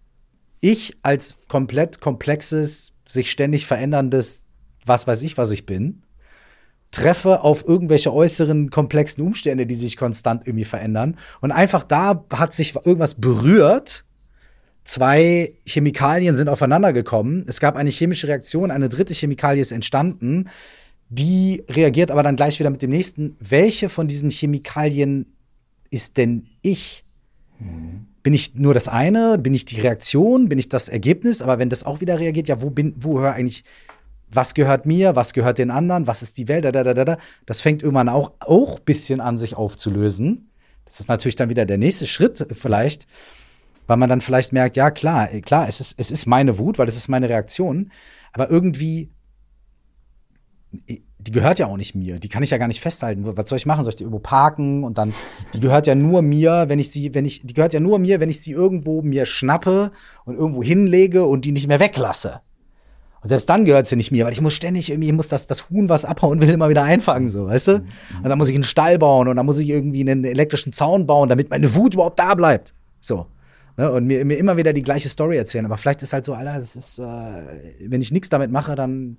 ich 0.61 0.97
als 1.03 1.47
komplett 1.47 1.99
komplexes, 2.01 2.93
sich 3.07 3.29
ständig 3.29 3.65
veränderndes, 3.65 4.43
was 4.85 5.07
weiß 5.07 5.21
ich, 5.23 5.37
was 5.37 5.51
ich 5.51 5.65
bin, 5.65 6.03
treffe 6.91 7.41
auf 7.41 7.67
irgendwelche 7.67 8.13
äußeren 8.13 8.69
komplexen 8.69 9.23
Umstände, 9.23 9.67
die 9.67 9.75
sich 9.75 9.97
konstant 9.97 10.47
irgendwie 10.47 10.65
verändern. 10.65 11.17
Und 11.41 11.51
einfach 11.51 11.83
da 11.83 12.25
hat 12.31 12.53
sich 12.53 12.75
irgendwas 12.75 13.15
berührt 13.15 14.05
Zwei 14.89 15.53
Chemikalien 15.67 16.33
sind 16.33 16.49
aufeinander 16.49 16.93
gekommen. 16.93 17.45
Es 17.45 17.59
gab 17.59 17.75
eine 17.75 17.91
chemische 17.91 18.27
Reaktion, 18.27 18.71
eine 18.71 18.89
dritte 18.89 19.13
Chemikalie 19.13 19.61
ist 19.61 19.71
entstanden. 19.71 20.49
Die 21.09 21.63
reagiert 21.69 22.09
aber 22.09 22.23
dann 22.23 22.35
gleich 22.35 22.59
wieder 22.59 22.71
mit 22.71 22.81
dem 22.81 22.89
nächsten. 22.89 23.37
Welche 23.39 23.87
von 23.87 24.07
diesen 24.07 24.31
Chemikalien 24.31 25.27
ist 25.91 26.17
denn 26.17 26.47
ich? 26.63 27.03
Mhm. 27.59 28.07
Bin 28.23 28.33
ich 28.33 28.55
nur 28.55 28.73
das 28.73 28.87
eine? 28.87 29.37
Bin 29.37 29.53
ich 29.53 29.63
die 29.63 29.79
Reaktion? 29.79 30.49
Bin 30.49 30.57
ich 30.57 30.69
das 30.69 30.89
Ergebnis? 30.89 31.43
Aber 31.43 31.59
wenn 31.59 31.69
das 31.69 31.83
auch 31.83 32.01
wieder 32.01 32.17
reagiert, 32.17 32.47
ja, 32.47 32.59
wo 32.59 32.71
bin, 32.71 32.95
wo 32.99 33.19
höre 33.19 33.33
eigentlich, 33.33 33.63
was 34.31 34.55
gehört 34.55 34.87
mir? 34.87 35.15
Was 35.15 35.33
gehört 35.33 35.59
den 35.59 35.69
anderen? 35.69 36.07
Was 36.07 36.23
ist 36.23 36.35
die 36.39 36.47
Welt? 36.47 36.65
Da, 36.65 36.71
da, 36.71 36.83
da, 36.83 37.05
da. 37.05 37.17
Das 37.45 37.61
fängt 37.61 37.83
irgendwann 37.83 38.09
auch, 38.09 38.31
auch 38.39 38.79
ein 38.79 38.85
bisschen 38.85 39.21
an, 39.21 39.37
sich 39.37 39.55
aufzulösen. 39.55 40.49
Das 40.85 40.99
ist 40.99 41.09
natürlich 41.09 41.35
dann 41.35 41.49
wieder 41.49 41.67
der 41.67 41.77
nächste 41.77 42.07
Schritt 42.07 42.47
vielleicht 42.53 43.05
weil 43.89 43.97
man 43.97 44.07
dann 44.07 44.21
vielleicht 44.21 44.53
merkt, 44.53 44.75
ja 44.75 44.91
klar, 44.91 45.27
klar, 45.41 45.67
es 45.67 45.81
ist, 45.81 45.95
es 45.99 46.11
ist 46.11 46.27
meine 46.27 46.59
Wut, 46.59 46.77
weil 46.77 46.87
es 46.87 46.95
ist 46.95 47.07
meine 47.07 47.27
Reaktion, 47.27 47.91
aber 48.31 48.47
irgendwie, 48.51 49.09
die 50.71 51.31
gehört 51.31 51.57
ja 51.57 51.65
auch 51.65 51.75
nicht 51.75 51.95
mir, 51.95 52.19
die 52.19 52.29
kann 52.29 52.43
ich 52.43 52.51
ja 52.51 52.59
gar 52.59 52.67
nicht 52.67 52.81
festhalten. 52.81 53.23
Was 53.25 53.49
soll 53.49 53.57
ich 53.57 53.65
machen? 53.65 53.83
Soll 53.83 53.89
ich 53.89 53.95
die 53.95 54.03
irgendwo 54.03 54.19
parken 54.19 54.83
und 54.83 54.99
dann, 54.99 55.15
die 55.55 55.59
gehört 55.59 55.87
ja 55.87 55.95
nur 55.95 56.21
mir, 56.21 56.65
wenn 56.67 56.77
ich 56.77 56.91
sie, 56.91 57.15
wenn 57.15 57.25
ich, 57.25 57.41
die 57.43 57.55
gehört 57.55 57.73
ja 57.73 57.79
nur 57.79 57.97
mir, 57.97 58.19
wenn 58.19 58.29
ich 58.29 58.41
sie 58.41 58.51
irgendwo 58.51 59.01
mir 59.01 59.25
schnappe 59.25 59.91
und 60.23 60.35
irgendwo 60.35 60.61
hinlege 60.61 61.25
und 61.25 61.43
die 61.43 61.51
nicht 61.51 61.67
mehr 61.67 61.79
weglasse. 61.79 62.41
Und 63.23 63.29
selbst 63.29 63.49
dann 63.49 63.65
gehört 63.65 63.87
sie 63.87 63.95
nicht 63.95 64.11
mir, 64.11 64.23
weil 64.23 64.33
ich 64.33 64.41
muss 64.41 64.53
ständig 64.53 64.91
irgendwie, 64.91 65.07
ich 65.07 65.15
muss 65.15 65.29
das, 65.29 65.47
das 65.47 65.71
Huhn 65.71 65.89
was 65.89 66.05
abhauen, 66.05 66.41
will 66.41 66.49
immer 66.49 66.69
wieder 66.69 66.83
einfangen, 66.83 67.31
so, 67.31 67.47
weißt 67.47 67.67
du? 67.69 67.71
Mhm. 67.79 67.85
Und 68.17 68.29
dann 68.29 68.37
muss 68.37 68.49
ich 68.49 68.55
einen 68.55 68.63
Stall 68.63 68.99
bauen 68.99 69.27
und 69.27 69.35
dann 69.35 69.47
muss 69.47 69.57
ich 69.57 69.67
irgendwie 69.67 70.01
einen 70.01 70.25
elektrischen 70.25 70.73
Zaun 70.73 71.07
bauen, 71.07 71.27
damit 71.27 71.49
meine 71.49 71.73
Wut 71.73 71.95
überhaupt 71.95 72.19
da 72.19 72.35
bleibt. 72.35 72.75
So. 72.99 73.25
Ne, 73.79 73.89
und 73.89 74.07
mir, 74.07 74.25
mir 74.25 74.37
immer 74.37 74.57
wieder 74.57 74.73
die 74.73 74.81
gleiche 74.81 75.07
Story 75.07 75.37
erzählen. 75.37 75.63
Aber 75.63 75.77
vielleicht 75.77 76.01
ist 76.01 76.11
halt 76.11 76.25
so, 76.25 76.33
Alter, 76.33 76.59
das 76.59 76.75
ist, 76.75 76.99
äh, 76.99 77.79
wenn 77.87 78.01
ich 78.01 78.11
nichts 78.11 78.27
damit 78.27 78.51
mache, 78.51 78.75
dann 78.75 79.15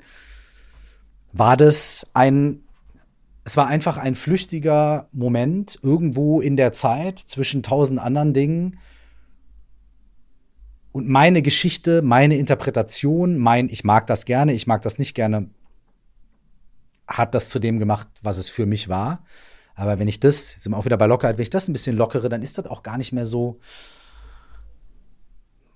war 1.32 1.56
das 1.56 2.10
ein, 2.12 2.60
es 3.42 3.56
war 3.56 3.68
einfach 3.68 3.96
ein 3.96 4.14
flüchtiger 4.14 5.08
Moment 5.12 5.78
irgendwo 5.82 6.42
in 6.42 6.58
der 6.58 6.74
Zeit 6.74 7.18
zwischen 7.18 7.62
tausend 7.62 8.00
anderen 8.00 8.34
Dingen. 8.34 8.78
Und 10.92 11.08
meine 11.08 11.40
Geschichte, 11.40 12.02
meine 12.02 12.36
Interpretation, 12.36 13.38
mein, 13.38 13.70
ich 13.70 13.82
mag 13.82 14.08
das 14.08 14.26
gerne, 14.26 14.52
ich 14.52 14.66
mag 14.66 14.82
das 14.82 14.98
nicht 14.98 15.14
gerne, 15.14 15.48
hat 17.06 17.34
das 17.34 17.48
zu 17.48 17.60
dem 17.60 17.78
gemacht, 17.78 18.08
was 18.20 18.36
es 18.36 18.50
für 18.50 18.66
mich 18.66 18.90
war. 18.90 19.24
Aber 19.74 19.98
wenn 19.98 20.06
ich 20.06 20.20
das, 20.20 20.50
sind 20.58 20.72
wir 20.72 20.76
auch 20.76 20.84
wieder 20.84 20.98
bei 20.98 21.06
Lockerheit, 21.06 21.38
wenn 21.38 21.44
ich 21.44 21.48
das 21.48 21.66
ein 21.66 21.72
bisschen 21.72 21.96
lockere, 21.96 22.28
dann 22.28 22.42
ist 22.42 22.58
das 22.58 22.66
auch 22.66 22.82
gar 22.82 22.98
nicht 22.98 23.12
mehr 23.14 23.24
so, 23.24 23.58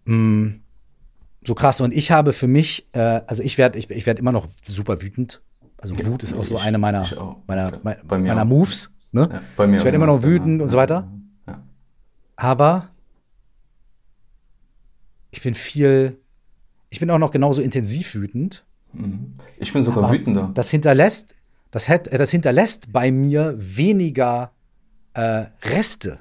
mh, 0.05 0.17
mm, 0.17 0.61
so 1.47 1.55
krass. 1.55 1.81
Und 1.81 1.93
ich 1.95 2.11
habe 2.11 2.33
für 2.33 2.47
mich, 2.47 2.87
äh, 2.93 2.99
also 2.99 3.43
ich 3.43 3.59
werde 3.59 3.79
ich, 3.79 3.91
ich 3.91 4.07
werd 4.07 4.19
immer 4.19 4.33
noch 4.33 4.47
super 4.63 5.03
wütend. 5.03 5.43
Also 5.77 5.95
Wut 6.07 6.23
ist 6.23 6.33
auch 6.33 6.47
so 6.47 6.57
eine 6.57 6.79
meiner, 6.79 7.37
meiner, 7.47 7.79
meiner, 7.83 8.03
meiner 8.09 8.45
Moves. 8.45 8.91
Ne? 9.13 9.29
Ja, 9.31 9.43
bei 9.57 9.67
mir 9.67 9.77
ich 9.77 9.85
werde 9.85 9.97
immer 9.97 10.07
noch 10.07 10.23
wütend 10.23 10.63
und 10.63 10.69
so 10.71 10.79
weiter. 10.79 11.11
Ja. 11.47 11.63
Aber 12.37 12.89
ich 15.31 15.43
bin 15.43 15.55
viel, 15.55 16.19
ich 16.89 17.01
bin 17.01 17.11
auch 17.11 17.19
noch 17.19 17.31
genauso 17.31 17.61
intensiv 17.61 18.15
wütend. 18.15 18.65
Mhm. 18.93 19.35
Ich 19.59 19.73
bin 19.73 19.83
sogar 19.83 20.11
wütender. 20.11 20.51
Das 20.55 20.71
hinterlässt, 20.71 21.35
das, 21.71 21.89
hat, 21.89 22.13
das 22.13 22.31
hinterlässt 22.31 22.93
bei 22.93 23.11
mir 23.11 23.55
weniger 23.59 24.53
äh, 25.13 25.45
Reste. 25.63 26.19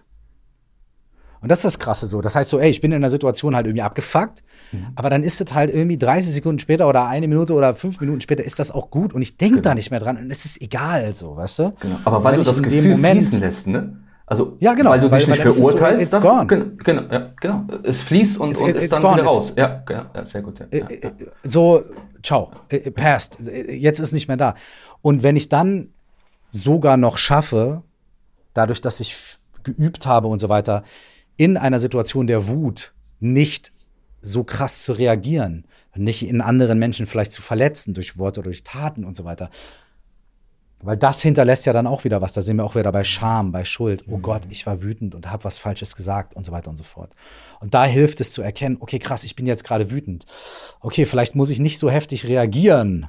Und 1.43 1.51
das 1.51 1.59
ist 1.59 1.65
das 1.65 1.79
Krasse 1.79 2.07
so. 2.07 2.21
Das 2.21 2.35
heißt 2.35 2.49
so, 2.49 2.57
ey, 2.57 2.69
ich 2.69 2.79
bin 2.79 2.91
in 2.93 2.97
einer 2.97 3.09
Situation 3.09 3.53
halt 3.53 3.67
irgendwie 3.67 3.81
abgefuckt, 3.81 4.43
mhm. 4.71 4.87
aber 4.95 5.09
dann 5.09 5.23
ist 5.23 5.41
es 5.41 5.53
halt 5.53 5.73
irgendwie 5.73 5.97
30 5.97 6.33
Sekunden 6.33 6.59
später 6.59 6.87
oder 6.87 7.05
eine 7.05 7.27
Minute 7.27 7.53
oder 7.53 7.75
fünf 7.75 7.99
Minuten 7.99 8.21
später 8.21 8.43
ist 8.43 8.59
das 8.59 8.71
auch 8.71 8.89
gut 8.89 9.13
und 9.13 9.21
ich 9.21 9.35
denke 9.35 9.55
genau. 9.55 9.69
da 9.69 9.75
nicht 9.75 9.91
mehr 9.91 9.99
dran 9.99 10.17
und 10.17 10.31
es 10.31 10.45
ist 10.45 10.61
egal 10.61 11.13
so, 11.13 11.35
weißt 11.35 11.59
du? 11.59 11.73
Genau. 11.81 11.97
Aber 12.05 12.23
weil 12.23 12.37
du 12.37 12.43
das 12.43 12.63
Gefühl 12.63 12.91
Moment, 12.91 13.21
fließen 13.21 13.41
lässt, 13.41 13.67
ne? 13.67 13.97
Also, 14.25 14.55
ja, 14.61 14.73
genau, 14.73 14.91
weil 14.91 15.01
du 15.01 15.09
dich 15.09 15.27
weil, 15.27 15.37
nicht 15.37 15.55
verurteilst. 15.57 16.13
So, 16.13 16.17
it's 16.17 16.25
gone. 16.25 16.47
Genau, 16.47 16.65
genau, 16.77 17.01
ja, 17.11 17.29
genau. 17.41 17.65
Es 17.83 18.01
fließt 18.01 18.39
und, 18.39 18.51
it's, 18.51 18.61
und 18.61 18.69
ist 18.69 18.93
dann 18.93 19.01
gone. 19.01 19.17
wieder 19.17 19.25
raus. 19.25 19.53
Ja, 19.57 19.83
genau, 19.85 20.05
ja, 20.15 20.25
sehr 20.25 20.41
gut. 20.41 20.59
Ja, 20.59 20.65
ja, 20.71 20.85
ja. 20.89 21.11
So, 21.43 21.83
ciao, 22.23 22.51
passt. 22.95 23.37
Jetzt 23.41 23.99
ist 23.99 24.13
nicht 24.13 24.29
mehr 24.29 24.37
da. 24.37 24.55
Und 25.01 25.23
wenn 25.23 25.35
ich 25.35 25.49
dann 25.49 25.89
sogar 26.49 26.95
noch 26.95 27.17
schaffe, 27.17 27.83
dadurch, 28.53 28.79
dass 28.79 29.01
ich 29.01 29.37
geübt 29.63 30.05
habe 30.05 30.27
und 30.27 30.39
so 30.39 30.47
weiter, 30.47 30.83
in 31.37 31.57
einer 31.57 31.79
Situation 31.79 32.27
der 32.27 32.47
Wut 32.47 32.93
nicht 33.19 33.71
so 34.21 34.43
krass 34.43 34.83
zu 34.83 34.93
reagieren, 34.93 35.65
nicht 35.95 36.25
in 36.25 36.41
anderen 36.41 36.79
Menschen 36.79 37.05
vielleicht 37.05 37.31
zu 37.31 37.41
verletzen 37.41 37.93
durch 37.93 38.17
Worte 38.17 38.39
oder 38.39 38.49
durch 38.49 38.63
Taten 38.63 39.03
und 39.03 39.17
so 39.17 39.25
weiter. 39.25 39.49
Weil 40.83 40.97
das 40.97 41.21
hinterlässt 41.21 41.65
ja 41.65 41.71
dann 41.71 41.87
auch 41.87 42.03
wieder 42.03 42.21
was. 42.21 42.33
Da 42.33 42.41
sind 42.41 42.57
wir 42.57 42.65
auch 42.65 42.75
wieder 42.75 42.91
bei 42.91 43.05
Scham, 43.05 43.53
bei 43.53 43.63
Schuld. 43.63 44.03
Oh 44.07 44.17
mhm. 44.17 44.21
Gott, 44.21 44.41
ich 44.49 44.65
war 44.65 44.81
wütend 44.81 45.15
und 45.15 45.31
habe 45.31 45.45
was 45.45 45.57
Falsches 45.57 45.95
gesagt 45.95 46.35
und 46.35 46.43
so 46.43 46.51
weiter 46.51 46.69
und 46.69 46.75
so 46.75 46.83
fort. 46.83 47.15
Und 47.61 47.73
da 47.73 47.85
hilft 47.85 48.19
es 48.19 48.33
zu 48.33 48.41
erkennen, 48.41 48.77
okay, 48.81 48.99
krass, 48.99 49.23
ich 49.23 49.37
bin 49.37 49.45
jetzt 49.45 49.63
gerade 49.63 49.91
wütend. 49.91 50.25
Okay, 50.81 51.05
vielleicht 51.05 51.35
muss 51.35 51.49
ich 51.49 51.59
nicht 51.59 51.79
so 51.79 51.89
heftig 51.89 52.25
reagieren. 52.27 53.07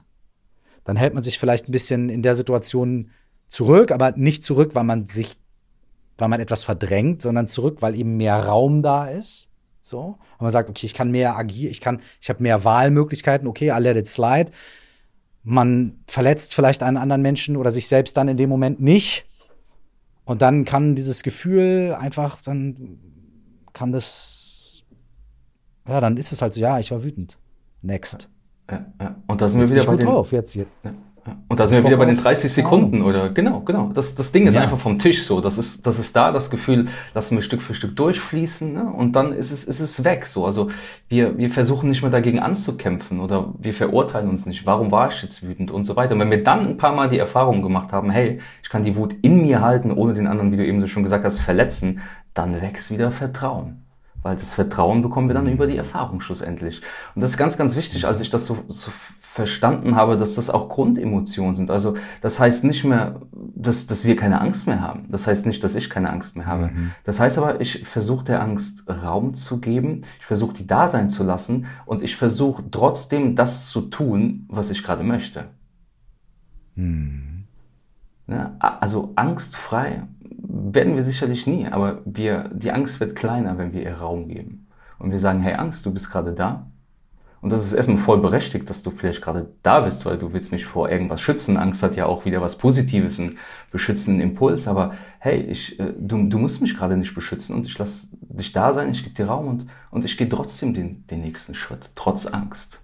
Dann 0.84 0.96
hält 0.96 1.14
man 1.14 1.24
sich 1.24 1.38
vielleicht 1.38 1.68
ein 1.68 1.72
bisschen 1.72 2.10
in 2.10 2.22
der 2.22 2.36
Situation 2.36 3.10
zurück, 3.48 3.90
aber 3.90 4.12
nicht 4.12 4.44
zurück, 4.44 4.74
weil 4.74 4.84
man 4.84 5.06
sich, 5.06 5.36
weil 6.18 6.28
man 6.28 6.40
etwas 6.40 6.64
verdrängt, 6.64 7.22
sondern 7.22 7.48
zurück, 7.48 7.78
weil 7.80 7.96
eben 7.96 8.16
mehr 8.16 8.44
Raum 8.44 8.82
da 8.82 9.06
ist. 9.06 9.48
So. 9.80 10.18
Und 10.38 10.40
man 10.40 10.50
sagt, 10.50 10.70
okay, 10.70 10.86
ich 10.86 10.94
kann 10.94 11.10
mehr 11.10 11.36
agieren, 11.36 11.70
ich 11.70 11.80
kann, 11.80 12.00
ich 12.20 12.28
habe 12.28 12.42
mehr 12.42 12.64
Wahlmöglichkeiten, 12.64 13.46
okay, 13.46 13.70
I 13.70 13.80
let 13.80 13.96
it 13.96 14.06
slide 14.06 14.50
man 15.44 16.00
verletzt 16.06 16.54
vielleicht 16.54 16.82
einen 16.82 16.96
anderen 16.96 17.22
Menschen 17.22 17.56
oder 17.56 17.70
sich 17.70 17.86
selbst 17.86 18.16
dann 18.16 18.28
in 18.28 18.36
dem 18.36 18.48
Moment 18.48 18.80
nicht. 18.80 19.26
Und 20.24 20.40
dann 20.40 20.64
kann 20.64 20.94
dieses 20.94 21.22
Gefühl 21.22 21.94
einfach, 21.98 22.40
dann 22.42 22.98
kann 23.74 23.92
das, 23.92 24.82
ja, 25.86 26.00
dann 26.00 26.16
ist 26.16 26.32
es 26.32 26.40
halt 26.40 26.54
so, 26.54 26.60
ja, 26.60 26.78
ich 26.78 26.90
war 26.90 27.04
wütend. 27.04 27.38
Next. 27.82 28.30
Ja, 28.70 28.86
ja. 28.98 29.22
Und 29.26 29.42
da 29.42 29.48
sind 29.48 29.60
jetzt 29.60 29.68
wir 29.68 29.76
wieder 29.76 29.86
bei 29.86 29.96
den, 29.96 30.06
drauf. 30.06 30.32
Jetzt, 30.32 30.54
jetzt. 30.54 30.70
Ja. 30.82 30.94
Und 31.48 31.58
da 31.58 31.66
sind 31.66 31.78
wir 31.78 31.84
wieder 31.84 31.96
bei 31.96 32.04
den 32.04 32.16
30 32.16 32.52
Sekunden 32.52 33.02
oder 33.02 33.30
genau, 33.30 33.60
genau. 33.60 33.90
Das, 33.94 34.14
das 34.14 34.32
Ding 34.32 34.46
ist 34.46 34.54
ja. 34.54 34.62
einfach 34.62 34.78
vom 34.78 34.98
Tisch 34.98 35.24
so. 35.24 35.40
Das 35.40 35.56
ist, 35.56 35.86
das 35.86 35.98
ist 35.98 36.14
da, 36.14 36.32
das 36.32 36.50
Gefühl, 36.50 36.88
lassen 37.14 37.36
wir 37.36 37.42
Stück 37.42 37.62
für 37.62 37.74
Stück 37.74 37.96
durchfließen 37.96 38.72
ne? 38.72 38.84
und 38.92 39.16
dann 39.16 39.32
ist 39.32 39.50
es, 39.50 39.64
ist 39.64 39.80
es 39.80 40.04
weg. 40.04 40.26
So. 40.26 40.44
Also 40.44 40.70
wir, 41.08 41.38
wir 41.38 41.50
versuchen 41.50 41.88
nicht 41.88 42.02
mehr 42.02 42.10
dagegen 42.10 42.40
anzukämpfen 42.40 43.20
oder 43.20 43.54
wir 43.58 43.72
verurteilen 43.72 44.28
uns 44.28 44.44
nicht, 44.44 44.66
warum 44.66 44.90
war 44.90 45.08
ich 45.08 45.22
jetzt 45.22 45.46
wütend 45.46 45.70
und 45.70 45.84
so 45.84 45.96
weiter. 45.96 46.14
Und 46.14 46.20
wenn 46.20 46.30
wir 46.30 46.44
dann 46.44 46.66
ein 46.66 46.76
paar 46.76 46.94
Mal 46.94 47.08
die 47.08 47.18
Erfahrung 47.18 47.62
gemacht 47.62 47.92
haben, 47.92 48.10
hey, 48.10 48.40
ich 48.62 48.68
kann 48.68 48.84
die 48.84 48.96
Wut 48.96 49.14
in 49.22 49.42
mir 49.42 49.62
halten, 49.62 49.92
ohne 49.92 50.14
den 50.14 50.26
anderen, 50.26 50.52
wie 50.52 50.56
du 50.56 50.66
eben 50.66 50.80
so 50.80 50.86
schon 50.86 51.04
gesagt 51.04 51.24
hast, 51.24 51.38
verletzen, 51.38 52.00
dann 52.34 52.60
wächst 52.60 52.90
wieder 52.90 53.12
Vertrauen. 53.12 53.83
Weil 54.24 54.36
das 54.36 54.54
Vertrauen 54.54 55.02
bekommen 55.02 55.28
wir 55.28 55.34
dann 55.34 55.46
über 55.46 55.66
die 55.66 55.76
Erfahrung 55.76 56.22
schlussendlich. 56.22 56.80
Und 57.14 57.20
das 57.20 57.32
ist 57.32 57.36
ganz, 57.36 57.58
ganz 57.58 57.76
wichtig, 57.76 58.06
als 58.06 58.22
ich 58.22 58.30
das 58.30 58.46
so, 58.46 58.56
so 58.68 58.90
verstanden 59.20 59.96
habe, 59.96 60.16
dass 60.16 60.34
das 60.34 60.48
auch 60.48 60.70
Grundemotionen 60.70 61.54
sind. 61.54 61.70
Also 61.70 61.96
das 62.22 62.40
heißt 62.40 62.64
nicht 62.64 62.84
mehr, 62.84 63.20
dass, 63.32 63.86
dass 63.86 64.06
wir 64.06 64.16
keine 64.16 64.40
Angst 64.40 64.66
mehr 64.66 64.80
haben. 64.80 65.08
Das 65.10 65.26
heißt 65.26 65.44
nicht, 65.44 65.62
dass 65.62 65.74
ich 65.74 65.90
keine 65.90 66.08
Angst 66.08 66.36
mehr 66.36 66.46
habe. 66.46 66.68
Mhm. 66.68 66.92
Das 67.04 67.20
heißt 67.20 67.36
aber, 67.36 67.60
ich 67.60 67.86
versuche 67.86 68.24
der 68.24 68.40
Angst 68.40 68.88
Raum 68.88 69.34
zu 69.34 69.60
geben, 69.60 70.04
ich 70.20 70.24
versuche 70.24 70.54
die 70.54 70.66
da 70.66 70.88
sein 70.88 71.10
zu 71.10 71.22
lassen 71.22 71.66
und 71.84 72.02
ich 72.02 72.16
versuche 72.16 72.64
trotzdem 72.70 73.36
das 73.36 73.68
zu 73.68 73.82
tun, 73.82 74.46
was 74.48 74.70
ich 74.70 74.82
gerade 74.82 75.04
möchte. 75.04 75.48
Mhm. 76.76 77.44
Ja, 78.26 78.56
also 78.58 79.12
angstfrei 79.16 80.04
werden 80.72 80.96
wir 80.96 81.02
sicherlich 81.02 81.46
nie, 81.46 81.66
aber 81.66 82.02
wir, 82.04 82.50
die 82.52 82.70
Angst 82.70 83.00
wird 83.00 83.16
kleiner, 83.16 83.58
wenn 83.58 83.72
wir 83.72 83.82
ihr 83.82 83.98
Raum 83.98 84.28
geben. 84.28 84.66
Und 84.98 85.10
wir 85.10 85.18
sagen, 85.18 85.40
hey 85.40 85.54
Angst, 85.54 85.84
du 85.84 85.92
bist 85.92 86.10
gerade 86.10 86.32
da, 86.32 86.66
und 87.44 87.50
das 87.50 87.66
ist 87.66 87.74
erstmal 87.74 87.98
voll 87.98 88.22
berechtigt, 88.22 88.70
dass 88.70 88.82
du 88.82 88.90
vielleicht 88.90 89.20
gerade 89.20 89.50
da 89.62 89.80
bist, 89.80 90.06
weil 90.06 90.16
du 90.16 90.32
willst 90.32 90.50
mich 90.50 90.64
vor 90.64 90.88
irgendwas 90.88 91.20
schützen. 91.20 91.58
Angst 91.58 91.82
hat 91.82 91.94
ja 91.94 92.06
auch 92.06 92.24
wieder 92.24 92.40
was 92.40 92.56
Positives, 92.56 93.20
einen 93.20 93.36
beschützenden 93.70 94.22
Impuls. 94.22 94.66
Aber 94.66 94.94
hey, 95.18 95.42
ich, 95.42 95.78
äh, 95.78 95.92
du, 95.98 96.26
du 96.26 96.38
musst 96.38 96.62
mich 96.62 96.74
gerade 96.74 96.96
nicht 96.96 97.14
beschützen 97.14 97.54
und 97.54 97.66
ich 97.66 97.76
lasse 97.76 98.06
dich 98.12 98.52
da 98.52 98.72
sein, 98.72 98.90
ich 98.92 99.04
gebe 99.04 99.14
dir 99.14 99.26
Raum 99.26 99.48
und, 99.48 99.66
und 99.90 100.06
ich 100.06 100.16
gehe 100.16 100.26
trotzdem 100.26 100.72
den, 100.72 101.06
den 101.08 101.20
nächsten 101.20 101.54
Schritt, 101.54 101.90
trotz 101.94 102.24
Angst. 102.24 102.80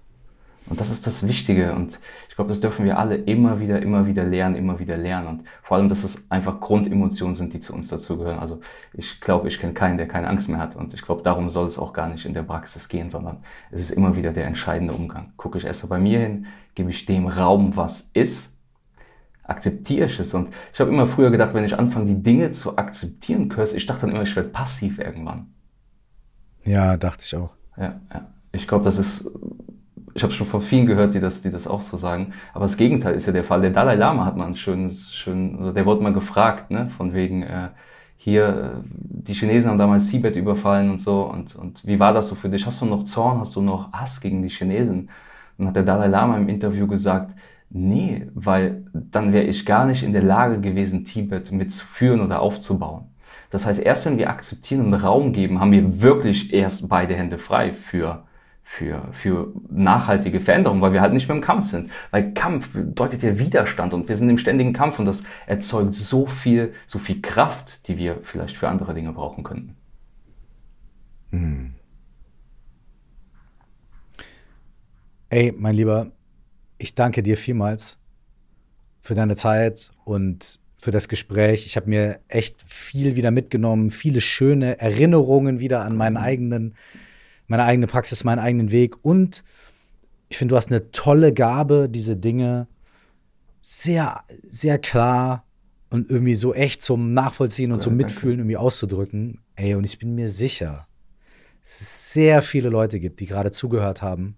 Und 0.70 0.80
das 0.80 0.90
ist 0.90 1.04
das 1.04 1.26
Wichtige. 1.26 1.74
Und 1.74 1.98
ich 2.28 2.36
glaube, 2.36 2.48
das 2.48 2.60
dürfen 2.60 2.84
wir 2.84 2.96
alle 2.96 3.16
immer 3.16 3.58
wieder, 3.58 3.82
immer 3.82 4.06
wieder 4.06 4.24
lernen, 4.24 4.54
immer 4.54 4.78
wieder 4.78 4.96
lernen. 4.96 5.26
Und 5.26 5.44
vor 5.64 5.76
allem, 5.76 5.88
dass 5.88 6.04
es 6.04 6.30
einfach 6.30 6.60
Grundemotionen 6.60 7.34
sind, 7.34 7.52
die 7.52 7.58
zu 7.58 7.74
uns 7.74 7.88
dazugehören. 7.88 8.38
Also 8.38 8.60
ich 8.92 9.20
glaube, 9.20 9.48
ich 9.48 9.58
kenne 9.58 9.74
keinen, 9.74 9.98
der 9.98 10.06
keine 10.06 10.28
Angst 10.28 10.48
mehr 10.48 10.60
hat. 10.60 10.76
Und 10.76 10.94
ich 10.94 11.02
glaube, 11.02 11.22
darum 11.24 11.50
soll 11.50 11.66
es 11.66 11.76
auch 11.76 11.92
gar 11.92 12.08
nicht 12.08 12.24
in 12.24 12.34
der 12.34 12.44
Praxis 12.44 12.88
gehen, 12.88 13.10
sondern 13.10 13.38
es 13.72 13.80
ist 13.80 13.90
immer 13.90 14.14
wieder 14.14 14.32
der 14.32 14.46
entscheidende 14.46 14.94
Umgang. 14.94 15.32
Gucke 15.36 15.58
ich 15.58 15.64
erst 15.64 15.82
mal 15.82 15.88
bei 15.88 15.98
mir 15.98 16.20
hin, 16.20 16.46
gebe 16.76 16.90
ich 16.90 17.04
dem 17.04 17.26
Raum, 17.26 17.76
was 17.76 18.08
ist, 18.14 18.56
akzeptiere 19.42 20.06
ich 20.06 20.20
es. 20.20 20.32
Und 20.34 20.54
ich 20.72 20.78
habe 20.78 20.90
immer 20.90 21.08
früher 21.08 21.32
gedacht, 21.32 21.52
wenn 21.52 21.64
ich 21.64 21.76
anfange, 21.76 22.06
die 22.06 22.22
Dinge 22.22 22.52
zu 22.52 22.78
akzeptieren, 22.78 23.48
Kurs, 23.48 23.74
ich 23.74 23.86
dachte 23.86 24.02
dann 24.02 24.10
immer, 24.10 24.22
ich 24.22 24.36
werde 24.36 24.50
passiv 24.50 25.00
irgendwann. 25.00 25.52
Ja, 26.64 26.96
dachte 26.96 27.24
ich 27.26 27.34
auch. 27.34 27.54
Ja, 27.76 28.00
ja. 28.14 28.28
Ich 28.52 28.68
glaube, 28.68 28.84
das 28.84 28.98
ist 28.98 29.28
ich 30.14 30.22
habe 30.22 30.32
schon 30.32 30.46
von 30.46 30.60
vielen 30.60 30.86
gehört, 30.86 31.14
die 31.14 31.20
das, 31.20 31.42
die 31.42 31.50
das 31.50 31.66
auch 31.66 31.80
so 31.80 31.96
sagen. 31.96 32.32
Aber 32.52 32.64
das 32.64 32.76
Gegenteil 32.76 33.14
ist 33.14 33.26
ja 33.26 33.32
der 33.32 33.44
Fall. 33.44 33.60
Der 33.60 33.70
Dalai 33.70 33.94
Lama 33.94 34.24
hat 34.24 34.36
man 34.36 34.54
schön, 34.56 34.90
schön, 34.90 35.74
der 35.74 35.86
wurde 35.86 36.02
mal 36.02 36.12
gefragt, 36.12 36.70
ne, 36.70 36.90
von 36.96 37.14
wegen 37.14 37.42
äh, 37.42 37.68
hier, 38.16 38.74
äh, 38.76 38.88
die 38.92 39.34
Chinesen 39.34 39.70
haben 39.70 39.78
damals 39.78 40.08
Tibet 40.08 40.36
überfallen 40.36 40.90
und 40.90 41.00
so. 41.00 41.22
Und, 41.22 41.56
und 41.56 41.86
wie 41.86 41.98
war 41.98 42.12
das 42.12 42.28
so 42.28 42.34
für 42.34 42.48
dich? 42.48 42.66
Hast 42.66 42.82
du 42.82 42.86
noch 42.86 43.04
Zorn? 43.04 43.40
Hast 43.40 43.56
du 43.56 43.62
noch 43.62 43.92
Hass 43.92 44.20
gegen 44.20 44.42
die 44.42 44.50
Chinesen? 44.50 45.08
Und 45.56 45.68
hat 45.68 45.76
der 45.76 45.84
Dalai 45.84 46.08
Lama 46.08 46.36
im 46.36 46.48
Interview 46.48 46.86
gesagt, 46.86 47.32
nee, 47.70 48.26
weil 48.34 48.84
dann 48.92 49.32
wäre 49.32 49.44
ich 49.44 49.64
gar 49.64 49.86
nicht 49.86 50.02
in 50.02 50.12
der 50.12 50.22
Lage 50.22 50.60
gewesen, 50.60 51.04
Tibet 51.04 51.52
mitzuführen 51.52 52.20
oder 52.20 52.40
aufzubauen. 52.40 53.06
Das 53.50 53.66
heißt, 53.66 53.80
erst 53.80 54.06
wenn 54.06 54.18
wir 54.18 54.30
akzeptieren 54.30 54.86
und 54.86 54.94
Raum 54.94 55.32
geben, 55.32 55.60
haben 55.60 55.72
wir 55.72 56.00
wirklich 56.00 56.52
erst 56.52 56.88
beide 56.88 57.16
Hände 57.16 57.38
frei 57.38 57.72
für 57.72 58.24
für, 58.70 59.08
für 59.12 59.52
nachhaltige 59.68 60.38
Veränderung, 60.38 60.80
weil 60.80 60.92
wir 60.92 61.00
halt 61.00 61.12
nicht 61.12 61.26
mehr 61.26 61.36
im 61.36 61.42
Kampf 61.42 61.66
sind. 61.66 61.90
Weil 62.12 62.32
Kampf 62.34 62.72
bedeutet 62.72 63.24
ja 63.24 63.36
Widerstand 63.36 63.92
und 63.92 64.08
wir 64.08 64.16
sind 64.16 64.30
im 64.30 64.38
ständigen 64.38 64.72
Kampf 64.72 65.00
und 65.00 65.06
das 65.06 65.24
erzeugt 65.48 65.96
so 65.96 66.26
viel, 66.26 66.72
so 66.86 67.00
viel 67.00 67.20
Kraft, 67.20 67.88
die 67.88 67.98
wir 67.98 68.20
vielleicht 68.22 68.56
für 68.56 68.68
andere 68.68 68.94
Dinge 68.94 69.12
brauchen 69.12 69.42
könnten. 69.42 69.76
Hm. 71.30 71.74
Ey, 75.30 75.52
mein 75.58 75.74
Lieber, 75.74 76.12
ich 76.78 76.94
danke 76.94 77.24
dir 77.24 77.36
vielmals 77.36 77.98
für 79.00 79.14
deine 79.14 79.34
Zeit 79.34 79.90
und 80.04 80.60
für 80.78 80.92
das 80.92 81.08
Gespräch. 81.08 81.66
Ich 81.66 81.76
habe 81.76 81.90
mir 81.90 82.20
echt 82.28 82.62
viel 82.68 83.16
wieder 83.16 83.32
mitgenommen, 83.32 83.90
viele 83.90 84.20
schöne 84.20 84.78
Erinnerungen 84.78 85.58
wieder 85.58 85.80
an 85.80 85.96
meinen 85.96 86.16
eigenen 86.16 86.76
meine 87.50 87.64
eigene 87.64 87.88
Praxis, 87.88 88.22
meinen 88.22 88.38
eigenen 88.38 88.70
Weg. 88.70 89.04
Und 89.04 89.42
ich 90.28 90.38
finde, 90.38 90.52
du 90.52 90.56
hast 90.56 90.70
eine 90.70 90.92
tolle 90.92 91.34
Gabe, 91.34 91.88
diese 91.90 92.16
Dinge 92.16 92.68
sehr, 93.60 94.22
sehr 94.48 94.78
klar 94.78 95.44
und 95.90 96.08
irgendwie 96.08 96.36
so 96.36 96.54
echt 96.54 96.80
zum 96.80 97.12
Nachvollziehen 97.12 97.72
und 97.72 97.82
zum 97.82 97.96
Mitfühlen 97.96 98.38
irgendwie 98.38 98.56
auszudrücken. 98.56 99.40
Ey, 99.56 99.74
und 99.74 99.84
ich 99.84 99.98
bin 99.98 100.14
mir 100.14 100.28
sicher, 100.28 100.86
dass 101.62 101.80
es 101.80 102.12
sehr 102.12 102.40
viele 102.40 102.68
Leute 102.68 103.00
gibt, 103.00 103.18
die 103.18 103.26
gerade 103.26 103.50
zugehört 103.50 104.00
haben, 104.00 104.36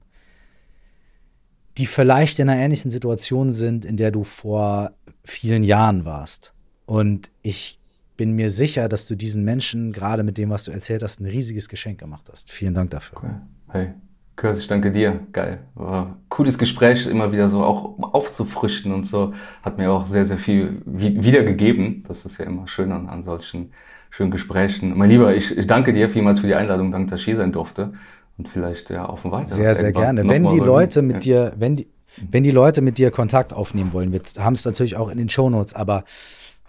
die 1.76 1.86
vielleicht 1.86 2.38
in 2.38 2.48
einer 2.48 2.60
ähnlichen 2.60 2.90
Situation 2.90 3.50
sind, 3.50 3.84
in 3.84 3.98
der 3.98 4.10
du 4.10 4.24
vor 4.24 4.92
vielen 5.22 5.64
Jahren 5.64 6.06
warst. 6.06 6.54
Und 6.86 7.30
ich 7.42 7.78
bin 8.22 8.36
mir 8.36 8.50
sicher, 8.50 8.88
dass 8.88 9.08
du 9.08 9.16
diesen 9.16 9.42
Menschen, 9.42 9.92
gerade 9.92 10.22
mit 10.22 10.38
dem, 10.38 10.50
was 10.50 10.62
du 10.62 10.70
erzählt 10.70 11.02
hast, 11.02 11.18
ein 11.18 11.26
riesiges 11.26 11.68
Geschenk 11.68 11.98
gemacht 11.98 12.28
hast. 12.30 12.52
Vielen 12.52 12.72
Dank 12.72 12.90
dafür. 12.90 13.18
Okay. 13.18 13.30
Hey, 13.70 13.88
Kurs, 14.36 14.60
ich 14.60 14.68
danke 14.68 14.92
dir. 14.92 15.18
Geil. 15.32 15.58
War 15.74 16.18
cooles 16.28 16.56
Gespräch, 16.56 17.04
immer 17.08 17.32
wieder 17.32 17.48
so 17.48 17.64
auch 17.64 17.98
aufzufrischen 17.98 18.92
und 18.92 19.08
so. 19.08 19.34
Hat 19.64 19.76
mir 19.76 19.90
auch 19.90 20.06
sehr, 20.06 20.24
sehr 20.24 20.38
viel 20.38 20.82
wiedergegeben. 20.86 22.04
Das 22.06 22.24
ist 22.24 22.38
ja 22.38 22.44
immer 22.44 22.68
schön 22.68 22.92
an, 22.92 23.08
an 23.08 23.24
solchen 23.24 23.72
schönen 24.10 24.30
Gesprächen. 24.30 24.96
Mein 24.96 25.10
Lieber, 25.10 25.34
ich, 25.34 25.58
ich 25.58 25.66
danke 25.66 25.92
dir 25.92 26.08
vielmals 26.08 26.38
für 26.38 26.46
die 26.46 26.54
Einladung, 26.54 26.92
danke, 26.92 27.10
dass 27.10 27.18
ich 27.18 27.24
hier 27.24 27.36
sein 27.36 27.50
durfte. 27.50 27.92
Und 28.38 28.48
vielleicht 28.48 28.88
ja 28.90 29.04
auf 29.06 29.22
dem 29.22 29.32
Weiter. 29.32 29.46
Sehr, 29.46 29.74
sehr 29.74 29.92
gerne. 29.92 30.28
Wenn 30.28 30.46
die 30.46 30.60
Leute 30.60 31.02
mit 31.02 31.24
ja. 31.24 31.48
dir, 31.48 31.54
wenn 31.58 31.74
die, 31.74 31.88
wenn 32.30 32.44
die 32.44 32.52
Leute 32.52 32.82
mit 32.82 32.98
dir 32.98 33.10
Kontakt 33.10 33.52
aufnehmen 33.52 33.92
wollen, 33.92 34.12
wir 34.12 34.20
haben 34.38 34.52
es 34.52 34.64
natürlich 34.64 34.94
auch 34.94 35.09
in 35.09 35.18
den 35.18 35.28
Shownotes, 35.28 35.74
aber 35.74 36.05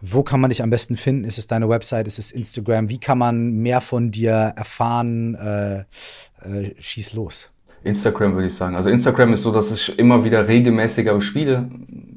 wo 0.06 0.22
kann 0.22 0.42
man 0.42 0.50
dich 0.50 0.62
am 0.62 0.70
besten 0.70 0.98
finden? 0.98 1.24
Ist 1.24 1.38
es 1.38 1.48
deine 1.48 1.70
Website? 1.70 2.08
Ist 2.08 2.20
es 2.20 2.32
Instagram? 2.32 2.90
Wie 2.90 3.00
kann 3.00 3.18
man 3.18 3.54
mehr 3.54 3.80
von 3.80 4.12
dir 4.12 4.32
erfahren? 4.32 5.36
Äh, 5.36 5.80
äh, 6.42 6.76
schieß 6.78 7.14
los. 7.14 7.50
Instagram 7.86 8.34
würde 8.34 8.48
ich 8.48 8.54
sagen. 8.54 8.76
Also 8.76 8.90
Instagram 8.90 9.32
ist 9.32 9.44
so, 9.44 9.54
dass 9.54 9.72
ich 9.72 9.98
immer 9.98 10.26
wieder 10.26 10.46
regelmäßiger 10.48 11.22
spiele, 11.22 11.70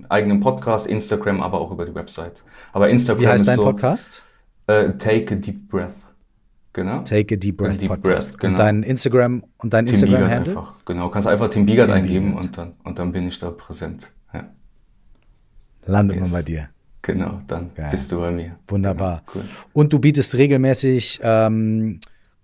eigenen 0.08 0.40
Podcast, 0.40 0.88
Instagram, 0.88 1.40
aber 1.40 1.60
auch 1.60 1.70
über 1.70 1.86
die 1.86 1.94
Website. 1.94 2.42
Aber 2.72 2.88
Instagram 2.88 3.22
Wie 3.22 3.28
heißt 3.28 3.42
ist 3.42 3.48
dein 3.48 3.56
so, 3.56 3.64
Podcast? 3.64 4.24
Uh, 4.68 4.90
Take 4.98 5.34
a 5.34 5.36
Deep 5.36 5.68
Breath. 5.68 5.94
Genau. 6.72 7.02
Take 7.02 7.34
a 7.34 7.38
Deep 7.38 7.56
Breath 7.56 7.80
deep 7.80 7.88
Podcast. 7.88 8.32
Breath, 8.32 8.40
genau. 8.40 8.50
Und 8.50 8.58
dein 8.58 8.82
Instagram 8.82 9.44
und 9.58 9.72
dein 9.72 9.86
Instagram 9.86 10.28
Handle? 10.28 10.58
Einfach. 10.58 10.74
Genau, 10.84 11.08
kannst 11.08 11.28
einfach 11.28 11.50
Tim 11.50 11.66
Biegert 11.66 11.88
eingeben 11.88 12.34
und 12.34 12.58
dann 12.58 12.72
und 12.82 12.98
dann 12.98 13.12
bin 13.12 13.28
ich 13.28 13.38
da 13.38 13.50
präsent. 13.50 14.12
Ja. 14.34 14.48
Landet 15.86 16.16
yes. 16.16 16.22
man 16.22 16.32
bei 16.32 16.42
dir. 16.42 16.68
Genau, 17.06 17.40
dann 17.46 17.70
Geil. 17.76 17.88
bist 17.92 18.10
du 18.10 18.18
bei 18.18 18.32
mir. 18.32 18.56
Wunderbar. 18.66 19.22
Genau, 19.32 19.44
cool. 19.44 19.50
Und 19.72 19.92
du 19.92 20.00
bietest 20.00 20.34
regelmäßig 20.34 21.20
ähm, 21.22 22.00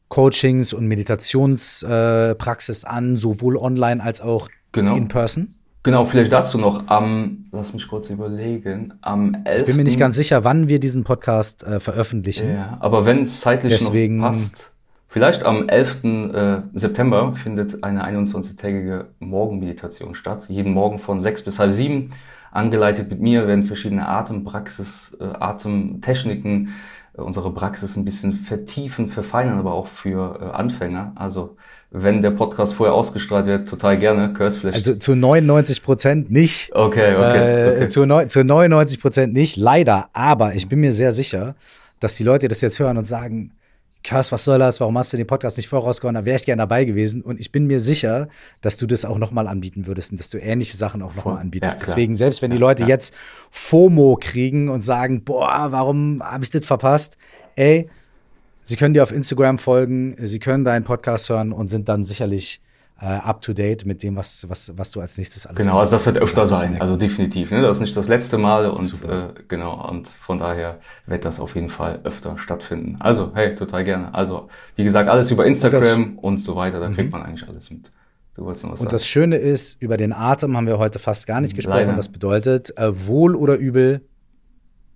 Coachings 0.08 0.72
und 0.72 0.86
Meditationspraxis 0.86 2.84
äh, 2.84 2.86
an, 2.86 3.16
sowohl 3.16 3.56
online 3.56 4.00
als 4.00 4.20
auch 4.20 4.48
genau. 4.70 4.94
in 4.94 5.08
person? 5.08 5.56
Genau, 5.82 6.06
vielleicht 6.06 6.30
dazu 6.30 6.58
noch 6.58 6.86
am, 6.86 7.46
lass 7.50 7.72
mich 7.74 7.88
kurz 7.88 8.08
überlegen, 8.08 8.94
am 9.00 9.34
11. 9.44 9.62
Ich 9.62 9.66
bin 9.66 9.76
mir 9.76 9.82
nicht 9.82 9.98
ganz 9.98 10.14
sicher, 10.14 10.44
wann 10.44 10.68
wir 10.68 10.78
diesen 10.78 11.02
Podcast 11.02 11.66
äh, 11.66 11.80
veröffentlichen. 11.80 12.54
Ja, 12.54 12.76
aber 12.78 13.04
wenn 13.04 13.24
es 13.24 13.40
zeitlich 13.40 13.72
Deswegen, 13.72 14.18
noch 14.18 14.28
passt, 14.28 14.70
vielleicht 15.08 15.42
am 15.42 15.68
11. 15.68 16.04
Äh, 16.04 16.58
September 16.74 17.32
findet 17.34 17.82
eine 17.82 18.06
21-tägige 18.06 19.06
Morgenmeditation 19.18 20.14
statt. 20.14 20.44
Jeden 20.48 20.72
Morgen 20.72 21.00
von 21.00 21.20
sechs 21.20 21.42
bis 21.42 21.58
halb 21.58 21.72
sieben. 21.72 22.12
Angeleitet 22.52 23.10
mit 23.10 23.20
mir 23.20 23.46
werden 23.48 23.66
verschiedene 23.66 24.06
Atempraxis, 24.06 25.16
äh, 25.20 25.24
Atemtechniken 25.24 26.74
äh, 27.16 27.20
unsere 27.20 27.52
Praxis 27.52 27.96
ein 27.96 28.04
bisschen 28.04 28.34
vertiefen, 28.34 29.08
verfeinern, 29.08 29.58
aber 29.58 29.72
auch 29.72 29.88
für 29.88 30.38
äh, 30.40 30.44
Anfänger. 30.56 31.12
Also 31.14 31.56
wenn 31.90 32.22
der 32.22 32.30
Podcast 32.30 32.74
vorher 32.74 32.94
ausgestrahlt 32.94 33.46
wird, 33.46 33.68
total 33.68 33.98
gerne. 33.98 34.32
Curse 34.32 34.60
vielleicht. 34.60 34.76
Also 34.76 34.94
zu 34.94 35.14
99 35.14 35.82
Prozent 35.82 36.30
nicht. 36.30 36.74
Okay, 36.74 37.14
okay. 37.14 37.68
Äh, 37.68 37.76
okay. 37.76 37.88
Zu, 37.88 38.06
neun, 38.06 38.28
zu 38.28 38.44
99 38.44 39.00
Prozent 39.00 39.32
nicht, 39.34 39.56
leider. 39.56 40.08
Aber 40.12 40.54
ich 40.54 40.68
bin 40.68 40.80
mir 40.80 40.92
sehr 40.92 41.12
sicher, 41.12 41.54
dass 42.00 42.16
die 42.16 42.24
Leute 42.24 42.48
das 42.48 42.60
jetzt 42.60 42.78
hören 42.78 42.96
und 42.96 43.06
sagen, 43.06 43.52
Curse, 44.02 44.32
was 44.32 44.44
soll 44.44 44.58
das? 44.58 44.80
Warum 44.80 44.96
hast 44.98 45.12
du 45.12 45.16
den 45.16 45.26
Podcast 45.26 45.56
nicht 45.56 45.68
vorausgehauen? 45.68 46.14
Da 46.14 46.24
wäre 46.24 46.36
ich 46.36 46.44
gerne 46.44 46.60
dabei 46.60 46.84
gewesen. 46.84 47.22
Und 47.22 47.40
ich 47.40 47.52
bin 47.52 47.66
mir 47.66 47.80
sicher, 47.80 48.28
dass 48.60 48.76
du 48.76 48.86
das 48.86 49.04
auch 49.04 49.18
nochmal 49.18 49.46
anbieten 49.46 49.86
würdest 49.86 50.10
und 50.10 50.20
dass 50.20 50.30
du 50.30 50.38
ähnliche 50.38 50.76
Sachen 50.76 51.02
auch 51.02 51.14
nochmal 51.14 51.38
anbietest. 51.38 51.80
Ja, 51.80 51.86
Deswegen, 51.86 52.14
selbst 52.14 52.42
wenn 52.42 52.50
die 52.50 52.58
Leute 52.58 52.82
ja. 52.82 52.88
jetzt 52.88 53.14
FOMO 53.50 54.18
kriegen 54.20 54.68
und 54.68 54.82
sagen, 54.82 55.24
boah, 55.24 55.68
warum 55.70 56.22
habe 56.22 56.44
ich 56.44 56.50
das 56.50 56.66
verpasst? 56.66 57.16
Ey, 57.54 57.88
sie 58.62 58.76
können 58.76 58.94
dir 58.94 59.02
auf 59.02 59.12
Instagram 59.12 59.58
folgen, 59.58 60.14
sie 60.18 60.38
können 60.38 60.64
deinen 60.64 60.84
Podcast 60.84 61.28
hören 61.28 61.52
und 61.52 61.68
sind 61.68 61.88
dann 61.88 62.04
sicherlich 62.04 62.60
äh, 63.02 63.18
up 63.18 63.40
to 63.40 63.52
date 63.52 63.84
mit 63.84 64.04
dem, 64.04 64.14
was, 64.14 64.48
was, 64.48 64.72
was 64.78 64.92
du 64.92 65.00
als 65.00 65.18
nächstes 65.18 65.44
alles 65.44 65.64
Genau, 65.64 65.80
also 65.80 65.96
das 65.96 66.06
wird 66.06 66.18
öfter 66.18 66.46
sein, 66.46 66.80
also 66.80 66.96
definitiv. 66.96 67.50
Ne? 67.50 67.60
Das 67.60 67.78
ist 67.78 67.80
nicht 67.80 67.96
das 67.96 68.06
letzte 68.06 68.38
Mal 68.38 68.70
und 68.70 68.84
Super. 68.84 69.30
äh, 69.30 69.42
genau, 69.48 69.88
und 69.88 70.08
von 70.08 70.38
daher 70.38 70.78
wird 71.06 71.24
das 71.24 71.40
auf 71.40 71.56
jeden 71.56 71.68
Fall 71.68 71.98
öfter 72.04 72.38
stattfinden. 72.38 72.96
Also, 73.00 73.32
hey, 73.34 73.56
total 73.56 73.82
gerne. 73.82 74.14
Also, 74.14 74.48
wie 74.76 74.84
gesagt, 74.84 75.08
alles 75.08 75.32
über 75.32 75.44
Instagram 75.46 76.16
und, 76.18 76.38
so 76.38 76.54
weiter, 76.54 76.78
da 76.78 76.88
kriegt 76.90 77.10
man 77.10 77.22
eigentlich 77.22 77.48
alles 77.48 77.70
mit. 77.72 77.90
Du 78.36 78.44
wolltest 78.44 78.64
noch 78.64 78.72
was 78.72 78.80
Und 78.80 78.86
sagen? 78.86 78.92
das 78.92 79.06
Schöne 79.06 79.36
ist, 79.36 79.82
über 79.82 79.96
den 79.96 80.12
Atem 80.12 80.56
haben 80.56 80.68
wir 80.68 80.78
heute 80.78 81.00
fast 81.00 81.26
gar 81.26 81.40
nicht 81.40 81.56
gesprochen. 81.56 81.78
Leider. 81.78 81.94
Das 81.94 82.08
bedeutet, 82.08 82.76
äh, 82.78 83.06
wohl 83.08 83.34
oder 83.34 83.56
übel, 83.56 84.02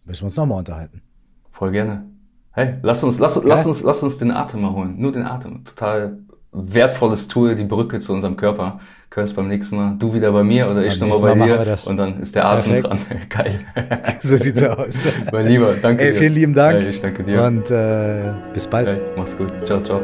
müssen 0.05 0.23
wir 0.23 0.27
uns 0.27 0.37
nochmal 0.37 0.61
unterhalten. 0.61 1.03
Voll 1.51 1.73
gerne. 1.73 2.07
Hey, 2.53 2.77
lass 2.83 3.03
uns, 3.03 3.19
lass, 3.19 3.43
lass 3.43 3.67
uns, 3.67 3.83
lass 3.83 4.03
uns 4.03 4.17
den 4.19 4.31
Atem 4.31 4.63
mal 4.63 4.73
holen. 4.73 4.95
Nur 4.97 5.13
den 5.13 5.25
Atem. 5.25 5.65
Total 5.65 6.19
wertvolles 6.57 7.29
Tool, 7.29 7.55
die 7.55 7.65
Brücke 7.65 8.01
zu 8.01 8.13
unserem 8.13 8.37
Körper. 8.37 8.81
Curse 9.11 9.35
beim 9.35 9.49
nächsten 9.49 9.77
Mal. 9.77 9.95
Du 9.99 10.13
wieder 10.13 10.33
bei 10.33 10.43
mir 10.43 10.69
oder 10.69 10.85
ich 10.85 11.01
nochmal 11.01 11.21
bei 11.21 11.35
Mal 11.35 11.65
dir. 11.65 11.77
Und 11.87 11.97
dann 11.97 12.21
ist 12.21 12.35
der 12.35 12.45
Atem 12.47 12.83
Perfekt. 12.83 12.87
dran. 12.87 12.99
Geil. 13.29 13.61
So 14.21 14.37
sieht's 14.37 14.63
aus. 14.65 15.05
mein 15.33 15.47
Lieber, 15.47 15.75
danke 15.81 16.03
Ey, 16.03 16.13
dir. 16.13 16.19
vielen 16.19 16.35
lieben 16.35 16.55
Dank. 16.55 16.83
Hey, 16.83 16.91
ich 16.91 17.01
danke 17.01 17.23
dir. 17.23 17.43
Und 17.45 17.71
äh, 17.71 18.33
bis 18.53 18.67
bald. 18.67 18.91
Hey, 18.91 18.99
mach's 19.17 19.37
gut. 19.39 19.53
Ciao, 19.65 19.81
ciao. 19.83 20.01